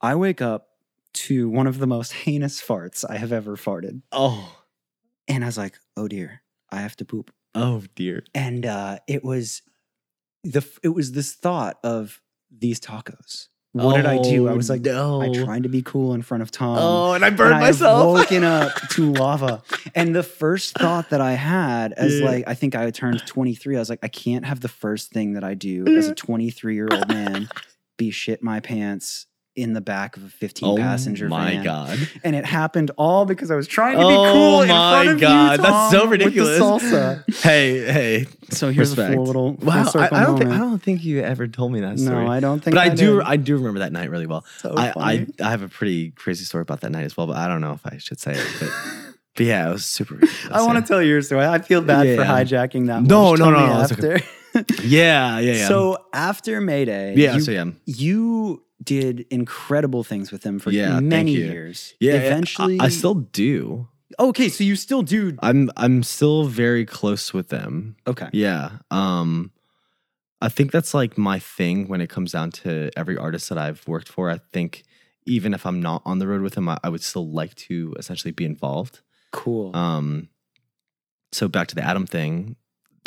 I 0.00 0.14
wake 0.14 0.40
up 0.40 0.68
to 1.14 1.48
one 1.48 1.66
of 1.66 1.78
the 1.80 1.86
most 1.88 2.12
heinous 2.12 2.62
farts 2.62 3.04
I 3.08 3.16
have 3.16 3.32
ever 3.32 3.56
farted. 3.56 4.02
Oh. 4.12 4.56
And 5.26 5.42
I 5.42 5.48
was 5.48 5.58
like, 5.58 5.76
oh 5.96 6.06
dear, 6.06 6.42
I 6.70 6.76
have 6.82 6.94
to 6.96 7.04
poop. 7.04 7.32
Oh 7.54 7.82
dear. 7.96 8.22
And 8.34 8.64
uh, 8.64 8.98
it 9.08 9.24
was 9.24 9.62
the 10.44 10.66
it 10.82 10.88
was 10.88 11.12
this 11.12 11.34
thought 11.34 11.78
of 11.82 12.20
these 12.50 12.80
tacos. 12.80 13.48
What 13.72 13.96
did 13.96 14.06
I 14.06 14.20
do? 14.20 14.48
I 14.48 14.54
was 14.54 14.70
oh, 14.70 14.74
like, 14.74 14.82
no. 14.82 15.20
I 15.20 15.32
tried 15.32 15.62
to 15.64 15.68
be 15.68 15.82
cool 15.82 16.14
in 16.14 16.22
front 16.22 16.42
of 16.42 16.50
Tom. 16.50 16.78
Oh, 16.80 17.12
and 17.12 17.24
I 17.24 17.28
and 17.28 17.36
burned 17.36 17.54
I 17.54 17.66
have 17.66 17.74
myself. 17.74 18.06
woken 18.06 18.42
up 18.42 18.74
to 18.90 19.12
lava. 19.12 19.62
And 19.94 20.16
the 20.16 20.22
first 20.22 20.76
thought 20.76 21.10
that 21.10 21.20
I 21.20 21.32
had 21.32 21.92
as 21.92 22.18
Yeah. 22.18 22.26
like 22.26 22.44
I 22.48 22.54
think 22.54 22.74
I 22.74 22.90
turned 22.90 23.24
23, 23.26 23.76
I 23.76 23.78
was 23.78 23.90
like, 23.90 24.00
I 24.02 24.08
can't 24.08 24.46
have 24.46 24.60
the 24.60 24.68
first 24.68 25.12
thing 25.12 25.34
that 25.34 25.44
I 25.44 25.54
do 25.54 25.86
as 25.86 26.08
a 26.08 26.12
mm. 26.12 26.16
23 26.16 26.74
year 26.74 26.88
old 26.90 27.08
man 27.08 27.48
be 27.98 28.10
shit 28.10 28.42
my 28.42 28.60
pants 28.60 29.26
in 29.58 29.72
the 29.72 29.80
back 29.80 30.16
of 30.16 30.24
a 30.24 30.28
15 30.28 30.68
oh 30.68 30.76
passenger 30.76 31.28
my 31.28 31.50
van. 31.54 31.64
god. 31.64 31.98
And 32.24 32.36
it 32.36 32.44
happened 32.44 32.90
all 32.96 33.24
because 33.26 33.50
I 33.50 33.56
was 33.56 33.66
trying 33.66 33.98
to 33.98 34.06
be 34.06 34.14
Oh 34.14 34.32
cool 34.32 34.62
in 34.62 34.68
my 34.68 34.92
front 35.04 35.08
of 35.10 35.20
God, 35.20 35.50
you, 35.58 35.62
that's 35.64 35.90
so 35.90 35.98
Tom, 36.00 36.10
with 36.10 36.20
the 36.20 36.24
ridiculous. 36.26 36.58
salsa. 36.60 37.24
Hey, 37.42 37.80
hey. 37.92 38.26
So 38.50 38.70
here's 38.70 38.90
Respect. 38.90 39.12
a 39.12 39.16
full 39.16 39.24
little 39.26 39.56
full 39.56 39.66
Wow. 39.66 39.90
I, 39.96 40.08
I 40.12 40.24
don't 40.24 40.38
think 40.38 40.50
I 40.50 40.58
don't 40.58 40.82
think 40.82 41.04
you 41.04 41.20
ever 41.20 41.46
told 41.48 41.72
me 41.72 41.80
that 41.80 41.98
story. 41.98 42.24
no, 42.24 42.30
I 42.30 42.40
don't 42.40 42.60
think. 42.62 42.74
but 42.76 42.82
I, 42.84 42.88
do 42.94 43.16
did. 43.18 43.22
I 43.26 43.36
do 43.36 43.56
remember 43.56 43.80
that 43.80 43.92
night 43.92 44.10
really 44.10 44.26
well. 44.26 44.44
So 44.58 44.74
I, 44.76 44.88
I 44.88 44.92
funny. 44.92 45.26
I 45.42 45.50
have 45.50 45.62
a 45.62 45.68
pretty 45.68 46.10
crazy 46.12 46.44
story 46.44 46.62
about 46.62 46.80
that 46.82 46.90
night 46.92 47.04
as 47.04 47.16
well, 47.16 47.26
but 47.26 47.36
I 47.36 47.48
don't 47.48 47.60
know 47.60 47.72
if 47.72 47.84
I 47.84 47.98
should 47.98 48.20
say 48.20 48.32
it. 48.32 48.46
But, 48.60 48.70
but 49.36 49.46
yeah, 49.46 49.68
it 49.68 49.72
was 49.72 49.84
super. 49.84 50.18
I 50.50 50.64
want 50.64 50.78
to 50.78 50.86
tell 50.88 51.02
your 51.02 51.20
story. 51.22 51.44
I 51.44 51.58
feel 51.58 51.82
bad 51.82 52.02
for 52.16 52.22
Yeah. 52.22 52.42
hijacking 52.44 52.86
that. 52.86 53.02
No, 53.02 53.34
no, 53.34 53.50
no, 53.50 53.66
no, 53.66 53.72
After. 53.82 54.20
Yeah, 54.82 55.38
yeah, 55.38 55.52
yeah. 55.52 55.68
So 55.68 55.98
after 56.12 56.60
Mayday, 56.60 57.14
yeah, 57.16 57.34
you, 57.34 57.40
so 57.40 57.50
yeah. 57.52 57.66
you 57.84 58.64
did 58.82 59.26
incredible 59.30 60.04
things 60.04 60.30
with 60.30 60.42
them 60.42 60.58
for 60.58 60.70
Yeah, 60.70 61.00
many 61.00 61.32
years. 61.32 61.94
Yeah, 62.00 62.14
Eventually, 62.14 62.78
I, 62.80 62.84
I 62.84 62.88
still 62.88 63.14
do. 63.14 63.88
okay. 64.18 64.48
So 64.48 64.64
you 64.64 64.76
still 64.76 65.02
do. 65.02 65.36
I'm 65.42 65.70
I'm 65.76 66.02
still 66.02 66.44
very 66.44 66.84
close 66.86 67.34
with 67.34 67.48
them. 67.48 67.96
Okay. 68.06 68.28
Yeah. 68.32 68.78
Um 68.90 69.50
I 70.40 70.48
think 70.48 70.70
that's 70.70 70.94
like 70.94 71.18
my 71.18 71.38
thing 71.40 71.88
when 71.88 72.00
it 72.00 72.08
comes 72.08 72.30
down 72.32 72.52
to 72.62 72.90
every 72.96 73.16
artist 73.16 73.48
that 73.48 73.58
I've 73.58 73.86
worked 73.88 74.08
for. 74.08 74.30
I 74.30 74.38
think 74.52 74.84
even 75.26 75.52
if 75.52 75.66
I'm 75.66 75.82
not 75.82 76.00
on 76.06 76.20
the 76.20 76.26
road 76.28 76.42
with 76.42 76.54
them, 76.54 76.68
I, 76.68 76.78
I 76.84 76.88
would 76.88 77.02
still 77.02 77.28
like 77.28 77.54
to 77.66 77.94
essentially 77.98 78.30
be 78.32 78.44
involved. 78.44 79.00
Cool. 79.32 79.74
Um 79.76 80.28
so 81.32 81.48
back 81.48 81.66
to 81.68 81.74
the 81.74 81.82
Adam 81.82 82.06
thing, 82.06 82.56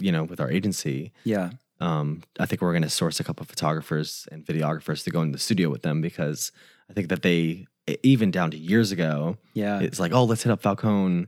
you 0.02 0.12
know, 0.12 0.24
with 0.24 0.40
our 0.42 0.52
agency, 0.52 1.12
yeah. 1.24 1.52
Um, 1.82 2.22
I 2.40 2.46
think 2.46 2.62
we're 2.62 2.74
gonna 2.74 2.90
source 2.90 3.20
a 3.20 3.24
couple 3.24 3.44
of 3.44 3.50
photographers 3.50 4.28
and 4.32 4.46
videographers 4.46 5.04
to 5.04 5.10
go 5.12 5.22
in 5.22 5.32
the 5.32 5.40
studio 5.40 5.70
with 5.70 5.82
them 5.82 6.00
because 6.02 6.52
I 6.90 6.94
think 6.94 7.10
that 7.10 7.22
they 7.24 7.66
even 8.04 8.32
down 8.32 8.52
to 8.52 8.58
years 8.58 8.92
ago, 8.92 9.38
Yeah. 9.54 9.80
it's 9.80 10.00
like, 10.00 10.14
oh, 10.14 10.24
let's 10.24 10.44
hit 10.44 10.52
up 10.52 10.62
Falcone 10.62 11.26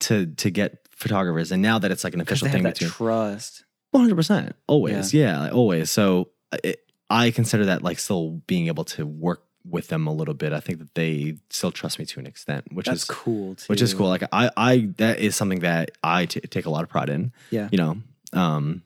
to 0.00 0.26
to 0.26 0.50
get 0.50 0.86
photographers. 0.90 1.52
And 1.52 1.62
now 1.62 1.78
that 1.78 1.90
it's 1.90 2.04
like 2.04 2.14
an 2.14 2.20
official 2.20 2.48
thing 2.48 2.62
that 2.64 2.74
between 2.74 2.90
trust. 2.90 3.64
One 3.90 4.02
hundred 4.02 4.16
percent, 4.16 4.54
always, 4.66 5.14
yeah, 5.14 5.40
like, 5.40 5.54
always. 5.54 5.90
So 5.90 6.28
it, 6.62 6.80
I 7.08 7.30
consider 7.30 7.64
that 7.66 7.82
like 7.82 7.98
still 7.98 8.42
being 8.46 8.66
able 8.66 8.84
to 8.84 9.06
work 9.06 9.44
with 9.64 9.88
them 9.88 10.06
a 10.06 10.12
little 10.12 10.34
bit. 10.34 10.52
I 10.52 10.60
think 10.60 10.78
that 10.80 10.94
they 10.94 11.38
still 11.50 11.70
trust 11.72 11.98
me 11.98 12.04
to 12.06 12.20
an 12.20 12.26
extent, 12.26 12.66
which 12.72 12.86
That's 12.86 13.02
is 13.02 13.04
cool 13.08 13.54
too. 13.54 13.64
which 13.68 13.80
is 13.80 13.94
cool. 13.94 14.08
Like 14.08 14.24
I, 14.30 14.50
I 14.56 14.88
that 14.98 15.20
is 15.20 15.36
something 15.36 15.60
that 15.60 15.92
I 16.02 16.26
t- 16.26 16.40
take 16.40 16.66
a 16.66 16.70
lot 16.70 16.82
of 16.82 16.90
pride 16.90 17.08
in. 17.08 17.32
Yeah. 17.50 17.68
you 17.72 17.78
know. 17.78 17.96
Um, 18.34 18.82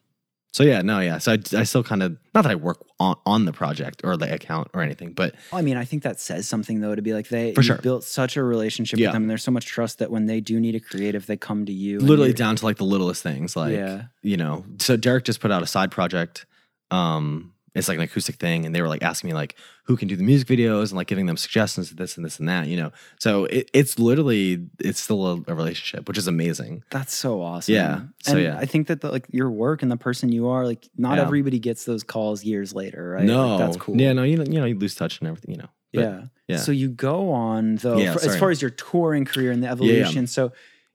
so 0.52 0.62
yeah, 0.64 0.82
no, 0.82 1.00
yeah. 1.00 1.18
So 1.18 1.32
I, 1.32 1.38
I 1.56 1.62
still 1.64 1.82
kind 1.82 2.02
of 2.02 2.16
not 2.34 2.42
that 2.42 2.50
I 2.52 2.54
work 2.54 2.84
on 3.00 3.16
on 3.26 3.44
the 3.46 3.52
project 3.52 4.02
or 4.04 4.16
the 4.16 4.32
account 4.32 4.68
or 4.74 4.82
anything, 4.82 5.12
but 5.12 5.34
I 5.52 5.62
mean, 5.62 5.76
I 5.76 5.84
think 5.84 6.02
that 6.02 6.20
says 6.20 6.46
something 6.48 6.80
though 6.80 6.94
to 6.94 7.02
be 7.02 7.14
like 7.14 7.28
they 7.28 7.54
For 7.54 7.62
sure. 7.62 7.78
built 7.78 8.04
such 8.04 8.36
a 8.36 8.42
relationship 8.44 8.98
Yeah. 8.98 9.08
with 9.08 9.14
them, 9.14 9.22
and 9.24 9.30
there's 9.30 9.42
so 9.44 9.50
much 9.50 9.66
trust 9.66 9.98
that 9.98 10.10
when 10.10 10.26
they 10.26 10.40
do 10.40 10.60
need 10.60 10.74
a 10.74 10.80
creative, 10.80 11.26
they 11.26 11.36
come 11.36 11.66
to 11.66 11.72
you. 11.72 11.98
literally 12.00 12.32
down 12.32 12.56
to 12.56 12.64
like 12.64 12.76
the 12.76 12.84
littlest 12.84 13.22
things, 13.22 13.56
like 13.56 13.72
Yeah. 13.72 14.02
you 14.22 14.36
know. 14.36 14.64
So 14.78 14.96
Derek 14.96 15.24
just 15.24 15.40
put 15.40 15.50
out 15.50 15.62
a 15.62 15.66
side 15.66 15.90
project. 15.90 16.46
Um, 16.90 17.51
it's 17.74 17.88
like 17.88 17.96
an 17.96 18.04
acoustic 18.04 18.36
thing, 18.36 18.66
and 18.66 18.74
they 18.74 18.82
were 18.82 18.88
like 18.88 19.02
asking 19.02 19.28
me 19.28 19.34
like 19.34 19.56
who 19.84 19.96
can 19.96 20.06
do 20.08 20.14
the 20.16 20.22
music 20.22 20.46
videos 20.46 20.90
and 20.90 20.92
like 20.92 21.06
giving 21.06 21.26
them 21.26 21.36
suggestions 21.36 21.90
of 21.90 21.96
this 21.96 22.16
and 22.16 22.24
this 22.24 22.38
and 22.38 22.48
that, 22.48 22.66
you 22.66 22.76
know. 22.76 22.92
So 23.18 23.46
it, 23.46 23.70
it's 23.72 23.98
literally 23.98 24.66
it's 24.78 25.00
still 25.00 25.26
a, 25.26 25.32
a 25.48 25.54
relationship, 25.54 26.06
which 26.08 26.18
is 26.18 26.26
amazing. 26.28 26.84
That's 26.90 27.14
so 27.14 27.40
awesome. 27.40 27.74
Yeah. 27.74 28.00
So, 28.22 28.32
and 28.32 28.42
yeah. 28.42 28.58
I 28.58 28.66
think 28.66 28.88
that 28.88 29.00
the, 29.00 29.10
like 29.10 29.26
your 29.30 29.50
work 29.50 29.82
and 29.82 29.90
the 29.90 29.96
person 29.96 30.30
you 30.30 30.48
are, 30.48 30.66
like 30.66 30.88
not 30.96 31.16
Yeah. 31.16 31.22
everybody 31.22 31.58
gets 31.58 31.84
those 31.84 32.02
calls 32.04 32.44
years 32.44 32.74
later, 32.74 33.10
right? 33.12 33.24
No, 33.24 33.56
Like, 33.56 33.58
that's 33.58 33.76
cool. 33.78 34.00
Yeah, 34.00 34.12
no, 34.12 34.22
you 34.22 34.36
know, 34.36 34.44
you 34.44 34.60
know, 34.60 34.66
you 34.66 34.78
lose 34.78 34.94
touch 34.94 35.18
and 35.20 35.28
everything, 35.28 35.52
you 35.52 35.60
know. 35.62 35.68
But, 35.94 36.00
yeah. 36.00 36.22
yeah. 36.48 36.56
So 36.58 36.72
you 36.72 36.88
go 36.88 37.30
on 37.32 37.76
though, 37.76 37.96
Yeah, 37.98 38.14
for- 38.14 38.24
as 38.24 38.36
far 38.38 38.50
as 38.50 38.60
your 38.62 38.70
touring 38.70 39.24
career 39.24 39.50
and 39.50 39.62
the 39.62 39.66
yeah. 39.66 39.72
evolution. 39.72 40.26
So 40.26 40.52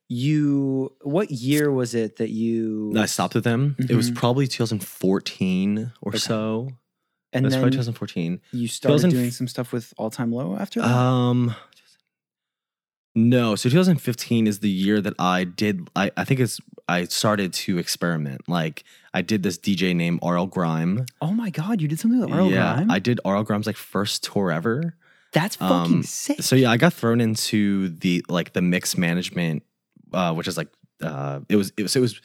you, 0.09 0.93
what 1.01 1.29
year 1.31 1.71
was 1.71 1.93
it 1.95 2.17
that 2.17 2.29
you? 2.29 2.93
I 2.97 3.05
stopped 3.07 3.35
with 3.35 3.43
them. 3.43 3.75
It 3.89 3.95
was 3.95 4.09
Mhm. 4.11 4.15
probably 4.15 4.47
2014 4.47 5.91
or 6.01 6.09
Okay. 6.11 6.17
so. 6.17 6.69
and 7.33 7.43
then 7.45 7.51
probably 7.51 7.71
2014. 7.71 8.39
you 8.53 8.67
started 8.69 8.93
2000 8.95 9.09
doing 9.09 9.31
some 9.31 9.47
stuff 9.49 9.71
with 9.73 9.93
All 9.97 10.09
Time 10.09 10.31
Low 10.31 10.55
after 10.55 10.79
that. 10.81 10.89
Um, 10.89 11.53
no. 13.15 13.55
So 13.55 13.69
2015 13.69 14.47
is 14.47 14.59
the 14.59 14.69
year 14.69 15.01
that 15.01 15.13
I 15.19 15.43
did. 15.43 15.89
I, 15.95 16.11
I 16.15 16.23
think 16.23 16.39
it's 16.39 16.59
I 16.87 17.03
started 17.05 17.51
to 17.53 17.77
experiment. 17.77 18.47
Like 18.47 18.83
I 19.13 19.21
did 19.21 19.43
this 19.43 19.57
DJ 19.57 19.93
named 19.95 20.19
RL 20.23 20.45
Grime. 20.47 21.05
oh 21.21 21.33
my 21.33 21.49
God, 21.49 21.81
you 21.81 21.87
did 21.87 21.99
something 21.99 22.19
with 22.21 22.29
RL 22.31 22.49
yeah, 22.49 22.75
Grime? 22.75 22.91
I 22.91 22.99
did 22.99 23.19
RL 23.25 23.43
Grime's 23.43 23.67
like 23.67 23.75
first 23.77 24.23
tour 24.23 24.51
ever. 24.51 24.95
That's 25.33 25.57
fucking 25.57 25.95
um, 25.95 26.03
sick. 26.03 26.41
So 26.41 26.55
yeah, 26.55 26.71
I 26.71 26.77
got 26.77 26.93
thrown 26.93 27.19
into 27.19 27.89
the 27.89 28.23
like 28.29 28.53
the 28.53 28.61
mix 28.61 28.97
management, 28.97 29.63
uh, 30.13 30.33
which 30.33 30.47
is 30.47 30.57
like 30.57 30.69
uh, 31.01 31.39
it 31.49 31.55
was 31.55 31.71
it 31.77 31.83
was 31.83 31.95
it 31.95 31.99
was 31.99 32.21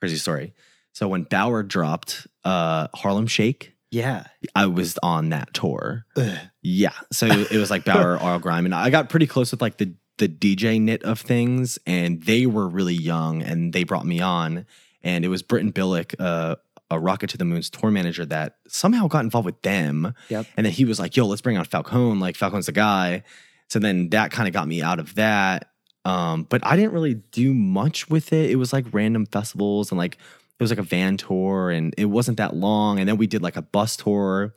crazy 0.00 0.16
story. 0.16 0.54
So 0.92 1.08
when 1.08 1.24
Baauer 1.24 1.66
dropped 1.66 2.26
uh, 2.44 2.88
Harlem 2.94 3.26
Shake, 3.26 3.74
yeah. 3.90 4.24
I 4.54 4.66
was 4.66 4.98
on 5.02 5.28
that 5.30 5.52
tour. 5.54 6.04
Ugh. 6.16 6.38
Yeah. 6.62 6.92
So 7.12 7.26
it 7.26 7.52
was 7.52 7.70
like 7.70 7.84
Baauer, 7.84 8.16
RL 8.20 8.38
Grime, 8.40 8.64
and 8.64 8.74
I 8.74 8.90
got 8.90 9.08
pretty 9.08 9.26
close 9.26 9.50
with 9.52 9.60
like 9.62 9.76
the 9.78 9.94
the 10.18 10.28
DJ 10.28 10.80
knit 10.80 11.02
of 11.04 11.20
things, 11.20 11.78
and 11.86 12.22
they 12.22 12.44
were 12.46 12.68
really 12.68 12.94
young, 12.94 13.42
and 13.42 13.72
they 13.72 13.84
brought 13.84 14.04
me 14.04 14.20
on, 14.20 14.66
and 15.02 15.24
it 15.24 15.28
was 15.28 15.42
Britton 15.42 15.72
Billick, 15.72 16.14
uh, 16.18 16.56
a 16.90 17.00
Rocket 17.00 17.30
to 17.30 17.38
the 17.38 17.44
Moon's 17.46 17.70
tour 17.70 17.90
manager, 17.90 18.26
that 18.26 18.56
somehow 18.68 19.06
got 19.06 19.24
involved 19.24 19.46
with 19.46 19.62
them, 19.62 20.12
Yep. 20.28 20.46
and 20.58 20.66
then 20.66 20.72
he 20.74 20.84
was 20.84 20.98
like, 21.00 21.16
"Yo, 21.16 21.24
let's 21.26 21.40
bring 21.40 21.56
on 21.56 21.64
Falcone. 21.64 22.20
Like 22.20 22.36
Falcone's 22.36 22.66
the 22.66 22.72
guy." 22.72 23.22
So 23.68 23.78
then 23.78 24.10
that 24.10 24.30
kind 24.32 24.46
of 24.48 24.52
got 24.52 24.66
me 24.68 24.82
out 24.82 24.98
of 24.98 25.14
that. 25.14 25.69
Um, 26.10 26.42
but 26.44 26.64
I 26.64 26.76
didn't 26.76 26.92
really 26.92 27.14
do 27.14 27.54
much 27.54 28.08
with 28.08 28.32
it. 28.32 28.50
It 28.50 28.56
was 28.56 28.72
like 28.72 28.86
random 28.92 29.26
festivals 29.26 29.90
and 29.90 29.98
like 29.98 30.14
it 30.14 30.62
was 30.62 30.70
like 30.70 30.78
a 30.78 30.82
van 30.84 31.16
tour 31.16 31.70
and 31.70 31.94
it 31.96 32.06
wasn't 32.06 32.38
that 32.38 32.54
long. 32.56 32.98
And 32.98 33.08
then 33.08 33.16
we 33.16 33.26
did 33.26 33.42
like 33.42 33.56
a 33.56 33.62
bus 33.62 33.96
tour 33.96 34.54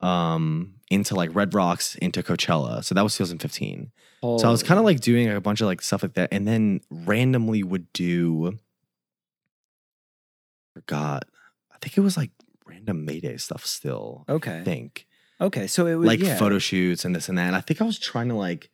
um 0.00 0.74
into 0.90 1.14
like 1.14 1.34
Red 1.34 1.54
Rocks 1.54 1.94
into 1.96 2.22
Coachella. 2.22 2.82
So 2.84 2.94
that 2.94 3.02
was 3.02 3.16
2015. 3.16 3.92
So 4.22 4.46
I 4.46 4.50
was 4.50 4.62
kind 4.62 4.78
of 4.78 4.84
like 4.84 5.00
doing 5.00 5.30
a 5.30 5.40
bunch 5.40 5.60
of 5.62 5.66
like 5.66 5.80
stuff 5.80 6.02
like 6.02 6.14
that 6.14 6.28
and 6.30 6.46
then 6.46 6.82
randomly 6.90 7.62
would 7.62 7.90
do 7.92 8.58
forgot. 10.74 11.24
I 11.72 11.78
think 11.80 11.96
it 11.96 12.02
was 12.02 12.16
like 12.16 12.30
random 12.66 13.04
Mayday 13.04 13.38
stuff 13.38 13.64
still. 13.64 14.24
okay, 14.28 14.58
I 14.60 14.64
think 14.64 15.06
Okay. 15.40 15.66
So 15.66 15.86
it 15.86 15.94
was 15.94 16.06
like 16.06 16.20
yeah. 16.20 16.36
photo 16.36 16.58
shoots 16.58 17.04
and 17.04 17.16
this 17.16 17.28
and 17.28 17.38
that. 17.38 17.46
And 17.46 17.56
I 17.56 17.60
think 17.60 17.80
I 17.80 17.84
was 17.84 17.98
trying 17.98 18.28
to 18.28 18.34
like, 18.34 18.70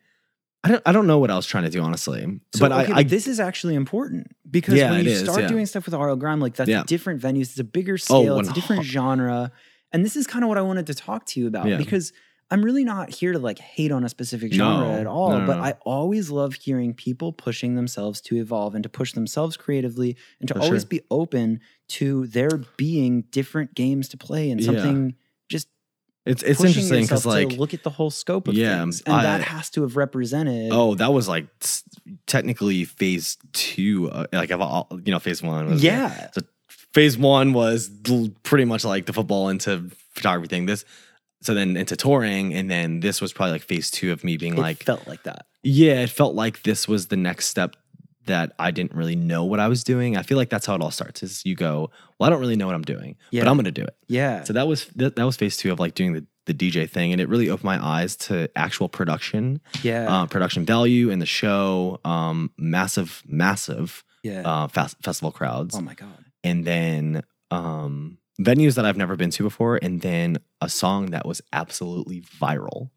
I 0.66 0.68
don't, 0.68 0.82
I 0.86 0.92
don't 0.92 1.06
know 1.06 1.18
what 1.18 1.30
I 1.30 1.36
was 1.36 1.46
trying 1.46 1.64
to 1.64 1.70
do 1.70 1.80
honestly, 1.80 2.22
So, 2.54 2.60
but 2.60 2.72
okay, 2.72 2.92
I, 2.92 2.98
I 2.98 3.02
this 3.04 3.26
is 3.26 3.38
actually 3.40 3.74
important 3.74 4.32
because 4.50 4.74
Yeah, 4.74 4.90
when 4.90 5.04
you 5.04 5.10
is, 5.12 5.20
start 5.20 5.42
yeah. 5.42 5.48
doing 5.48 5.66
stuff 5.66 5.86
with 5.86 5.94
RL 5.94 6.16
Grime, 6.16 6.40
like 6.40 6.54
that's 6.54 6.68
Yeah. 6.68 6.82
different 6.86 7.20
venues, 7.22 7.42
it's 7.50 7.58
a 7.58 7.64
bigger 7.64 7.94
Oh, 7.94 7.96
scale, 7.96 8.40
it's 8.40 8.48
a 8.50 8.52
different 8.52 8.84
genre. 8.84 9.52
And 9.92 10.04
this 10.04 10.16
is 10.16 10.26
kind 10.26 10.44
of 10.44 10.48
what 10.48 10.58
I 10.58 10.62
wanted 10.62 10.86
to 10.88 10.94
talk 10.94 11.24
to 11.26 11.40
you 11.40 11.46
about 11.46 11.68
because 11.78 12.12
I'm 12.50 12.64
really 12.64 12.84
not 12.84 13.10
here 13.10 13.32
to 13.32 13.38
like 13.40 13.58
hate 13.58 13.90
on 13.90 14.04
a 14.04 14.08
specific 14.08 14.52
No. 14.52 14.56
genre 14.56 15.00
at 15.00 15.06
all, 15.06 15.30
No, 15.30 15.38
no, 15.40 15.46
but 15.46 15.56
no. 15.58 15.62
I 15.64 15.72
always 15.84 16.30
love 16.30 16.54
hearing 16.54 16.94
people 16.94 17.32
pushing 17.32 17.74
themselves 17.74 18.20
to 18.22 18.36
evolve 18.36 18.74
and 18.74 18.82
to 18.84 18.88
push 18.88 19.12
themselves 19.14 19.56
creatively 19.56 20.16
and 20.40 20.46
to 20.48 20.54
For 20.54 20.60
always 20.60 20.82
sure. 20.82 20.88
be 20.88 21.00
open 21.10 21.60
to 21.88 22.26
there 22.28 22.60
being 22.76 23.22
different 23.30 23.74
games 23.74 24.08
to 24.10 24.16
play 24.16 24.50
and 24.50 24.62
something 24.62 25.14
it's 26.26 26.42
it's 26.42 26.62
interesting 26.62 27.02
because 27.02 27.24
like 27.24 27.48
to 27.50 27.56
look 27.56 27.72
at 27.72 27.82
the 27.84 27.90
whole 27.90 28.10
scope 28.10 28.48
of 28.48 28.54
Yeah, 28.54 28.80
things. 28.80 29.00
And 29.02 29.14
I- 29.16 29.22
that 29.22 29.42
has 29.42 29.70
to 29.70 29.82
have 29.82 29.96
represented 29.96 30.70
oh 30.72 30.94
that 30.96 31.12
was 31.12 31.28
like 31.28 31.46
technically 32.26 32.84
phase 32.84 33.36
two 33.52 34.10
uh, 34.10 34.26
like 34.32 34.50
of 34.50 34.60
all 34.60 34.88
you 35.04 35.12
know 35.12 35.18
phase 35.18 35.42
one 35.42 35.66
was 35.70 35.82
yeah. 35.82 36.30
So 36.32 36.42
phase 36.92 37.16
one 37.18 37.52
was 37.52 37.90
pretty 38.42 38.64
much 38.64 38.84
like 38.84 39.06
the 39.06 39.12
football 39.12 39.48
into 39.48 39.90
photography 40.14 40.48
thing 40.48 40.66
this 40.66 40.84
so 41.42 41.52
then 41.54 41.76
into 41.76 41.94
touring 41.96 42.54
and 42.54 42.70
then 42.70 43.00
this 43.00 43.20
was 43.20 43.32
probably 43.32 43.52
like 43.52 43.62
phase 43.62 43.90
two 43.90 44.10
of 44.12 44.24
me 44.24 44.36
being 44.36 44.54
It 44.54 44.60
like 44.60 44.82
felt 44.82 45.06
like 45.06 45.22
that. 45.24 45.46
yeah 45.62 46.00
it 46.00 46.10
felt 46.10 46.34
like 46.34 46.62
this 46.62 46.88
was 46.88 47.08
the 47.08 47.16
next 47.16 47.46
step 47.48 47.76
that 48.26 48.52
i 48.58 48.70
didn't 48.70 48.94
really 48.94 49.16
know 49.16 49.44
what 49.44 49.60
i 49.60 49.68
was 49.68 49.82
doing 49.84 50.16
i 50.16 50.22
feel 50.22 50.36
like 50.36 50.50
that's 50.50 50.66
how 50.66 50.74
it 50.74 50.80
all 50.82 50.90
starts 50.90 51.22
is 51.22 51.42
you 51.44 51.54
go 51.54 51.90
well 52.18 52.26
i 52.26 52.30
don't 52.30 52.40
really 52.40 52.56
know 52.56 52.66
what 52.66 52.74
i'm 52.74 52.82
doing 52.82 53.16
Yeah. 53.30 53.42
but 53.42 53.50
i'm 53.50 53.56
gonna 53.56 53.70
do 53.70 53.82
it 53.84 53.96
Yeah. 54.08 54.44
so 54.44 54.52
that 54.52 54.66
was 54.66 54.86
that, 54.96 55.16
that 55.16 55.24
was 55.24 55.36
phase 55.36 55.56
two 55.56 55.72
of 55.72 55.80
like 55.80 55.94
doing 55.94 56.12
the 56.12 56.26
the 56.46 56.54
dj 56.54 56.88
thing 56.88 57.10
and 57.12 57.20
it 57.20 57.28
really 57.28 57.48
opened 57.50 57.64
my 57.64 57.84
eyes 57.84 58.14
to 58.16 58.48
actual 58.56 58.88
production 58.88 59.60
yeah. 59.82 60.22
uh, 60.22 60.26
production 60.26 60.64
value 60.64 61.10
in 61.10 61.18
the 61.18 61.26
show 61.26 62.00
um 62.04 62.50
massive 62.56 63.22
massive 63.26 64.04
yeah. 64.22 64.42
uh 64.42 64.68
fast, 64.68 64.96
festival 65.02 65.32
crowds 65.32 65.74
oh 65.74 65.80
my 65.80 65.94
god. 65.94 66.24
and 66.44 66.64
then 66.64 67.22
um 67.50 68.18
venues 68.40 68.74
that 68.74 68.84
I've 68.84 68.98
never 68.98 69.16
been 69.16 69.30
to 69.30 69.42
before 69.42 69.78
and 69.80 70.02
then 70.02 70.38
a 70.60 70.68
song 70.68 71.06
that 71.06 71.24
was 71.24 71.40
absolutely 71.54 72.20
viral. 72.20 72.90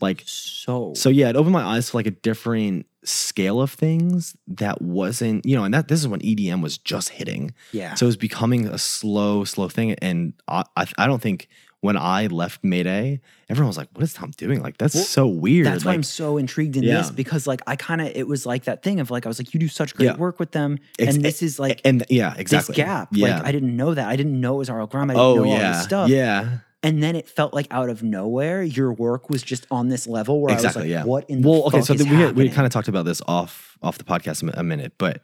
Like 0.00 0.22
So 0.26 0.92
so 0.94 1.08
yeah, 1.08 1.28
it 1.30 1.36
opened 1.36 1.52
my 1.52 1.62
eyes 1.64 1.90
to 1.90 1.96
like 1.96 2.06
a 2.06 2.10
different 2.10 2.86
scale 3.04 3.60
of 3.60 3.70
things 3.70 4.36
that 4.48 4.82
wasn't, 4.82 5.46
you 5.46 5.54
know, 5.56 5.64
and 5.64 5.72
that 5.74 5.88
this 5.88 6.00
is 6.00 6.08
when 6.08 6.20
EDM 6.20 6.60
was 6.62 6.76
just 6.78 7.10
hitting. 7.10 7.54
yeah. 7.72 7.94
So 7.94 8.06
it 8.06 8.08
was 8.08 8.16
becoming 8.16 8.66
a 8.66 8.78
slow, 8.78 9.44
slow 9.44 9.68
thing. 9.68 9.92
And 10.02 10.32
I, 10.48 10.64
I, 10.76 10.86
I 10.98 11.06
don't 11.06 11.22
think 11.22 11.48
when 11.80 11.96
I 11.96 12.26
left 12.26 12.64
Mayday, 12.64 13.20
everyone 13.48 13.68
was 13.68 13.76
like, 13.76 13.88
"What 13.92 14.02
is 14.02 14.12
Tom 14.12 14.32
doing? 14.36 14.60
Like 14.60 14.76
that's 14.78 14.94
Well, 14.96 15.04
so 15.04 15.28
weird." 15.28 15.66
that's 15.66 15.84
why 15.84 15.92
I'm 15.92 16.02
so 16.02 16.36
intrigued 16.36 16.76
in 16.76 16.82
Yeah. 16.82 16.96
this 16.98 17.10
because 17.12 17.46
like 17.46 17.60
I 17.68 17.76
kind 17.76 18.00
of 18.00 18.08
it 18.08 18.26
was 18.26 18.44
like 18.44 18.64
that 18.64 18.82
thing 18.82 18.98
of 18.98 19.10
like 19.12 19.24
I 19.24 19.28
was 19.28 19.38
like 19.38 19.54
you 19.54 19.60
do 19.60 19.68
such 19.68 19.94
great 19.94 20.06
Yeah. 20.06 20.16
work 20.16 20.40
with 20.40 20.50
them 20.50 20.78
Ex- 20.98 21.14
and 21.14 21.24
this 21.24 21.42
is 21.42 21.60
like 21.60 21.80
and 21.84 22.02
yeah, 22.08 22.34
exactly. 22.36 22.72
this 22.74 22.84
gap 22.84 23.08
Yeah. 23.12 23.36
like 23.36 23.44
I 23.46 23.52
didn't 23.52 23.76
know 23.76 23.94
that 23.94 24.08
I 24.08 24.16
didn't 24.16 24.40
know 24.40 24.54
it 24.56 24.58
was 24.58 24.70
RL 24.70 24.86
Grime 24.88 25.10
I 25.10 25.14
didn't 25.14 25.24
oh 25.26 25.34
know 25.36 25.50
all 25.50 25.58
this 25.58 25.84
stuff 25.84 26.08
yeah. 26.10 26.58
And 26.82 27.02
then 27.02 27.16
it 27.16 27.28
felt 27.28 27.54
like 27.54 27.66
out 27.70 27.88
of 27.88 28.02
nowhere 28.02 28.62
your 28.62 28.92
work 28.92 29.30
was 29.30 29.42
just 29.42 29.66
on 29.70 29.88
this 29.88 30.06
level 30.06 30.40
where 30.40 30.54
exactly. 30.54 30.82
I 30.82 30.84
was 30.84 30.90
like, 30.90 30.90
yeah. 30.90 31.04
what 31.04 31.30
in 31.30 31.42
the 31.42 31.48
world? 31.48 31.72
well, 31.72 31.80
okay. 31.80 31.82
So 31.82 31.94
the, 31.94 32.04
we 32.04 32.16
had, 32.16 32.36
we 32.36 32.48
kind 32.48 32.66
of 32.66 32.72
talked 32.72 32.88
about 32.88 33.04
this 33.04 33.22
off 33.26 33.76
off 33.82 33.98
the 33.98 34.04
podcast 34.04 34.42
a 34.42 34.60
a 34.60 34.62
minute, 34.62 34.94
but 34.98 35.20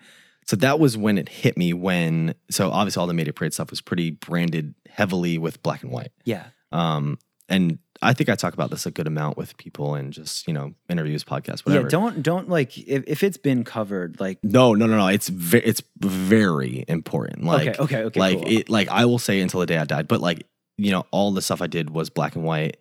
so 0.47 0.57
that 0.57 0.81
was 0.81 0.97
when 0.97 1.19
it 1.19 1.29
hit 1.29 1.57
me. 1.57 1.73
When 1.73 2.35
so 2.51 2.71
obviously 2.71 3.01
all 3.01 3.07
the 3.07 3.15
Mayday 3.15 3.33
Parade 3.33 3.55
stuff 3.55 3.71
was 3.71 3.81
pretty 3.81 4.11
branded 4.11 4.75
heavily 4.89 5.39
with 5.39 5.63
black 5.63 5.83
and 5.83 5.93
white. 5.93 6.13
yeah 6.25 6.47
Um, 6.73 7.19
and 7.49 7.79
I 8.01 8.13
think 8.15 8.29
I 8.29 8.35
talk 8.35 8.55
about 8.55 8.71
this 8.71 8.85
a 8.85 8.91
good 8.91 9.07
amount 9.07 9.37
with 9.37 9.57
people 9.57 9.95
and 9.95 10.13
just 10.13 10.49
you 10.49 10.55
know 10.55 10.75
interviews, 10.89 11.23
podcasts, 11.23 11.61
whatever. 11.61 11.85
yeah 11.85 11.91
don't 11.91 12.23
don't 12.23 12.49
like 12.49 12.77
if, 12.79 13.05
if 13.07 13.23
it's 13.23 13.37
been 13.37 13.63
covered 13.63 14.19
like 14.19 14.39
no, 14.43 14.75
no, 14.75 14.87
no, 14.87 14.97
no. 14.97 15.07
It's 15.07 15.29
ve- 15.29 15.59
it's 15.59 15.83
very 15.99 16.85
important. 16.89 17.45
Like 17.45 17.79
okay 17.79 17.83
okay 17.83 18.03
okay 18.05 18.21
like 18.21 18.39
cool. 18.39 18.49
it 18.49 18.69
like 18.69 18.89
I 18.89 19.05
will 19.05 19.19
say 19.19 19.41
until 19.41 19.61
the 19.61 19.67
day 19.67 19.79
I 19.79 19.85
died, 19.85 20.09
but 20.09 20.21
like 20.21 20.47
you 20.83 20.91
know 20.91 21.07
all 21.11 21.33
the 21.33 21.43
stuff 21.43 21.63
I 21.63 21.67
did 21.67 21.91
was 21.91 22.11
black 22.11 22.35
and 22.37 22.45
white. 22.45 22.77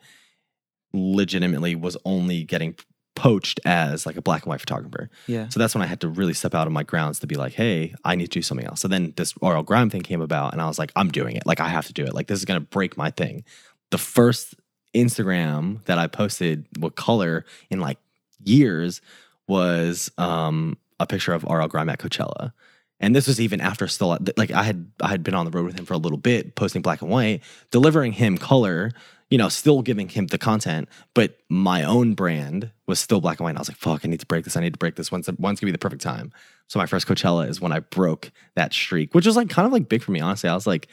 Legitimately 0.93 1.75
was 1.75 1.95
only 2.03 2.43
getting 2.43 2.75
poached 3.15 3.59
as 3.65 4.05
like 4.05 4.17
a 4.17 4.21
black 4.21 4.43
and 4.43 4.49
white 4.49 4.59
photographer. 4.59 5.09
yeah 5.27 5.47
So 5.49 5.59
that's 5.59 5.75
when 5.75 5.81
I 5.81 5.85
had 5.85 6.01
to 6.01 6.09
really 6.09 6.33
step 6.33 6.55
out 6.55 6.65
of 6.65 6.73
my 6.73 6.83
grounds 6.83 7.19
to 7.19 7.27
be 7.27 7.35
like, 7.35 7.53
hey, 7.53 7.93
I 8.03 8.15
need 8.15 8.25
to 8.25 8.39
do 8.39 8.41
something 8.41 8.65
else. 8.65 8.81
So 8.81 8.87
then 8.87 9.13
this 9.15 9.33
RL 9.41 9.63
Grime 9.63 9.89
thing 9.89 10.01
came 10.01 10.21
about, 10.21 10.53
and 10.53 10.61
I 10.61 10.67
was 10.67 10.79
like, 10.79 10.91
I'm 10.95 11.09
doing 11.09 11.35
it. 11.35 11.45
Like 11.45 11.59
I 11.59 11.67
have 11.67 11.87
to 11.87 11.93
do 11.93 12.03
it. 12.03 12.13
Like 12.13 12.27
this 12.27 12.39
is 12.39 12.45
gonna 12.45 12.59
break 12.59 12.97
my 12.97 13.11
thing. 13.11 13.43
The 13.91 13.97
first 13.97 14.55
Instagram 14.95 15.83
that 15.85 15.97
I 15.97 16.07
posted 16.07 16.65
with 16.79 16.95
color 16.95 17.45
in 17.69 17.79
like 17.79 17.99
years 18.43 19.01
was 19.47 20.11
um, 20.17 20.77
a 20.99 21.05
picture 21.05 21.33
of 21.33 21.43
RL 21.43 21.67
Grime 21.67 21.89
at 21.89 21.99
Coachella. 21.99 22.53
And 23.01 23.15
this 23.15 23.27
was 23.27 23.41
even 23.41 23.59
after 23.59 23.87
still 23.87 24.17
like 24.37 24.51
I 24.51 24.63
had 24.63 24.91
I 25.01 25.09
had 25.09 25.23
been 25.23 25.33
on 25.33 25.45
the 25.45 25.51
road 25.51 25.65
with 25.65 25.77
him 25.77 25.85
for 25.85 25.93
a 25.93 25.97
little 25.97 26.17
bit, 26.17 26.55
posting 26.55 26.81
black 26.81 27.01
and 27.01 27.09
white, 27.09 27.41
delivering 27.71 28.13
him 28.13 28.37
color, 28.37 28.91
you 29.29 29.37
know, 29.37 29.49
still 29.49 29.81
giving 29.81 30.07
him 30.07 30.27
the 30.27 30.37
content, 30.37 30.87
but 31.15 31.37
my 31.49 31.83
own 31.83 32.13
brand 32.13 32.71
was 32.85 32.99
still 32.99 33.19
black 33.19 33.39
and 33.39 33.45
white. 33.45 33.51
And 33.51 33.57
I 33.57 33.61
was 33.61 33.69
like, 33.69 33.77
fuck, 33.77 34.05
I 34.05 34.07
need 34.07 34.19
to 34.19 34.25
break 34.25 34.43
this. 34.43 34.55
I 34.55 34.61
need 34.61 34.73
to 34.73 34.79
break 34.79 34.95
this. 34.95 35.11
When's, 35.11 35.25
the, 35.25 35.33
when's 35.33 35.59
gonna 35.59 35.69
be 35.69 35.71
the 35.71 35.79
perfect 35.79 36.03
time? 36.03 36.31
So 36.67 36.79
my 36.79 36.85
first 36.85 37.07
Coachella 37.07 37.49
is 37.49 37.59
when 37.59 37.71
I 37.71 37.79
broke 37.79 38.31
that 38.55 38.71
streak, 38.73 39.15
which 39.15 39.25
was 39.25 39.35
like 39.35 39.49
kind 39.49 39.65
of 39.65 39.73
like 39.73 39.89
big 39.89 40.03
for 40.03 40.11
me, 40.11 40.19
honestly. 40.19 40.49
I 40.49 40.53
was 40.53 40.67
like, 40.67 40.87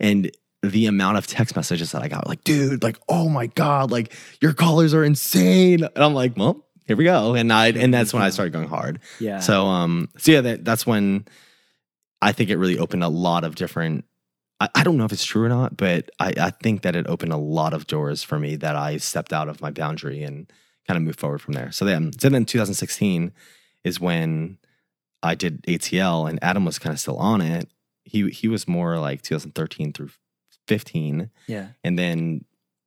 and 0.00 0.30
the 0.62 0.86
amount 0.86 1.18
of 1.18 1.26
text 1.26 1.54
messages 1.56 1.92
that 1.92 2.02
I 2.02 2.08
got, 2.08 2.26
like, 2.26 2.42
dude, 2.42 2.82
like, 2.82 2.98
oh 3.08 3.28
my 3.28 3.46
God, 3.48 3.90
like 3.90 4.12
your 4.40 4.54
colors 4.54 4.92
are 4.94 5.04
insane. 5.04 5.84
And 5.84 6.04
I'm 6.04 6.14
like, 6.14 6.36
well, 6.36 6.64
here 6.86 6.96
we 6.96 7.04
go. 7.04 7.34
And 7.34 7.52
I 7.52 7.68
and 7.68 7.92
that's 7.92 8.12
when 8.12 8.22
I 8.22 8.30
started 8.30 8.52
going 8.52 8.68
hard. 8.68 9.00
Yeah. 9.20 9.40
So 9.40 9.66
um 9.66 10.08
so 10.18 10.32
yeah, 10.32 10.40
that, 10.40 10.64
that's 10.64 10.86
when 10.86 11.26
I 12.24 12.32
think 12.32 12.50
it 12.50 12.56
really 12.56 12.78
opened 12.78 13.04
a 13.04 13.08
lot 13.08 13.44
of 13.44 13.54
different 13.54 14.04
I, 14.60 14.68
I 14.74 14.84
don't 14.84 14.96
know 14.96 15.04
if 15.04 15.12
it's 15.12 15.24
true 15.24 15.44
or 15.44 15.48
not, 15.48 15.76
but 15.76 16.10
I, 16.18 16.32
I 16.40 16.50
think 16.50 16.82
that 16.82 16.96
it 16.96 17.06
opened 17.06 17.32
a 17.32 17.36
lot 17.36 17.74
of 17.74 17.86
doors 17.86 18.22
for 18.22 18.38
me 18.38 18.56
that 18.56 18.76
I 18.76 18.96
stepped 18.96 19.32
out 19.32 19.48
of 19.48 19.60
my 19.60 19.70
boundary 19.70 20.22
and 20.22 20.50
kind 20.86 20.96
of 20.96 21.02
moved 21.02 21.18
forward 21.18 21.40
from 21.40 21.54
there. 21.54 21.72
So 21.72 21.84
then, 21.84 22.12
so 22.18 22.28
then 22.28 22.44
2016 22.44 23.32
is 23.82 24.00
when 24.00 24.58
I 25.22 25.34
did 25.34 25.62
ATL 25.64 26.28
and 26.28 26.38
Adam 26.42 26.64
was 26.64 26.78
kind 26.78 26.92
of 26.92 27.00
still 27.00 27.16
on 27.16 27.40
it. 27.40 27.68
He 28.04 28.28
he 28.30 28.48
was 28.48 28.68
more 28.68 28.98
like 28.98 29.22
2013 29.22 29.92
through 29.92 30.10
15. 30.68 31.30
Yeah. 31.46 31.68
And 31.82 31.98
then 31.98 32.44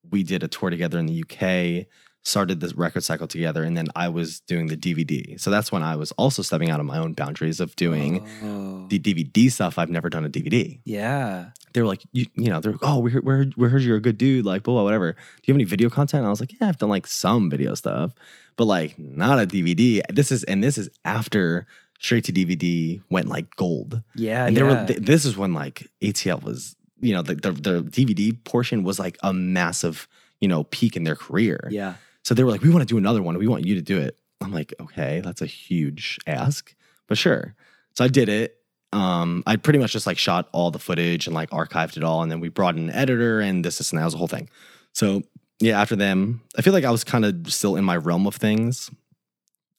we 0.10 0.24
did 0.24 0.44
a 0.44 0.48
tour 0.48 0.70
together 0.70 1.00
in 1.00 1.08
the 1.08 1.24
UK 1.24 1.88
started 2.28 2.60
this 2.60 2.74
record 2.74 3.04
cycle 3.04 3.26
together 3.28 3.64
and 3.64 3.78
then 3.78 3.88
I 3.96 4.10
was 4.10 4.42
doing 4.42 4.68
the 4.68 4.76
DVD. 4.76 5.40
So 5.40 5.50
that's 5.50 5.72
when 5.72 5.82
I 5.82 5.96
was 5.96 6.12
also 6.14 6.42
stepping 6.42 6.70
out 6.70 6.80
of 6.82 6.86
my 6.86 6.98
own 6.98 7.14
boundaries 7.14 7.60
of 7.62 7.74
doing 7.78 8.28
Oh. 8.44 8.86
the 8.90 9.00
DVD 9.00 9.50
stuff. 9.50 9.78
I've 9.78 9.90
never 9.90 10.10
done 10.10 10.26
a 10.26 10.30
DVD. 10.30 10.80
Yeah. 10.84 11.52
They 11.74 11.82
were 11.82 11.88
like, 11.88 12.04
you, 12.12 12.26
you 12.36 12.50
know, 12.50 12.60
they're 12.60 12.74
like, 12.74 12.82
oh, 12.84 13.00
we 13.00 13.12
heard, 13.12 13.24
we, 13.24 13.34
heard, 13.34 13.54
we 13.56 13.70
heard 13.70 13.82
you're 13.82 13.96
a 13.98 14.02
good 14.02 14.18
dude, 14.18 14.46
like, 14.46 14.64
blah, 14.64 14.74
blah, 14.74 14.84
whatever. 14.84 15.14
Do 15.14 15.20
you 15.46 15.54
have 15.54 15.58
any 15.58 15.64
video 15.64 15.90
content? 15.90 16.20
And 16.20 16.28
I 16.28 16.30
was 16.30 16.40
like, 16.42 16.52
yeah, 16.60 16.68
I've 16.68 16.78
done 16.78 16.90
like 16.90 17.08
some 17.08 17.50
video 17.50 17.74
stuff, 17.76 18.14
but 18.58 18.66
like 18.66 19.00
not 19.00 19.40
a 19.40 19.48
DVD. 19.48 20.02
This 20.14 20.32
is, 20.32 20.44
and 20.44 20.62
this 20.64 20.78
is 20.78 20.90
after 21.06 21.66
straight 22.00 22.26
to 22.26 22.34
DVD 22.34 23.02
went 23.10 23.28
like 23.30 23.56
gold. 23.56 24.02
Yeah. 24.16 24.46
And 24.48 24.56
yeah. 24.56 24.64
there 24.64 24.70
were, 24.70 24.86
th- 24.86 25.00
this 25.00 25.24
is 25.24 25.38
when 25.38 25.54
like 25.54 25.88
ATL 26.02 26.44
was, 26.44 26.76
you 27.00 27.14
know, 27.14 27.22
the, 27.22 27.36
the, 27.36 27.52
the 27.52 27.84
DVD 27.84 28.36
portion 28.44 28.84
was 28.84 29.00
like 29.00 29.18
a 29.24 29.32
massive, 29.32 30.08
you 30.42 30.48
know, 30.48 30.66
peak 30.66 30.96
in 30.98 31.04
their 31.06 31.16
career. 31.16 31.70
yeah. 31.72 31.94
So 32.28 32.34
they 32.36 32.44
were 32.44 32.52
like, 32.52 32.62
we 32.62 32.70
want 32.70 32.82
to 32.82 32.94
do 32.94 32.98
another 32.98 33.24
one. 33.24 33.38
We 33.38 33.48
want 33.48 33.66
you 33.66 33.76
to 33.76 33.82
do 33.82 33.98
it. 34.00 34.18
I'm 34.42 34.52
like, 34.52 34.74
okay, 34.82 35.22
that's 35.24 35.42
a 35.42 35.46
huge 35.46 36.20
ask, 36.28 36.76
but 37.08 37.18
sure. 37.18 37.56
So 37.96 38.04
I 38.04 38.10
did 38.10 38.28
it. 38.28 38.58
Um, 38.92 39.44
I 39.48 39.56
pretty 39.56 39.80
much 39.80 39.94
just 39.94 40.06
like 40.06 40.18
shot 40.18 40.50
all 40.52 40.70
the 40.70 40.78
footage 40.78 41.26
and 41.26 41.34
like 41.34 41.52
archived 41.52 41.96
it 41.96 42.04
all. 42.04 42.24
And 42.24 42.30
then 42.30 42.42
we 42.42 42.50
brought 42.50 42.76
in 42.76 42.90
an 42.90 42.94
editor 42.94 43.40
and 43.40 43.64
this, 43.64 43.78
this, 43.78 43.94
and 43.94 44.02
that 44.02 44.04
was 44.04 44.14
the 44.14 44.18
whole 44.18 44.28
thing. 44.28 44.50
So 44.92 45.22
yeah, 45.62 45.80
after 45.80 45.96
them, 45.96 46.42
I 46.58 46.64
feel 46.64 46.74
like 46.74 46.84
I 46.84 46.92
was 46.92 47.06
kind 47.06 47.24
of 47.24 47.50
still 47.54 47.78
in 47.78 47.86
my 47.86 47.96
realm 47.96 48.28
of 48.28 48.36
things. 48.36 48.92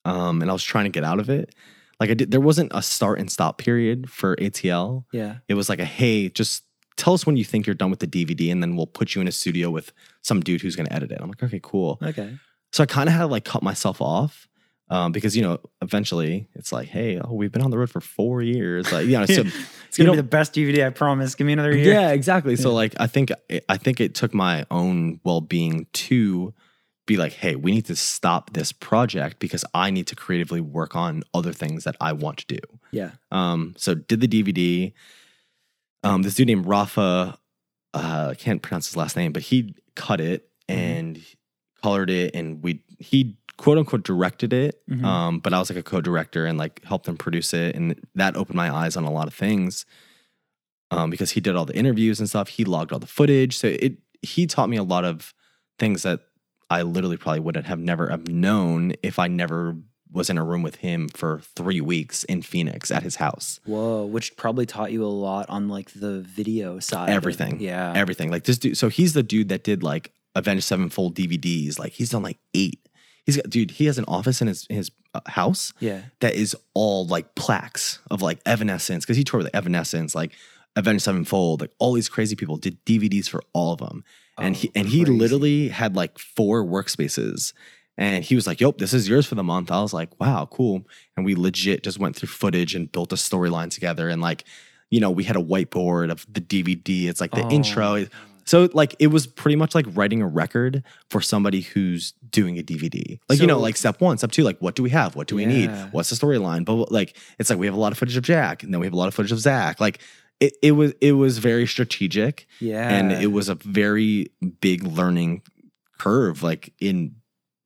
Um, 0.07 0.41
and 0.41 0.51
I 0.51 0.55
was 0.55 0.65
trying 0.65 0.85
to 0.85 0.91
get 0.91 1.05
out 1.05 1.19
of 1.19 1.29
it. 1.29 1.55
Like 2.01 2.09
I 2.09 2.15
did, 2.15 2.31
there 2.31 2.41
wasn't 2.41 2.73
a 2.75 2.81
start 2.81 3.19
and 3.19 3.31
stop 3.31 3.59
period 3.59 4.09
for 4.09 4.37
ATL. 4.37 5.05
Yeah. 5.13 5.41
It 5.49 5.55
was 5.55 5.69
like 5.69 5.81
a, 5.81 5.85
hey, 5.85 6.31
just 6.31 6.63
tell 6.99 7.15
us 7.15 7.25
when 7.25 7.37
you 7.37 7.45
think 7.45 7.67
you're 7.67 7.75
done 7.75 7.91
with 7.91 8.01
the 8.01 8.07
DVD 8.07 8.53
and 8.53 8.63
then 8.63 8.77
we'll 8.77 8.87
put 8.87 9.15
you 9.15 9.21
in 9.23 9.29
a 9.29 9.33
studio 9.33 9.71
with 9.71 9.93
some 10.23 10.41
dude 10.41 10.61
who's 10.61 10.77
going 10.77 10.87
to 10.87 10.93
edit 10.93 11.11
it. 11.11 11.19
I'm 11.21 11.29
like, 11.29 11.43
okay, 11.43 11.61
cool. 11.63 11.99
Okay. 12.03 12.37
So 12.73 12.83
I 12.83 12.87
kind 12.87 13.09
of 13.09 13.15
had 13.15 13.21
to 13.21 13.27
like 13.27 13.45
cut 13.45 13.63
myself 13.63 14.03
off 14.03 14.49
um, 14.91 15.13
because 15.13 15.37
you 15.37 15.43
know 15.43 15.59
eventually 15.81 16.49
it's 16.55 16.73
like, 16.73 16.89
hey, 16.89 17.19
oh, 17.19 17.33
we've 17.33 17.53
been 17.53 17.63
on 17.63 17.71
the 17.71 17.79
road 17.79 17.91
for 17.91 18.01
four 18.01 18.43
years, 18.43 18.93
like 18.93 19.07
you 19.07 19.19
know, 19.19 19.27
so 19.27 19.45
It's 19.89 19.97
gonna 19.97 20.11
be 20.11 20.17
the 20.17 20.23
best 20.23 20.53
DVD. 20.55 20.87
I 20.87 20.91
promise. 20.91 21.35
Give 21.35 21.47
me 21.47 21.55
another 21.55 21.75
year. 21.75 21.95
yeah, 21.95 22.11
exactly. 22.11 22.57
So 22.57 22.73
like 22.75 22.95
I 23.01 23.07
think 23.07 23.31
I 23.69 23.77
think 23.79 24.01
it 24.01 24.15
took 24.15 24.35
my 24.35 24.67
own 24.71 25.21
well 25.25 25.41
being 25.41 25.87
to 25.93 26.53
be 27.07 27.17
like, 27.17 27.33
hey, 27.33 27.57
we 27.57 27.73
need 27.73 27.87
to 27.87 27.97
stop 27.97 28.53
this 28.53 28.71
project 28.71 29.39
because 29.39 29.65
I 29.73 29.91
need 29.91 30.07
to 30.09 30.15
creatively 30.15 30.61
work 30.61 30.95
on 30.95 31.23
other 31.33 31.55
things 31.55 31.85
that 31.85 31.97
I 32.01 32.13
want 32.13 32.39
to 32.39 32.47
do. 32.47 32.59
Yeah. 32.91 33.13
Um, 33.33 33.75
so 33.79 33.95
did 33.95 34.21
the 34.21 34.29
DVD. 34.29 34.93
Um, 36.03 36.23
this 36.23 36.35
dude 36.35 36.47
named 36.47 36.67
Rafa, 36.67 37.39
uh, 37.95 38.29
I 38.31 38.35
can't 38.35 38.63
pronounce 38.63 38.87
his 38.87 38.97
last 38.97 39.17
name, 39.17 39.33
but 39.33 39.43
he 39.43 39.75
cut 39.95 40.21
it 40.21 40.49
and 40.69 41.21
colored 41.83 42.11
it, 42.11 42.35
and 42.35 42.63
we 42.63 42.83
he 42.99 43.39
quote 43.57 43.79
unquote 43.79 44.05
directed 44.05 44.53
it. 44.53 44.81
Mhm. 44.89 45.05
Um, 45.05 45.39
but 45.41 45.53
I 45.53 45.59
was 45.59 45.71
like 45.71 45.79
a 45.79 45.83
co-director 45.83 46.47
and 46.47 46.59
like 46.59 46.85
helped 46.85 47.09
him 47.09 47.17
produce 47.17 47.53
it, 47.53 47.75
and 47.75 48.01
that 48.15 48.37
opened 48.37 48.57
my 48.57 48.73
eyes 48.73 48.97
on 48.97 49.05
a 49.05 49.11
lot 49.11 49.27
of 49.27 49.35
things. 49.35 49.85
Um, 50.91 51.11
because 51.11 51.33
he 51.33 51.41
did 51.41 51.55
all 51.55 51.67
the 51.67 51.77
interviews 51.77 52.19
and 52.19 52.29
stuff, 52.29 52.49
he 52.49 52.65
logged 52.65 52.93
all 52.93 52.99
the 52.99 53.07
footage, 53.07 53.57
so 53.57 53.69
it 53.69 53.99
he 54.23 54.47
taught 54.47 54.69
me 54.69 54.77
a 54.77 54.83
lot 54.83 55.05
of 55.05 55.35
things 55.79 56.03
that 56.03 56.21
I 56.71 56.83
literally 56.83 57.17
probably 57.17 57.41
wouldn't 57.41 57.67
have 57.67 57.79
never 57.79 58.09
have 58.09 58.29
known 58.29 58.93
if 59.03 59.19
I 59.19 59.29
never 59.29 59.77
was 60.13 60.31
in 60.31 60.39
a 60.39 60.45
room 60.45 60.63
with 60.63 60.77
him 60.77 61.09
for 61.09 61.41
three 61.55 61.81
weeks 61.81 62.25
in 62.25 62.43
Phoenix 62.43 62.91
at 62.91 63.03
his 63.03 63.17
house. 63.17 63.61
Whoa, 63.65 64.05
which 64.07 64.37
probably 64.37 64.65
taught 64.67 64.91
you 64.93 65.05
a 65.05 65.07
lot 65.07 65.49
on 65.49 65.69
like 65.69 65.91
the 65.93 66.21
video 66.21 66.79
side. 66.79 67.11
of- 67.11 67.15
Everything. 67.15 67.61
yeah. 67.61 67.93
Everything. 67.95 68.31
Like 68.31 68.45
this 68.45 68.59
dude. 68.59 68.77
So 68.79 68.89
he's 68.89 69.13
the 69.13 69.23
dude 69.23 69.49
that 69.51 69.65
did 69.65 69.83
like 69.83 70.13
Avenged 70.35 70.65
Sevenfold 70.65 71.15
DVDs. 71.15 71.79
Like 71.79 71.93
he's 71.93 72.11
done 72.11 72.23
like 72.23 72.39
eight. 72.55 72.81
He's 73.27 73.37
got 73.37 73.51
dude. 73.51 73.73
He 73.73 73.85
has 73.87 73.99
an 73.99 74.07
office 74.09 74.41
in 74.41 74.49
his 74.49 74.67
his 74.71 74.91
uh, 75.15 75.21
house 75.27 75.73
yeah. 75.81 76.03
that 76.21 76.35
is 76.35 76.57
all 76.75 77.07
like 77.07 77.35
plaques 77.35 77.99
of 78.11 78.23
like 78.23 78.39
Evanescence 78.47 79.05
because 79.05 79.17
he 79.19 79.25
toured 79.25 79.43
with 79.45 79.55
Evanescence, 79.55 80.15
like 80.15 80.33
Avenged 80.77 81.03
Sevenfold, 81.03 81.61
like 81.61 81.73
all 81.79 81.93
these 81.93 82.09
crazy 82.09 82.37
people 82.37 82.57
did 82.57 82.83
DVDs 82.87 83.29
for 83.29 83.43
all 83.53 83.73
of 83.75 83.81
them, 83.81 84.05
and 84.39 84.55
Oh, 84.55 84.59
he 84.59 84.71
and 84.75 84.89
he 84.89 85.05
literally 85.05 85.69
had 85.69 85.95
like 85.97 86.19
four 86.19 86.65
workspaces. 86.65 87.53
And 87.99 88.25
he 88.25 88.35
was 88.37 88.47
like, 88.47 88.61
"Yep, 88.61 88.79
this 88.79 88.95
is 88.95 89.09
yours 89.09 89.27
for 89.27 89.35
the 89.35 89.43
month." 89.43 89.71
I 89.71 89.83
was 89.83 89.93
like, 89.93 90.19
"Wow, 90.21 90.49
cool." 90.51 90.87
And 91.17 91.27
we 91.27 91.35
legit 91.35 91.83
just 91.83 91.99
went 91.99 92.17
through 92.17 92.29
footage 92.29 92.75
and 92.75 92.91
built 92.91 93.13
a 93.13 93.17
storyline 93.17 93.71
together. 93.71 94.09
And 94.09 94.23
like, 94.23 94.45
you 94.89 95.01
know, 95.01 95.11
we 95.11 95.25
had 95.25 95.37
a 95.37 95.43
whiteboard 95.43 96.11
of 96.11 96.25
the 96.33 96.41
DVD. 96.41 97.09
It's 97.09 97.21
like 97.21 97.33
the 97.33 97.43
Oh. 97.45 97.51
intro. 97.51 98.07
So 98.47 98.71
like, 98.73 98.95
it 98.99 99.09
was 99.09 99.27
pretty 99.27 99.57
much 99.57 99.75
like 99.75 99.85
writing 99.91 100.23
a 100.23 100.27
record 100.27 100.83
for 101.11 101.21
somebody 101.21 101.61
who's 101.61 102.15
doing 102.31 102.59
a 102.59 102.63
DVD. 102.63 103.19
Like, 103.29 103.41
you 103.41 103.47
know, 103.47 103.59
like 103.59 103.77
step 103.77 104.01
one, 104.01 104.17
step 104.17 104.31
two, 104.31 104.43
like 104.43 104.57
what 104.61 104.75
do 104.75 104.83
we 104.83 104.89
have? 104.91 105.15
What 105.17 105.27
do 105.27 105.37
we 105.37 105.45
need? 105.45 105.69
What's 105.91 106.09
the 106.09 106.17
storyline? 106.17 106.65
But 106.65 106.91
like, 106.91 107.15
it's 107.39 107.51
like 107.51 107.59
we 107.59 107.67
have 107.67 107.75
a 107.75 107.79
lot 107.81 107.93
of 107.93 107.99
footage 107.99 108.17
of 108.17 108.23
Jack, 108.23 108.63
and 108.63 108.73
then 108.73 108.81
we 108.81 108.87
have 108.87 108.95
a 108.95 108.97
lot 108.97 109.09
of 109.09 109.13
footage 109.15 109.33
of 109.33 109.39
Zach. 109.41 109.81
Like, 109.81 109.99
it, 110.41 110.55
it 110.63 110.73
was 110.73 110.93
it 111.03 111.13
was 111.13 111.37
very 111.39 111.67
strategic, 111.67 112.47
Yeah. 112.61 112.89
and 112.89 113.11
it 113.13 113.33
was 113.33 113.49
a 113.51 113.57
very 113.57 114.31
big 114.63 114.83
learning 114.85 115.43
curve, 115.99 116.43
like 116.43 116.73
in 116.81 117.17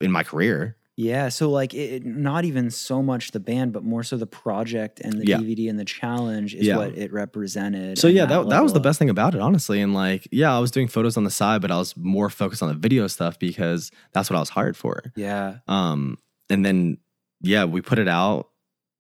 in 0.03 0.11
my 0.13 0.23
career. 0.23 0.77
Yeah, 0.95 1.31
so 1.31 1.49
like 1.51 1.73
it, 1.73 2.05
not 2.05 2.45
even 2.45 2.71
so 2.71 3.03
much 3.03 3.31
the 3.31 3.41
band, 3.41 3.73
but 3.73 3.83
more 3.83 4.03
so 4.03 4.19
the 4.19 4.27
project 4.27 5.01
and 5.01 5.15
the 5.15 5.27
Yeah. 5.27 5.39
DVD 5.39 5.71
and 5.71 5.79
the 5.79 5.87
challenge 5.87 6.55
is 6.55 6.67
Yeah. 6.67 6.77
what 6.77 6.93
it 6.99 7.11
represented. 7.15 7.97
So 7.99 8.09
yeah, 8.09 8.27
that, 8.27 8.29
that 8.51 8.63
was 8.63 8.73
level 8.73 8.75
the 8.75 8.81
best 8.81 8.99
thing 8.99 9.09
about 9.09 9.35
it, 9.35 9.41
honestly. 9.41 9.81
And 9.81 9.95
like, 9.95 10.29
yeah, 10.31 10.55
I 10.55 10.59
was 10.59 10.71
doing 10.71 10.89
photos 10.89 11.17
on 11.17 11.25
the 11.25 11.31
side, 11.31 11.63
but 11.63 11.71
I 11.71 11.79
was 11.79 11.97
more 11.97 12.29
focused 12.29 12.63
on 12.63 12.69
the 12.69 12.75
video 12.75 13.07
stuff 13.07 13.39
because 13.39 13.91
that's 14.13 14.29
what 14.29 14.37
I 14.37 14.41
was 14.41 14.51
hired 14.51 14.77
for. 14.77 15.03
Yeah, 15.17 15.57
Um, 15.67 16.19
and 16.51 16.65
then 16.65 16.99
yeah, 17.41 17.65
we 17.65 17.81
put 17.81 17.99
it 17.99 18.07
out. 18.09 18.51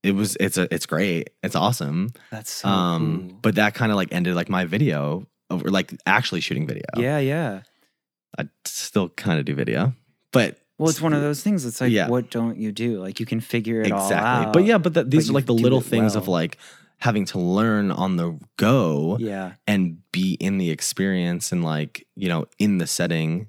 It 0.03 0.15
was 0.15 0.35
it's 0.41 0.57
a 0.57 0.73
it's 0.75 0.87
great. 0.87 1.31
It's 1.43 1.55
awesome. 1.55 2.09
that's 2.31 2.51
so 2.51 2.69
um, 2.69 3.29
cool. 3.29 3.39
but 3.43 3.55
that 3.57 3.75
kind 3.75 3.93
of 3.93 3.97
like 3.97 4.09
ended 4.13 4.35
like 4.35 4.49
my 4.49 4.65
video 4.65 5.29
over 5.51 5.71
like 5.71 5.93
actually 6.07 6.41
shooting 6.41 6.67
video. 6.67 6.83
yeah, 6.97 7.19
yeah. 7.19 7.61
I 8.39 8.49
still 8.65 9.11
kind 9.11 9.39
of 9.39 9.45
do 9.45 9.55
video, 9.55 9.93
but 10.33 10.57
Well, 10.83 10.91
it's 10.91 11.01
one 11.01 11.13
of 11.13 11.21
those 11.23 11.43
things. 11.43 11.65
It's 11.65 11.81
like, 11.81 11.93
Yeah. 11.93 12.09
what 12.09 12.31
don't 12.31 12.57
you 12.57 12.73
do? 12.73 13.01
Like 13.01 13.21
you 13.21 13.27
can 13.27 13.41
figure 13.41 13.81
it 13.83 13.91
all 13.93 14.01
out. 14.01 14.05
exactly. 14.07 14.53
But 14.53 14.65
yeah, 14.69 14.79
but 14.79 14.95
that, 14.95 15.11
these 15.11 15.29
but 15.29 15.33
are 15.33 15.35
like 15.35 15.47
the 15.47 15.55
little 15.55 15.79
it 15.81 15.85
things 15.87 16.15
of 16.17 16.29
like 16.29 16.59
having 16.99 17.25
to 17.27 17.39
learn 17.39 17.91
on 17.91 18.17
the 18.17 18.39
go 18.57 19.17
yeah, 19.19 19.55
and 19.67 19.99
be 20.13 20.35
in 20.35 20.59
the 20.59 20.71
experience 20.71 21.51
and 21.53 21.65
like 21.65 22.07
you 22.15 22.29
know 22.29 22.47
in 22.59 22.79
the 22.79 22.87
setting 22.87 23.49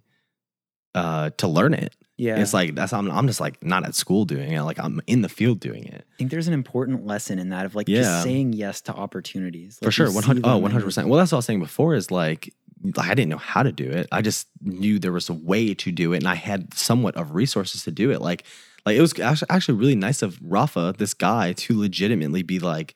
uh 0.96 1.30
to 1.38 1.48
learn 1.48 1.74
it. 1.74 1.96
yeah. 2.18 2.38
It's 2.40 2.54
like 2.54 2.76
that's 2.76 2.94
I'm 2.94 3.10
I'm 3.12 3.26
just 3.28 3.40
like 3.40 3.64
not 3.64 3.84
at 3.86 3.96
school 3.96 4.26
doing 4.26 4.52
it. 4.52 4.62
Like 4.62 4.80
I'm 4.80 5.02
in 5.08 5.22
the 5.24 5.30
field 5.30 5.60
doing 5.60 5.86
it. 5.86 6.06
I 6.14 6.18
think 6.18 6.30
there's 6.32 6.48
an 6.48 6.54
important 6.54 7.06
lesson 7.06 7.40
in 7.40 7.50
that 7.50 7.66
of 7.66 7.74
like 7.76 7.88
Yeah. 7.88 8.02
just 8.02 8.24
saying 8.24 8.54
yes 8.54 8.82
to 8.82 8.94
opportunities 8.94 9.80
For 9.82 9.92
sure. 9.92 10.12
100 10.12 10.46
oh, 10.46 10.60
100%. 10.62 11.08
Well, 11.08 11.18
that's 11.18 11.32
what 11.32 11.38
I 11.38 11.40
was 11.40 11.46
saying 11.46 11.60
before 11.62 11.96
is 11.96 12.12
like 12.12 12.22
like 12.32 12.54
I 12.98 13.14
didn't 13.14 13.30
know 13.30 13.38
how 13.38 13.64
to 13.64 13.72
do 13.72 13.90
it. 13.90 14.08
I 14.12 14.22
just 14.22 14.48
knew 14.62 15.00
there 15.00 15.12
was 15.12 15.30
a 15.30 15.34
way 15.34 15.74
to 15.74 15.92
do 15.92 16.14
it 16.14 16.18
and 16.18 16.28
I 16.28 16.36
had 16.36 16.74
somewhat 16.74 17.16
of 17.16 17.34
resources 17.34 17.84
to 17.84 17.92
do 17.92 18.12
it. 18.12 18.22
Like 18.22 18.44
like 18.86 18.98
it 18.98 19.02
was 19.02 19.18
actually 19.20 19.50
actually 19.50 19.78
really 19.78 19.96
nice 19.96 20.22
of 20.22 20.40
Rafa, 20.42 20.94
this 20.98 21.14
guy, 21.14 21.54
to 21.54 21.80
legitimately 21.80 22.44
be 22.44 22.60
like 22.60 22.96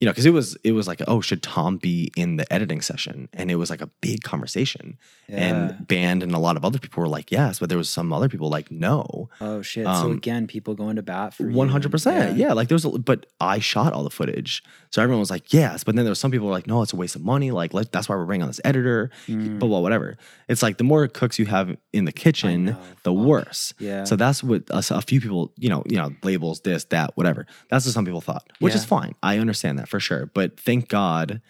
you 0.00 0.06
know, 0.06 0.12
because 0.12 0.26
it 0.26 0.32
was 0.32 0.56
it 0.64 0.72
was 0.72 0.86
like, 0.86 1.00
oh, 1.06 1.20
should 1.20 1.42
Tom 1.42 1.76
be 1.76 2.12
in 2.16 2.36
the 2.36 2.52
editing 2.52 2.80
session? 2.80 3.28
And 3.32 3.50
it 3.50 3.56
was 3.56 3.70
like 3.70 3.80
a 3.80 3.86
big 4.00 4.22
conversation. 4.22 4.98
Yeah. 5.28 5.36
And 5.36 5.88
band 5.88 6.22
and 6.22 6.34
a 6.34 6.38
lot 6.38 6.56
of 6.56 6.64
other 6.64 6.78
people 6.78 7.00
were 7.00 7.08
like, 7.08 7.30
yes, 7.30 7.58
but 7.58 7.68
there 7.68 7.78
was 7.78 7.88
some 7.88 8.12
other 8.12 8.28
people 8.28 8.50
like, 8.50 8.70
no. 8.70 9.30
oh 9.40 9.62
shit. 9.62 9.86
so 9.86 9.90
um, 9.90 10.12
again, 10.12 10.46
people 10.46 10.74
going 10.74 10.96
to 10.96 11.02
bat 11.02 11.32
for 11.32 11.48
One 11.48 11.68
hundred 11.68 11.90
percent, 11.90 12.36
yeah. 12.36 12.52
Like 12.52 12.68
there 12.68 12.74
was, 12.74 12.84
a, 12.84 12.90
but 12.90 13.26
I 13.40 13.60
shot 13.60 13.92
all 13.92 14.02
the 14.02 14.10
footage, 14.10 14.62
so 14.90 15.02
everyone 15.02 15.20
was 15.20 15.30
like, 15.30 15.52
"Yes." 15.52 15.84
But 15.84 15.96
then 15.96 16.04
there 16.04 16.10
was 16.10 16.18
some 16.18 16.30
people 16.30 16.48
were 16.48 16.52
like, 16.52 16.66
"No, 16.66 16.82
it's 16.82 16.92
a 16.92 16.96
waste 16.96 17.16
of 17.16 17.22
money. 17.22 17.50
Like 17.50 17.72
let, 17.72 17.92
that's 17.92 18.08
why 18.08 18.16
we're 18.16 18.26
bringing 18.26 18.42
on 18.42 18.48
this 18.48 18.60
editor." 18.64 19.10
Mm. 19.26 19.58
Blah 19.58 19.68
blah 19.68 19.80
whatever. 19.80 20.16
It's 20.48 20.62
like 20.62 20.78
the 20.78 20.84
more 20.84 21.06
cooks 21.08 21.38
you 21.38 21.46
have 21.46 21.76
in 21.92 22.04
the 22.04 22.12
kitchen, 22.12 22.64
know, 22.66 22.76
the 23.04 23.14
fuck. 23.14 23.24
worse. 23.26 23.74
Yeah. 23.78 24.04
So 24.04 24.16
that's 24.16 24.42
what 24.42 24.64
a, 24.70 24.84
a 24.90 25.02
few 25.02 25.20
people, 25.20 25.52
you 25.56 25.68
know, 25.68 25.82
you 25.86 25.96
know, 25.96 26.10
labels 26.22 26.60
this, 26.60 26.84
that, 26.86 27.16
whatever. 27.16 27.46
That's 27.70 27.86
what 27.86 27.94
some 27.94 28.04
people 28.04 28.20
thought, 28.20 28.52
which 28.58 28.74
is 28.74 28.84
fine. 28.84 29.14
I 29.22 29.38
understand 29.38 29.78
that 29.78 29.83
for 29.88 30.00
sure. 30.00 30.26
But 30.34 30.58
thank 30.58 30.88
God, 30.88 31.40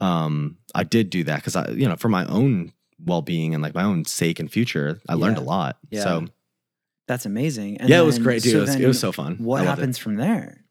um, 0.00 0.58
I 0.74 0.84
did 0.84 1.10
do 1.10 1.24
that 1.24 1.36
because 1.36 1.56
I, 1.56 1.68
you 1.70 1.88
know, 1.88 1.96
for 1.96 2.08
my 2.08 2.24
own 2.26 2.72
well 3.04 3.22
being 3.22 3.54
and 3.54 3.62
like 3.62 3.74
my 3.74 3.84
own 3.84 4.04
sake 4.04 4.38
and 4.40 4.50
future, 4.50 5.00
I 5.08 5.14
learned 5.14 5.38
a 5.38 5.42
lot. 5.42 5.78
Yeah. 5.90 6.02
So 6.02 6.26
That's 7.06 7.26
amazing. 7.26 7.78
And 7.78 7.88
yeah, 7.88 8.00
it 8.00 8.04
was 8.04 8.18
great, 8.18 8.42
dude. 8.42 8.52
so 8.52 8.58
it, 8.58 8.60
was, 8.62 8.74
it 8.76 8.86
was 8.86 9.00
so 9.00 9.12
fun. 9.12 9.36
What 9.38 9.58
loved 9.64 9.66
it. 9.66 9.68
happens 9.82 9.98
from 9.98 10.16
there? 10.16 10.64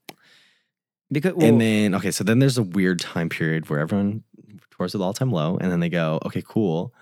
Because 1.11 1.33
well, 1.35 1.47
and 1.47 1.61
then 1.61 1.95
okay, 1.95 2.11
so 2.11 2.23
then 2.23 2.39
there's 2.39 2.57
a 2.57 2.63
weird 2.63 2.99
time 2.99 3.29
period 3.29 3.69
where 3.69 3.79
everyone 3.79 4.23
tours 4.71 4.93
with 4.93 5.01
all 5.01 5.13
time 5.13 5.31
low, 5.31 5.57
and 5.57 5.71
then 5.71 5.79
they 5.79 5.89
go, 5.89 6.19
okay, 6.25 6.41
cool. 6.45 6.93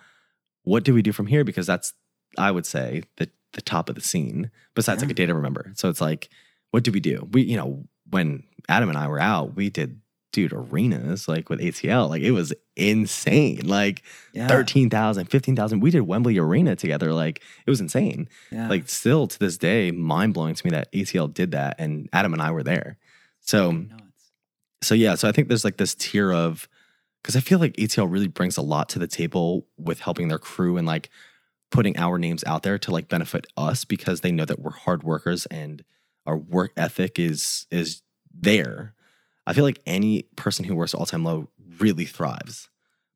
What 0.63 0.84
do 0.84 0.93
we 0.93 1.01
do 1.01 1.11
from 1.11 1.28
here? 1.28 1.43
Because 1.43 1.65
that's 1.65 1.93
I 2.38 2.51
would 2.51 2.65
say 2.65 3.03
the 3.17 3.30
the 3.53 3.61
top 3.61 3.89
of 3.89 3.95
the 3.95 4.01
scene. 4.01 4.51
Besides 4.76 5.01
like 5.01 5.09
Yeah. 5.09 5.13
a 5.13 5.15
day 5.15 5.26
to 5.28 5.34
remember. 5.36 5.72
So 5.76 5.89
it's 5.89 6.01
like, 6.01 6.30
what 6.72 6.84
do 6.84 6.91
we 6.91 6.99
do? 6.99 7.28
We 7.32 7.43
you 7.43 7.55
know 7.57 7.86
when 8.09 8.43
Adam 8.67 8.89
and 8.89 8.97
I 8.97 9.07
were 9.07 9.19
out, 9.19 9.55
we 9.55 9.69
did 9.69 10.01
dude 10.32 10.54
arenas 10.54 11.28
like 11.28 11.50
with 11.50 11.60
ATL. 11.60 12.10
Like 12.10 12.22
it 12.22 12.32
was 12.32 12.54
insane. 12.76 13.62
Like 13.66 14.04
yeah, 14.34 14.48
13,000, 14.48 15.26
15,000. 15.26 15.80
We 15.80 15.92
did 15.92 16.02
Wembley 16.02 16.38
Arena 16.38 16.76
together. 16.76 17.14
Like 17.14 17.42
it 17.66 17.70
was 17.70 17.82
insane 17.82 18.30
yeah. 18.52 18.68
like 18.68 18.90
still 18.90 19.28
to 19.28 19.40
this 19.40 19.58
day 19.58 19.92
mind 19.92 20.34
blowing 20.34 20.56
to 20.56 20.66
me 20.66 20.72
that 20.72 20.92
ATL 20.94 21.34
did 21.34 21.52
that 21.52 21.76
and 21.80 22.10
Adam 22.14 22.34
and 22.34 22.42
I 22.42 22.52
were 22.52 22.64
there. 22.64 22.98
So 23.42 23.86
so 24.82 24.96
yeah, 24.96 25.16
so 25.16 25.28
I 25.28 25.32
think 25.32 25.48
there's 25.48 25.64
like 25.64 25.78
this 25.78 25.96
tier 25.96 26.32
of 26.32 26.68
because 27.22 27.36
I 27.36 27.40
feel 27.40 27.60
like 27.60 27.74
ATL 27.74 28.12
really 28.12 28.28
brings 28.28 28.58
a 28.58 28.62
lot 28.62 28.90
to 28.90 29.00
the 29.00 29.08
table 29.08 29.68
with 29.78 30.00
helping 30.00 30.28
their 30.28 30.40
crew 30.40 30.78
and 30.78 30.88
like 30.88 31.10
putting 31.70 31.98
our 31.98 32.18
names 32.18 32.44
out 32.46 32.64
there 32.64 32.78
to 32.80 32.92
like 32.92 33.08
benefit 33.08 33.48
us 33.56 33.86
because 33.86 34.22
they 34.22 34.32
know 34.32 34.46
that 34.46 34.60
we're 34.60 34.72
hard 34.72 35.04
workers 35.04 35.46
and 35.48 35.84
our 36.26 36.38
work 36.38 36.72
ethic 36.76 37.20
is 37.20 37.68
is 37.72 38.02
there. 38.34 38.94
I 39.48 39.54
feel 39.54 39.64
like 39.64 39.80
any 39.86 40.24
person 40.36 40.66
who 40.66 40.76
works 40.76 40.94
at 40.94 41.00
all 41.00 41.06
time 41.06 41.24
low 41.24 41.50
really 41.80 42.06
thrives. 42.06 42.70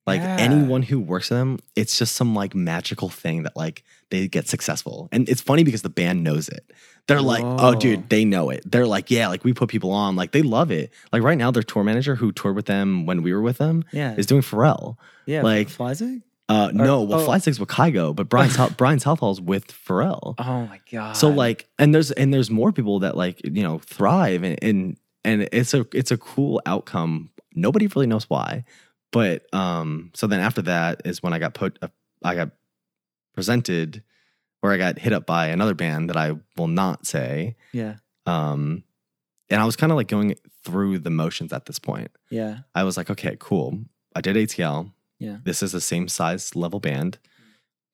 Like 0.08 0.22
Yeah. 0.22 0.38
anyone 0.40 0.84
who 0.84 1.00
works 1.00 1.30
for 1.30 1.34
them, 1.36 1.58
it's 1.76 1.98
just 1.98 2.16
some 2.16 2.36
like 2.36 2.54
magical 2.54 3.10
thing 3.10 3.44
that 3.44 3.56
like 3.56 3.84
they 4.12 4.28
get 4.28 4.48
successful. 4.48 5.10
And 5.12 5.28
it's 5.28 5.42
funny 5.42 5.64
because 5.64 5.82
the 5.82 5.90
band 5.90 6.24
knows 6.24 6.48
it. 6.48 6.72
They're 7.08 7.22
like, 7.22 7.44
oh, 7.46 7.76
dude, 7.76 8.10
they 8.10 8.26
know 8.26 8.50
it. 8.50 8.64
They're 8.72 8.88
like, 8.88 9.12
yeah, 9.12 9.28
like 9.28 9.44
we 9.44 9.54
put 9.54 9.70
people 9.70 9.92
on, 9.92 10.16
like 10.16 10.32
they 10.32 10.42
love 10.42 10.72
it. 10.72 10.92
Like 11.12 11.22
right 11.24 11.38
now, 11.38 11.52
their 11.52 11.62
tour 11.64 11.84
manager 11.84 12.16
who 12.16 12.32
toured 12.32 12.56
with 12.56 12.66
them 12.66 13.06
when 13.06 13.22
we 13.24 13.32
were 13.34 13.42
with 13.42 13.58
them 13.60 13.84
Yeah, 13.92 14.16
is 14.16 14.26
doing 14.26 14.42
Pharrell. 14.42 14.98
yeah. 15.26 15.42
like- 15.44 15.70
Flyzig. 15.70 16.22
Uh, 16.48 16.70
no, 16.72 17.02
well, 17.02 17.22
oh. 17.22 17.26
Fly 17.26 17.40
Six 17.40 17.60
with 17.60 17.70
Kygo, 17.70 18.16
but 18.16 18.30
Brian 18.30 18.52
South, 18.52 18.78
Brian 18.78 19.00
Southall's 19.00 19.42
with 19.42 19.66
Pharrell. 19.68 20.36
Oh 20.38 20.68
my 20.68 20.80
god. 20.92 21.14
So 21.18 21.28
like, 21.32 21.68
and 21.80 21.94
there's 21.94 22.12
and 22.12 22.32
there's 22.32 22.52
more 22.52 22.72
people 22.72 23.00
that 23.00 23.18
like 23.18 23.42
you 23.44 23.64
know 23.64 23.80
thrive 23.80 24.44
and 24.44 24.60
and 24.62 24.98
and 25.26 25.50
it's 25.52 25.74
a 25.74 25.86
it's 25.94 26.12
a 26.12 26.18
cool 26.18 26.62
outcome. 26.66 27.32
Nobody 27.54 27.88
really 27.88 28.08
knows 28.08 28.30
why, 28.30 28.64
but 29.12 29.54
um. 29.54 30.12
So 30.14 30.28
then 30.28 30.40
after 30.40 30.62
that 30.64 31.02
is 31.06 31.22
when 31.22 31.34
I 31.34 31.40
got 31.40 31.54
put, 31.54 31.78
uh, 31.82 31.90
I 32.24 32.36
got 32.36 32.52
presented, 33.34 34.04
or 34.62 34.72
I 34.72 34.78
got 34.78 35.00
hit 35.00 35.14
up 35.14 35.26
by 35.26 35.48
another 35.48 35.74
band 35.74 36.10
that 36.10 36.18
I 36.18 36.34
will 36.58 36.68
not 36.68 37.06
say. 37.06 37.56
yeah, 37.74 37.96
Um, 38.26 38.84
and 39.50 39.62
I 39.62 39.66
was 39.66 39.76
kind 39.76 39.92
of 39.92 39.98
like 39.98 40.08
going 40.08 40.36
through 40.64 41.00
the 41.00 41.10
motions 41.10 41.52
at 41.54 41.66
this 41.66 41.80
point. 41.80 42.10
yeah, 42.30 42.60
I 42.74 42.84
was 42.84 42.98
like, 42.98 43.10
okay, 43.10 43.36
cool. 43.40 43.80
I 44.16 44.22
did 44.22 44.36
ATL. 44.38 44.92
Yeah. 45.20 45.38
This 45.44 45.62
is 45.62 45.72
the 45.72 45.82
same 45.82 46.08
size 46.08 46.56
level 46.56 46.80
band. 46.80 47.20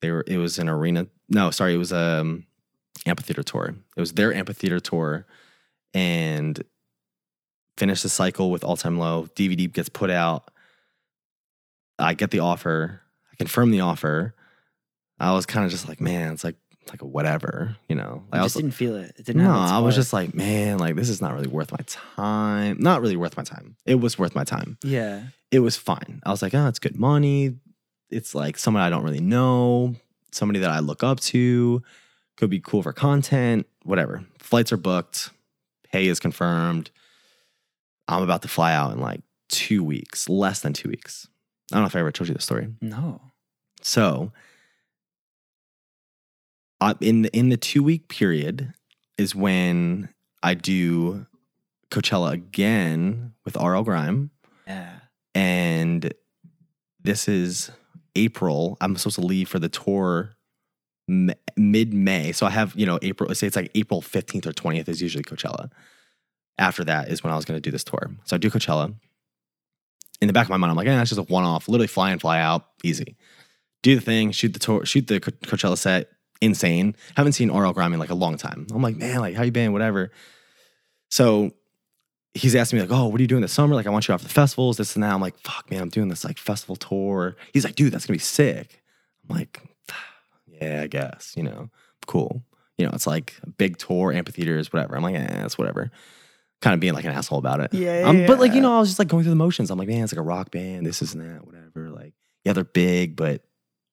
They 0.00 0.10
were 0.10 0.24
it 0.26 0.38
was 0.38 0.58
an 0.58 0.68
arena. 0.68 1.06
No, 1.28 1.50
sorry, 1.50 1.74
it 1.74 1.78
was 1.78 1.92
a 1.92 2.20
um, 2.20 2.46
amphitheater 3.06 3.42
tour. 3.42 3.74
It 3.96 4.00
was 4.00 4.12
their 4.12 4.32
amphitheater 4.34 4.80
tour 4.80 5.26
and 5.94 6.62
finished 7.76 8.02
the 8.02 8.08
cycle 8.08 8.50
with 8.50 8.64
all 8.64 8.76
time 8.76 8.98
low. 8.98 9.28
DVD 9.34 9.70
gets 9.72 9.88
put 9.88 10.10
out. 10.10 10.50
I 11.98 12.14
get 12.14 12.30
the 12.30 12.40
offer. 12.40 13.00
I 13.32 13.36
confirm 13.36 13.70
the 13.70 13.80
offer. 13.80 14.34
I 15.18 15.32
was 15.32 15.46
kind 15.46 15.64
of 15.64 15.70
just 15.70 15.88
like, 15.88 16.00
man, 16.00 16.32
it's 16.32 16.44
like 16.44 16.56
like 16.90 17.00
a 17.02 17.06
whatever, 17.06 17.76
you 17.88 17.94
know. 17.94 18.24
I 18.32 18.36
Like, 18.36 18.40
I 18.40 18.44
just 18.44 18.56
was 18.56 18.62
didn't 18.62 18.74
feel 18.74 18.96
it. 18.96 19.14
It 19.16 19.26
didn't. 19.26 19.44
no, 19.44 19.52
I 19.52 19.78
was 19.78 19.94
just 19.94 20.12
like, 20.12 20.34
man, 20.34 20.78
like 20.78 20.96
this 20.96 21.08
is 21.08 21.20
not 21.20 21.32
really 21.32 21.46
worth 21.46 21.70
my 21.70 21.78
time. 21.86 22.76
Not 22.80 23.00
really 23.00 23.16
worth 23.16 23.36
my 23.36 23.44
time. 23.44 23.76
It 23.86 23.96
was 23.96 24.18
worth 24.18 24.34
my 24.34 24.42
time. 24.44 24.78
yeah, 24.82 25.22
It 25.52 25.60
was 25.60 25.76
fine. 25.76 26.20
I 26.26 26.30
was 26.30 26.42
like, 26.42 26.54
oh, 26.54 26.66
it's 26.66 26.80
good 26.80 26.98
money. 26.98 27.54
It's 28.10 28.34
like 28.34 28.58
someone 28.58 28.82
I 28.82 28.90
don't 28.90 29.04
really 29.04 29.20
know, 29.20 29.94
somebody 30.32 30.58
that 30.60 30.70
I 30.70 30.80
look 30.80 31.04
up 31.04 31.20
to, 31.20 31.82
could 32.36 32.50
be 32.50 32.60
cool 32.60 32.82
for 32.82 32.92
content, 32.92 33.66
whatever. 33.84 34.24
Flights 34.38 34.72
are 34.72 34.76
booked, 34.76 35.30
pay 35.92 36.08
is 36.08 36.18
confirmed. 36.18 36.90
I'm 38.16 38.22
about 38.22 38.42
to 38.42 38.48
fly 38.48 38.74
out 38.74 38.92
in 38.92 39.00
like 39.00 39.22
two 39.48 39.82
weeks, 39.84 40.28
less 40.28 40.60
than 40.60 40.72
two 40.72 40.88
weeks. 40.88 41.28
I 41.70 41.76
don't 41.76 41.82
know 41.82 41.86
if 41.86 41.96
I 41.96 42.00
ever 42.00 42.12
told 42.12 42.28
you 42.28 42.34
this 42.34 42.44
story. 42.44 42.68
no. 42.80 43.20
So, 43.84 44.30
uh, 46.80 46.94
in 47.00 47.22
the, 47.22 47.36
in 47.36 47.48
the 47.48 47.56
two 47.56 47.82
week 47.82 48.08
period 48.08 48.72
is 49.18 49.34
when 49.34 50.08
I 50.42 50.54
do 50.54 51.26
Coachella 51.90 52.32
again 52.32 53.32
with 53.44 53.56
RL 53.56 53.82
Grime, 53.82 54.30
Yeah, 54.66 54.90
and 55.34 56.12
this 57.02 57.26
is 57.28 57.70
April. 58.14 58.76
I'm 58.80 58.96
supposed 58.96 59.16
to 59.16 59.26
leave 59.26 59.48
for 59.48 59.58
the 59.58 59.68
tour 59.68 60.34
mid 61.08 61.92
May, 61.92 62.32
so 62.32 62.46
I 62.46 62.50
have 62.50 62.74
you 62.76 62.86
know 62.86 62.98
April. 63.02 63.26
Let's 63.28 63.40
say 63.40 63.46
it's 63.48 63.56
like 63.56 63.70
April 63.74 64.00
15th 64.00 64.46
or 64.46 64.52
20th 64.52 64.88
is 64.88 65.02
usually 65.02 65.24
Coachella. 65.24 65.70
After 66.58 66.84
that 66.84 67.08
is 67.08 67.24
when 67.24 67.32
I 67.32 67.36
was 67.36 67.44
going 67.44 67.56
to 67.56 67.60
do 67.60 67.70
this 67.70 67.84
tour. 67.84 68.10
So 68.24 68.36
I 68.36 68.38
do 68.38 68.50
Coachella. 68.50 68.94
In 70.20 70.26
the 70.28 70.32
back 70.32 70.46
of 70.46 70.50
my 70.50 70.56
mind, 70.56 70.70
I'm 70.70 70.76
like, 70.76 70.86
eh, 70.86 70.94
that's 70.94 71.10
just 71.10 71.18
a 71.18 71.24
one 71.24 71.44
off. 71.44 71.66
Literally 71.68 71.88
fly 71.88 72.12
in, 72.12 72.18
fly 72.18 72.40
out, 72.40 72.66
easy. 72.84 73.16
Do 73.82 73.94
the 73.94 74.00
thing, 74.00 74.30
shoot 74.30 74.52
the 74.52 74.60
tour, 74.60 74.84
shoot 74.84 75.08
the 75.08 75.18
Co- 75.18 75.32
Coachella 75.32 75.76
set. 75.76 76.10
Insane. 76.40 76.96
Haven't 77.16 77.32
seen 77.32 77.50
RL 77.50 77.72
Grime 77.72 77.92
in 77.92 78.00
like 78.00 78.10
a 78.10 78.14
long 78.14 78.36
time. 78.36 78.66
I'm 78.72 78.82
like, 78.82 78.96
man, 78.96 79.20
like 79.20 79.34
how 79.34 79.42
you 79.42 79.52
been? 79.52 79.72
Whatever. 79.72 80.10
So 81.08 81.52
he's 82.34 82.54
asking 82.54 82.78
me 82.78 82.82
like, 82.86 82.96
oh, 82.96 83.06
what 83.06 83.20
are 83.20 83.22
you 83.22 83.28
doing 83.28 83.42
this 83.42 83.52
summer? 83.52 83.74
Like, 83.74 83.86
I 83.86 83.90
want 83.90 84.08
you 84.08 84.14
off 84.14 84.22
the 84.22 84.28
festivals, 84.28 84.76
this 84.76 84.94
and 84.94 85.02
that. 85.02 85.12
I'm 85.12 85.20
like, 85.20 85.38
fuck, 85.38 85.70
man, 85.70 85.82
I'm 85.82 85.88
doing 85.88 86.08
this 86.08 86.24
like 86.24 86.38
festival 86.38 86.76
tour. 86.76 87.36
He's 87.52 87.64
like, 87.64 87.74
dude, 87.74 87.92
that's 87.92 88.06
gonna 88.06 88.16
be 88.16 88.20
sick. 88.20 88.82
I'm 89.28 89.36
like, 89.36 89.60
yeah, 90.46 90.82
I 90.82 90.86
guess, 90.86 91.34
you 91.36 91.42
know, 91.42 91.70
cool. 92.06 92.42
You 92.78 92.86
know, 92.86 92.92
it's 92.92 93.06
like 93.06 93.34
a 93.42 93.50
big 93.50 93.78
tour, 93.78 94.12
amphitheaters, 94.12 94.72
whatever. 94.72 94.96
I'm 94.96 95.02
like, 95.02 95.14
eh, 95.14 95.44
it's 95.44 95.58
whatever. 95.58 95.90
Kind 96.62 96.74
of 96.74 96.80
being 96.80 96.94
like 96.94 97.04
an 97.04 97.10
asshole 97.10 97.38
about 97.38 97.60
it. 97.60 97.74
yeah, 97.74 98.04
Um, 98.06 98.24
but 98.24 98.38
like, 98.38 98.54
you 98.54 98.60
know, 98.60 98.74
I 98.74 98.78
was 98.80 98.88
just 98.88 98.98
like 98.98 99.08
going 99.08 99.24
through 99.24 99.30
the 99.32 99.36
motions. 99.36 99.70
I'm 99.70 99.78
like, 99.78 99.88
man, 99.88 100.04
it's 100.04 100.12
like 100.12 100.18
a 100.18 100.22
rock 100.22 100.50
band, 100.50 100.86
this 100.86 101.02
is 101.02 101.12
and 101.12 101.22
that, 101.22 101.44
whatever. 101.44 101.90
Like, 101.90 102.14
yeah, 102.44 102.54
they're 102.54 102.64
big, 102.64 103.16
but 103.16 103.42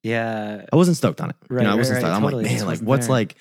yeah, 0.03 0.65
I 0.71 0.75
wasn't 0.75 0.95
stoked 0.95 1.19
on 1.19 1.31
it. 1.31 1.35
Right, 1.49 1.63
you 1.63 1.67
know, 1.67 1.73
I 1.73 1.75
wasn't 1.75 1.95
right, 1.95 2.01
stoked. 2.01 2.15
I'm 2.15 2.21
totally. 2.21 2.43
like, 2.45 2.53
man, 2.53 2.65
like 2.65 2.79
what's 2.79 3.07
there. 3.07 3.15
like 3.15 3.35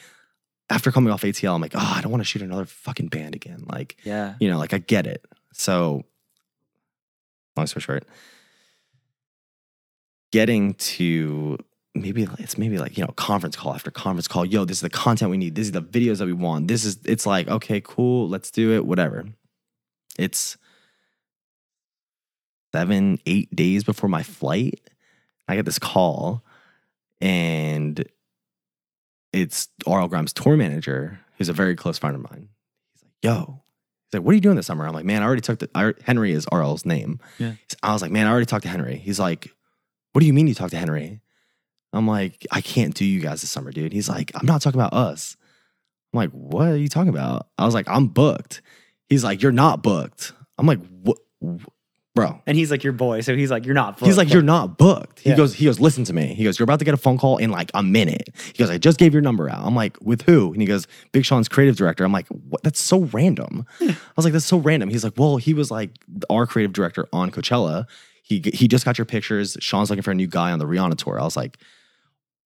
after 0.71 0.91
coming 0.91 1.13
off 1.13 1.23
ATL, 1.23 1.55
I'm 1.55 1.61
like, 1.61 1.75
oh, 1.75 1.93
I 1.97 2.01
don't 2.01 2.11
want 2.11 2.21
to 2.23 2.27
shoot 2.27 2.43
another 2.43 2.65
fucking 2.65 3.09
band 3.09 3.35
again. 3.35 3.65
Like, 3.71 3.97
yeah. 4.05 4.35
you 4.41 4.51
know, 4.51 4.59
like 4.59 4.75
I 4.75 4.79
get 4.79 5.07
it. 5.07 5.25
So, 5.53 6.05
long 7.57 7.67
story 7.67 7.83
short, 7.83 8.05
getting 10.33 10.75
to 10.75 11.59
maybe 11.95 12.27
it's 12.39 12.59
maybe 12.59 12.79
like 12.79 12.97
you 12.97 13.05
know 13.05 13.13
conference 13.13 13.57
call 13.57 13.75
after 13.75 13.91
conference 13.91 14.29
call. 14.29 14.45
Yo, 14.45 14.65
this 14.65 14.79
is 14.79 14.83
the 14.83 14.91
content 14.91 15.31
we 15.31 15.37
need. 15.37 15.55
This 15.55 15.67
is 15.67 15.73
the 15.73 15.83
videos 15.83 16.19
that 16.19 16.27
we 16.27 16.33
want. 16.33 16.69
This 16.69 16.85
is 16.85 16.99
it's 17.05 17.27
like 17.27 17.49
okay, 17.49 17.81
cool, 17.81 18.29
let's 18.29 18.51
do 18.51 18.73
it. 18.73 18.87
Whatever. 18.87 19.27
It's 20.19 20.57
seven, 22.75 23.19
eight 23.27 23.55
days 23.55 23.85
before 23.85 24.09
my 24.09 24.23
flight. 24.23 24.81
I 25.47 25.57
get 25.57 25.65
this 25.65 25.79
call, 25.79 26.45
and 27.21 28.05
it's 29.33 29.69
RL 29.87 30.09
Grimes' 30.09 30.33
tour 30.33 30.57
manager, 30.57 31.21
who's 31.37 31.49
a 31.49 31.55
very 31.55 31.75
close 31.77 31.99
friend 31.99 32.17
of 32.17 32.23
mine. 32.23 32.49
He's 32.93 33.03
like, 33.03 33.13
"Yo." 33.23 33.63
He's 34.07 34.19
like, 34.19 34.27
"What 34.27 34.33
are 34.33 34.35
you 34.35 34.41
doing 34.41 34.57
this 34.57 34.67
summer?" 34.67 34.87
I'm 34.87 34.95
like, 34.95 35.05
"Man, 35.05 35.23
I 35.23 35.27
already 35.27 35.41
took 35.43 35.59
the 35.59 35.71
I, 35.75 35.95
Henry 36.05 36.33
is 36.33 36.47
RL's 36.53 36.85
name." 36.85 37.21
Yeah. 37.39 37.55
I 37.83 37.93
was 37.93 38.03
like, 38.03 38.11
"Man, 38.11 38.27
I 38.27 38.31
already 38.31 38.47
talked 38.47 38.65
to 38.65 38.69
Henry." 38.69 38.97
He's 38.97 39.19
like, 39.19 39.55
"What 40.13 40.21
do 40.21 40.27
you 40.27 40.33
mean 40.33 40.47
you 40.47 40.55
talked 40.55 40.73
to 40.73 40.79
Henry?" 40.79 41.21
I'm 41.93 42.07
like, 42.07 42.47
"I 42.51 42.61
can't 42.61 42.95
do 42.95 43.05
you 43.05 43.21
guys 43.21 43.41
this 43.41 43.51
summer, 43.51 43.71
dude." 43.73 43.93
He's 43.93 44.09
like, 44.09 44.31
"I'm 44.35 44.47
not 44.47 44.61
talking 44.63 44.81
about 44.81 44.93
us." 44.93 45.37
I'm 46.13 46.19
like, 46.19 46.31
"What 46.31 46.69
are 46.69 46.77
you 46.77 46.89
talking 46.89 47.09
about?" 47.11 47.49
I 47.59 47.65
was 47.65 47.75
like, 47.75 47.89
"I'm 47.89 48.09
booked." 48.09 48.63
He's 49.09 49.25
like, 49.25 49.43
"You're 49.43 49.53
not 49.53 49.83
booked." 49.83 50.33
I'm 50.59 50.67
like, 50.67 50.81
"What?" 51.03 51.19
bro. 52.15 52.41
And 52.49 52.57
he's 52.57 52.69
like 52.73 52.83
your 52.83 52.93
boy, 52.93 53.21
so 53.21 53.37
he's 53.37 53.49
like, 53.49 53.65
you're 53.65 53.77
not. 53.77 54.01
He's 54.01 54.17
like, 54.17 54.33
you're 54.33 54.43
not 54.43 54.77
booked. 54.77 55.21
He 55.21 55.31
Yeah. 55.31 55.37
goes, 55.37 55.55
he 55.55 55.67
goes, 55.67 55.79
listen 55.79 56.03
to 56.03 56.13
me. 56.13 56.35
He 56.35 56.43
goes, 56.43 56.59
you're 56.59 56.65
about 56.65 56.81
to 56.81 56.85
get 56.85 56.93
a 56.93 56.97
phone 56.97 57.17
call 57.17 57.37
in 57.37 57.53
like 57.53 57.71
a 57.75 57.83
minute. 57.85 58.31
He 58.53 58.55
goes, 58.59 58.71
I 58.71 58.77
just 58.77 58.99
gave 58.99 59.13
your 59.13 59.23
number 59.23 59.49
out. 59.49 59.65
I'm 59.65 59.77
like, 59.77 59.97
with 60.01 60.23
who? 60.23 60.53
And 60.53 60.61
he 60.61 60.67
goes, 60.67 60.89
Big 61.13 61.25
Sean's 61.25 61.49
creative 61.49 61.77
director. 61.77 62.03
I'm 62.05 62.11
like, 62.11 62.27
what? 62.27 62.65
That's 62.65 62.81
so 62.81 63.03
random. 63.13 63.65
I 63.81 63.95
was 64.17 64.25
like, 64.25 64.33
that's 64.33 64.47
so 64.47 64.57
random. 64.59 64.89
He's 64.89 65.05
like, 65.05 65.13
well, 65.17 65.37
he 65.37 65.55
was 65.55 65.71
like 65.71 65.91
our 66.29 66.45
creative 66.45 66.73
director 66.73 67.07
on 67.13 67.31
Coachella. 67.31 67.87
He 68.25 68.43
he 68.53 68.67
just 68.67 68.85
got 68.85 68.99
your 68.99 69.05
pictures. 69.05 69.57
Sean's 69.61 69.89
looking 69.89 70.03
for 70.03 70.11
a 70.11 70.15
new 70.17 70.27
guy 70.27 70.51
on 70.51 70.59
the 70.59 70.67
Rihanna 70.67 70.97
tour. 70.97 71.21
I 71.21 71.25
was 71.25 71.37
like, 71.37 71.57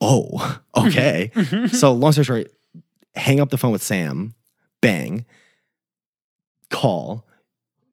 oh, 0.03 0.61
okay. 0.77 1.31
so 1.73 1.93
long 1.93 2.13
story 2.13 2.25
short, 2.25 2.53
hang 3.15 3.41
up 3.41 3.51
the 3.51 3.57
phone 3.59 3.73
with 3.73 3.83
Sam, 3.83 4.35
bang, 4.81 5.25
call. 6.71 7.27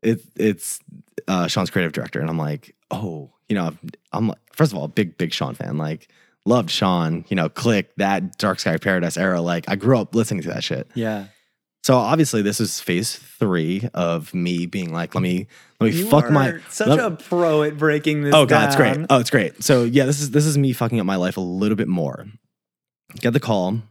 It, 0.01 0.21
it's 0.35 0.79
uh, 1.27 1.47
Sean's 1.47 1.69
creative 1.69 1.93
director, 1.93 2.19
and 2.19 2.29
I'm 2.29 2.37
like, 2.37 2.75
oh, 2.91 3.31
you 3.47 3.55
know, 3.55 3.73
I'm 4.11 4.29
like, 4.29 4.39
first 4.53 4.71
of 4.71 4.77
all, 4.77 4.87
big 4.87 5.17
big 5.17 5.33
Sean 5.33 5.55
fan. 5.55 5.77
Like, 5.77 6.09
loved 6.45 6.69
Sean. 6.69 7.25
You 7.29 7.35
know, 7.35 7.49
click 7.49 7.95
that 7.97 8.37
Dark 8.37 8.59
Sky 8.59 8.77
Paradise 8.77 9.17
era. 9.17 9.41
Like, 9.41 9.65
I 9.69 9.75
grew 9.75 9.97
up 9.97 10.15
listening 10.15 10.41
to 10.43 10.49
that 10.49 10.63
shit. 10.63 10.89
yeah. 10.95 11.25
So 11.89 11.97
obviously, 11.97 12.43
this 12.43 12.61
is 12.61 12.79
phase 12.79 13.15
three 13.15 13.89
of 13.95 14.31
me 14.31 14.67
being 14.67 14.93
like, 14.93 15.15
let 15.15 15.23
me 15.23 15.47
let 15.79 15.89
me 15.89 15.97
You 15.97 16.07
fuck 16.07 16.29
my 16.29 16.59
such 16.69 16.87
let- 16.87 16.99
a 16.99 17.09
pro 17.09 17.63
at 17.63 17.79
breaking 17.79 18.21
this. 18.21 18.35
Oh 18.35 18.45
god, 18.45 18.67
it's 18.67 18.75
great. 18.75 19.07
Oh, 19.09 19.19
it's 19.19 19.31
great. 19.31 19.63
So 19.63 19.85
yeah, 19.85 20.05
this 20.05 20.21
is 20.21 20.29
this 20.29 20.45
is 20.45 20.55
me 20.55 20.71
fucking 20.71 20.99
up 20.99 21.07
my 21.07 21.15
life 21.15 21.35
a 21.37 21.41
little 21.41 21.75
bit 21.75 21.87
more. 21.87 22.27
Get 23.21 23.33
the 23.33 23.39
call. 23.39 23.81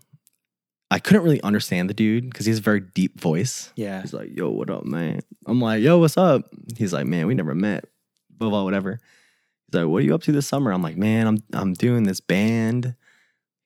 I 0.92 1.00
couldn't 1.00 1.24
really 1.24 1.42
understand 1.42 1.90
the 1.90 1.94
dude 1.94 2.30
because 2.30 2.46
he 2.46 2.50
has 2.50 2.60
a 2.60 2.62
very 2.62 2.78
deep 2.78 3.20
voice. 3.20 3.72
Yeah. 3.74 4.00
He's 4.00 4.14
like, 4.14 4.30
"Yo, 4.32 4.48
what 4.48 4.70
up, 4.70 4.84
man?" 4.84 5.18
I'm 5.48 5.60
like, 5.60 5.82
"Yo, 5.82 5.98
what's 5.98 6.16
up?" 6.16 6.48
He's 6.76 6.92
like, 6.92 7.08
"Man, 7.08 7.26
we 7.26 7.34
never 7.34 7.52
met." 7.52 7.86
Blah 8.30 8.50
blah 8.50 8.62
whatever. 8.62 9.00
He's 9.66 9.80
like, 9.80 9.88
"What 9.88 10.04
are 10.04 10.06
you 10.06 10.14
up 10.14 10.22
to 10.22 10.30
this 10.30 10.46
summer?" 10.46 10.72
I'm 10.72 10.82
like, 10.82 10.96
"Man, 10.96 11.26
I'm 11.26 11.38
I'm 11.52 11.72
doing 11.72 12.04
this 12.04 12.20
band." 12.20 12.94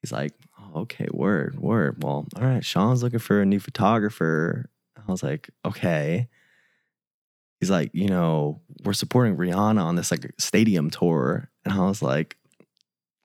He's 0.00 0.10
like, 0.10 0.32
"Okay, 0.74 1.08
word, 1.12 1.58
word. 1.58 2.02
Well, 2.02 2.26
all 2.36 2.42
right. 2.42 2.64
Sean's 2.64 3.02
looking 3.02 3.18
for 3.18 3.40
a 3.40 3.46
new 3.46 3.60
photographer." 3.60 4.68
I 4.96 5.10
was 5.10 5.22
like, 5.22 5.50
"Okay." 5.64 6.28
He's 7.60 7.70
like, 7.70 7.90
"You 7.92 8.08
know, 8.08 8.60
we're 8.84 8.92
supporting 8.92 9.36
Rihanna 9.36 9.82
on 9.82 9.96
this 9.96 10.10
like 10.10 10.32
stadium 10.38 10.90
tour," 10.90 11.50
and 11.64 11.74
I 11.74 11.78
was 11.80 12.02
like, 12.02 12.36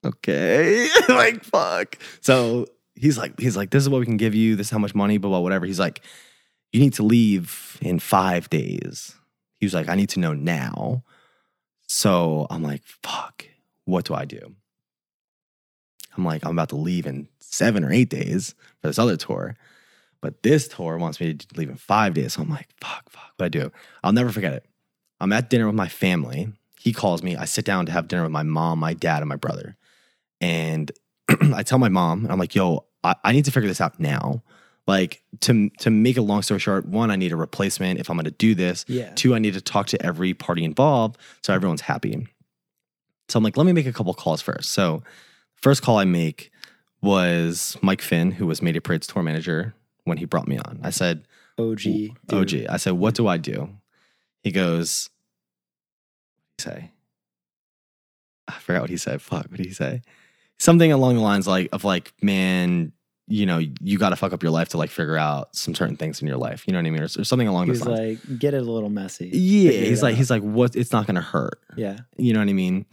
"Okay, 0.04 0.88
like 1.08 1.44
fuck." 1.44 1.98
So 2.20 2.66
he's 2.94 3.18
like, 3.18 3.38
he's 3.38 3.56
like, 3.56 3.70
"This 3.70 3.82
is 3.82 3.88
what 3.88 4.00
we 4.00 4.06
can 4.06 4.16
give 4.16 4.34
you. 4.34 4.56
This 4.56 4.68
is 4.68 4.70
how 4.70 4.78
much 4.78 4.94
money." 4.94 5.18
Blah 5.18 5.30
blah 5.30 5.40
whatever. 5.40 5.66
He's 5.66 5.80
like 5.80 6.02
you 6.72 6.80
need 6.80 6.94
to 6.94 7.02
leave 7.02 7.78
in 7.80 7.98
five 7.98 8.50
days. 8.50 9.14
He 9.58 9.66
was 9.66 9.74
like, 9.74 9.88
I 9.88 9.94
need 9.94 10.10
to 10.10 10.20
know 10.20 10.34
now. 10.34 11.02
So 11.86 12.46
I'm 12.50 12.62
like, 12.62 12.82
fuck, 12.84 13.46
what 13.84 14.04
do 14.04 14.14
I 14.14 14.24
do? 14.24 14.54
I'm 16.16 16.24
like, 16.24 16.44
I'm 16.44 16.52
about 16.52 16.68
to 16.70 16.76
leave 16.76 17.06
in 17.06 17.28
seven 17.50 17.84
or 17.84 17.92
eight 17.92 18.10
days 18.10 18.54
for 18.80 18.88
this 18.88 18.98
other 18.98 19.16
tour. 19.16 19.56
But 20.20 20.42
this 20.42 20.68
tour 20.68 20.98
wants 20.98 21.20
me 21.20 21.34
to 21.34 21.46
leave 21.56 21.70
in 21.70 21.76
five 21.76 22.14
days. 22.14 22.34
So 22.34 22.42
I'm 22.42 22.50
like, 22.50 22.68
fuck, 22.80 23.08
fuck, 23.08 23.32
what 23.36 23.46
I 23.46 23.48
do? 23.48 23.70
I'll 24.02 24.12
never 24.12 24.30
forget 24.30 24.52
it. 24.52 24.66
I'm 25.20 25.32
at 25.32 25.50
dinner 25.50 25.66
with 25.66 25.74
my 25.74 25.88
family. 25.88 26.52
He 26.78 26.92
calls 26.92 27.22
me. 27.22 27.36
I 27.36 27.44
sit 27.44 27.64
down 27.64 27.86
to 27.86 27.92
have 27.92 28.08
dinner 28.08 28.22
with 28.22 28.32
my 28.32 28.42
mom, 28.42 28.78
my 28.78 28.94
dad, 28.94 29.22
and 29.22 29.28
my 29.28 29.36
brother. 29.36 29.76
And 30.40 30.90
I 31.54 31.62
tell 31.62 31.78
my 31.78 31.88
mom, 31.88 32.26
I'm 32.28 32.38
like, 32.38 32.54
yo, 32.54 32.86
I, 33.04 33.14
I 33.24 33.32
need 33.32 33.44
to 33.46 33.50
figure 33.50 33.68
this 33.68 33.80
out 33.80 33.98
now. 33.98 34.42
Like 34.86 35.22
to 35.40 35.68
to 35.80 35.90
make 35.90 36.16
a 36.16 36.22
long 36.22 36.40
story 36.40 36.60
short, 36.60 36.86
one, 36.86 37.10
I 37.10 37.16
need 37.16 37.30
a 37.30 37.36
replacement 37.36 38.00
if 38.00 38.08
I'm 38.08 38.16
gonna 38.16 38.30
do 38.30 38.54
this. 38.54 38.86
Yeah. 38.88 39.12
Two, 39.14 39.34
I 39.34 39.38
need 39.38 39.52
to 39.52 39.60
talk 39.60 39.86
to 39.88 40.02
every 40.04 40.32
party 40.32 40.64
involved 40.64 41.18
so 41.42 41.52
everyone's 41.52 41.82
happy. 41.82 42.26
So 43.28 43.36
I'm 43.36 43.44
like, 43.44 43.58
let 43.58 43.66
me 43.66 43.74
make 43.74 43.84
a 43.84 43.92
couple 43.92 44.14
calls 44.14 44.40
first. 44.40 44.72
So 44.72 45.02
first 45.54 45.82
call 45.82 45.98
I 45.98 46.04
make 46.04 46.50
was 47.00 47.76
Mike 47.82 48.02
Finn, 48.02 48.30
who 48.32 48.46
was 48.46 48.60
Mayday 48.62 48.80
Parade's 48.80 49.06
tour 49.06 49.22
manager 49.22 49.74
when 50.04 50.18
he 50.18 50.24
brought 50.24 50.48
me 50.48 50.58
on. 50.58 50.80
I 50.82 50.90
said, 50.90 51.26
OG. 51.58 51.78
dude. 51.78 52.10
OG. 52.32 52.54
I 52.68 52.76
said, 52.76 52.94
what 52.94 53.14
do 53.14 53.26
I 53.26 53.36
do? 53.36 53.70
He 54.42 54.50
goes, 54.50 55.08
what 56.56 56.64
did 56.64 56.72
he 56.74 56.80
say? 56.80 56.90
I 58.48 58.52
forgot 58.54 58.80
what 58.82 58.90
he 58.90 58.96
said. 58.96 59.20
Fuck, 59.22 59.42
what 59.50 59.56
did 59.58 59.66
he 59.66 59.72
say? 59.72 60.02
Something 60.58 60.90
along 60.90 61.14
the 61.16 61.20
lines 61.20 61.46
like 61.46 61.68
of 61.72 61.84
like, 61.84 62.12
man, 62.22 62.92
you 63.28 63.44
know, 63.44 63.58
you 63.58 63.98
got 63.98 64.08
to 64.08 64.16
fuck 64.16 64.32
up 64.32 64.42
your 64.42 64.50
life 64.50 64.70
to 64.70 64.78
like 64.78 64.90
figure 64.90 65.18
out 65.18 65.54
some 65.54 65.74
certain 65.74 65.96
things 65.96 66.20
in 66.22 66.26
your 66.26 66.38
life. 66.38 66.64
You 66.66 66.72
know 66.72 66.78
what 66.78 66.86
I 66.86 66.90
mean? 66.90 67.02
Or, 67.02 67.04
or 67.04 67.24
something 67.24 67.46
along 67.46 67.66
He 67.66 67.72
those 67.72 67.84
lines. 67.86 68.26
like, 68.28 68.38
get 68.38 68.54
it 68.54 68.62
a 68.66 68.70
little 68.72 68.88
messy. 68.88 69.28
yeah, 69.28 69.70
he's 69.70 70.02
like, 70.02 70.14
out. 70.14 70.18
he's 70.18 70.30
like, 70.30 70.42
what? 70.42 70.74
It's 70.74 70.92
not 70.92 71.06
gonna 71.06 71.20
hurt. 71.20 71.60
yeah. 71.76 71.98
You 72.16 72.32
know 72.32 72.40
what 72.40 72.48
I 72.48 72.54
mean? 72.54 72.86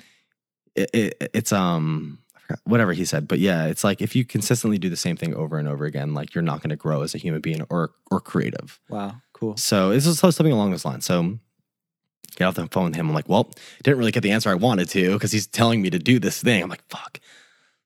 It, 0.76 0.90
it, 0.94 1.32
it's 1.34 1.54
um, 1.54 2.20
forgot, 2.46 2.60
whatever 2.64 2.94
he 2.94 3.06
said, 3.06 3.28
but 3.28 3.40
yeah, 3.40 3.66
it's 3.66 3.84
like 3.84 4.02
if 4.02 4.16
you 4.16 4.26
consistently 4.26 4.78
do 4.78 4.90
the 4.90 4.96
same 4.96 5.18
thing 5.18 5.34
over 5.34 5.58
and 5.58 5.68
over 5.68 5.86
again, 5.86 6.14
like 6.14 6.34
you're 6.34 6.42
not 6.42 6.62
gonna 6.62 6.76
grow 6.76 7.02
as 7.02 7.16
a 7.16 7.18
human 7.18 7.42
being 7.42 7.62
or 7.70 7.92
or 8.12 8.20
creative. 8.20 8.80
Wow. 8.90 9.16
Cool. 9.34 9.58
So 9.58 9.90
this 9.90 10.06
is 10.06 10.20
something 10.20 10.52
along 10.52 10.72
those 10.72 10.86
lines. 10.86 11.06
So 11.06 11.40
get 12.36 12.46
off 12.46 12.56
the 12.56 12.68
phone 12.68 12.86
with 12.86 12.96
him. 12.96 13.10
I'm 13.10 13.14
like, 13.14 13.30
well, 13.30 13.50
didn't 13.84 13.98
really 13.98 14.12
get 14.12 14.24
the 14.24 14.32
answer 14.32 14.50
I 14.50 14.56
wanted 14.56 14.90
to 14.90 15.14
because 15.14 15.32
he's 15.32 15.48
telling 15.48 15.82
me 15.82 15.90
to 15.90 16.00
do 16.00 16.20
this 16.20 16.42
thing. 16.42 16.64
I'm 16.64 16.70
like, 16.70 16.88
fuck. 16.90 17.20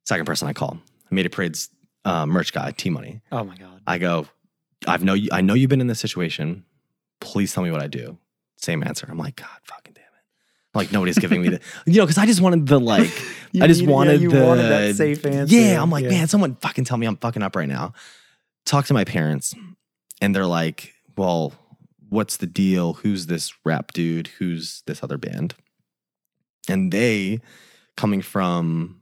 Second 0.05 0.25
person 0.25 0.47
I 0.47 0.53
call, 0.53 0.79
Mayday 1.11 1.29
Parade's 1.29 1.69
uh, 2.05 2.25
merch 2.25 2.53
guy, 2.53 2.71
T 2.71 2.89
Money. 2.89 3.21
Oh 3.31 3.43
my 3.43 3.55
god. 3.55 3.81
I 3.87 3.97
go, 3.97 4.27
I've 4.87 5.03
know 5.03 5.13
you, 5.13 5.29
I 5.31 5.41
know 5.41 5.53
you've 5.53 5.69
been 5.69 5.81
in 5.81 5.87
this 5.87 5.99
situation. 5.99 6.65
Please 7.19 7.53
tell 7.53 7.63
me 7.63 7.71
what 7.71 7.81
I 7.81 7.87
do. 7.87 8.17
Same 8.57 8.83
answer. 8.83 9.07
I'm 9.09 9.17
like, 9.17 9.35
God 9.35 9.47
fuck 9.63 9.87
it. 9.87 9.88
Like 10.73 10.91
nobody's 10.91 11.17
giving 11.17 11.41
me 11.41 11.49
the, 11.49 11.59
you 11.87 11.95
know, 11.97 12.05
because 12.05 12.17
I 12.17 12.25
just 12.25 12.41
wanted 12.41 12.67
the 12.67 12.79
like, 12.79 13.11
You 13.51 13.63
I 13.63 13.67
just 13.67 13.81
yeah, 13.81 13.89
wanted 13.89 14.21
you 14.21 14.29
the 14.29 14.43
wanted 14.45 14.69
that 14.69 14.95
safe 14.95 15.25
answer. 15.25 15.55
Yeah, 15.55 15.81
I'm 15.81 15.89
like, 15.89 16.03
Yeah. 16.03 16.09
man, 16.11 16.27
someone 16.27 16.55
fucking 16.61 16.83
tell 16.85 16.97
me 16.97 17.07
I'm 17.07 17.17
fucking 17.17 17.41
up 17.41 17.55
right 17.55 17.67
now. 17.67 17.93
Talk 18.65 18.85
to 18.85 18.93
my 18.93 19.03
parents, 19.03 19.55
and 20.21 20.35
they're 20.35 20.45
like, 20.45 20.93
well, 21.17 21.53
what's 22.09 22.37
the 22.37 22.45
deal? 22.45 22.93
Who's 22.93 23.25
this 23.25 23.51
rap 23.65 23.91
dude? 23.93 24.27
Who's 24.27 24.83
this 24.85 25.01
other 25.03 25.17
band? 25.17 25.55
And 26.67 26.91
they, 26.91 27.39
coming 27.97 28.21
from, 28.21 29.01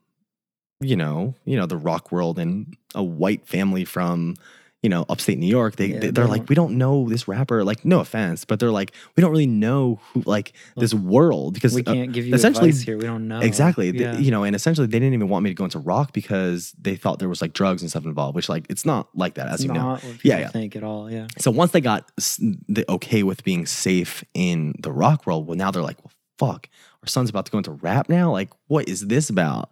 you 0.79 0.95
know, 0.95 1.35
you 1.43 1.57
know, 1.57 1.65
the 1.65 1.75
rock 1.75 2.11
world 2.13 2.39
and 2.39 2.77
a 2.95 3.03
white 3.03 3.45
family 3.45 3.83
from, 3.83 4.35
you 4.83 4.89
know, 4.89 5.05
upstate 5.09 5.39
New 5.39 5.47
York, 5.47 5.75
they, 5.75 5.87
Yeah, 5.87 6.11
they 6.11 6.21
are 6.21 6.27
like, 6.27 6.47
we 6.49 6.55
don't 6.55 6.77
know 6.77 7.09
this 7.09 7.27
rapper. 7.27 7.63
Like, 7.63 7.83
no 7.83 7.99
offense, 7.99 8.45
but 8.45 8.59
they're 8.59 8.71
like, 8.71 8.91
we 9.15 9.21
don't 9.21 9.31
really 9.31 9.47
know 9.47 9.99
who, 10.13 10.21
like, 10.21 10.53
this 10.75 10.93
world 10.93 11.55
because 11.55 11.73
we 11.73 11.81
uh, 11.83 11.93
can't 11.93 12.13
give 12.13 12.27
you 12.27 12.35
essentially- 12.35 12.69
advice 12.69 12.83
here. 12.83 12.95
We 12.95 13.05
don't 13.05 13.27
know. 13.27 13.39
Exactly. 13.39 13.89
They- 13.89 14.17
you 14.19 14.29
know, 14.29 14.43
and 14.43 14.55
essentially 14.55 14.85
they 14.85 14.99
didn't 14.99 15.15
even 15.15 15.29
want 15.29 15.43
me 15.43 15.49
to 15.49 15.55
go 15.55 15.63
into 15.63 15.79
rock 15.79 16.13
because 16.13 16.73
they 16.79 16.95
thought 16.95 17.17
there 17.17 17.27
was 17.27 17.41
like 17.41 17.53
drugs 17.53 17.81
and 17.81 17.89
stuff 17.89 18.05
involved, 18.05 18.35
which 18.35 18.49
like 18.49 18.67
it's 18.69 18.85
not 18.85 19.09
like 19.15 19.33
that, 19.33 19.47
as 19.47 19.55
It's 19.55 19.63
you 19.63 19.73
know. 19.73 19.97
Yeah, 20.23 20.39
yeah. 20.39 20.49
think 20.49 20.75
at 20.75 20.83
all. 20.83 21.11
Yeah. 21.11 21.25
So 21.39 21.49
once 21.49 21.71
they 21.71 21.81
got 21.81 22.11
the 22.17 22.85
okay 22.87 23.23
with 23.23 23.43
being 23.43 23.65
safe 23.65 24.23
in 24.35 24.75
the 24.79 24.91
rock 24.91 25.25
world, 25.25 25.47
well, 25.47 25.57
now 25.57 25.71
they're 25.71 25.81
like, 25.81 25.97
well, 26.03 26.11
fuck, 26.37 26.69
our 27.01 27.07
son's 27.07 27.31
about 27.31 27.47
to 27.47 27.51
go 27.51 27.57
into 27.57 27.71
rap 27.71 28.09
now. 28.09 28.31
Like, 28.31 28.51
what 28.67 28.87
is 28.87 29.07
this 29.07 29.29
about? 29.31 29.71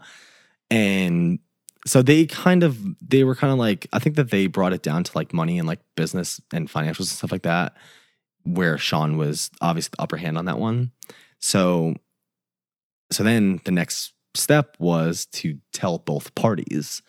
And 0.72 1.38
so 1.86 2.02
they 2.02 2.26
kind 2.26 2.64
of, 2.64 2.80
they 3.08 3.24
were 3.24 3.36
kind 3.36 3.54
of 3.54 3.60
like, 3.60 3.88
I 3.94 4.00
think 4.00 4.16
that 4.16 4.32
they 4.32 4.48
brought 4.48 4.74
it 4.74 4.82
down 4.82 5.04
to 5.04 5.12
like 5.16 5.34
money 5.34 5.60
and 5.60 5.68
like 5.68 5.80
business 5.96 6.42
and 6.52 6.70
financials 6.70 7.00
and 7.00 7.08
stuff 7.10 7.32
like 7.32 7.44
that, 7.44 7.76
where 8.44 8.78
Sean 8.78 9.18
was 9.18 9.52
obviously 9.62 9.92
the 9.96 10.04
upper 10.04 10.18
hand 10.18 10.38
on 10.38 10.46
that 10.46 10.60
one. 10.60 10.92
So, 11.40 11.96
so 13.12 13.24
then 13.24 13.62
the 13.66 13.72
next 13.72 14.14
step 14.34 14.76
was 14.80 15.28
to 15.28 15.60
tell 15.74 16.00
both 16.00 16.34
parties. 16.36 17.02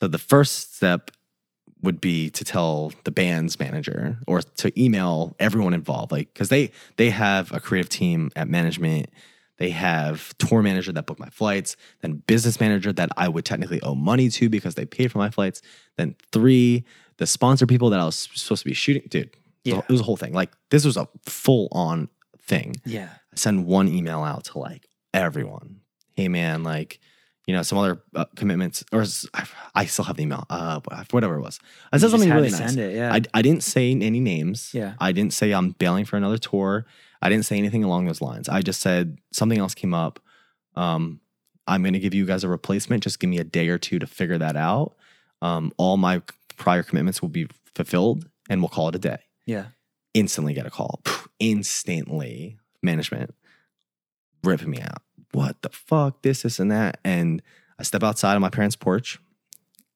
So 0.00 0.08
the 0.08 0.18
first 0.18 0.74
step 0.74 1.10
would 1.82 2.00
be 2.00 2.30
to 2.30 2.44
tell 2.44 2.92
the 3.04 3.10
band's 3.10 3.58
manager 3.58 4.18
or 4.26 4.42
to 4.42 4.82
email 4.82 5.36
everyone 5.38 5.74
involved 5.74 6.10
like 6.10 6.32
because 6.32 6.48
they 6.48 6.72
they 6.96 7.10
have 7.10 7.52
a 7.52 7.60
creative 7.60 7.88
team 7.88 8.30
at 8.34 8.48
management 8.48 9.10
they 9.58 9.70
have 9.70 10.36
tour 10.38 10.62
manager 10.62 10.92
that 10.92 11.06
booked 11.06 11.20
my 11.20 11.28
flights 11.30 11.76
then 12.00 12.22
business 12.26 12.58
manager 12.60 12.92
that 12.92 13.08
i 13.16 13.28
would 13.28 13.44
technically 13.44 13.80
owe 13.82 13.94
money 13.94 14.28
to 14.28 14.48
because 14.48 14.74
they 14.74 14.84
paid 14.86 15.12
for 15.12 15.18
my 15.18 15.30
flights 15.30 15.60
then 15.96 16.14
three 16.32 16.84
the 17.18 17.26
sponsor 17.26 17.66
people 17.66 17.90
that 17.90 18.00
i 18.00 18.04
was 18.04 18.28
supposed 18.34 18.62
to 18.62 18.68
be 18.68 18.74
shooting 18.74 19.02
dude 19.08 19.30
Yeah. 19.64 19.78
it 19.78 19.88
was 19.88 20.00
a 20.00 20.04
whole 20.04 20.16
thing 20.16 20.32
like 20.32 20.50
this 20.70 20.84
was 20.84 20.96
a 20.96 21.08
full 21.26 21.68
on 21.72 22.08
thing 22.40 22.74
Yeah. 22.84 23.08
I 23.32 23.36
send 23.36 23.66
one 23.66 23.88
email 23.88 24.22
out 24.24 24.44
to 24.44 24.58
like 24.58 24.86
everyone. 25.12 25.80
Hey 26.14 26.28
man, 26.28 26.62
like 26.64 26.98
you 27.46 27.54
know 27.54 27.62
some 27.62 27.78
other 27.78 28.02
uh, 28.14 28.24
commitments, 28.36 28.84
or 28.92 29.04
I 29.74 29.84
still 29.86 30.04
have 30.04 30.16
the 30.16 30.22
email. 30.24 30.44
Uh, 30.50 30.80
whatever 31.10 31.36
it 31.36 31.40
was. 31.40 31.60
I 31.92 31.96
You 31.96 32.00
said 32.00 32.10
something 32.10 32.30
really 32.30 32.50
nice. 32.50 32.58
Send 32.58 32.78
it. 32.78 32.94
Yeah. 32.96 33.12
I, 33.12 33.20
I 33.32 33.40
didn't 33.42 33.62
say 33.62 33.90
any 33.92 34.20
names. 34.20 34.72
Yeah. 34.74 34.94
I 35.00 35.12
didn't 35.12 35.32
say 35.32 35.52
I'm 35.52 35.70
bailing 35.70 36.04
for 36.04 36.16
another 36.16 36.36
tour. 36.38 36.84
I 37.20 37.28
didn't 37.28 37.46
say 37.46 37.58
anything 37.58 37.84
along 37.84 38.06
those 38.06 38.20
lines. 38.20 38.48
I 38.48 38.62
just 38.62 38.80
said 38.80 39.18
something 39.32 39.58
else 39.58 39.74
came 39.74 39.94
up. 39.94 40.20
Um, 40.76 41.20
I'm 41.66 41.82
going 41.82 41.94
to 41.94 41.98
give 41.98 42.14
you 42.14 42.24
guys 42.24 42.44
a 42.44 42.48
replacement. 42.48 43.02
Just 43.02 43.20
give 43.20 43.28
me 43.28 43.38
a 43.38 43.44
day 43.44 43.68
or 43.68 43.78
two 43.78 43.98
to 43.98 44.06
figure 44.06 44.38
that 44.38 44.56
out. 44.56 44.94
Um, 45.42 45.72
all 45.76 45.96
my 45.96 46.22
prior 46.56 46.82
commitments 46.82 47.20
will 47.20 47.28
be 47.28 47.48
fulfilled, 47.74 48.28
and 48.48 48.60
we'll 48.60 48.68
call 48.68 48.88
it 48.88 48.94
a 48.94 48.98
day 48.98 49.18
yeah. 49.48 49.68
instantly 50.12 50.52
get 50.52 50.66
a 50.66 50.70
call. 50.70 51.00
Instantly, 51.40 52.58
management. 52.82 53.34
ripping 54.44 54.70
me 54.70 54.80
out. 54.80 55.02
What 55.32 55.62
the 55.62 55.70
fuck? 55.70 56.22
This, 56.22 56.42
this, 56.42 56.60
and 56.60 56.70
that. 56.70 57.00
And 57.02 57.42
I 57.78 57.82
step 57.82 58.02
outside 58.02 58.34
on 58.34 58.42
my 58.42 58.50
parents' 58.50 58.76
porch 58.76 59.18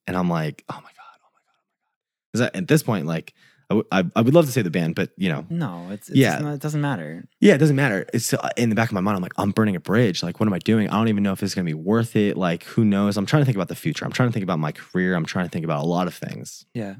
and 0.07 0.17
I'm 0.17 0.29
like, 0.29 0.63
oh 0.69 0.75
my 0.75 0.81
God, 0.81 1.17
oh 1.21 1.29
my 1.33 1.39
God, 1.45 2.39
oh 2.39 2.39
my 2.39 2.45
God. 2.45 2.55
At 2.55 2.67
this 2.67 2.81
point, 2.81 3.05
like, 3.05 3.33
I, 3.73 3.99
w- 4.01 4.11
I, 4.15 4.19
I 4.19 4.21
would 4.21 4.33
love 4.33 4.45
to 4.45 4.51
say 4.51 4.61
the 4.61 4.69
band, 4.69 4.95
but 4.95 5.09
you 5.17 5.29
know, 5.29 5.45
No, 5.49 5.87
it's, 5.91 6.09
it's 6.09 6.17
Yeah. 6.17 6.37
not, 6.39 6.53
it 6.53 6.59
doesn't 6.61 6.81
matter. 6.81 7.25
yeah, 7.39 7.53
it 7.55 7.57
doesn't 7.57 7.75
matter. 7.75 8.05
It's 8.13 8.33
uh, 8.33 8.49
in 8.57 8.69
the 8.69 8.75
back 8.75 8.89
of 8.89 8.93
my 8.93 9.01
mind. 9.01 9.15
I'm 9.17 9.21
like, 9.23 9.33
I'm 9.37 9.51
burning 9.51 9.75
a 9.75 9.79
bridge. 9.79 10.21
Like, 10.23 10.39
what 10.39 10.47
am 10.47 10.53
I 10.53 10.59
doing? 10.59 10.89
I 10.89 10.93
don't 10.93 11.07
even 11.07 11.23
know 11.23 11.31
if 11.33 11.41
it's 11.43 11.55
gonna 11.55 11.65
be 11.65 11.73
worth 11.73 12.15
it. 12.15 12.37
Like, 12.37 12.63
who 12.63 12.85
knows? 12.85 13.17
I'm 13.17 13.25
trying 13.25 13.41
to 13.41 13.45
think 13.45 13.57
about 13.57 13.67
the 13.69 13.75
future. 13.75 14.05
I'm 14.05 14.11
trying 14.11 14.29
to 14.29 14.33
think 14.33 14.43
about 14.43 14.59
my 14.59 14.71
career. 14.71 15.15
I'm 15.15 15.25
trying 15.25 15.45
to 15.45 15.49
think 15.51 15.65
about 15.65 15.83
a 15.83 15.87
lot 15.87 16.07
of 16.07 16.13
things. 16.13 16.65
Yeah. 16.73 16.95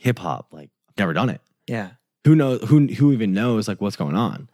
Hip 0.00 0.18
hop, 0.18 0.48
like, 0.52 0.70
I've 0.88 0.98
never 0.98 1.12
done 1.12 1.30
it. 1.30 1.40
Yeah. 1.66 1.90
Who 2.24 2.34
knows? 2.34 2.62
Who 2.68 2.86
who 2.86 3.12
even 3.12 3.32
knows 3.34 3.68
like 3.68 3.80
what's 3.80 3.96
going 3.96 4.16
on? 4.16 4.48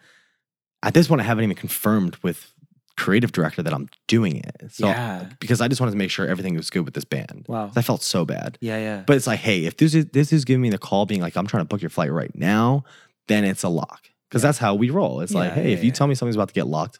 At 0.82 0.94
this 0.94 1.09
point, 1.09 1.20
I 1.20 1.24
haven't 1.24 1.44
even 1.44 1.57
confirmed 1.57 2.16
with 2.22 2.51
creative 2.97 3.32
director 3.32 3.62
that 3.62 3.72
I'm 3.72 3.88
doing 4.07 4.36
it. 4.36 4.70
So 4.70 4.86
Yeah. 4.86 5.26
because 5.40 5.61
I 5.61 5.68
just 5.68 5.80
wanted 5.80 5.93
to 5.93 5.99
make 5.99 6.11
sure 6.11 6.26
everything 6.26 6.55
was 6.57 6.70
good 6.70 6.84
with 6.84 6.95
this 6.95 7.05
band. 7.05 7.47
Wow. 7.49 7.70
I 7.74 7.82
felt 7.82 8.03
so 8.03 8.24
bad. 8.24 8.59
Yeah. 8.61 8.78
Yeah. 8.78 9.03
But 9.07 9.16
it's 9.16 9.26
like, 9.26 9.40
hey, 9.40 9.64
if 9.64 9.76
this 9.76 9.95
is 9.95 10.07
this 10.12 10.32
is 10.32 10.45
giving 10.45 10.61
me 10.62 10.70
the 10.70 10.78
call 10.78 11.07
being 11.07 11.20
like, 11.20 11.36
I'm 11.36 11.47
trying 11.47 11.62
to 11.62 11.68
book 11.68 11.80
your 11.82 11.90
flight 11.90 12.12
right 12.12 12.34
now, 12.34 12.84
then 13.28 13.45
it's 13.45 13.62
a 13.62 13.68
lock. 13.68 14.09
Because 14.28 14.43
Yeah. 14.43 14.49
that's 14.49 14.59
how 14.59 14.74
we 14.74 14.90
roll. 14.90 15.20
It's 15.20 15.34
like, 15.34 15.53
hey, 15.53 15.68
yeah, 15.68 15.74
if 15.74 15.82
you 15.82 15.88
yeah. 15.88 15.95
tell 15.95 16.07
me 16.07 16.14
something's 16.14 16.36
about 16.36 16.49
to 16.49 16.55
get 16.55 16.66
locked, 16.66 16.99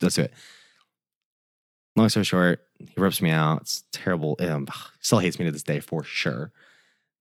let's 0.00 0.14
do 0.16 0.22
it. 0.22 0.32
Long 1.96 2.08
story 2.10 2.24
short, 2.24 2.60
he 2.78 2.92
rips 2.98 3.22
me 3.22 3.30
out. 3.30 3.62
It's 3.62 3.82
terrible. 3.90 4.36
Um, 4.40 4.66
still 5.00 5.18
hates 5.18 5.38
me 5.38 5.46
to 5.46 5.50
this 5.50 5.62
day 5.62 5.80
for 5.80 6.02
sure. 6.02 6.52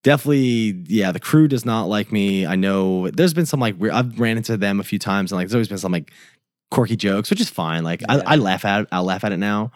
Definitely, 0.03 0.83
yeah. 0.87 1.11
The 1.11 1.19
crew 1.19 1.47
does 1.47 1.65
not 1.65 1.85
like 1.85 2.11
me. 2.11 2.45
I 2.45 2.55
know 2.55 3.09
there's 3.09 3.33
been 3.33 3.45
some 3.47 3.59
like 3.59 3.79
weird, 3.79 3.93
I've 3.93 4.19
ran 4.19 4.37
into 4.37 4.57
them 4.57 4.79
a 4.79 4.83
few 4.83 4.99
times, 4.99 5.31
and 5.31 5.37
like 5.37 5.47
there's 5.47 5.55
always 5.55 5.69
been 5.69 5.77
some 5.79 5.91
like 5.93 6.11
quirky 6.71 6.95
jokes, 6.95 7.29
which 7.29 7.41
is 7.41 7.49
fine. 7.49 7.83
Like 7.83 8.01
Yeah. 8.01 8.21
I, 8.25 8.33
I 8.33 8.35
laugh 8.37 8.65
at, 8.65 8.81
it. 8.81 8.87
I'll 8.91 9.03
laugh 9.03 9.23
at 9.23 9.31
it 9.31 9.37
now. 9.37 9.71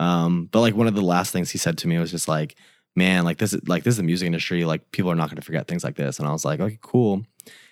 Um, 0.00 0.48
but 0.50 0.60
like 0.60 0.74
one 0.74 0.86
of 0.86 0.94
the 0.94 1.02
last 1.02 1.32
things 1.32 1.50
he 1.50 1.58
said 1.58 1.78
to 1.78 1.88
me 1.88 1.98
was 1.98 2.10
just 2.10 2.28
like, 2.28 2.56
man, 2.96 3.24
like 3.24 3.38
this 3.38 3.52
is 3.52 3.66
like 3.68 3.84
this 3.84 3.92
is 3.92 3.96
the 3.98 4.02
music 4.02 4.26
industry. 4.26 4.64
Like 4.64 4.90
people 4.92 5.10
are 5.10 5.14
not 5.16 5.28
going 5.28 5.36
to 5.36 5.42
forget 5.42 5.66
things 5.68 5.84
like 5.84 5.96
this. 5.96 6.18
And 6.18 6.28
I 6.28 6.32
was 6.32 6.44
like, 6.44 6.60
okay, 6.60 6.78
cool. 6.82 7.14
In 7.14 7.24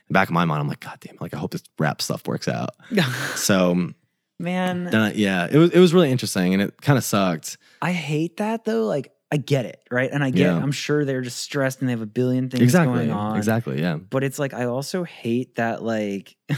the 0.08 0.14
back 0.14 0.28
of 0.28 0.34
my 0.34 0.44
mind, 0.44 0.60
I'm 0.60 0.68
like, 0.68 0.80
God 0.80 0.98
damn, 1.00 1.14
it, 1.14 1.20
like 1.20 1.34
I 1.34 1.38
hope 1.38 1.50
this 1.52 1.62
rap 1.78 2.00
stuff 2.02 2.26
works 2.26 2.48
out. 2.48 2.70
So 3.36 3.90
Man, 4.38 4.92
I- 4.94 5.12
yeah, 5.12 5.46
it 5.50 5.56
was 5.58 5.70
it 5.70 5.78
was 5.78 5.94
really 5.94 6.10
interesting, 6.10 6.52
and 6.52 6.62
it 6.62 6.80
kind 6.82 6.98
of 6.98 7.04
sucked. 7.04 7.58
I 7.80 7.92
hate 7.92 8.38
that 8.38 8.64
though. 8.64 8.86
Like, 8.86 9.12
I 9.30 9.36
get 9.36 9.66
it, 9.66 9.80
right? 9.90 10.10
And 10.10 10.22
I 10.24 10.30
get, 10.30 10.40
Yeah. 10.46 10.56
I'm 10.56 10.72
sure 10.72 11.04
they're 11.04 11.20
just 11.22 11.38
stressed 11.38 11.80
and 11.80 11.88
they 11.88 11.92
have 11.92 12.02
a 12.02 12.06
billion 12.06 12.50
things 12.50 12.62
exactly, 12.62 13.06
going 13.06 13.12
on. 13.12 13.36
exactly, 13.36 13.80
yeah. 13.80 13.96
But 13.96 14.24
it's 14.24 14.38
like, 14.40 14.52
I 14.54 14.64
also 14.66 15.04
hate 15.04 15.54
that, 15.56 15.82
like, 15.82 16.36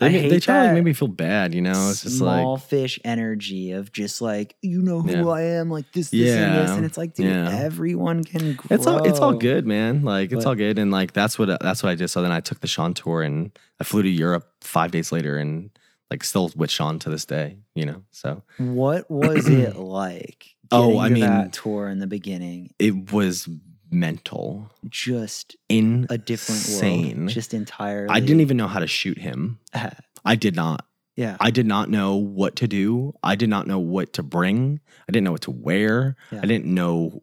I 0.00 0.06
ma- 0.08 0.10
hate 0.18 0.28
they 0.28 0.40
try 0.40 0.60
to 0.62 0.64
like, 0.66 0.74
make 0.74 0.84
me 0.84 0.92
feel 0.92 1.08
bad, 1.08 1.54
you 1.54 1.62
know. 1.62 1.88
It's 1.90 2.02
just 2.02 2.20
like 2.20 2.40
small 2.42 2.56
fish 2.56 2.98
energy 3.04 3.72
of 3.72 3.92
just 3.92 4.20
like, 4.20 4.56
you 4.60 4.82
know 4.82 5.00
who 5.00 5.10
Yeah. 5.12 5.28
I 5.28 5.42
am, 5.42 5.70
like 5.70 5.90
this, 5.92 6.10
this, 6.10 6.34
and 6.34 6.54
this. 6.56 6.70
And 6.72 6.84
it's 6.84 6.98
like, 6.98 7.14
dude, 7.14 7.26
Yeah. 7.26 7.48
everyone 7.50 8.24
can 8.24 8.54
grow. 8.54 8.66
it's 8.76 8.86
all 8.86 9.04
it's 9.06 9.20
all 9.20 9.34
good, 9.34 9.66
man. 9.66 10.02
Like 10.02 10.32
it's 10.32 10.44
But- 10.44 10.50
all 10.50 10.54
good, 10.56 10.78
and 10.78 10.90
like 10.90 11.12
that's 11.12 11.38
what 11.38 11.46
that's 11.60 11.82
what 11.82 11.90
I 11.90 11.94
did. 11.94 12.08
So 12.08 12.22
then 12.22 12.32
I 12.32 12.40
took 12.40 12.60
the 12.60 12.66
Sean 12.66 12.92
tour, 12.92 13.22
and 13.22 13.50
I 13.80 13.84
flew 13.84 14.02
to 14.02 14.08
Europe 14.10 14.48
five 14.62 14.90
days 14.90 15.12
later, 15.12 15.38
and 15.38 15.70
like 16.10 16.24
still 16.24 16.50
with 16.56 16.70
Sean 16.70 16.98
to 17.00 17.08
this 17.10 17.24
day, 17.24 17.58
you 17.74 17.86
know. 17.86 18.02
So 18.10 18.42
What 18.58 19.10
was 19.10 19.48
it 19.48 19.76
like? 19.78 20.46
Oh, 20.72 20.98
I 20.98 21.08
mean- 21.08 21.20
that 21.22 21.52
tour 21.52 21.88
in 21.88 22.00
the 22.00 22.06
beginning, 22.08 22.74
it 22.80 23.12
was 23.12 23.48
mental, 23.94 24.70
just 24.88 25.56
in 25.68 26.06
a 26.10 26.18
different 26.18 26.60
Insane. 26.66 27.18
world, 27.18 27.30
just 27.30 27.54
entirely. 27.54 28.08
I 28.10 28.20
didn't 28.20 28.40
even 28.40 28.56
know 28.56 28.68
how 28.68 28.80
to 28.80 28.86
shoot 28.86 29.18
him. 29.18 29.60
I 30.24 30.36
did 30.36 30.56
not. 30.56 30.84
yeah, 31.16 31.36
I 31.40 31.50
did 31.50 31.66
not 31.66 31.88
know 31.90 32.16
what 32.16 32.56
to 32.56 32.68
do. 32.68 33.14
I 33.22 33.36
did 33.36 33.48
not 33.48 33.66
know 33.66 33.78
what 33.78 34.12
to 34.14 34.22
bring. 34.22 34.80
I 35.08 35.12
didn't 35.12 35.24
know 35.24 35.32
what 35.32 35.42
to 35.42 35.50
wear. 35.50 36.16
Yeah. 36.30 36.40
I 36.42 36.46
didn't 36.46 36.66
know 36.66 37.22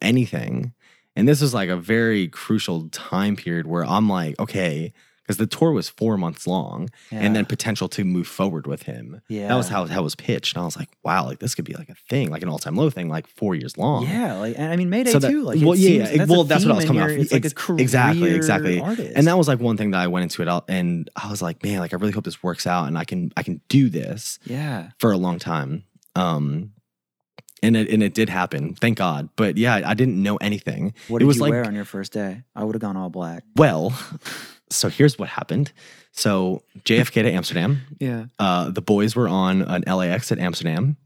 anything. 0.00 0.74
And 1.16 1.28
this 1.28 1.40
was 1.40 1.54
like 1.54 1.68
a 1.68 1.76
very 1.76 2.28
crucial 2.28 2.88
time 2.88 3.36
period 3.36 3.66
where 3.66 3.84
I'm 3.84 4.08
like, 4.08 4.38
okay, 4.40 4.92
because 5.24 5.38
the 5.38 5.46
tour 5.46 5.72
was 5.72 5.88
four 5.88 6.18
months 6.18 6.46
long 6.46 6.90
and 7.10 7.34
then 7.34 7.46
potential 7.46 7.88
to 7.88 8.04
move 8.04 8.26
forward 8.26 8.66
with 8.66 8.82
him. 8.82 9.22
yeah, 9.28 9.48
That 9.48 9.54
was 9.54 9.68
how 9.68 9.84
it 9.84 10.00
was 10.02 10.14
pitched. 10.14 10.54
And 10.54 10.62
I 10.62 10.64
was 10.66 10.76
like, 10.76 10.90
wow, 11.02 11.24
like 11.24 11.38
this 11.38 11.54
could 11.54 11.64
be 11.64 11.72
like 11.72 11.88
a 11.88 11.94
thing, 12.10 12.30
like 12.30 12.42
an 12.42 12.48
all 12.50 12.58
time 12.58 12.76
low 12.76 12.90
thing, 12.90 13.08
like 13.08 13.26
four 13.26 13.54
years 13.54 13.78
long. 13.78 14.06
Yeah, 14.06 14.34
like 14.34 14.54
and 14.58 14.70
I 14.70 14.76
mean 14.76 14.90
Mayday 14.90 15.12
So 15.12 15.18
that- 15.18 15.30
too. 15.30 15.42
Like, 15.42 15.60
well, 15.60 15.72
it 15.72 15.78
yeah, 15.78 15.90
yeah, 16.10 16.16
that's 16.18 16.30
well, 16.30 16.44
that's 16.44 16.64
what 16.64 16.72
I 16.72 16.76
was 16.76 16.84
coming 16.84 17.02
off. 17.02 17.10
It's 17.10 17.32
like 17.32 17.44
a 17.44 17.74
exactly, 17.80 18.34
exactly. 18.34 18.80
Artist. 18.80 19.12
And 19.16 19.26
that 19.26 19.38
was 19.38 19.48
like 19.48 19.60
one 19.60 19.76
thing 19.76 19.92
that 19.92 20.00
I 20.00 20.06
went 20.08 20.24
into 20.24 20.42
it 20.42 20.48
out 20.48 20.64
and 20.68 21.10
I 21.16 21.30
was 21.30 21.40
like, 21.40 21.62
man, 21.64 21.78
like 21.80 21.92
I 21.94 21.96
really 21.96 22.12
hope 22.12 22.24
this 22.24 22.42
works 22.42 22.66
out 22.66 22.86
and 22.88 22.98
I 22.98 23.04
can 23.04 23.32
I 23.36 23.42
can 23.42 23.60
do 23.68 23.88
this 23.88 24.38
yeah, 24.44 24.90
for 24.98 25.10
a 25.12 25.16
long 25.16 25.38
time. 25.38 25.84
Um 26.14 26.72
and 27.62 27.76
it 27.76 27.88
and 27.88 28.02
it 28.02 28.12
did 28.12 28.28
happen, 28.28 28.74
thank 28.74 28.98
God. 28.98 29.30
But 29.36 29.56
yeah, 29.56 29.80
I 29.86 29.94
didn't 29.94 30.22
know 30.22 30.36
anything. 30.36 30.92
what 31.08 31.18
it 31.18 31.20
did 31.20 31.26
was 31.26 31.36
you 31.36 31.42
like 31.42 31.50
wear 31.50 31.64
on 31.66 31.74
your 31.74 31.86
first 31.86 32.12
day? 32.12 32.42
I 32.54 32.62
would 32.64 32.74
have 32.74 32.82
gone 32.82 32.96
all 32.98 33.08
black. 33.10 33.42
well, 33.56 33.98
so 34.70 34.88
here's 34.88 35.18
what 35.18 35.28
happened. 35.28 35.72
So 36.12 36.62
JFK 36.84 37.22
to 37.22 37.32
Amsterdam. 37.32 37.82
Yeah. 37.98 38.26
Uh 38.38 38.70
the 38.70 38.82
boys 38.82 39.16
were 39.16 39.28
on 39.28 39.62
an 39.62 39.82
LAX 39.82 40.32
at 40.32 40.38
Amsterdam. 40.38 40.96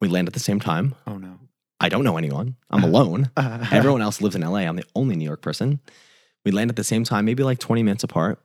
We 0.00 0.08
land 0.08 0.28
at 0.28 0.34
the 0.34 0.40
same 0.40 0.60
time. 0.60 0.94
Oh 1.06 1.18
no. 1.18 1.38
I 1.80 1.88
don't 1.88 2.04
know 2.04 2.18
anyone. 2.18 2.56
I'm 2.70 2.84
alone. 2.84 3.30
Everyone 3.36 4.02
else 4.02 4.20
lives 4.20 4.36
in 4.36 4.42
LA. 4.42 4.58
I'm 4.60 4.76
the 4.76 4.84
only 4.94 5.16
New 5.16 5.24
York 5.24 5.40
person. 5.40 5.80
We 6.44 6.50
land 6.50 6.70
at 6.70 6.76
the 6.76 6.84
same 6.84 7.04
time, 7.04 7.24
maybe 7.24 7.42
like 7.42 7.58
20 7.58 7.82
minutes 7.82 8.04
apart. 8.04 8.38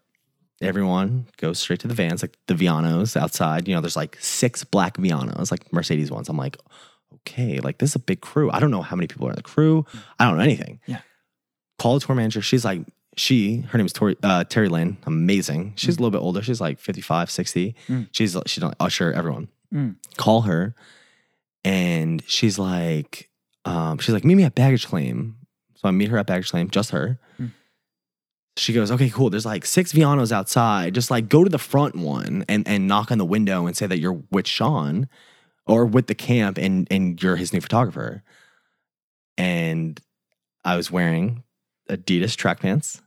Everyone 0.62 1.28
goes 1.38 1.60
straight 1.60 1.82
to 1.82 1.88
the 1.88 1.94
vans, 1.94 2.22
like 2.22 2.38
the 2.48 2.54
Vianos 2.54 3.18
outside. 3.18 3.68
You 3.68 3.76
know, 3.76 3.82
there's 3.82 3.98
like 3.98 4.18
six 4.22 4.64
black 4.64 4.96
Vianos, 4.96 5.52
like 5.52 5.72
Mercedes 5.74 6.10
ones. 6.12 6.30
I'm 6.30 6.38
like, 6.38 6.58
okay, 7.16 7.60
like 7.60 7.78
this 7.80 7.92
is 7.92 7.96
a 7.96 8.00
big 8.00 8.22
crew. 8.22 8.50
I 8.52 8.60
don't 8.60 8.72
know 8.72 8.82
how 8.82 8.96
many 8.96 9.08
people 9.08 9.28
are 9.28 9.32
in 9.32 9.36
the 9.36 9.44
crew. 9.44 9.86
I 10.18 10.26
don't 10.26 10.38
know 10.38 10.44
anything. 10.44 10.80
Yeah. 10.86 11.00
Call 11.78 11.96
the 12.00 12.06
tour 12.06 12.16
manager. 12.16 12.42
She's 12.42 12.64
like, 12.64 12.84
she, 13.16 13.62
her 13.62 13.78
name 13.78 13.86
is 13.86 13.94
Tori, 13.94 14.18
uh, 14.24 14.44
Terry 14.44 14.70
Lynn. 14.70 14.98
Amazing. 15.06 15.74
She's 15.76 15.98
a 15.98 16.00
little 16.00 16.12
bit 16.12 16.24
older. 16.24 16.42
She's 16.42 16.60
like 16.60 16.80
55, 16.80 17.32
60. 17.32 17.76
Mm. 17.88 18.08
She's, 18.12 18.38
she's 18.46 18.64
like, 18.64 18.76
usher 18.80 19.12
everyone. 19.14 19.48
Mm. 19.74 19.96
Call 20.18 20.42
her. 20.42 20.76
And 21.64 22.24
she's 22.28 22.60
like, 22.60 23.30
um, 23.64 23.98
she's 23.98 24.14
like, 24.14 24.24
meet 24.24 24.36
me 24.36 24.44
at 24.44 24.56
baggage 24.56 24.88
claim. 24.88 25.38
So 25.76 25.88
I 25.88 25.92
meet 25.92 26.10
her 26.10 26.18
at 26.18 26.28
baggage 26.28 26.52
claim, 26.52 26.70
just 26.70 26.92
her. 26.92 27.20
Mm. 27.40 27.52
She 28.58 28.74
goes, 28.74 28.92
okay, 28.92 29.10
cool. 29.10 29.30
There's 29.30 29.46
like 29.46 29.66
six 29.66 29.92
Vianos 29.92 30.32
outside. 30.32 30.94
Just 30.94 31.10
like 31.10 31.28
go 31.28 31.44
to 31.44 31.50
the 31.50 31.60
front 31.60 31.96
one 31.96 32.46
and 32.48 32.66
and 32.68 32.88
knock 32.88 33.12
on 33.12 33.18
the 33.18 33.26
window 33.26 33.66
and 33.66 33.76
say 33.76 33.86
that 33.86 34.00
you're 34.00 34.22
with 34.32 34.48
Sean 34.48 35.10
or 35.68 35.86
with 35.86 36.08
the 36.08 36.16
camp 36.16 36.58
and 36.58 36.88
and 36.90 37.22
you're 37.22 37.36
his 37.36 37.52
new 37.52 37.60
photographer. 37.60 38.24
And 39.38 40.00
I 40.64 40.78
was 40.78 40.90
wearing 40.90 41.44
Adidas 41.90 42.36
track 42.36 42.62
pants. 42.62 43.02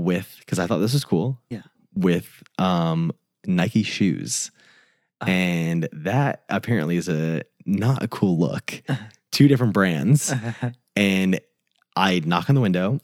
With 0.00 0.36
because 0.40 0.58
I 0.58 0.66
thought 0.66 0.78
this 0.78 0.92
was 0.92 1.04
cool. 1.04 1.40
Yeah. 1.50 1.62
With 1.94 2.42
um 2.58 3.12
Nike 3.46 3.82
shoes. 3.82 4.50
Ah. 5.20 5.26
And 5.26 5.88
that 5.92 6.44
apparently 6.48 6.96
is 6.96 7.08
a 7.08 7.42
not 7.66 8.02
a 8.02 8.08
cool 8.08 8.38
look. 8.38 8.82
Two 9.30 9.48
different 9.48 9.72
brands. 9.72 10.32
And 10.96 11.40
I 11.96 12.20
knock 12.24 12.48
on 12.48 12.54
the 12.54 12.60
window 12.60 13.00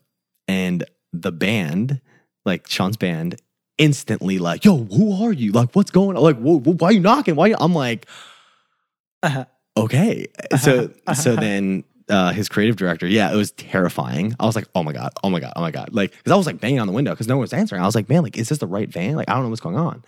and 0.47 0.84
the 1.12 1.32
band, 1.32 2.01
like 2.45 2.68
Sean's 2.68 2.97
band, 2.97 3.41
instantly 3.78 4.39
like, 4.39 4.64
yo, 4.64 4.84
who 4.84 5.24
are 5.24 5.32
you? 5.32 5.53
Like, 5.53 5.70
what's 5.74 5.91
going 5.91 6.16
on? 6.16 6.22
Like, 6.22 6.39
whoa, 6.39 6.59
whoa, 6.59 6.74
why 6.74 6.89
are 6.89 6.93
you 6.93 7.01
knocking? 7.01 7.34
Why? 7.34 7.55
I'm 7.59 7.74
like, 7.74 8.07
okay. 9.76 10.26
So 10.61 10.91
so 11.14 11.36
then 11.36 11.84
uh, 12.09 12.33
his 12.33 12.49
creative 12.49 12.77
director, 12.77 13.07
yeah, 13.07 13.33
it 13.33 13.37
was 13.37 13.53
terrifying. 13.53 14.35
I 14.41 14.47
was 14.47 14.57
like, 14.57 14.67
oh 14.75 14.83
my 14.83 14.93
god, 14.93 15.13
oh 15.23 15.31
my 15.31 15.41
god, 15.41 15.53
oh 15.57 15.61
my 15.61 15.71
god, 15.71 15.91
like 15.93 16.13
because 16.13 16.33
I 16.33 16.37
was 16.37 16.47
like 16.47 16.61
banging 16.61 16.81
on 16.81 16.87
the 16.87 16.93
window 16.93 17.13
because 17.13 17.29
no 17.29 17.37
one 17.37 17.43
was 17.43 17.53
answering. 17.53 17.83
I 17.83 17.87
was 17.87 17.95
like, 17.95 18.09
man, 18.09 18.23
like 18.23 18.37
is 18.37 18.49
this 18.49 18.59
the 18.59 18.67
right 18.67 18.89
van? 18.89 19.17
Like 19.17 19.29
I 19.29 19.35
don't 19.35 19.45
know 19.45 19.51
what's 19.51 19.61
going 19.61 19.77
on. 19.77 20.05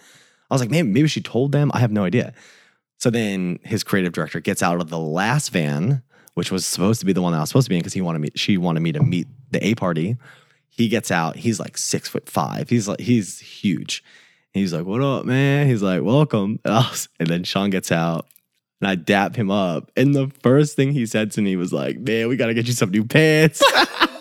I 0.50 0.54
was 0.54 0.60
like, 0.60 0.70
man, 0.70 0.92
maybe 0.92 1.08
she 1.08 1.20
told 1.20 1.52
them. 1.52 1.70
I 1.72 1.78
have 1.80 1.92
no 1.92 2.04
idea. 2.04 2.32
So 2.98 3.08
then 3.08 3.58
his 3.62 3.82
creative 3.82 4.12
director 4.12 4.40
gets 4.40 4.62
out 4.62 4.80
of 4.80 4.90
the 4.90 4.98
last 4.98 5.50
van, 5.50 6.02
which 6.34 6.50
was 6.50 6.66
supposed 6.66 7.00
to 7.00 7.06
be 7.06 7.12
the 7.12 7.22
one 7.22 7.32
that 7.32 7.38
I 7.38 7.40
was 7.40 7.48
supposed 7.48 7.66
to 7.66 7.70
be 7.70 7.76
in 7.76 7.80
because 7.80 7.94
he 7.94 8.00
wanted 8.00 8.18
me. 8.18 8.30
She 8.34 8.58
wanted 8.58 8.80
me 8.80 8.92
to 8.92 9.02
meet 9.02 9.26
the 9.50 9.64
A 9.64 9.74
party. 9.74 10.16
He 10.68 10.88
gets 10.88 11.10
out. 11.10 11.36
He's 11.36 11.58
like 11.58 11.78
six 11.78 12.08
foot 12.08 12.28
five. 12.28 12.68
He's 12.68 12.88
like 12.88 13.00
he's 13.00 13.38
huge. 13.40 14.04
He's 14.52 14.72
like, 14.72 14.84
"What 14.84 15.00
up, 15.00 15.24
man?" 15.24 15.66
He's 15.66 15.82
like, 15.82 16.02
"Welcome." 16.02 16.58
And, 16.64 17.28
then 17.28 17.44
Sean 17.44 17.70
gets 17.70 17.92
out, 17.92 18.26
and 18.80 18.88
I 18.88 18.94
dap 18.94 19.36
him 19.36 19.50
up. 19.50 19.90
And 19.96 20.14
the 20.14 20.30
first 20.42 20.76
thing 20.76 20.92
he 20.92 21.06
said 21.06 21.32
to 21.32 21.42
me 21.42 21.56
was 21.56 21.72
like, 21.72 21.98
"Man, 21.98 22.28
we 22.28 22.36
gotta 22.36 22.54
get 22.54 22.66
you 22.66 22.72
some 22.72 22.90
new 22.90 23.04
pants," 23.04 23.62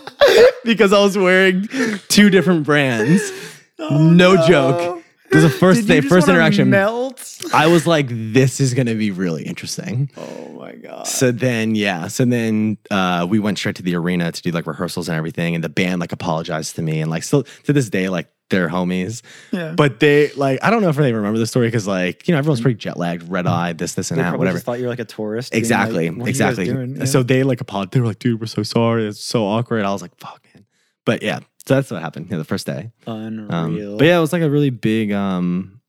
because 0.63 0.93
I 0.93 0.99
was 0.99 1.17
wearing 1.17 1.67
two 2.09 2.29
different 2.29 2.65
brands. 2.65 3.31
no, 3.79 4.35
joke. 4.47 5.03
This 5.31 5.43
is 5.43 5.51
the 5.53 5.57
first 5.59 5.87
day, 5.87 6.01
first 6.01 6.27
interaction. 6.27 6.71
Melt. 6.71 7.23
I 7.53 7.67
was 7.67 7.85
like, 7.85 8.07
"This 8.09 8.59
is 8.59 8.73
gonna 8.73 8.95
be 8.95 9.11
really 9.11 9.43
interesting." 9.43 10.09
Oh 10.17 10.49
my 10.57 10.73
god. 10.73 11.07
So 11.07 11.31
then, 11.31 11.75
yeah. 11.75 12.07
So 12.07 12.25
then 12.25 12.77
uh, 12.89 13.27
we 13.29 13.39
went 13.39 13.59
straight 13.59 13.75
to 13.75 13.83
the 13.83 13.95
arena 13.95 14.31
to 14.31 14.41
do 14.41 14.51
like 14.51 14.65
rehearsals 14.65 15.07
and 15.07 15.15
everything. 15.17 15.55
And 15.55 15.63
the 15.63 15.69
band 15.69 16.01
like 16.01 16.11
apologized 16.11 16.75
to 16.77 16.81
me. 16.81 16.99
And 16.99 17.11
like 17.11 17.23
still 17.23 17.43
to 17.63 17.73
this 17.73 17.89
day, 17.89 18.09
like 18.09 18.27
they're 18.49 18.69
homies. 18.69 19.21
Yeah. 19.51 19.73
But 19.75 19.99
they 19.99 20.31
like 20.33 20.59
I 20.63 20.69
don't 20.69 20.81
know 20.81 20.89
if 20.89 20.95
they 20.95 21.13
remember 21.13 21.39
the 21.39 21.47
story 21.47 21.67
because 21.67 21.87
like 21.87 22.27
you 22.27 22.33
know 22.33 22.37
everyone's 22.39 22.61
pretty 22.61 22.77
jet 22.77 22.97
lagged, 22.97 23.29
red 23.29 23.47
eyed, 23.47 23.77
this 23.77 23.93
this 23.93 24.11
and 24.11 24.19
they 24.19 24.23
that, 24.23 24.37
whatever. 24.37 24.55
just 24.57 24.65
thought 24.65 24.79
you 24.79 24.85
were 24.85 24.89
like 24.89 24.99
a 24.99 25.05
tourist. 25.05 25.53
Exactly, 25.53 26.09
like, 26.09 26.17
"What 26.17 26.27
are 26.27 26.31
you 26.31 26.37
guys 26.37 26.57
exactly. 26.59 26.65
doing?" 26.65 26.95
Yeah. 26.97 27.05
So 27.05 27.23
they 27.23 27.43
like 27.43 27.61
apologized. 27.61 27.91
They 27.93 27.99
were 28.01 28.07
like, 28.07 28.19
"Dude, 28.19 28.39
we're 28.39 28.47
so 28.47 28.63
sorry. 28.63 29.07
It's 29.07 29.19
so 29.23 29.45
awkward." 29.45 29.85
I 29.85 29.91
was 29.91 30.01
like, 30.01 30.15
"Fuck, 30.17 30.43
man." 30.53 30.65
But 31.05 31.23
yeah, 31.23 31.39
so 31.65 31.75
that's 31.75 31.91
what 31.91 32.01
happened. 32.01 32.27
Yeah, 32.29 32.37
the 32.37 32.43
first 32.43 32.65
day. 32.65 32.91
unreal. 33.07 33.53
Um, 33.53 33.97
but 33.97 34.05
yeah, 34.05 34.17
it 34.17 34.21
was 34.21 34.33
like 34.33 34.41
a 34.41 34.49
really 34.49 34.69
big, 34.69 35.11
um, 35.11 35.81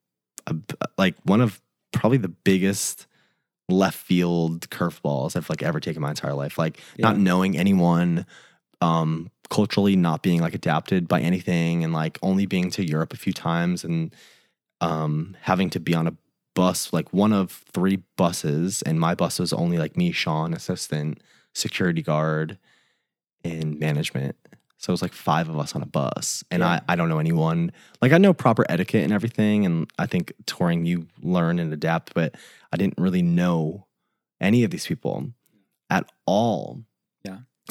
a- 0.46 0.54
like 0.98 1.14
one 1.24 1.40
of 1.40 1.60
probably 1.92 2.18
the 2.18 2.28
biggest 2.28 3.06
left 3.68 3.98
field 3.98 4.68
curveballs 4.70 5.36
I've 5.36 5.48
like 5.48 5.62
ever 5.62 5.80
taken 5.80 6.02
my 6.02 6.10
entire 6.10 6.34
life. 6.34 6.58
Like 6.58 6.80
not 6.98 7.18
knowing 7.18 7.56
anyone, 7.56 8.26
um, 8.80 9.30
culturally 9.50 9.96
not 9.96 10.22
being 10.22 10.40
like 10.40 10.54
adapted 10.54 11.08
by 11.08 11.20
anything, 11.20 11.84
and 11.84 11.92
like 11.92 12.18
only 12.22 12.46
being 12.46 12.70
to 12.70 12.84
Europe 12.84 13.12
a 13.12 13.16
few 13.16 13.32
times, 13.32 13.84
and 13.84 14.14
um, 14.80 15.36
having 15.42 15.68
to 15.70 15.80
be 15.80 15.94
on 15.94 16.06
a 16.06 16.14
bus, 16.54 16.92
like 16.92 17.12
one 17.12 17.32
of 17.32 17.64
three 17.72 18.02
buses, 18.16 18.82
and 18.82 18.98
my 18.98 19.14
bus 19.14 19.38
was 19.38 19.52
only 19.52 19.78
like 19.78 19.96
me, 19.96 20.12
Sean, 20.12 20.54
assistant, 20.54 21.20
security 21.54 22.02
guard, 22.02 22.58
and 23.44 23.78
management. 23.78 24.36
So 24.78 24.90
it 24.90 24.94
was 24.94 25.02
like 25.02 25.12
five 25.12 25.48
of 25.50 25.58
us 25.58 25.74
on 25.74 25.82
a 25.82 25.86
bus, 25.86 26.42
and 26.50 26.60
Yeah. 26.60 26.80
I 26.88 26.92
I 26.92 26.96
don't 26.96 27.08
know 27.08 27.18
anyone. 27.18 27.72
Like 28.00 28.12
I 28.12 28.18
know 28.18 28.32
proper 28.32 28.64
etiquette 28.68 29.04
and 29.04 29.12
everything, 29.12 29.66
and 29.66 29.90
I 29.98 30.06
think 30.06 30.32
touring 30.46 30.86
you 30.86 31.06
learn 31.22 31.58
and 31.58 31.72
adapt, 31.72 32.14
but 32.14 32.34
I 32.72 32.76
didn't 32.76 32.98
really 32.98 33.22
know 33.22 33.86
any 34.40 34.64
of 34.64 34.70
these 34.70 34.86
people 34.86 35.32
at 35.90 36.10
all. 36.24 36.82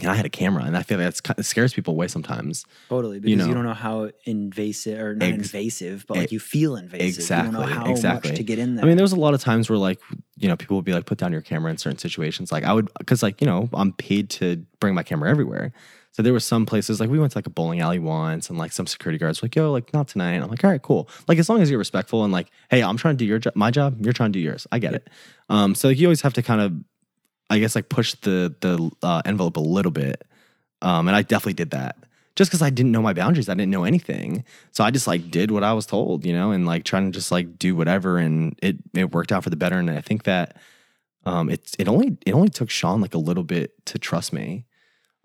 And 0.01 0.11
I 0.11 0.15
had 0.15 0.25
a 0.25 0.29
camera, 0.29 0.63
and 0.63 0.77
I 0.77 0.83
feel 0.83 0.99
like 0.99 1.15
that 1.23 1.45
scares 1.45 1.73
people 1.73 1.93
away 1.93 2.07
sometimes. 2.07 2.65
Totally, 2.89 3.19
because 3.19 3.31
you, 3.31 3.47
know. 3.47 3.53
don't 3.53 3.65
know 3.65 3.73
how 3.73 4.11
invasive 4.25 4.99
or 4.99 5.15
not 5.15 5.29
Ex- 5.29 5.37
invasive, 5.37 6.05
but 6.07 6.17
like 6.17 6.31
you 6.31 6.39
feel 6.39 6.75
invasive. 6.75 7.29
You 7.29 7.43
don't 7.43 7.53
know 7.53 7.61
exactly, 7.61 7.85
how 7.85 7.91
exactly. 7.91 8.31
much 8.31 8.37
to 8.37 8.43
get 8.43 8.59
in 8.59 8.75
there. 8.75 8.85
I 8.85 8.87
mean, 8.87 8.97
there 8.97 9.03
was 9.03 9.13
a 9.13 9.19
lot 9.19 9.33
of 9.33 9.41
times 9.41 9.69
where 9.69 9.79
like 9.79 9.99
you 10.37 10.47
know 10.47 10.55
people 10.55 10.75
would 10.75 10.85
be 10.85 10.93
like, 10.93 11.05
put 11.05 11.17
down 11.17 11.31
your 11.31 11.41
camera 11.41 11.71
in 11.71 11.77
certain 11.77 11.99
situations. 11.99 12.51
Like 12.51 12.63
I 12.63 12.73
would, 12.73 12.89
because 12.99 13.23
like 13.23 13.41
you 13.41 13.47
know 13.47 13.69
I'm 13.73 13.93
paid 13.93 14.29
to 14.31 14.65
bring 14.79 14.95
my 14.95 15.03
camera 15.03 15.29
everywhere. 15.29 15.71
So 16.11 16.23
there 16.23 16.33
were 16.33 16.39
some 16.39 16.65
places 16.65 16.99
like 16.99 17.09
we 17.09 17.19
went 17.19 17.31
to 17.33 17.37
like 17.37 17.47
a 17.47 17.51
bowling 17.51 17.81
alley 17.81 17.99
once, 17.99 18.49
and 18.49 18.57
like 18.57 18.71
some 18.71 18.87
security 18.87 19.17
guards 19.17 19.41
were 19.41 19.45
like, 19.45 19.55
"Yo, 19.55 19.71
like 19.71 19.93
not 19.93 20.07
tonight." 20.07 20.33
And 20.33 20.43
I'm 20.43 20.49
like, 20.49 20.63
"All 20.63 20.69
right, 20.69 20.81
cool." 20.81 21.07
Like 21.27 21.37
as 21.37 21.47
long 21.49 21.61
as 21.61 21.69
you're 21.69 21.79
respectful 21.79 22.23
and 22.23 22.33
like, 22.33 22.49
"Hey, 22.69 22.81
I'm 22.81 22.97
trying 22.97 23.13
to 23.13 23.17
do 23.17 23.25
your 23.25 23.39
job, 23.39 23.55
my 23.55 23.69
job. 23.69 23.97
You're 24.03 24.13
trying 24.13 24.33
to 24.33 24.39
do 24.39 24.43
yours." 24.43 24.65
I 24.71 24.79
get 24.79 24.95
it. 24.95 25.07
Um, 25.49 25.75
so 25.75 25.87
like, 25.89 25.99
you 25.99 26.07
always 26.07 26.21
have 26.21 26.33
to 26.33 26.41
kind 26.41 26.61
of, 26.61 26.73
I 27.49 27.59
guess, 27.59 27.75
like 27.75 27.89
push 27.89 28.13
the 28.15 28.55
the 28.61 28.91
uh, 29.01 29.21
envelope 29.25 29.57
a 29.57 29.61
little 29.61 29.91
bit. 29.91 30.23
Um, 30.81 31.07
and 31.07 31.15
I 31.15 31.23
definitely 31.23 31.53
did 31.53 31.71
that 31.71 31.97
just 32.35 32.49
because 32.49 32.61
I 32.61 32.69
didn't 32.69 32.93
know 32.93 33.01
my 33.01 33.11
boundaries. 33.11 33.49
I 33.49 33.53
didn't 33.53 33.71
know 33.71 33.83
anything. 33.83 34.45
So 34.71 34.81
I 34.81 34.91
just 34.91 35.07
like 35.07 35.29
did 35.29 35.51
what 35.51 35.61
I 35.61 35.73
was 35.73 35.85
told, 35.85 36.25
you 36.25 36.31
know, 36.31 36.51
and 36.51 36.65
like 36.65 36.85
trying 36.85 37.11
to 37.11 37.11
just 37.11 37.33
like 37.33 37.59
do 37.59 37.75
whatever. 37.75 38.17
And 38.17 38.57
it, 38.63 38.77
it 38.93 39.11
worked 39.11 39.33
out 39.33 39.43
for 39.43 39.49
the 39.49 39.57
better. 39.57 39.77
And 39.77 39.89
I 39.89 39.99
think 39.99 40.23
that, 40.23 40.55
um, 41.25 41.49
it, 41.49 41.75
it 41.77 41.89
only, 41.89 42.17
it 42.25 42.31
only 42.31 42.47
took 42.47 42.69
Sean 42.69 43.01
like 43.01 43.13
a 43.13 43.17
little 43.17 43.43
bit 43.43 43.73
to 43.87 43.99
trust 43.99 44.31
me. 44.31 44.63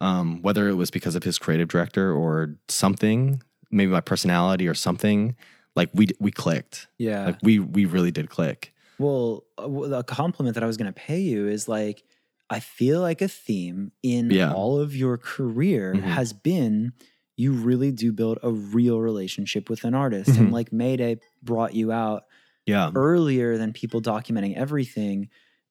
Um, 0.01 0.43
whether 0.43 0.69
it 0.69 0.75
was 0.75 0.91
because 0.91 1.15
of 1.15 1.23
his 1.23 1.39
creative 1.39 1.69
director 1.69 2.13
or 2.13 2.57
something, 2.69 3.41
maybe 3.71 3.93
my 3.93 4.01
personality 4.01 4.67
or 4.67 4.75
something, 4.75 5.37
like 5.77 5.91
we, 5.95 6.09
we 6.19 6.33
clicked. 6.33 6.89
yeah. 6.99 7.27
Like 7.27 7.39
we, 7.45 7.61
we 7.61 7.85
really 7.85 8.11
did 8.11 8.29
click. 8.29 8.75
Well, 8.99 9.45
uh, 9.57 9.63
w- 9.63 9.89
the 9.89 10.03
compliment 10.03 10.55
that 10.55 10.65
I 10.65 10.67
was 10.67 10.77
going 10.77 10.93
to 10.93 11.01
pay 11.01 11.21
you 11.21 11.47
is 11.47 11.69
like, 11.69 12.03
I 12.51 12.61
feel 12.61 13.01
like 13.01 13.23
a 13.23 13.29
theme 13.29 13.93
in 14.03 14.31
Yeah. 14.31 14.53
all 14.53 14.79
of 14.79 14.95
your 14.95 15.17
career 15.17 15.95
Mhm. 15.95 16.03
has 16.03 16.33
been 16.33 16.93
you 17.37 17.53
really 17.53 17.91
do 17.91 18.13
build 18.13 18.39
a 18.45 18.51
real 18.53 19.01
relationship 19.01 19.69
with 19.69 19.83
an 19.85 19.93
artist. 19.95 20.29
And 20.39 20.49
Mhm. 20.51 20.53
like 20.53 20.73
Mayday 20.73 21.19
brought 21.43 21.75
you 21.75 21.91
out 21.91 22.25
Yeah. 22.67 22.93
earlier 22.95 23.59
than 23.59 23.73
people 23.73 24.01
documenting 24.01 24.55
everything. 24.55 25.31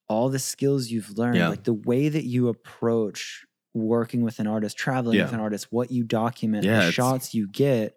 All 0.10 0.28
the 0.30 0.40
skills 0.40 0.90
you've 0.90 1.18
learned, 1.18 1.38
Yeah. 1.38 1.48
like 1.48 1.64
the 1.64 1.74
way 1.74 2.10
that 2.10 2.26
you 2.26 2.50
approach 2.50 3.46
working 3.74 4.24
with 4.24 4.40
an 4.40 4.48
artist, 4.48 4.78
traveling 4.78 5.20
with 5.20 5.34
an 5.34 5.40
artist, 5.40 5.72
what 5.72 5.90
you 5.90 6.04
document, 6.04 6.66
Yeah, 6.66 6.86
the 6.88 6.92
shots 6.92 7.34
you 7.34 7.48
get 7.48 7.96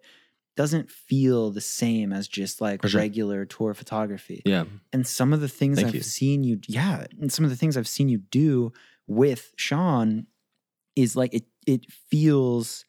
doesn't 0.57 0.91
feel 0.91 1.51
the 1.51 1.61
same 1.61 2.11
as 2.11 2.27
just 2.27 2.59
like 2.59 2.85
sure. 2.85 2.99
regular 2.99 3.45
tour 3.45 3.73
photography 3.73 4.41
Yeah. 4.45 4.65
and 4.91 5.07
some 5.07 5.31
of 5.31 5.39
the 5.39 5.47
things 5.47 5.77
Thank 5.77 5.87
I've 5.89 5.95
you. 5.95 6.01
seen 6.01 6.43
you, 6.43 6.59
yeah, 6.67 7.05
and 7.21 7.31
some 7.31 7.45
of 7.45 7.51
the 7.51 7.55
things 7.55 7.77
I've 7.77 7.87
seen 7.87 8.09
you 8.09 8.17
do 8.17 8.73
with 9.07 9.53
Sean 9.55 10.27
is 10.95 11.15
like 11.15 11.33
it. 11.33 11.45
It 11.65 11.85
feels 12.09 12.83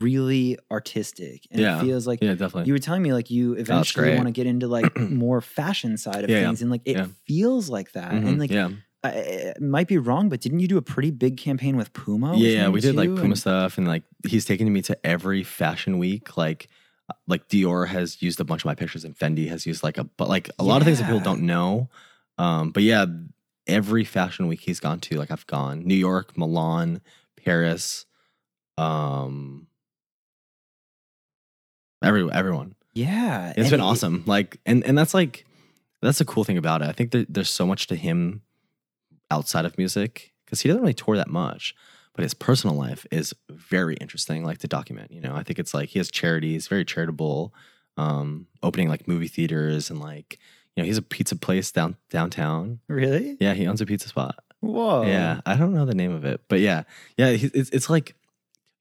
really 0.00 0.58
artistic, 0.70 1.46
and 1.50 1.60
Yeah. 1.60 1.78
it 1.78 1.84
feels 1.84 2.06
like 2.06 2.20
Yeah, 2.20 2.34
definitely. 2.34 2.64
you 2.66 2.72
were 2.74 2.78
telling 2.78 3.02
me 3.02 3.12
like 3.12 3.30
you 3.30 3.54
eventually 3.54 4.14
want 4.14 4.26
to 4.26 4.32
get 4.32 4.46
into 4.46 4.66
like 4.68 4.96
more 4.98 5.40
fashion 5.40 5.96
side 5.96 6.24
of 6.24 6.30
Yeah, 6.30 6.40
yeah. 6.40 6.46
things, 6.46 6.60
and 6.62 6.70
like 6.70 6.82
it 6.84 6.96
Yeah. 6.96 7.06
feels 7.26 7.70
like 7.70 7.92
that, 7.92 8.12
Mhm. 8.12 8.26
and 8.28 8.38
like 8.38 8.50
yeah. 8.50 8.70
I, 9.04 9.10
it 9.10 9.62
might 9.62 9.86
be 9.86 9.98
wrong, 9.98 10.28
but 10.28 10.40
didn't 10.40 10.58
you 10.58 10.66
do 10.68 10.76
a 10.76 10.82
pretty 10.82 11.12
big 11.12 11.36
campaign 11.36 11.76
with 11.76 11.92
Puma? 11.92 12.36
yeah, 12.36 12.50
yeah, 12.50 12.68
we 12.68 12.80
did 12.80 12.96
like? 12.96 13.08
Puma 13.08 13.22
And- 13.24 13.38
stuff, 13.38 13.78
and 13.78 13.86
like 13.86 14.02
he's 14.26 14.44
taken 14.44 14.70
me 14.72 14.82
to 14.82 14.98
every 15.06 15.42
fashion 15.44 15.98
week. 15.98 16.36
Like, 16.36 16.68
like 17.26 17.48
Dior 17.48 17.86
has 17.86 18.20
used 18.22 18.40
a 18.40 18.44
bunch 18.44 18.62
of 18.62 18.66
my 18.66 18.74
pictures, 18.74 19.04
and 19.04 19.16
Fendi 19.16 19.48
has 19.48 19.66
used 19.66 19.82
like 19.82 19.98
a, 19.98 20.04
but 20.04 20.28
like 20.28 20.50
a 20.58 20.64
lot 20.64 20.80
of 20.80 20.84
things 20.86 20.98
that 20.98 21.06
people 21.06 21.20
don't 21.20 21.42
know. 21.42 21.88
Um, 22.38 22.70
but 22.70 22.82
yeah, 22.82 23.06
every 23.66 24.04
fashion 24.04 24.46
week 24.48 24.60
he's 24.60 24.80
gone 24.80 25.00
to, 25.00 25.16
like 25.16 25.30
I've 25.30 25.46
gone 25.46 25.84
New 25.84 25.94
York, 25.94 26.36
Milan, 26.36 27.00
Paris, 27.42 28.06
um, 28.78 29.66
every 32.02 32.30
everyone. 32.30 32.74
Yeah, 32.94 33.52
it's 33.56 33.70
been 33.70 33.80
it- 33.80 33.84
awesome. 33.84 34.22
Like, 34.26 34.58
and 34.66 34.84
and 34.84 34.96
that's 34.96 35.14
like 35.14 35.44
that's 36.02 36.18
the 36.18 36.24
cool 36.24 36.44
thing 36.44 36.58
about 36.58 36.82
it. 36.82 36.88
I 36.88 36.92
think 36.92 37.10
that 37.12 37.32
there's 37.32 37.50
so 37.50 37.66
much 37.66 37.86
to 37.88 37.96
him 37.96 38.42
outside 39.30 39.64
of 39.64 39.76
music 39.78 40.32
because 40.44 40.60
he 40.60 40.68
doesn't 40.68 40.82
really 40.82 40.94
tour 40.94 41.16
that 41.16 41.28
much, 41.28 41.74
but 42.16 42.22
his 42.22 42.34
personal 42.34 42.74
life 42.74 43.06
is 43.10 43.34
very 43.50 43.94
interesting, 43.96 44.42
like 44.42 44.58
to 44.58 44.66
document. 44.66 45.12
You 45.12 45.20
know, 45.20 45.34
I 45.36 45.42
think 45.42 45.58
it's 45.58 45.74
like 45.74 45.90
he 45.90 45.98
has 45.98 46.10
charities, 46.10 46.66
very 46.66 46.84
charitable, 46.84 47.54
um, 47.98 48.46
opening 48.62 48.88
like 48.88 49.06
movie 49.06 49.28
theaters 49.28 49.90
and 49.90 50.00
like 50.00 50.38
you 50.74 50.82
know 50.82 50.86
he's 50.86 50.96
a 50.96 51.02
pizza 51.02 51.36
place 51.36 51.70
down 51.70 51.96
downtown. 52.10 52.80
Really? 52.88 53.36
Yeah, 53.38 53.52
he 53.52 53.66
owns 53.66 53.82
a 53.82 53.86
pizza 53.86 54.08
spot. 54.08 54.36
Whoa. 54.60 55.02
Yeah, 55.02 55.40
I 55.44 55.56
don't 55.56 55.74
know 55.74 55.84
the 55.84 55.94
name 55.94 56.12
of 56.12 56.24
it, 56.24 56.40
but 56.48 56.60
yeah, 56.60 56.84
yeah, 57.18 57.32
he, 57.32 57.50
it's 57.52 57.68
it's 57.70 57.90
like 57.90 58.16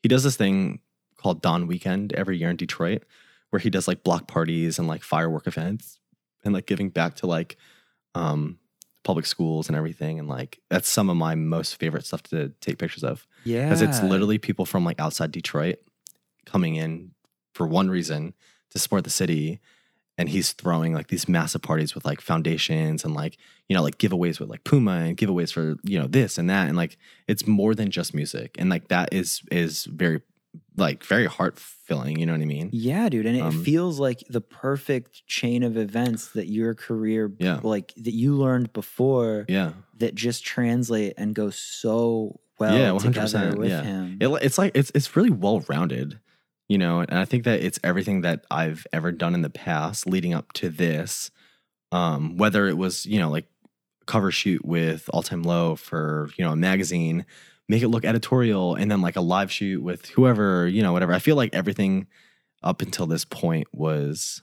he 0.01 0.07
does 0.07 0.23
this 0.23 0.38
thing 0.38 0.79
called 1.17 1.41
Dawn 1.41 1.67
Weekend 1.67 2.13
every 2.13 2.38
year 2.38 2.49
in 2.49 2.55
Detroit, 2.55 3.03
where 3.49 3.59
he 3.59 3.69
does 3.69 3.88
like 3.88 4.03
block 4.03 4.27
parties 4.27 4.79
and 4.79 4.88
like 4.88 5.03
firework 5.03 5.45
events 5.45 5.99
and 6.45 6.53
like 6.53 6.67
giving 6.67 6.89
back 6.89 7.15
to 7.15 7.27
like 7.27 7.57
um 8.15 8.59
public 9.06 9.26
schools 9.26 9.70
and 9.70 9.78
everything, 9.78 10.20
and 10.20 10.28
like 10.28 10.60
that's 10.70 10.89
some 10.89 11.10
of 11.10 11.16
my 11.16 11.36
most 11.36 11.80
favorite 11.80 12.06
stuff 12.06 12.24
to 12.24 12.49
take 12.60 12.78
pictures 12.78 13.03
of 13.06 13.26
Yeah. 13.45 13.64
because 13.66 13.82
it's 13.82 14.03
literally 14.03 14.38
people 14.38 14.66
from 14.66 14.84
like 14.84 14.99
outside 14.99 15.32
Detroit 15.32 15.78
coming 16.45 16.76
in 16.76 17.12
for 17.53 17.66
one 17.66 17.89
reason 17.89 18.34
to 18.72 18.80
support 18.80 19.03
the 19.06 19.10
city. 19.10 19.60
And 20.18 20.30
he's 20.30 20.53
throwing 20.53 20.93
like 20.93 21.08
these 21.10 21.28
massive 21.28 21.62
parties 21.62 21.93
with 21.93 22.06
like 22.06 22.22
foundations 22.22 23.03
and 23.03 23.14
like, 23.14 23.38
you 23.68 23.76
know, 23.76 23.84
like 23.84 23.97
giveaways 23.97 24.39
with 24.39 24.49
like 24.49 24.64
Puma 24.64 24.91
and 25.06 25.18
giveaways 25.18 25.51
for, 25.51 25.76
you 25.84 25.99
know, 25.99 26.08
this 26.08 26.38
and 26.38 26.49
that. 26.49 26.68
And 26.70 26.78
like 26.78 26.97
it's 27.28 27.45
more 27.45 27.76
than 27.76 27.91
just 27.91 28.14
music. 28.14 28.56
And 28.58 28.70
like 28.70 28.88
that 28.88 29.10
is 29.14 29.41
is 29.51 29.84
very 29.86 30.22
like 30.78 31.03
very 31.03 31.26
heart 31.26 31.57
filling, 31.59 32.19
you 32.19 32.26
know 32.26 32.34
what 32.34 32.41
I 32.41 32.45
mean? 32.45 32.69
Yeah, 32.73 33.07
dude, 33.09 33.26
and 33.26 33.38
it 33.38 33.41
Um, 33.41 33.63
feels 33.63 33.99
like 33.99 34.23
the 34.30 34.41
perfect 34.41 35.26
chain 35.28 35.63
of 35.63 35.78
events 35.78 36.30
that 36.34 36.47
your 36.47 36.73
career, 36.73 37.32
Yeah. 37.39 37.59
like 37.63 37.93
that 37.95 38.13
you 38.13 38.36
learned 38.36 38.73
before, 38.73 39.45
Yeah. 39.47 39.73
that 39.99 40.15
just 40.15 40.43
translate 40.43 41.13
and 41.17 41.34
go 41.36 41.49
so 41.49 42.39
well 42.59 42.78
Yeah, 42.78 42.91
100%, 42.91 43.57
with 43.57 43.69
yeah. 43.69 43.84
him. 43.84 44.17
It, 44.19 44.28
it's 44.41 44.57
like 44.57 44.71
it's 44.76 44.91
it's 44.95 45.15
really 45.15 45.30
well 45.30 45.63
rounded, 45.69 46.19
you 46.67 46.78
know, 46.78 46.99
and 47.01 47.13
I 47.19 47.26
think 47.26 47.43
that 47.45 47.61
it's 47.61 47.80
everything 47.84 48.21
that 48.21 48.45
I've 48.49 48.88
ever 48.91 49.11
done 49.11 49.34
in 49.36 49.41
the 49.41 49.49
past 49.49 50.07
leading 50.07 50.34
up 50.34 50.51
to 50.53 50.69
this. 50.69 51.32
Um, 51.91 52.36
whether 52.38 52.67
it 52.67 52.78
was 52.78 53.05
you 53.05 53.19
know 53.19 53.30
like 53.30 53.45
cover 54.07 54.32
shoot 54.32 54.65
with 54.65 55.09
All 55.13 55.23
Time 55.23 55.43
Low 55.43 55.76
for 55.76 56.30
you 56.38 56.43
know 56.43 56.51
a 56.51 56.55
magazine, 56.55 57.26
make 57.68 57.82
it 57.82 57.88
look 57.89 58.05
editorial, 58.05 58.76
and 58.76 58.89
then 58.91 59.01
like 59.01 59.16
a 59.16 59.22
live 59.22 59.51
shoot 59.51 59.82
with 59.84 60.07
whoever 60.09 60.68
you 60.68 60.82
know 60.84 60.93
whatever. 60.93 61.13
I 61.13 61.20
feel 61.20 61.36
like 61.36 61.53
everything 61.53 62.07
up 62.63 62.82
until 62.82 63.05
this 63.07 63.26
point 63.26 63.68
was 63.74 64.41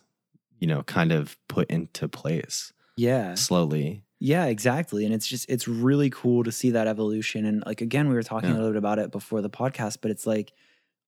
you 0.58 0.66
know 0.66 0.82
kind 0.84 1.12
of 1.12 1.36
put 1.48 1.68
into 1.70 2.08
place 2.08 2.72
yeah, 2.96 3.34
slowly. 3.34 4.04
yeah, 4.20 4.46
exactly. 4.46 5.04
And 5.04 5.14
it's 5.14 5.26
just 5.26 5.48
it's 5.50 5.66
really 5.66 6.10
cool 6.10 6.44
to 6.44 6.52
see 6.52 6.70
that 6.70 6.86
evolution. 6.86 7.44
And 7.46 7.62
like 7.66 7.80
again, 7.80 8.08
we 8.08 8.14
were 8.14 8.22
talking 8.22 8.50
Yeah. 8.50 8.56
a 8.56 8.58
little 8.58 8.70
bit 8.72 8.78
about 8.78 8.98
it 8.98 9.10
before 9.10 9.40
the 9.40 9.50
podcast, 9.50 9.98
but 10.02 10.10
it's 10.10 10.26
like 10.26 10.52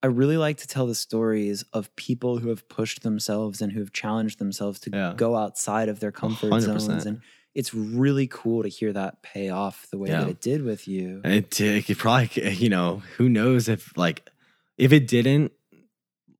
I 0.02 0.06
really 0.08 0.36
like 0.36 0.58
to 0.58 0.66
tell 0.66 0.86
the 0.86 0.94
stories 0.94 1.64
of 1.72 1.94
people 1.96 2.38
who 2.38 2.48
have 2.50 2.68
pushed 2.68 3.02
themselves 3.02 3.62
and 3.62 3.72
who 3.72 3.80
have 3.80 3.92
challenged 3.92 4.38
themselves 4.38 4.78
to 4.80 4.90
Yeah. 4.92 5.14
go 5.16 5.34
outside 5.36 5.88
of 5.88 6.00
their 6.00 6.12
comfort 6.12 6.50
100%. 6.50 6.80
zones. 6.80 7.06
And 7.06 7.20
it's 7.54 7.72
really 7.74 8.26
cool 8.26 8.62
to 8.64 8.68
hear 8.68 8.92
that 8.92 9.22
pay 9.22 9.48
off 9.50 9.86
the 9.90 9.98
way 9.98 10.08
that 10.10 10.28
it 10.28 10.40
did 10.40 10.62
with 10.64 10.88
you. 10.88 11.20
It, 11.24 11.60
it 11.60 11.86
could 11.86 11.98
probably, 11.98 12.52
you 12.54 12.68
know, 12.68 13.02
who 13.16 13.28
knows 13.28 13.68
if 13.68 13.96
like 13.96 14.28
if 14.76 14.92
it 14.92 15.06
didn't, 15.06 15.52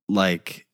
like 0.09 0.65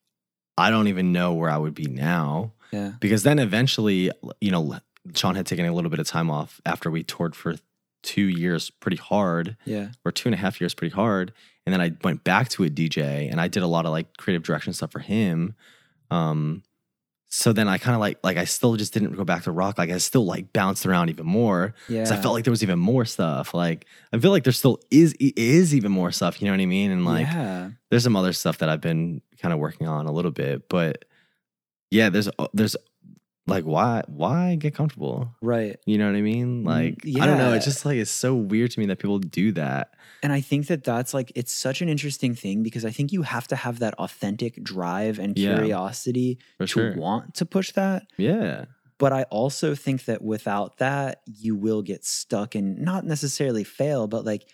I 0.57 0.69
don't 0.69 0.87
even 0.87 1.11
know 1.11 1.33
where 1.33 1.49
I 1.49 1.57
would 1.57 1.73
be 1.75 1.85
now 1.85 2.53
Yeah. 2.71 2.93
because 2.99 3.23
then 3.23 3.39
eventually, 3.39 4.11
you 4.39 4.51
know, 4.51 4.77
Sean 5.15 5.35
had 5.35 5.45
taken 5.45 5.65
a 5.65 5.73
little 5.73 5.89
bit 5.91 5.99
of 5.99 6.07
time 6.07 6.29
off 6.29 6.59
after 6.65 6.91
we 6.91 7.03
toured 7.03 7.35
for 7.35 7.55
two 8.03 8.27
years 8.27 8.69
pretty 8.69 8.97
hard 8.97 9.57
Yeah. 9.65 9.89
or 10.03 10.11
two 10.11 10.27
and 10.27 10.33
a 10.35 10.37
half 10.37 10.59
years 10.59 10.73
pretty 10.73 10.93
hard. 10.93 11.33
And 11.65 11.73
then 11.73 11.81
I 11.81 11.91
went 12.03 12.23
back 12.23 12.49
to 12.49 12.63
a 12.63 12.69
DJ 12.69 13.29
and 13.31 13.39
I 13.39 13.47
did 13.47 13.61
a 13.63 13.67
lot 13.67 13.85
of 13.85 13.91
like 13.91 14.17
creative 14.17 14.43
direction 14.43 14.73
stuff 14.73 14.91
for 14.91 14.99
him. 14.99 15.53
Um, 16.09 16.63
so 17.33 17.53
then 17.53 17.69
I 17.69 17.77
kind 17.77 17.95
of 17.95 18.01
like 18.01 18.19
like 18.23 18.35
I 18.35 18.43
still 18.43 18.75
just 18.75 18.93
didn't 18.93 19.15
go 19.15 19.23
back 19.23 19.43
to 19.43 19.51
rock. 19.51 19.77
Like 19.77 19.89
I 19.89 19.99
still 19.99 20.25
like 20.25 20.51
bounced 20.51 20.85
around 20.85 21.09
even 21.09 21.25
more 21.25 21.73
Yeah. 21.87 22.01
I 22.01 22.21
felt 22.21 22.33
like 22.33 22.43
there 22.43 22.51
was 22.51 22.61
even 22.61 22.77
more 22.77 23.05
stuff. 23.05 23.53
Like 23.53 23.85
I 24.11 24.19
feel 24.19 24.31
like 24.31 24.43
there 24.43 24.51
still 24.51 24.81
is 24.91 25.13
is 25.17 25.73
even 25.73 25.93
more 25.93 26.11
stuff. 26.11 26.41
You 26.41 26.47
know 26.47 26.53
what 26.53 26.59
I 26.59 26.65
mean? 26.65 26.91
And 26.91 27.05
like 27.05 27.27
yeah. 27.27 27.71
there's 27.89 28.03
some 28.03 28.17
other 28.17 28.33
stuff 28.33 28.57
that 28.57 28.67
I've 28.67 28.81
been 28.81 29.21
kind 29.41 29.53
of 29.53 29.59
working 29.59 29.87
on 29.87 30.07
a 30.07 30.11
little 30.11 30.31
bit, 30.31 30.67
but 30.67 31.05
yeah, 31.89 32.09
there's 32.09 32.27
uh, 32.37 32.47
there's 32.53 32.75
like 33.47 33.63
why 33.63 34.03
why 34.07 34.55
get 34.55 34.75
comfortable? 34.75 35.35
Right. 35.41 35.77
You 35.85 35.97
know 35.97 36.05
what 36.07 36.15
I 36.15 36.21
mean? 36.21 36.63
Mm, 36.63 36.67
Like 36.67 36.99
I 37.19 37.25
don't 37.25 37.37
know. 37.37 37.49
yeah. 37.49 37.55
It's 37.55 37.65
just 37.65 37.85
like 37.85 37.97
it's 37.97 38.11
so 38.11 38.35
weird 38.35 38.71
to 38.71 38.79
me 38.79 38.85
that 38.87 38.99
people 38.99 39.19
do 39.19 39.51
that. 39.53 39.93
And 40.23 40.31
I 40.31 40.39
think 40.41 40.67
that 40.67 40.83
that's 40.83 41.15
like, 41.15 41.31
it's 41.33 41.51
such 41.51 41.81
an 41.81 41.89
interesting 41.89 42.35
thing 42.35 42.61
because 42.61 42.85
I 42.85 42.91
think 42.91 43.11
you 43.11 43.23
have 43.23 43.47
to 43.47 43.55
have 43.55 43.79
that 43.79 43.95
authentic 43.95 44.61
drive 44.63 45.17
and 45.17 45.35
curiosity 45.35 46.37
For 46.59 46.65
to 46.67 46.71
sure. 46.71 46.95
want 46.95 47.33
to 47.35 47.45
push 47.45 47.71
that. 47.71 48.03
Yeah. 48.17 48.65
But 48.99 49.13
I 49.13 49.23
also 49.23 49.73
think 49.73 50.05
that 50.05 50.21
without 50.21 50.77
that, 50.77 51.21
you 51.25 51.55
will 51.55 51.81
get 51.81 52.05
stuck 52.05 52.53
and 52.53 52.77
not 52.79 53.03
necessarily 53.03 53.63
fail, 53.63 54.05
but 54.07 54.23
like, 54.25 54.45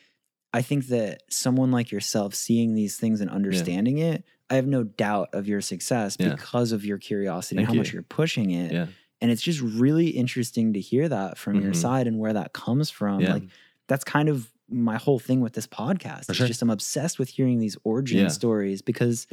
I 0.54 0.62
think 0.62 0.88
that 0.88 1.24
someone 1.30 1.70
like 1.72 1.92
yourself 1.92 2.34
seeing 2.34 2.74
these 2.74 2.96
things 2.96 3.20
and 3.20 3.30
understanding 3.30 3.98
it, 3.98 4.24
I 4.50 4.56
have 4.56 4.68
no 4.68 4.84
doubt 4.84 5.30
of 5.34 5.48
your 5.48 5.62
success 5.62 6.16
Yeah. 6.20 6.30
because 6.36 6.72
of 6.72 6.86
your 6.86 6.98
curiosity 6.98 7.56
Thank 7.58 7.68
and 7.70 7.76
how 7.76 7.80
much 7.80 7.88
you. 7.88 7.94
you're 7.94 8.04
pushing 8.04 8.52
it. 8.52 8.72
Yeah. 8.72 8.88
And 9.22 9.32
it's 9.32 9.42
just 9.42 9.60
really 9.62 10.10
interesting 10.10 10.74
to 10.74 10.80
hear 10.80 11.10
that 11.10 11.38
from 11.38 11.60
your 11.62 11.72
Mhm. 11.72 11.76
side 11.76 12.08
and 12.08 12.20
where 12.20 12.34
that 12.34 12.54
comes 12.54 12.90
from. 12.90 13.20
Yeah. 13.22 13.34
Like, 13.34 13.44
that's 13.88 14.04
kind 14.04 14.30
of 14.30 14.50
my 14.70 14.98
whole 14.98 15.18
thing 15.20 15.42
with 15.42 15.54
this 15.54 15.66
podcast. 15.68 16.26
For 16.26 16.32
It's 16.34 16.38
sure. 16.38 16.48
just 16.48 16.62
I'm 16.62 16.70
obsessed 16.70 17.18
with 17.20 17.30
hearing 17.30 17.60
these 17.60 17.78
origin 17.84 18.30
stories 18.30 18.82
because 18.82 19.26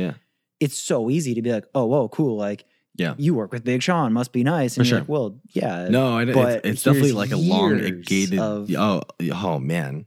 it's 0.61 0.79
so 0.79 1.11
easy 1.11 1.35
to 1.35 1.43
be 1.43 1.53
like, 1.53 1.65
oh, 1.75 1.85
whoa, 1.87 2.09
cool. 2.09 2.37
Like, 2.37 2.65
Yeah. 2.97 3.15
you 3.19 3.35
work 3.35 3.53
with 3.53 3.65
Big 3.65 3.83
Sean, 3.83 4.13
must 4.13 4.33
be 4.33 4.43
nice. 4.45 4.77
And 4.79 4.87
For 4.87 4.89
you're 4.91 4.99
sure. 4.99 5.01
like, 5.01 5.09
well, 5.09 5.41
yeah. 5.53 5.89
No, 5.91 6.19
it, 6.19 6.33
but 6.33 6.59
it's, 6.65 6.67
it's 6.67 6.83
definitely 6.85 7.13
like 7.13 7.33
a 7.33 7.37
long 7.37 8.01
gated. 8.03 8.39
of- 8.39 8.71
oh, 8.77 9.03
oh 9.33 9.59
man, 9.59 10.07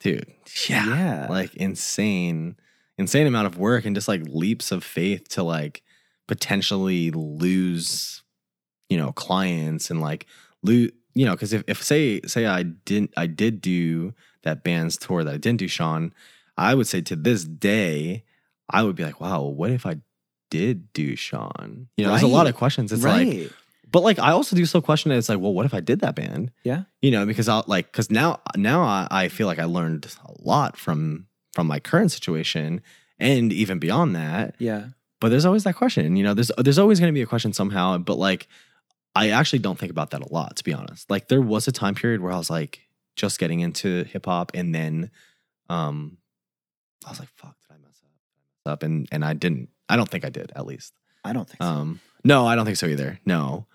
dude. 0.00 0.26
Yeah. 0.68 0.86
Yeah. 0.86 1.26
Like 1.30 1.54
insane, 1.54 2.56
insane 3.02 3.26
amount 3.26 3.46
of 3.46 3.58
work 3.58 3.84
and 3.84 3.94
just 3.94 4.08
like 4.08 4.22
leaps 4.26 4.72
of 4.72 4.82
faith 4.82 5.28
to 5.30 5.42
like 5.42 5.82
potentially 6.26 7.10
lose, 7.10 8.22
you 8.88 8.96
know, 8.96 9.12
clients 9.12 9.90
and 9.90 10.00
like 10.00 10.26
lose, 10.62 10.90
you 11.14 11.26
know, 11.26 11.32
because 11.32 11.52
if, 11.52 11.62
if 11.66 11.82
say 11.82 12.20
say 12.22 12.46
I 12.46 12.62
didn't 12.62 13.12
I 13.16 13.26
did 13.26 13.60
do 13.60 14.14
that 14.42 14.64
band's 14.64 14.96
tour 14.96 15.24
that 15.24 15.34
I 15.34 15.36
didn't 15.36 15.58
do 15.58 15.68
Sean, 15.68 16.14
I 16.56 16.74
would 16.74 16.86
say 16.86 17.00
to 17.02 17.16
this 17.16 17.44
day, 17.44 18.24
I 18.70 18.82
would 18.82 18.96
be 18.96 19.04
like, 19.04 19.20
wow, 19.20 19.42
what 19.42 19.70
if 19.70 19.84
I 19.84 19.96
did 20.50 20.92
do 20.92 21.16
Sean? 21.16 21.88
You 21.96 22.04
know, 22.04 22.10
there's 22.10 22.22
a 22.22 22.28
lot 22.28 22.46
of 22.46 22.54
questions. 22.54 22.92
It's 22.92 23.04
like 23.04 23.50
but 23.92 24.02
like 24.02 24.18
I 24.18 24.30
also 24.30 24.56
do 24.56 24.64
still 24.64 24.80
question 24.80 25.12
it. 25.12 25.18
It's 25.18 25.28
like, 25.28 25.38
well, 25.38 25.52
what 25.52 25.66
if 25.66 25.74
I 25.74 25.80
did 25.80 26.00
that 26.00 26.16
band? 26.16 26.50
Yeah. 26.64 26.84
You 27.02 27.10
know, 27.10 27.26
because 27.26 27.48
I'll 27.48 27.64
like 27.66 27.92
because 27.92 28.10
now 28.10 28.40
now 28.56 28.82
I, 28.82 29.06
I 29.10 29.28
feel 29.28 29.46
like 29.46 29.58
I 29.58 29.64
learned 29.64 30.06
a 30.24 30.32
lot 30.42 30.78
from 30.78 31.26
from 31.52 31.66
my 31.66 31.80
current 31.80 32.10
situation 32.12 32.80
and 33.18 33.52
even 33.52 33.78
beyond 33.78 34.16
that. 34.16 34.54
yeah. 34.58 34.86
But 35.20 35.28
there's 35.28 35.44
always 35.44 35.62
that 35.62 35.76
question. 35.76 36.16
You 36.16 36.24
know, 36.24 36.34
there's 36.34 36.50
there's 36.58 36.80
always 36.80 36.98
going 36.98 37.12
to 37.12 37.16
be 37.16 37.22
a 37.22 37.26
question 37.26 37.52
somehow. 37.52 37.96
But 37.98 38.18
like, 38.18 38.48
I 39.14 39.30
actually 39.30 39.60
don't 39.60 39.78
think 39.78 39.92
about 39.92 40.10
that 40.10 40.20
a 40.20 40.32
lot, 40.32 40.56
to 40.56 40.64
be 40.64 40.74
honest. 40.74 41.08
Like, 41.08 41.28
there 41.28 41.40
was 41.40 41.68
a 41.68 41.72
time 41.72 41.94
period 41.94 42.20
where 42.20 42.32
I 42.32 42.36
was 42.36 42.50
like 42.50 42.80
just 43.14 43.38
getting 43.38 43.60
into 43.60 44.02
hip 44.02 44.26
hop, 44.26 44.50
and 44.52 44.74
then 44.74 45.12
um, 45.68 46.18
I 47.06 47.10
was 47.10 47.20
like, 47.20 47.28
fuck, 47.36 47.54
did 47.60 47.76
I 47.76 47.78
mess 47.78 48.00
up? 48.02 48.10
Did 48.10 48.34
I 48.34 48.70
mess 48.70 48.72
up? 48.72 48.82
And 48.82 49.08
and 49.12 49.24
I 49.24 49.34
didn't. 49.34 49.68
I 49.88 49.94
don't 49.94 50.08
think 50.08 50.24
I 50.24 50.28
did, 50.28 50.50
at 50.56 50.66
least. 50.66 50.92
I 51.24 51.32
don't 51.32 51.48
think 51.48 51.62
so. 51.62 51.68
Um, 51.68 52.00
no, 52.24 52.44
I 52.44 52.56
don't 52.56 52.64
think 52.64 52.78
so 52.78 52.86
either. 52.86 53.20
No. 53.24 53.66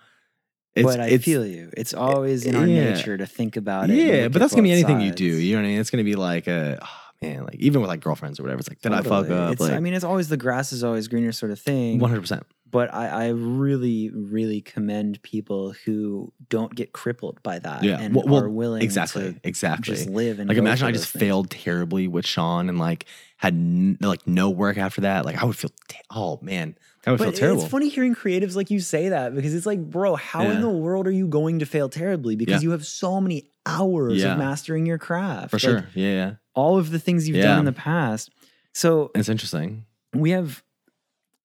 but 0.74 1.00
I 1.00 1.16
feel 1.16 1.46
you. 1.46 1.70
It's 1.78 1.94
always 1.94 2.44
in 2.44 2.56
our 2.56 2.66
yeah. 2.66 2.92
nature 2.92 3.16
to 3.16 3.26
think 3.26 3.56
about 3.56 3.88
it. 3.88 3.96
Yeah, 3.96 4.28
but 4.28 4.38
that's 4.40 4.52
gonna 4.52 4.64
be 4.64 4.72
anything 4.72 5.00
you 5.00 5.12
do. 5.12 5.24
You 5.24 5.56
know 5.56 5.62
what 5.62 5.66
I 5.66 5.70
mean? 5.70 5.80
It's 5.80 5.88
gonna 5.88 6.04
be 6.04 6.14
like 6.14 6.46
a 6.46 6.78
oh, 6.82 7.07
man, 7.22 7.44
like 7.44 7.56
even 7.56 7.80
with 7.80 7.88
like 7.88 8.00
girlfriends 8.00 8.38
or 8.38 8.42
whatever. 8.44 8.60
It's 8.60 8.68
like, 8.68 8.80
did 8.80 8.92
I 8.92 9.02
fuck 9.02 9.28
up? 9.30 9.52
It's, 9.52 9.60
like 9.60 9.72
I 9.72 9.80
mean, 9.80 9.94
it's 9.94 10.04
always 10.04 10.28
the 10.28 10.36
grass 10.36 10.72
is 10.72 10.84
always 10.84 11.08
greener 11.08 11.32
sort 11.32 11.52
of 11.52 11.58
thing. 11.60 11.98
one 11.98 12.10
hundred 12.10 12.22
percent. 12.22 12.44
But 12.70 12.92
I, 12.92 13.08
I 13.08 13.28
really, 13.28 14.10
really 14.10 14.60
commend 14.60 15.22
people 15.22 15.72
who 15.86 16.34
don't 16.50 16.74
get 16.74 16.92
crippled 16.92 17.42
by 17.42 17.58
that 17.60 17.82
Yeah. 17.82 17.98
and 17.98 18.14
Well- 18.14 18.26
well, 18.26 18.44
are 18.44 18.48
willing 18.50 18.82
Exactly. 18.82 19.32
to 19.32 19.40
Exactly. 19.42 19.94
just 19.94 20.08
live 20.10 20.38
and 20.38 20.50
like 20.50 20.58
imagine 20.58 20.86
I 20.86 20.92
just 20.92 21.08
things. 21.10 21.20
failed 21.22 21.48
terribly 21.50 22.08
with 22.08 22.26
Sean 22.26 22.68
and 22.68 22.78
like 22.78 23.06
had 23.38 23.54
n- 23.54 23.96
like 24.02 24.26
no 24.26 24.50
work 24.50 24.76
after 24.76 25.00
that. 25.00 25.24
Like 25.24 25.40
I 25.42 25.46
would 25.46 25.56
feel. 25.56 25.70
T- 25.88 25.96
oh 26.10 26.38
man, 26.42 26.76
that 27.04 27.12
would 27.12 27.18
But 27.18 27.24
feel 27.24 27.32
terrible. 27.32 27.62
it's 27.62 27.70
funny 27.70 27.88
hearing 27.88 28.14
creatives 28.14 28.54
like 28.54 28.70
you 28.70 28.80
say 28.80 29.08
that 29.08 29.34
because 29.34 29.54
it's 29.54 29.64
like, 29.64 29.80
bro, 29.80 30.16
how 30.16 30.42
in 30.42 30.60
the 30.60 30.68
world 30.68 31.06
are 31.06 31.10
you 31.12 31.26
going 31.26 31.60
to 31.60 31.64
fail 31.66 31.88
terribly? 31.88 32.36
Because 32.36 32.62
Yeah. 32.62 32.66
you 32.66 32.70
have 32.72 32.84
so 32.84 33.18
many 33.18 33.48
hours 33.68 34.22
Yeah. 34.22 34.32
of 34.32 34.38
mastering 34.38 34.86
your 34.86 34.98
craft. 34.98 35.50
For 35.50 35.56
Like, 35.56 35.60
sure. 35.60 35.86
Yeah, 35.94 36.12
yeah. 36.12 36.34
all 36.54 36.78
of 36.78 36.90
the 36.90 36.98
things 36.98 37.28
you've 37.28 37.36
Yeah. 37.36 37.44
done 37.44 37.60
in 37.60 37.64
the 37.64 37.72
past. 37.72 38.30
So 38.72 39.10
It's 39.14 39.28
interesting. 39.28 39.84
we 40.14 40.30
have 40.30 40.62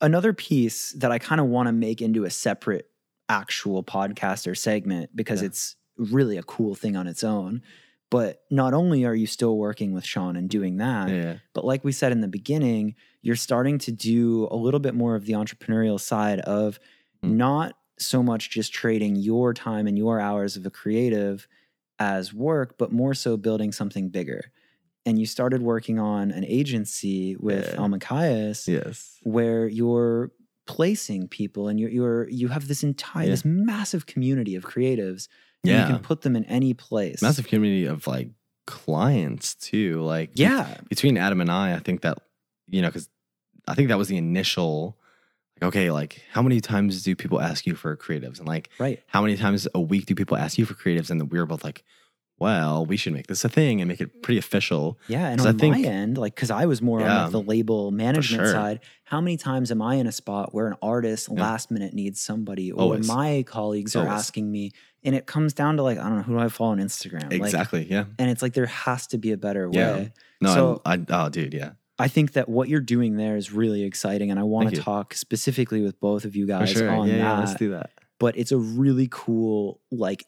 another 0.01 0.33
piece 0.33 0.91
that 0.93 1.11
I 1.11 1.19
kind 1.19 1.39
of 1.41 1.47
want 1.47 1.67
to 1.67 1.71
make 1.73 2.01
into 2.01 2.23
a 2.25 2.29
separate 2.29 2.89
actual 3.29 3.83
podcast 3.83 4.47
or 4.49 4.55
segment 4.55 5.15
because 5.15 5.41
Yeah. 5.41 5.47
it's 5.47 5.75
really 5.97 6.37
a 6.37 6.43
cool 6.43 6.75
thing 6.75 6.95
on 6.95 7.07
its 7.07 7.23
own. 7.23 7.61
But 8.09 8.43
not 8.51 8.73
only 8.75 9.05
are 9.05 9.15
you 9.15 9.25
still 9.25 9.57
working 9.57 9.91
with 9.91 10.05
Sean 10.05 10.35
and 10.35 10.47
doing 10.49 10.77
that, 10.77 11.09
Yeah, 11.09 11.37
but 11.53 11.65
like 11.65 11.83
we 11.83 11.91
said 11.91 12.11
in 12.11 12.21
the 12.21 12.27
beginning, 12.27 12.93
you're 13.23 13.35
starting 13.35 13.77
to 13.79 13.91
do 13.91 14.47
a 14.51 14.55
little 14.55 14.79
bit 14.79 14.93
more 14.93 15.15
of 15.15 15.25
the 15.25 15.33
entrepreneurial 15.33 15.99
side 15.99 16.39
of 16.41 16.79
Mm. 17.23 17.31
not 17.37 17.77
so 17.97 18.21
much 18.21 18.49
just 18.51 18.73
trading 18.73 19.15
your 19.15 19.53
time 19.53 19.87
and 19.87 19.97
your 19.97 20.19
hours 20.19 20.57
of 20.57 20.65
a 20.65 20.69
creative 20.69 21.47
as 21.99 22.33
work, 22.33 22.77
but 22.77 22.91
more 22.91 23.13
so 23.13 23.37
building 23.37 23.71
something 23.71 24.09
bigger. 24.09 24.51
And 25.05 25.19
you 25.19 25.25
started 25.25 25.61
working 25.61 25.99
on 25.99 26.31
an 26.31 26.45
agency 26.45 27.35
with 27.35 27.65
Yeah. 27.67 27.75
Elmakias 27.75 28.67
Yes. 28.67 29.19
where 29.23 29.67
you're 29.67 30.31
placing 30.65 31.27
people 31.27 31.67
and 31.67 31.77
you're, 31.79 31.89
you're 31.89 32.29
you 32.29 32.47
have 32.47 32.67
this 32.69 32.83
entire 32.83 33.25
Yeah. 33.25 33.31
this 33.31 33.43
massive 33.45 34.05
community 34.05 34.55
of 34.55 34.63
creatives 34.63 35.27
and 35.63 35.71
Yeah. 35.71 35.87
you 35.87 35.93
can 35.95 36.01
put 36.03 36.21
them 36.21 36.35
in 36.37 36.45
any 36.45 36.73
place. 36.73 37.21
Massive 37.21 37.47
community 37.47 37.85
of 37.85 38.07
like 38.07 38.29
clients 38.65 39.55
too. 39.55 40.01
Like 40.01 40.31
Yeah. 40.35 40.77
between 40.89 41.17
Adam 41.17 41.41
and 41.41 41.51
I, 41.51 41.75
I 41.75 41.79
think 41.79 42.01
that 42.01 42.17
you 42.69 42.81
know, 42.81 42.87
because 42.87 43.09
I 43.67 43.75
think 43.75 43.89
that 43.89 43.97
was 43.97 44.07
the 44.07 44.17
initial. 44.17 44.97
Like, 45.61 45.67
okay, 45.69 45.91
like 45.91 46.21
how 46.31 46.41
many 46.41 46.59
times 46.61 47.03
do 47.03 47.15
people 47.15 47.39
ask 47.41 47.65
you 47.65 47.75
for 47.75 47.95
creatives, 47.95 48.39
and 48.39 48.47
like 48.47 48.69
Right. 48.79 48.99
how 49.07 49.21
many 49.21 49.37
times 49.37 49.67
a 49.73 49.81
week 49.81 50.05
do 50.05 50.15
people 50.15 50.37
ask 50.37 50.57
you 50.57 50.65
for 50.65 50.73
creatives? 50.73 51.09
And 51.09 51.31
we 51.31 51.39
were 51.39 51.45
both 51.45 51.63
like, 51.63 51.83
well, 52.39 52.85
we 52.85 52.97
should 52.97 53.13
make 53.13 53.27
this 53.27 53.45
a 53.45 53.49
thing 53.49 53.79
and 53.79 53.87
make 53.87 54.01
it 54.01 54.23
pretty 54.23 54.39
official. 54.39 54.97
Yeah, 55.07 55.27
and 55.27 55.37
'Cause 55.37 55.45
I 55.45 55.49
on 55.51 55.71
my 55.71 55.79
end, 55.81 56.17
like 56.17 56.35
because 56.35 56.51
I 56.51 56.65
was 56.65 56.81
more 56.81 56.99
on 57.01 57.05
like, 57.07 57.31
the 57.31 57.41
label 57.41 57.91
management 57.91 58.43
sure. 58.45 58.51
side. 58.51 58.79
How 59.05 59.21
many 59.21 59.37
times 59.37 59.71
am 59.71 59.81
I 59.81 59.95
in 59.95 60.07
a 60.07 60.11
spot 60.11 60.53
where 60.53 60.67
an 60.67 60.75
artist 60.81 61.29
Yeah. 61.31 61.41
last 61.41 61.69
minute 61.71 61.93
needs 61.93 62.19
somebody, 62.19 62.71
or 62.71 62.81
Always. 62.81 63.07
my 63.07 63.43
colleagues 63.47 63.95
are 63.95 64.07
asking 64.07 64.51
me, 64.51 64.71
and 65.03 65.13
it 65.15 65.27
comes 65.27 65.53
down 65.53 65.77
to 65.77 65.83
like 65.83 65.99
I 65.99 66.03
don't 66.09 66.17
know 66.17 66.23
who 66.23 66.33
do 66.33 66.39
I 66.39 66.49
follow 66.49 66.71
on 66.71 66.79
Instagram, 66.79 67.23
Like, 67.31 67.33
Exactly. 67.33 67.87
yeah. 67.89 68.05
and 68.17 68.29
it's 68.29 68.41
like 68.41 68.53
there 68.53 68.65
has 68.65 69.07
to 69.07 69.17
be 69.19 69.31
a 69.31 69.37
better 69.37 69.69
Yeah. 69.71 69.93
way. 69.93 70.13
No. 70.41 70.53
So- 70.53 70.81
I, 70.83 70.95
I. 70.95 71.05
Oh, 71.09 71.29
dude. 71.29 71.53
Yeah. 71.53 71.73
I 71.99 72.07
think 72.07 72.33
that 72.33 72.49
what 72.49 72.69
you're 72.69 72.81
doing 72.81 73.17
there 73.17 73.37
is 73.37 73.51
really 73.51 73.83
exciting, 73.83 74.31
and 74.31 74.39
I 74.39 74.43
want 74.43 74.73
to 74.73 74.81
talk 74.81 75.13
specifically 75.13 75.81
with 75.81 75.99
both 75.99 76.25
of 76.25 76.35
you 76.35 76.47
guys 76.47 76.71
sure. 76.71 76.89
on 76.89 77.07
yeah. 77.07 77.13
that. 77.13 77.19
Yeah. 77.19 77.39
Let's 77.39 77.55
do 77.55 77.71
that. 77.71 77.91
but 78.19 78.37
it's 78.37 78.51
a 78.51 78.57
really 78.57 79.07
cool 79.11 79.81
like 79.91 80.25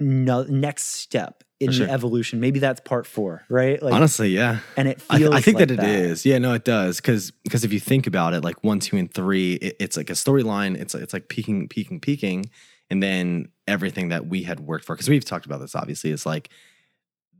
no, 0.00 0.44
next 0.44 0.84
step 0.84 1.44
in 1.60 1.70
sure. 1.70 1.86
the 1.86 1.92
evolution. 1.92 2.40
Maybe 2.40 2.58
that's 2.58 2.80
part 2.80 3.06
four, 3.06 3.44
right? 3.50 3.80
Like, 3.82 3.92
Honestly, 3.92 4.30
yeah. 4.30 4.60
and 4.76 4.88
it 4.88 5.02
I, 5.10 5.18
feels. 5.18 5.34
I 5.34 5.40
think 5.42 5.58
like 5.58 5.68
that 5.68 5.78
it 5.78 5.84
is. 5.84 6.24
Yeah, 6.24 6.38
no, 6.38 6.54
it 6.54 6.64
does. 6.64 6.96
Because 6.96 7.30
because 7.44 7.62
if 7.64 7.72
you 7.72 7.78
think 7.78 8.06
about 8.06 8.32
it, 8.32 8.42
like 8.42 8.64
one, 8.64 8.80
two, 8.80 8.96
and 8.96 9.12
three, 9.12 9.54
it, 9.54 9.76
it's 9.78 9.96
like 9.96 10.10
a 10.10 10.14
storyline. 10.14 10.76
It's 10.76 10.94
it's 10.94 11.12
like 11.12 11.28
peaking, 11.28 11.68
peaking, 11.68 12.00
peaking, 12.00 12.50
and 12.88 13.02
then 13.02 13.48
everything 13.68 14.08
that 14.08 14.26
we 14.26 14.42
had 14.42 14.60
worked 14.60 14.86
for. 14.86 14.96
Because 14.96 15.08
we've 15.08 15.24
talked 15.24 15.46
about 15.46 15.60
this. 15.60 15.74
Obviously, 15.74 16.10
is 16.10 16.24
like 16.24 16.48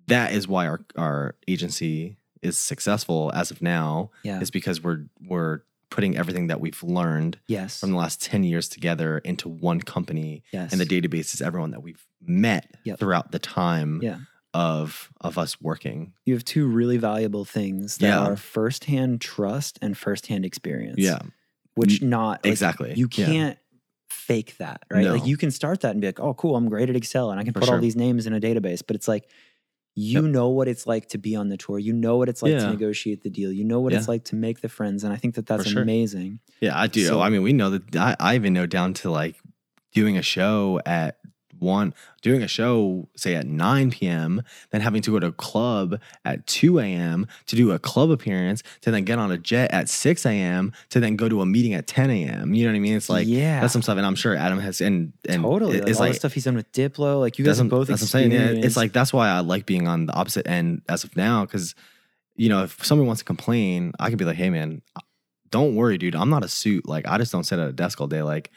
that 0.08 0.32
is 0.32 0.46
why 0.46 0.66
our 0.66 0.84
our 0.96 1.36
agency 1.48 2.18
is 2.42 2.58
successful 2.58 3.30
as 3.34 3.50
of 3.50 3.60
now. 3.62 4.10
Yeah. 4.22 4.40
Is 4.40 4.50
because 4.50 4.82
we're 4.82 5.04
we're 5.26 5.60
putting 5.90 6.16
everything 6.16 6.46
that 6.46 6.60
we've 6.60 6.80
learned 6.84 7.38
Yes. 7.48 7.80
from 7.80 7.90
the 7.90 7.96
last 7.96 8.22
10 8.22 8.44
years 8.44 8.68
together 8.68 9.18
into 9.18 9.48
one 9.48 9.80
company 9.80 10.44
yes. 10.52 10.70
and 10.70 10.80
the 10.80 10.86
database 10.86 11.34
is 11.34 11.42
everyone 11.42 11.72
that 11.72 11.82
we've 11.82 12.06
met 12.24 12.76
Yep. 12.84 13.00
throughout 13.00 13.32
the 13.32 13.40
time 13.40 13.98
Yeah. 14.00 14.18
of 14.54 15.10
of 15.20 15.36
us 15.36 15.60
working 15.60 16.12
You 16.24 16.34
have 16.34 16.44
two 16.44 16.68
really 16.68 16.96
valuable 16.96 17.44
things 17.44 17.96
that 17.98 18.06
Yeah. 18.06 18.20
are 18.20 18.36
firsthand 18.36 19.20
trust 19.20 19.80
and 19.82 19.98
firsthand 19.98 20.44
experience. 20.44 20.98
yeah 20.98 21.18
which 21.74 22.02
not 22.02 22.44
like, 22.44 22.50
exactly. 22.52 22.92
You 22.96 23.08
can't 23.08 23.56
fake 24.10 24.56
that, 24.58 24.84
right? 24.90 25.04
No. 25.04 25.14
Like 25.14 25.26
you 25.26 25.36
can 25.36 25.50
start 25.50 25.80
that 25.80 25.92
and 25.92 26.00
be 26.00 26.08
like, 26.08 26.20
"Oh, 26.20 26.34
cool, 26.34 26.56
I'm 26.56 26.68
great 26.68 26.90
at 26.90 26.96
Excel 26.96 27.30
and 27.30 27.40
I 27.40 27.44
can 27.44 27.52
For 27.52 27.60
put 27.60 27.68
all 27.70 27.78
these 27.78 27.96
names 27.96 28.26
in 28.26 28.32
a 28.34 28.40
database." 28.40 28.82
But 28.86 28.96
it's 28.96 29.08
like 29.08 29.28
you 29.94 30.22
Yep. 30.22 30.30
know 30.30 30.48
what 30.48 30.68
it's 30.68 30.86
like 30.86 31.08
to 31.10 31.18
be 31.18 31.34
on 31.36 31.48
the 31.48 31.56
tour. 31.56 31.78
You 31.78 31.92
know 31.92 32.16
what 32.16 32.28
it's 32.28 32.42
like 32.42 32.52
to 32.52 32.70
negotiate 32.70 33.22
the 33.22 33.30
deal. 33.30 33.52
You 33.52 33.64
know 33.64 33.80
what 33.80 33.92
it's 33.92 34.08
like 34.08 34.24
to 34.26 34.36
make 34.36 34.60
the 34.60 34.68
friends, 34.68 35.04
and 35.04 35.12
I 35.12 35.16
think 35.16 35.34
that 35.34 35.46
that's 35.46 35.68
sure. 35.68 35.82
amazing. 35.82 36.40
Yeah, 36.60 36.78
I 36.78 36.86
do. 36.86 37.04
So- 37.06 37.20
I 37.20 37.28
mean, 37.30 37.42
we 37.42 37.52
know 37.52 37.70
that. 37.70 37.96
I, 37.96 38.16
I 38.20 38.34
even 38.36 38.52
know 38.52 38.66
down 38.66 38.94
to 38.94 39.10
like 39.10 39.36
doing 39.92 40.16
a 40.16 40.22
show 40.22 40.80
at 40.86 41.18
one, 41.60 41.94
doing 42.22 42.42
a 42.42 42.48
show 42.48 43.08
say 43.16 43.34
at 43.34 43.46
nine 43.46 43.90
p.m., 43.90 44.42
then 44.70 44.80
having 44.80 45.02
to 45.02 45.10
go 45.12 45.18
to 45.20 45.26
a 45.28 45.32
club 45.32 46.00
at 46.24 46.46
two 46.46 46.78
a.m. 46.78 47.26
to 47.46 47.56
do 47.56 47.70
a 47.72 47.78
club 47.78 48.10
appearance, 48.10 48.62
to 48.82 48.90
then 48.90 49.04
get 49.04 49.18
on 49.18 49.30
a 49.30 49.38
jet 49.38 49.70
at 49.72 49.88
six 49.88 50.24
a.m. 50.26 50.72
to 50.90 51.00
then 51.00 51.16
go 51.16 51.28
to 51.28 51.40
a 51.40 51.46
meeting 51.46 51.74
at 51.74 51.86
ten 51.86 52.10
a.m. 52.10 52.54
You 52.54 52.64
know 52.64 52.72
what 52.72 52.76
I 52.76 52.80
mean? 52.80 52.96
It's 52.96 53.08
like 53.10 53.26
yeah, 53.28 53.60
that's 53.60 53.72
some 53.72 53.82
stuff, 53.82 53.96
and 53.98 54.06
I'm 54.06 54.14
sure 54.14 54.34
Adam 54.34 54.58
has 54.58 54.80
and 54.80 55.12
and 55.28 55.42
totally. 55.42 55.76
it- 55.78 55.80
Like, 55.82 55.90
it's 55.90 55.98
all 55.98 56.06
like 56.06 56.12
the 56.14 56.18
stuff 56.18 56.32
he's 56.32 56.44
done 56.44 56.56
with 56.56 56.70
Diplo, 56.72 57.20
like 57.20 57.38
you 57.38 57.44
guys 57.44 57.58
have 57.58 57.68
both 57.68 57.88
that's 57.88 58.00
what 58.00 58.06
I'm 58.06 58.30
saying. 58.30 58.32
Yeah, 58.32 58.64
it's 58.64 58.76
like 58.76 58.92
that's 58.92 59.12
why 59.12 59.28
I 59.28 59.40
like 59.40 59.66
being 59.66 59.86
on 59.86 60.06
the 60.06 60.12
opposite 60.14 60.46
end 60.46 60.82
as 60.88 61.04
of 61.04 61.16
now 61.16 61.44
because 61.44 61.74
you 62.36 62.48
know 62.48 62.64
if 62.64 62.84
someone 62.84 63.06
wants 63.06 63.20
to 63.20 63.24
complain, 63.26 63.92
I 64.00 64.08
can 64.08 64.16
be 64.16 64.24
like, 64.24 64.36
hey 64.36 64.50
man, 64.50 64.82
don't 65.50 65.74
worry, 65.74 65.98
dude. 65.98 66.14
I'm 66.14 66.30
not 66.30 66.44
a 66.44 66.48
suit. 66.48 66.86
Like 66.88 67.06
I 67.08 67.18
just 67.18 67.32
don't 67.32 67.44
sit 67.44 67.58
at 67.58 67.68
a 67.68 67.72
desk 67.72 68.00
all 68.00 68.06
day. 68.06 68.22
Like 68.22 68.50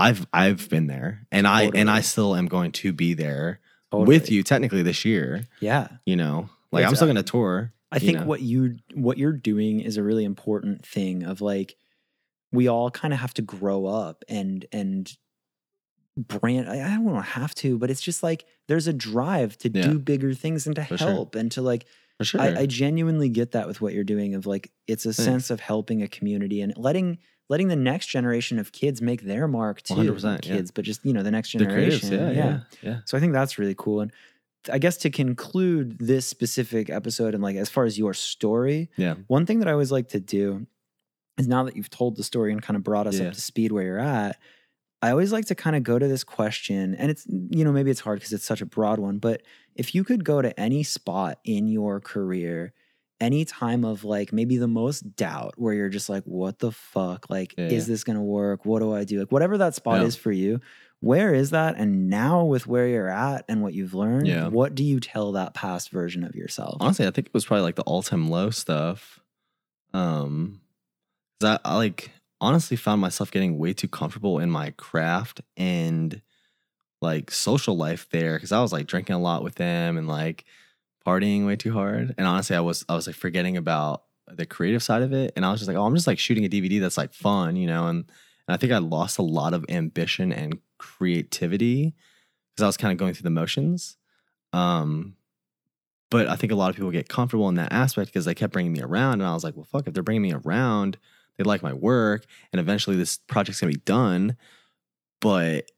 I've 0.00 0.26
I've 0.32 0.68
been 0.70 0.86
there, 0.86 1.26
and 1.30 1.46
I 1.46 1.70
and 1.74 1.90
I 1.90 2.00
still 2.00 2.34
am 2.34 2.46
going 2.46 2.72
to 2.72 2.92
be 2.92 3.14
there 3.14 3.60
Totally. 3.90 4.06
with 4.08 4.30
you 4.30 4.42
technically 4.42 4.82
this 4.82 5.04
year. 5.04 5.44
Yeah, 5.60 5.88
You 6.06 6.16
know, 6.16 6.48
like 6.72 6.82
It's, 6.82 6.90
I'm 6.90 6.96
still 6.96 7.06
uh, 7.08 7.12
gonna 7.12 7.22
tour. 7.22 7.72
I 7.92 7.98
think 7.98 8.18
know. 8.20 8.24
what 8.26 8.40
you 8.40 8.76
what 8.94 9.18
you're 9.18 9.32
doing 9.32 9.80
is 9.80 9.96
a 9.96 10.02
really 10.02 10.24
important 10.24 10.86
thing 10.86 11.24
of 11.24 11.40
like 11.40 11.76
we 12.52 12.68
all 12.68 12.90
kind 12.90 13.12
of 13.14 13.20
have 13.20 13.34
to 13.34 13.42
grow 13.42 13.86
up 13.86 14.24
and 14.28 14.64
and 14.72 15.12
brand 16.16 16.68
I, 16.68 16.84
I 16.84 16.88
don't 16.94 17.04
want 17.04 17.24
to 17.24 17.30
have 17.32 17.54
to, 17.56 17.78
but 17.78 17.90
it's 17.90 18.00
just 18.02 18.22
like 18.22 18.44
there's 18.68 18.86
a 18.86 18.92
drive 18.92 19.56
to 19.58 19.70
Yeah. 19.72 19.82
do 19.88 19.98
bigger 19.98 20.34
things 20.34 20.66
and 20.66 20.76
to 20.76 20.84
For 20.84 20.98
sure. 20.98 21.08
help 21.08 21.34
and 21.34 21.50
to 21.52 21.62
like 21.62 21.86
for 22.18 22.24
sure. 22.24 22.40
I, 22.40 22.60
I 22.60 22.66
genuinely 22.66 23.28
get 23.28 23.52
that 23.52 23.66
with 23.66 23.80
what 23.80 23.94
you're 23.94 24.04
doing 24.04 24.34
of 24.34 24.46
like 24.46 24.70
it's 24.86 25.06
a 25.06 25.12
sense 25.12 25.50
of 25.50 25.60
helping 25.60 26.02
a 26.02 26.08
community 26.08 26.60
and 26.60 26.72
letting 26.76 27.18
letting 27.50 27.68
the 27.68 27.76
next 27.76 28.06
generation 28.06 28.58
of 28.58 28.72
kids 28.72 29.02
make 29.02 29.22
their 29.22 29.46
mark 29.46 29.82
too. 29.82 29.94
100%, 29.94 30.22
Not 30.22 30.46
yeah. 30.46 30.54
kids, 30.56 30.70
but 30.70 30.84
just 30.86 31.04
you 31.04 31.12
know 31.12 31.22
the 31.22 31.30
next 31.30 31.52
the 31.52 31.58
generation. 31.58 32.08
creatives, 32.08 32.12
yeah, 32.12 32.30
yeah, 32.32 32.60
yeah. 32.80 32.98
So 33.04 33.18
I 33.18 33.20
think 33.20 33.34
that's 33.34 33.58
really 33.58 33.74
cool. 33.76 34.00
And 34.00 34.10
I 34.72 34.78
guess 34.78 34.96
to 34.98 35.10
conclude 35.10 35.98
this 35.98 36.26
specific 36.26 36.88
episode 36.88 37.34
and 37.34 37.42
like 37.42 37.56
as 37.56 37.68
far 37.68 37.84
as 37.84 37.98
your 37.98 38.14
story, 38.14 38.88
Yeah. 38.96 39.16
one 39.26 39.44
thing 39.44 39.58
that 39.58 39.68
I 39.68 39.72
always 39.72 39.92
like 39.92 40.08
to 40.10 40.20
do 40.20 40.66
is 41.38 41.48
now 41.48 41.64
that 41.64 41.76
you've 41.76 41.90
told 41.90 42.16
the 42.16 42.22
story 42.22 42.52
and 42.52 42.62
kind 42.62 42.76
of 42.76 42.82
brought 42.84 43.06
us 43.06 43.18
Yeah. 43.18 43.26
up 43.28 43.34
to 43.34 43.40
speed 43.40 43.72
where 43.72 43.82
you're 43.84 43.98
at, 43.98 44.38
I 45.02 45.10
always 45.10 45.32
like 45.32 45.46
to 45.46 45.54
kind 45.54 45.74
of 45.76 45.82
go 45.82 45.98
to 45.98 46.06
this 46.06 46.22
question, 46.24 46.94
and 46.94 47.10
it's 47.10 47.26
you 47.26 47.64
know 47.64 47.72
maybe 47.72 47.90
it's 47.90 48.00
hard 48.00 48.18
because 48.18 48.32
it's 48.34 48.44
such 48.44 48.60
a 48.60 48.66
broad 48.66 48.98
one, 48.98 49.18
but 49.18 49.40
if 49.74 49.94
you 49.94 50.04
could 50.04 50.24
go 50.24 50.42
to 50.42 50.58
any 50.60 50.82
spot 50.82 51.38
in 51.44 51.66
your 51.68 52.00
career, 52.00 52.74
any 53.20 53.44
time 53.44 53.84
of 53.84 54.04
like 54.04 54.32
maybe 54.32 54.56
the 54.56 54.68
most 54.68 55.14
doubt 55.16 55.54
where 55.56 55.74
you're 55.74 55.88
just 55.88 56.08
like, 56.08 56.22
what 56.24 56.58
the 56.58 56.72
fuck? 56.72 57.28
Like, 57.28 57.54
Yeah, 57.58 57.66
is 57.66 57.86
yeah. 57.88 57.92
this 57.92 58.04
gonna 58.04 58.22
work? 58.22 58.64
What 58.64 58.80
do 58.80 58.92
I 58.94 59.04
do? 59.04 59.18
Like, 59.18 59.30
whatever 59.32 59.58
that 59.58 59.74
spot 59.74 60.00
Yeah. 60.00 60.06
is 60.06 60.16
for 60.16 60.32
you, 60.32 60.60
where 61.00 61.32
is 61.34 61.50
that? 61.50 61.76
And 61.76 62.08
now 62.10 62.44
with 62.44 62.66
where 62.66 62.86
you're 62.88 63.08
at 63.08 63.44
and 63.48 63.62
what 63.62 63.72
you've 63.74 63.94
learned, 63.94 64.26
Yeah. 64.26 64.48
what 64.48 64.74
do 64.74 64.84
you 64.84 65.00
tell 65.00 65.32
that 65.32 65.54
past 65.54 65.90
version 65.90 66.24
of 66.24 66.34
yourself? 66.34 66.76
honestly 66.80 67.06
i 67.06 67.10
think 67.10 67.26
it 67.28 67.34
was 67.34 67.44
probably 67.46 67.62
like 67.62 67.76
the 67.76 67.82
all-time 67.82 68.28
low 68.28 68.50
stuff 68.50 69.18
um 69.94 70.60
I, 71.42 71.58
I 71.64 71.76
like 71.76 72.10
honestly 72.40 72.76
found 72.76 73.00
myself 73.00 73.30
getting 73.30 73.58
way 73.58 73.72
too 73.72 73.88
comfortable 73.88 74.38
in 74.38 74.50
my 74.50 74.70
craft 74.76 75.40
and 75.56 76.20
like 77.02 77.30
social 77.30 77.76
life 77.76 78.08
there 78.10 78.34
because 78.36 78.52
i 78.52 78.60
was 78.60 78.72
like 78.72 78.86
drinking 78.86 79.14
a 79.16 79.20
lot 79.20 79.42
with 79.42 79.54
them 79.56 79.96
and 79.98 80.06
like 80.08 80.44
partying 81.10 81.46
way 81.46 81.56
too 81.56 81.72
hard 81.72 82.14
and 82.16 82.26
honestly 82.26 82.54
i 82.54 82.60
was 82.60 82.84
i 82.88 82.94
was 82.94 83.06
like 83.06 83.16
forgetting 83.16 83.56
about 83.56 84.04
the 84.28 84.46
creative 84.46 84.82
side 84.82 85.02
of 85.02 85.12
it 85.12 85.32
and 85.34 85.44
i 85.44 85.50
was 85.50 85.60
just 85.60 85.68
like 85.68 85.76
oh 85.76 85.84
i'm 85.84 85.94
just 85.94 86.06
like 86.06 86.18
shooting 86.18 86.44
a 86.44 86.48
dvd 86.48 86.80
that's 86.80 86.96
like 86.96 87.12
fun 87.12 87.56
you 87.56 87.66
know 87.66 87.86
and, 87.86 87.98
and 88.46 88.54
i 88.54 88.56
think 88.56 88.72
i 88.72 88.78
lost 88.78 89.18
a 89.18 89.22
lot 89.22 89.54
of 89.54 89.64
ambition 89.68 90.32
and 90.32 90.58
creativity 90.78 91.94
because 92.52 92.62
i 92.62 92.66
was 92.66 92.76
kind 92.76 92.92
of 92.92 92.98
going 92.98 93.12
through 93.12 93.24
the 93.24 93.30
motions 93.30 93.96
um 94.52 95.16
but 96.10 96.28
I 96.28 96.36
think 96.36 96.52
a 96.52 96.56
lot 96.56 96.70
of 96.70 96.76
people 96.76 96.90
get 96.90 97.08
comfortable 97.08 97.48
in 97.48 97.54
that 97.54 97.72
aspect 97.72 98.08
because 98.08 98.24
they 98.24 98.34
kept 98.34 98.52
bringing 98.52 98.72
me 98.72 98.82
around, 98.82 99.14
and 99.14 99.26
I 99.26 99.32
was 99.32 99.44
like, 99.44 99.54
well, 99.54 99.64
fuck, 99.64 99.86
if 99.86 99.94
they're 99.94 100.02
bringing 100.02 100.22
me 100.22 100.32
around, 100.32 100.98
they 101.38 101.44
like 101.44 101.62
my 101.62 101.72
work, 101.72 102.26
and 102.52 102.58
eventually 102.58 102.96
this 102.96 103.18
project's 103.28 103.60
gonna 103.60 103.72
be 103.72 103.78
done. 103.78 104.36
But 105.20 105.70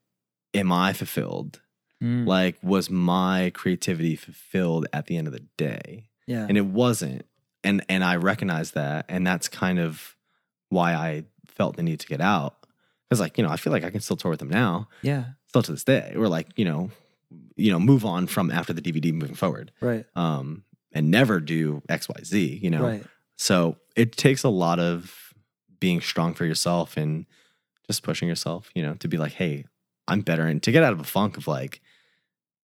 am 0.53 0.71
I 0.71 0.93
fulfilled? 0.93 1.61
Mm, 2.03 2.27
Like, 2.27 2.57
was 2.61 2.89
my 2.89 3.51
creativity 3.53 4.15
fulfilled 4.15 4.87
at 4.91 5.05
the 5.07 5.15
end 5.17 5.27
of 5.27 5.33
the 5.33 5.45
day? 5.57 6.09
yeah. 6.27 6.45
And 6.47 6.57
it 6.57 6.65
wasn't, 6.65 7.25
and 7.63 7.83
and 7.89 8.03
I 8.03 8.17
recognize 8.17 8.71
that, 8.71 9.05
and 9.09 9.25
that's 9.25 9.47
kind 9.47 9.79
of 9.79 10.15
why 10.69 10.93
I 10.93 11.23
felt 11.47 11.75
the 11.77 11.83
need 11.83 11.99
to 12.01 12.07
get 12.07 12.19
out. 12.21 12.55
Because, 13.09 13.19
like, 13.19 13.37
you 13.37 13.43
know, 13.43 13.49
I 13.49 13.57
feel 13.57 13.71
like 13.71 13.83
I 13.83 13.89
can 13.91 14.01
still 14.01 14.17
tour 14.17 14.31
with 14.31 14.39
them 14.39 14.49
now, 14.49 14.87
yeah. 15.01 15.25
still 15.47 15.61
to 15.63 15.71
this 15.71 15.83
day. 15.83 16.13
We're 16.15 16.27
like, 16.27 16.49
you 16.55 16.65
know, 16.65 16.89
you 17.55 17.71
know, 17.71 17.79
move 17.79 18.05
on 18.05 18.27
from 18.27 18.49
after 18.51 18.73
the 18.73 18.81
DVD 18.81 19.13
moving 19.13 19.35
forward 19.35 19.71
Right. 19.81 20.05
um, 20.15 20.63
and 20.91 21.11
never 21.11 21.39
do 21.39 21.81
X, 21.89 22.09
Y, 22.09 22.15
Z, 22.23 22.59
you 22.61 22.69
know? 22.71 22.83
Right. 22.83 23.03
So 23.37 23.77
it 23.95 24.13
takes 24.17 24.43
a 24.43 24.49
lot 24.49 24.79
of 24.79 25.33
being 25.79 26.01
strong 26.01 26.33
for 26.33 26.45
yourself 26.45 26.97
and 26.97 27.25
just 27.87 28.01
pushing 28.03 28.27
yourself, 28.27 28.69
you 28.73 28.81
know, 28.81 28.95
to 28.95 29.07
be 29.07 29.17
like, 29.17 29.33
hey, 29.33 29.65
I'm 30.07 30.21
better. 30.21 30.45
And 30.47 30.61
to 30.63 30.71
get 30.71 30.83
out 30.83 30.93
of 30.93 30.99
a 30.99 31.03
funk 31.03 31.37
of 31.37 31.47
like, 31.47 31.81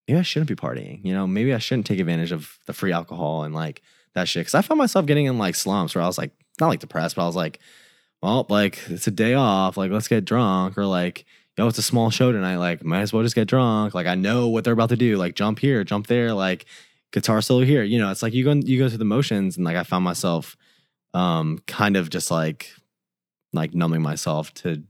maybe 0.09 0.19
I 0.19 0.23
shouldn't 0.23 0.49
be 0.49 0.55
partying, 0.55 1.05
you 1.05 1.13
know, 1.13 1.27
maybe 1.27 1.53
I 1.53 1.59
shouldn't 1.59 1.85
take 1.85 1.99
advantage 1.99 2.31
of 2.31 2.57
the 2.65 2.73
free 2.73 2.91
alcohol 2.91 3.43
and 3.43 3.53
like 3.53 3.83
that 4.15 4.27
shit. 4.27 4.45
Cause 4.47 4.55
I 4.55 4.63
found 4.63 4.79
myself 4.79 5.05
getting 5.05 5.27
in 5.27 5.37
like 5.37 5.53
slumps 5.53 5.93
where 5.93 6.03
I 6.03 6.07
was 6.07 6.17
like, 6.17 6.31
not 6.59 6.67
like 6.69 6.79
depressed, 6.79 7.15
but 7.15 7.23
I 7.23 7.27
was 7.27 7.35
like, 7.35 7.59
well, 8.21 8.47
like 8.49 8.79
it's 8.87 9.05
a 9.05 9.11
day 9.11 9.35
off. 9.35 9.77
Like, 9.77 9.91
let's 9.91 10.07
get 10.07 10.25
drunk. 10.25 10.79
Or 10.79 10.85
like, 10.85 11.25
yo, 11.57 11.67
it's 11.67 11.77
a 11.77 11.83
small 11.83 12.09
show 12.09 12.31
tonight. 12.31 12.57
Like, 12.57 12.83
might 12.83 13.01
as 13.01 13.13
well 13.13 13.21
just 13.21 13.35
get 13.35 13.47
drunk. 13.47 13.93
Like, 13.93 14.07
I 14.07 14.15
know 14.15 14.47
what 14.47 14.63
they're 14.63 14.73
about 14.73 14.89
to 14.89 14.97
do. 14.97 15.15
Like, 15.15 15.35
jump 15.35 15.59
here, 15.59 15.83
jump 15.83 16.07
there. 16.07 16.33
Like, 16.33 16.65
guitar 17.11 17.39
solo 17.41 17.63
here. 17.63 17.83
You 17.83 17.99
know, 17.99 18.09
it's 18.09 18.23
like 18.23 18.33
you 18.33 18.43
go 18.43 18.53
you 18.53 18.79
go 18.79 18.89
through 18.89 18.97
the 18.97 19.05
motions, 19.05 19.57
and 19.57 19.65
like 19.65 19.77
I 19.77 19.83
found 19.83 20.03
myself, 20.03 20.57
um, 21.13 21.59
kind 21.67 21.95
of 21.95 22.09
just 22.09 22.31
like, 22.31 22.71
like 23.53 23.75
numbing 23.75 24.01
myself 24.01 24.53
to 24.55 24.83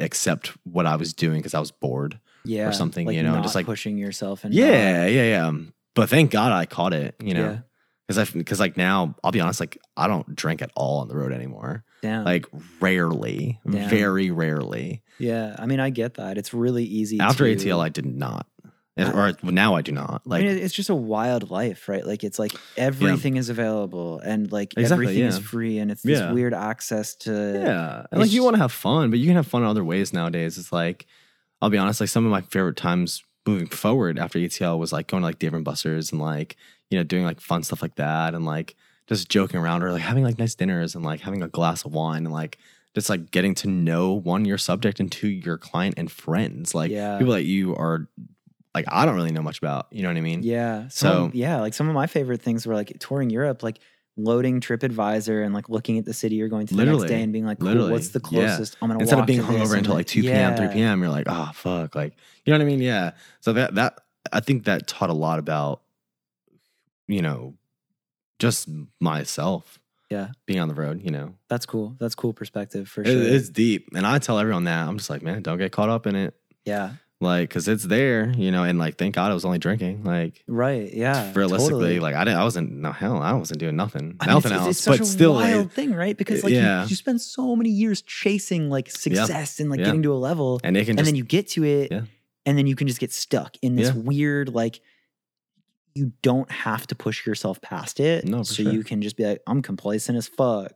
accept 0.00 0.48
what 0.64 0.84
I 0.84 0.96
was 0.96 1.14
doing 1.14 1.38
because 1.38 1.54
I 1.54 1.60
was 1.60 1.70
bored. 1.70 2.18
Yeah. 2.44 2.68
Or 2.68 2.72
something, 2.72 3.06
like 3.06 3.16
you 3.16 3.22
know, 3.22 3.34
not 3.34 3.42
just 3.42 3.54
like- 3.54 3.66
pushing 3.66 3.96
yourself 3.98 4.44
and 4.44 4.52
Yeah, 4.54 5.06
yeah, 5.06 5.22
yeah. 5.24 5.52
But 5.94 6.08
thank 6.10 6.30
God 6.30 6.52
I 6.52 6.66
caught 6.66 6.92
it. 6.92 7.14
You 7.22 7.34
know, 7.34 7.44
Yeah. 7.50 7.58
because 8.06 8.18
I 8.18 8.38
because 8.38 8.60
like 8.60 8.76
now 8.76 9.14
I'll 9.24 9.30
be 9.32 9.40
honest, 9.40 9.60
like 9.60 9.78
I 9.96 10.06
don't 10.08 10.34
drink 10.34 10.60
at 10.62 10.70
all 10.74 11.00
on 11.00 11.08
the 11.08 11.16
road 11.16 11.32
anymore. 11.32 11.84
Damn. 12.02 12.24
Like 12.24 12.46
rarely, 12.80 13.60
Damn. 13.68 13.88
very 13.88 14.30
rarely. 14.30 15.02
yeah. 15.18 15.56
I 15.58 15.66
mean, 15.66 15.80
I 15.80 15.90
get 15.90 16.14
that. 16.14 16.36
It's 16.36 16.52
really 16.52 16.84
easy. 16.84 17.18
After 17.20 17.44
to, 17.44 17.54
ATL, 17.56 17.80
I 17.80 17.88
did 17.88 18.04
not, 18.04 18.46
I- 18.98 19.04
ah. 19.04 19.32
or 19.44 19.50
now 19.50 19.74
I 19.74 19.80
do 19.82 19.92
not. 19.92 20.22
I 20.26 20.28
Like 20.28 20.44
mean, 20.44 20.58
it's 20.58 20.74
just 20.74 20.90
a 20.90 20.94
wild 20.94 21.50
life, 21.50 21.88
right? 21.88 22.04
Like 22.06 22.22
it's 22.24 22.38
like 22.38 22.52
everything 22.76 23.36
is 23.36 23.48
available 23.48 24.18
and 24.20 24.52
like 24.52 24.74
Exactly, 24.76 25.06
everything 25.06 25.24
is 25.24 25.38
free 25.38 25.78
and 25.78 25.90
it's 25.90 26.02
this 26.02 26.18
Yeah. 26.20 26.32
weird 26.32 26.52
access 26.52 27.14
to 27.24 27.30
Yeah. 27.32 28.04
And 28.12 28.20
like 28.20 28.32
you 28.32 28.44
want 28.44 28.56
to 28.56 28.60
have 28.60 28.72
fun, 28.72 29.08
but 29.10 29.18
you 29.18 29.26
can 29.26 29.36
have 29.36 29.46
fun 29.46 29.62
in 29.62 29.68
other 29.68 29.84
ways 29.84 30.12
nowadays. 30.12 30.58
It's 30.58 30.72
like, 30.72 31.06
I'll 31.64 31.70
be 31.70 31.78
honest, 31.78 31.98
like 32.00 32.10
some 32.10 32.26
of 32.26 32.30
my 32.30 32.42
favorite 32.42 32.76
times 32.76 33.24
moving 33.46 33.66
forward 33.66 34.18
after 34.18 34.38
ATL 34.38 34.78
was 34.78 34.92
like 34.92 35.06
going 35.06 35.22
to 35.22 35.26
like 35.26 35.38
Dave 35.38 35.54
and 35.54 35.64
Buster's 35.64 36.12
and 36.12 36.20
like, 36.20 36.56
you 36.90 36.98
know, 36.98 37.04
doing 37.04 37.24
like 37.24 37.40
fun 37.40 37.62
stuff 37.62 37.80
like 37.80 37.94
that 37.96 38.34
and 38.34 38.44
like 38.44 38.76
just 39.06 39.30
joking 39.30 39.58
around 39.58 39.82
or 39.82 39.90
like 39.90 40.02
having 40.02 40.24
like 40.24 40.38
nice 40.38 40.54
dinners 40.54 40.94
and 40.94 41.02
like 41.04 41.20
having 41.20 41.42
a 41.42 41.48
glass 41.48 41.84
of 41.86 41.92
wine 41.94 42.24
and 42.26 42.32
like 42.34 42.58
just 42.94 43.08
like 43.08 43.30
getting 43.30 43.54
to 43.56 43.68
know 43.68 44.12
one, 44.12 44.44
your 44.44 44.58
subject 44.58 45.00
and 45.00 45.10
two, 45.10 45.28
your 45.28 45.56
client 45.56 45.94
and 45.96 46.10
friends. 46.12 46.74
Like 46.74 46.90
Yeah. 46.90 47.16
people 47.18 47.32
that 47.32 47.44
you 47.44 47.74
are 47.76 48.08
like, 48.74 48.84
I 48.88 49.06
don't 49.06 49.14
really 49.16 49.32
know 49.32 49.42
much 49.42 49.58
about. 49.58 49.86
You 49.90 50.02
know 50.02 50.08
what 50.10 50.16
I 50.18 50.20
mean? 50.20 50.42
Yeah. 50.42 50.88
So- 50.88 51.30
yeah, 51.32 51.60
like 51.60 51.72
some 51.74 51.88
of 51.88 51.94
my 51.94 52.06
favorite 52.06 52.42
things 52.42 52.66
were 52.66 52.74
like 52.74 52.94
touring 53.00 53.30
Europe, 53.30 53.62
like 53.62 53.78
loading 54.16 54.60
TripAdvisor 54.60 55.44
and 55.44 55.52
like 55.54 55.68
looking 55.68 55.98
at 55.98 56.04
the 56.04 56.14
city 56.14 56.36
you're 56.36 56.48
going 56.48 56.66
to 56.68 56.74
the 56.74 56.78
Literally. 56.78 57.00
next 57.02 57.10
day 57.10 57.22
and 57.22 57.32
being 57.32 57.44
like, 57.46 57.58
cool, 57.58 57.68
Literally. 57.68 57.92
what's 57.92 58.08
the 58.10 58.20
Yeah. 58.30 58.46
closest? 58.46 58.76
I'm 58.80 58.88
gonna 58.88 59.00
instead 59.00 59.18
of 59.18 59.26
being 59.26 59.40
hungover 59.42 59.76
until 59.76 59.94
like 59.94 60.06
2 60.06 60.22
p.m 60.22 60.56
3 60.56 60.68
p.m 60.68 61.00
you're 61.00 61.10
like 61.10 61.26
oh 61.28 61.50
fuck 61.54 61.94
like 61.96 62.14
you 62.44 62.52
know 62.52 62.58
what 62.58 62.62
i 62.62 62.66
mean 62.66 62.80
yeah 62.80 63.12
so 63.40 63.52
that 63.54 63.74
that 63.74 63.98
i 64.32 64.38
think 64.40 64.64
that 64.64 64.86
taught 64.86 65.10
a 65.10 65.14
lot 65.14 65.38
about 65.40 65.82
you 67.08 67.22
know 67.22 67.54
just 68.38 68.68
myself 69.00 69.78
Yeah. 70.10 70.28
being 70.46 70.60
on 70.60 70.68
the 70.68 70.74
road 70.74 71.02
you 71.02 71.10
know 71.10 71.34
That's 71.48 71.66
cool. 71.66 71.96
That's 71.98 72.14
cool 72.14 72.32
perspective 72.32 72.88
for 72.88 73.02
It- 73.02 73.06
sure. 73.06 73.22
it's 73.22 73.48
deep 73.48 73.88
and 73.94 74.06
i 74.06 74.18
tell 74.18 74.38
everyone 74.38 74.64
that 74.64 74.86
i'm 74.86 74.96
just 74.98 75.10
like 75.10 75.22
man 75.22 75.42
don't 75.42 75.58
get 75.58 75.72
caught 75.72 75.88
up 75.88 76.06
in 76.06 76.14
it 76.16 76.34
yeah. 76.64 76.92
Like 77.24 77.48
because 77.48 77.66
it's 77.66 77.82
there, 77.84 78.30
you 78.36 78.52
know, 78.52 78.62
and 78.62 78.78
like 78.78 78.96
thank 78.98 79.14
God 79.16 79.30
I 79.30 79.34
was 79.34 79.44
only 79.44 79.58
drinking, 79.58 80.04
like 80.04 80.44
Right. 80.46 80.92
Yeah. 80.94 81.32
realistically, 81.34 81.80
totally. 81.96 82.00
like 82.00 82.14
I 82.14 82.24
didn't, 82.24 82.38
I 82.38 82.44
wasn't 82.44 82.70
no 82.72 82.92
hell, 82.92 83.18
I 83.20 83.32
wasn't 83.32 83.58
doing 83.58 83.74
nothing, 83.74 84.16
I 84.20 84.26
mean, 84.26 84.34
nothing 84.34 84.52
it's, 84.52 84.60
else, 84.60 84.70
it's 84.70 84.80
such 84.80 84.98
but 84.98 85.06
a 85.06 85.10
still, 85.10 85.32
like, 85.32 85.52
wild 85.52 85.72
thing, 85.72 85.92
right? 85.94 86.16
Because 86.16 86.44
like 86.44 86.52
Yeah. 86.52 86.84
you, 86.84 86.90
you 86.90 86.96
spend 86.96 87.20
so 87.20 87.56
many 87.56 87.70
years 87.70 88.02
chasing 88.02 88.70
like 88.70 88.88
success 88.90 89.58
and 89.58 89.70
like 89.70 89.80
Yeah. 89.80 89.86
getting 89.86 90.02
to 90.04 90.12
a 90.12 90.20
level, 90.30 90.60
and 90.62 90.76
can 90.76 90.90
and 90.90 90.98
just 90.98 91.06
then 91.06 91.16
you 91.16 91.24
get 91.24 91.48
to 91.48 91.64
it, 91.64 91.90
Yeah. 91.90 92.02
and 92.46 92.56
then 92.56 92.66
you 92.68 92.76
can 92.76 92.86
just 92.86 93.00
get 93.00 93.12
stuck 93.12 93.56
in 93.62 93.74
this 93.74 93.88
Yeah. 93.88 94.00
weird 94.02 94.54
like. 94.54 94.80
You 95.96 96.12
don't 96.22 96.50
have 96.50 96.88
to 96.88 96.96
push 96.96 97.24
yourself 97.24 97.60
past 97.60 98.00
it, 98.00 98.24
No, 98.24 98.42
so 98.42 98.64
sure. 98.64 98.72
you 98.72 98.82
can 98.82 99.00
just 99.00 99.16
be 99.16 99.24
like, 99.24 99.40
"I'm 99.46 99.62
complacent 99.62 100.18
as 100.18 100.26
fuck," 100.26 100.72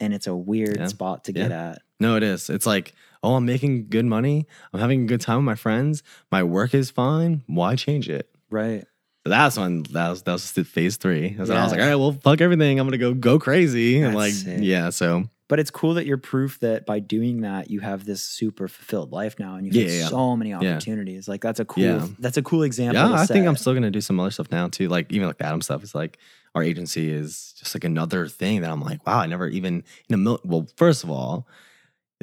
and 0.00 0.12
it's 0.12 0.26
a 0.26 0.34
weird 0.34 0.76
Yeah. 0.78 0.86
spot 0.88 1.22
to 1.26 1.32
get 1.32 1.52
at. 1.52 1.82
No, 2.04 2.16
it 2.16 2.22
is. 2.22 2.50
It's 2.50 2.66
like, 2.66 2.92
oh, 3.22 3.36
I'm 3.36 3.46
making 3.46 3.88
good 3.88 4.04
money. 4.04 4.46
I'm 4.72 4.80
having 4.80 5.04
a 5.04 5.06
good 5.06 5.20
time 5.22 5.38
with 5.38 5.44
my 5.44 5.54
friends. 5.54 6.02
My 6.30 6.42
work 6.42 6.74
is 6.74 6.90
fine. 6.90 7.42
Why 7.46 7.76
change 7.76 8.10
it? 8.10 8.28
Right. 8.50 8.84
So 9.24 9.30
that's 9.30 9.56
when 9.56 9.84
that 9.92 10.10
was 10.10 10.22
that 10.24 10.32
was 10.32 10.52
the 10.52 10.64
phase 10.64 10.98
three. 10.98 11.28
And 11.28 11.38
when 11.48 11.56
I 11.56 11.62
was 11.62 11.72
like, 11.72 11.80
all 11.80 11.86
right, 11.86 11.94
well, 11.94 12.12
fuck 12.12 12.42
everything. 12.42 12.78
I'm 12.78 12.86
gonna 12.86 12.98
go 12.98 13.14
go 13.14 13.38
crazy. 13.38 14.02
and 14.02 14.14
like, 14.14 14.34
sick. 14.34 14.58
yeah. 14.60 14.90
So 14.90 15.24
But 15.48 15.60
it's 15.60 15.70
cool 15.70 15.94
that 15.94 16.04
you're 16.04 16.18
proof 16.18 16.60
that 16.60 16.84
by 16.84 16.98
doing 17.00 17.40
that 17.40 17.70
you 17.70 17.80
have 17.80 18.04
this 18.04 18.22
super 18.22 18.68
fulfilled 18.68 19.12
life 19.12 19.38
now, 19.38 19.54
and 19.56 19.64
you've 19.64 19.74
Yeah, 19.76 20.00
yeah. 20.00 20.08
so 20.08 20.36
many 20.36 20.52
opportunities. 20.52 21.26
Like 21.26 21.40
that's 21.40 21.58
a 21.58 21.64
cool. 21.64 21.84
Yeah. 21.84 22.06
That's 22.18 22.36
a 22.36 22.42
cool 22.42 22.64
example. 22.64 23.00
yeah, 23.00 23.14
I 23.14 23.24
think 23.24 23.46
I'm 23.46 23.56
still 23.56 23.72
gonna 23.72 23.90
do 23.90 24.02
some 24.02 24.20
other 24.20 24.30
stuff 24.30 24.50
now 24.52 24.68
too. 24.68 24.88
Like 24.88 25.10
even 25.10 25.26
like 25.26 25.38
the 25.38 25.46
Adam 25.46 25.62
stuff 25.62 25.82
is 25.82 25.94
like 25.94 26.18
our 26.54 26.62
agency 26.62 27.10
is 27.10 27.54
just 27.58 27.74
like 27.74 27.84
another 27.84 28.28
thing 28.28 28.60
that 28.60 28.70
I'm 28.70 28.82
like, 28.82 29.06
wow, 29.06 29.20
I 29.20 29.26
never 29.26 29.48
even 29.48 29.84
in 30.10 30.14
a 30.14 30.18
mil- 30.18 30.40
well, 30.44 30.66
first 30.76 31.02
of 31.02 31.08
all, 31.10 31.48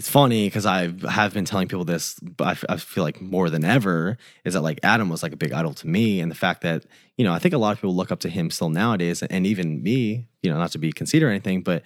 it's 0.02 0.10
funny 0.10 0.48
because 0.48 0.66
I 0.66 0.92
have 1.08 1.32
been 1.36 1.46
telling 1.46 1.68
people 1.68 1.86
this, 1.86 2.16
but 2.22 2.48
I, 2.48 2.52
f- 2.52 2.66
I 2.68 2.78
feel 2.78 3.04
like 3.04 3.22
more 3.22 3.52
than 3.52 3.64
ever 3.64 4.18
is 4.44 4.56
that 4.56 4.62
like 4.62 4.80
Adam 4.82 5.10
was 5.10 5.22
like 5.22 5.32
a 5.32 5.38
big 5.38 5.54
idol 5.54 5.76
to 5.76 5.88
me, 5.88 6.20
and 6.22 6.32
the 6.32 6.36
fact 6.36 6.62
that 6.64 6.86
you 7.18 7.24
know 7.24 7.32
I 7.34 7.38
think 7.38 7.54
a 7.54 7.60
lot 7.60 7.72
of 7.74 7.78
people 7.78 7.96
look 7.96 8.12
up 8.12 8.20
to 8.22 8.30
him 8.30 8.50
still 8.50 8.70
nowadays, 8.72 9.22
and 9.22 9.46
even 9.46 9.84
me, 9.84 10.28
you 10.42 10.50
know, 10.50 10.58
not 10.58 10.72
to 10.72 10.80
be 10.80 10.92
conceited 10.92 11.28
or 11.28 11.30
anything, 11.30 11.62
but 11.62 11.84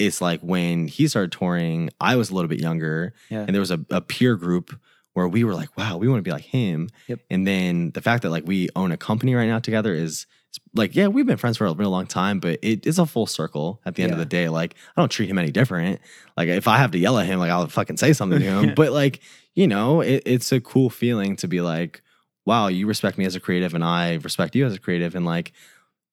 it's 0.00 0.20
like 0.20 0.40
when 0.40 0.88
he 0.88 1.06
started 1.06 1.30
touring, 1.30 1.90
I 2.00 2.16
was 2.16 2.30
a 2.30 2.34
little 2.34 2.48
bit 2.48 2.58
younger, 2.58 3.14
Yeah. 3.30 3.42
and 3.46 3.54
there 3.54 3.60
was 3.60 3.70
a, 3.70 3.78
a 3.90 4.00
peer 4.00 4.34
group 4.34 4.76
where 5.12 5.28
we 5.28 5.44
were 5.44 5.54
like, 5.54 5.76
wow, 5.78 5.96
we 5.98 6.08
want 6.08 6.18
to 6.18 6.22
be 6.28 6.32
like 6.32 6.42
him. 6.44 6.88
Yep. 7.06 7.20
And 7.30 7.46
then 7.46 7.92
the 7.92 8.00
fact 8.00 8.22
that 8.24 8.30
like 8.30 8.46
we 8.48 8.68
own 8.74 8.90
a 8.90 8.96
company 8.96 9.34
right 9.36 9.46
now 9.46 9.60
together 9.60 9.94
is 9.94 10.26
like, 10.74 10.94
yeah, 10.94 11.08
we've 11.08 11.26
been 11.26 11.36
friends 11.36 11.56
for 11.56 11.66
a 11.66 11.72
real 11.72 11.90
long 11.90 12.06
time, 12.06 12.40
but 12.40 12.58
it 12.62 12.86
is 12.86 12.98
a 12.98 13.06
full 13.06 13.26
circle 13.26 13.80
at 13.84 13.94
the 13.94 14.02
end 14.02 14.12
of 14.12 14.18
the 14.18 14.24
day. 14.24 14.48
Like, 14.48 14.74
I 14.96 15.02
don't 15.02 15.10
treat 15.10 15.28
him 15.28 15.38
any 15.38 15.50
different. 15.50 16.00
Like, 16.36 16.48
if 16.48 16.68
I 16.68 16.78
have 16.78 16.90
to 16.92 16.98
yell 16.98 17.18
at 17.18 17.26
him, 17.26 17.38
like, 17.38 17.50
I'll 17.50 17.66
fucking 17.66 17.96
say 17.96 18.12
something 18.12 18.38
to 18.38 18.44
him. 18.44 18.74
but 18.76 18.92
like, 18.92 19.20
you 19.54 19.66
know, 19.66 20.00
it, 20.00 20.22
it's 20.26 20.52
a 20.52 20.60
cool 20.60 20.90
feeling 20.90 21.36
to 21.36 21.48
be 21.48 21.60
like, 21.60 22.02
wow, 22.44 22.68
you 22.68 22.86
respect 22.86 23.18
me 23.18 23.24
as 23.24 23.34
a 23.34 23.40
creative 23.40 23.74
and 23.74 23.84
I 23.84 24.14
respect 24.14 24.54
you 24.56 24.66
as 24.66 24.74
a 24.74 24.78
creative. 24.78 25.14
And 25.14 25.24
like, 25.24 25.52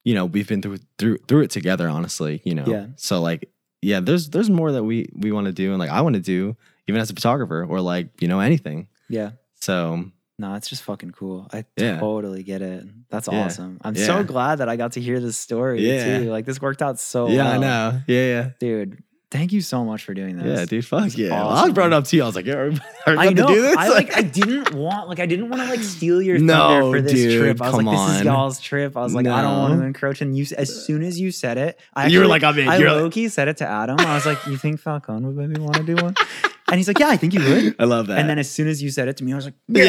you 0.03 0.13
know, 0.13 0.25
we've 0.25 0.47
been 0.47 0.61
through 0.61 0.79
through 0.97 1.17
through 1.27 1.41
it 1.41 1.51
together, 1.51 1.87
honestly, 1.89 2.41
you 2.43 2.55
know. 2.55 2.65
Yeah. 2.65 2.87
So 2.95 3.21
like, 3.21 3.49
yeah, 3.81 3.99
there's 3.99 4.29
there's 4.29 4.49
more 4.49 4.71
that 4.71 4.83
we 4.83 5.09
we 5.13 5.31
want 5.31 5.47
to 5.47 5.53
do 5.53 5.71
and 5.71 5.79
like 5.79 5.89
I 5.89 6.01
want 6.01 6.15
to 6.15 6.21
do 6.21 6.55
even 6.87 7.01
as 7.01 7.09
a 7.09 7.13
photographer 7.13 7.65
or 7.67 7.81
like, 7.81 8.21
you 8.21 8.27
know, 8.27 8.39
anything. 8.39 8.87
Yeah. 9.09 9.31
So 9.55 10.11
No, 10.39 10.55
it's 10.55 10.69
just 10.69 10.83
fucking 10.83 11.11
cool. 11.11 11.47
I 11.53 11.65
Yeah. 11.77 11.99
totally 11.99 12.43
get 12.43 12.61
it. 12.61 12.85
That's 13.09 13.27
Yeah. 13.31 13.43
awesome. 13.43 13.77
I'm 13.83 13.93
Yeah. 13.95 14.05
so 14.05 14.23
glad 14.23 14.55
that 14.59 14.69
I 14.69 14.77
got 14.77 14.93
to 14.93 15.01
hear 15.01 15.19
this 15.19 15.37
story 15.37 15.85
Yeah. 15.85 16.19
too. 16.19 16.31
Like 16.31 16.45
this 16.45 16.61
worked 16.61 16.81
out 16.81 16.97
so 16.99 17.27
yeah, 17.27 17.43
well. 17.43 17.51
I 17.51 17.57
know. 17.57 18.01
Yeah, 18.07 18.25
yeah. 18.25 18.49
Dude, 18.59 19.03
thank 19.31 19.51
you 19.51 19.59
so 19.61 19.83
much 19.83 20.05
for 20.05 20.13
doing 20.13 20.37
this. 20.37 20.59
Yeah, 20.59 20.65
dude. 20.65 20.85
Fuck 20.85 21.17
yeah. 21.17 21.31
Well, 21.31 21.49
I 21.49 21.51
awesome. 21.61 21.73
brought 21.73 21.87
it 21.87 21.93
up 21.93 22.05
to 22.05 22.15
you. 22.15 22.23
I 22.23 22.25
was 22.25 22.35
like, 22.37 22.45
yeah, 22.45 22.53
are 22.55 22.71
I 23.05 23.29
know. 23.31 23.47
to 23.47 23.53
do 23.53 23.61
this? 23.61 23.75
I 23.75 23.89
like. 23.89 24.15
I 24.17 24.21
didn't 24.39 24.73
want. 24.73 25.09
Like, 25.09 25.19
I 25.19 25.25
didn't 25.25 25.49
want 25.49 25.61
to 25.61 25.67
like 25.69 25.83
steal 25.83 26.21
your 26.21 26.39
No, 26.39 26.53
thunder 26.55 26.91
for 26.97 27.01
this 27.01 27.11
dude, 27.11 27.41
trip. 27.41 27.61
I 27.61 27.69
was 27.69 27.83
like, 27.83 27.97
"This 28.07 28.17
is 28.19 28.23
y'all's 28.23 28.59
trip." 28.61 28.95
I 28.95 29.01
was 29.01 29.13
like, 29.13 29.27
"I 29.27 29.41
don't 29.41 29.57
want 29.57 29.77
to 29.81 29.85
encroach." 29.85 30.21
And 30.21 30.37
you, 30.37 30.45
as 30.57 30.73
soon 30.85 31.03
as 31.03 31.19
you 31.19 31.31
said 31.31 31.57
it, 31.57 31.77
I 31.93 32.07
You 32.07 32.19
were 32.21 32.27
like, 32.27 32.43
I'm 32.45 32.57
in. 32.57 32.69
I 32.69 32.77
You're 32.77 32.91
low 32.93 33.09
key 33.09 33.27
said 33.27 33.49
it 33.49 33.57
to 33.57 33.67
Adam. 33.67 33.99
I 33.99 34.15
was 34.15 34.25
like, 34.25 34.37
"You 34.47 34.55
think 34.55 34.79
Falcon 34.79 35.25
would 35.27 35.35
maybe 35.35 35.59
want 35.59 35.75
to 35.75 35.83
do 35.83 35.95
one?" 36.01 36.15
And 36.71 36.75
he's 36.77 36.87
like, 36.87 36.99
"Yeah, 36.99 37.09
I 37.09 37.17
think 37.17 37.33
you 37.33 37.39
would." 37.43 37.75
I 37.79 37.85
love 37.85 38.07
that. 38.07 38.19
And 38.19 38.29
then 38.29 38.37
as 38.39 38.49
soon 38.49 38.67
as 38.67 38.81
you 38.83 38.89
said 38.91 39.07
it 39.07 39.17
to 39.17 39.23
me, 39.23 39.33
I 39.33 39.35
was 39.35 39.45
like, 39.45 39.55
yeah, 39.67 39.83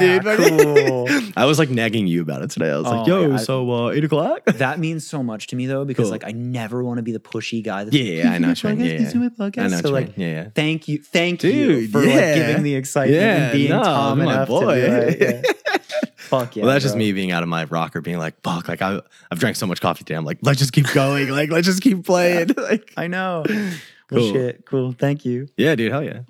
"Yeah, 0.00 0.20
dude. 0.20 0.24
cool." 0.38 1.08
I 1.36 1.44
was 1.44 1.58
like 1.58 1.68
nagging 1.70 2.06
you 2.06 2.22
about 2.22 2.42
it 2.42 2.50
today. 2.50 2.70
I 2.70 2.76
was 2.78 2.86
like, 2.86 3.00
Oh, 3.00 3.06
yo, 3.06 3.28
yeah, 3.28 3.34
I- 3.34 3.38
so 3.38 3.70
uh, 3.70 3.90
eight 3.90 4.04
o'clock? 4.04 4.44
that 4.46 4.78
means 4.78 5.06
so 5.06 5.22
much 5.22 5.48
to 5.48 5.56
me 5.56 5.66
though, 5.66 5.84
because 5.84 6.04
Cool. 6.06 6.12
like 6.12 6.24
I 6.26 6.32
never 6.32 6.82
want 6.82 6.98
to 6.98 7.02
be 7.02 7.12
the 7.12 7.18
pushy 7.20 7.62
guy. 7.62 7.84
That's 7.84 7.94
Yeah, 7.96 8.14
like, 8.14 8.24
yeah, 8.24 8.32
I 8.32 8.38
know 8.38 8.54
"Can 8.54 8.78
what 8.78 8.78
you 8.78 8.92
you 8.92 8.98
mean. 8.98 8.98
do 8.98 9.04
podcast? 9.04 9.04
Yeah, 9.04 9.10
Can 9.12 9.20
you 9.22 9.28
do 9.30 9.36
my 9.38 9.50
podcast? 9.50 9.58
I 9.62 9.66
know. 9.68 9.76
what 9.76 9.82
So 9.82 9.88
you 9.88 9.94
like, 9.94 10.18
mean. 10.18 10.28
yeah, 10.28 10.34
yeah. 10.42 10.48
thank 10.54 10.88
you, 10.88 10.98
thank 11.02 11.42
you 11.44 11.52
Dude, 11.52 11.92
for 11.92 12.00
like 12.00 12.08
yeah. 12.14 12.34
giving 12.34 12.62
the 12.62 12.74
excitement 12.76 13.20
Yeah, 13.20 13.42
and 13.44 13.52
being 13.52 13.70
no, 13.70 13.82
calm 13.82 14.18
my 14.18 14.24
enough 14.24 14.48
to 14.48 14.52
boy. 14.54 14.74
do 14.74 14.80
it. 14.80 15.20
Yeah. 15.20 15.42
Fuck 16.16 16.56
yeah. 16.56 16.64
well, 16.64 16.72
that's 16.72 16.82
just 16.82 16.94
bro. 16.94 16.98
me 17.00 17.12
being 17.12 17.30
out 17.30 17.44
of 17.44 17.48
my 17.48 17.64
rocker, 17.64 18.00
being 18.00 18.18
like, 18.18 18.40
"Fuck!" 18.42 18.66
Like 18.68 18.82
I, 18.82 19.00
I've 19.30 19.38
drank 19.38 19.54
so 19.54 19.66
much 19.66 19.80
coffee 19.80 20.02
today. 20.02 20.16
I'm 20.16 20.24
like, 20.24 20.38
let's 20.42 20.58
just 20.58 20.72
keep 20.72 20.92
going. 20.92 21.28
like, 21.28 21.50
let's 21.50 21.66
just 21.66 21.82
keep 21.82 22.04
playing. 22.04 22.48
like, 22.56 22.92
I 22.96 23.06
know. 23.06 23.44
Cool. 24.08 24.32
shit. 24.32 24.66
Cool. 24.66 24.92
Thank 24.92 25.24
you. 25.24 25.48
yeah, 25.56 25.74
dude, 25.74 25.92
hell 25.92 26.02
yeah. 26.02 26.20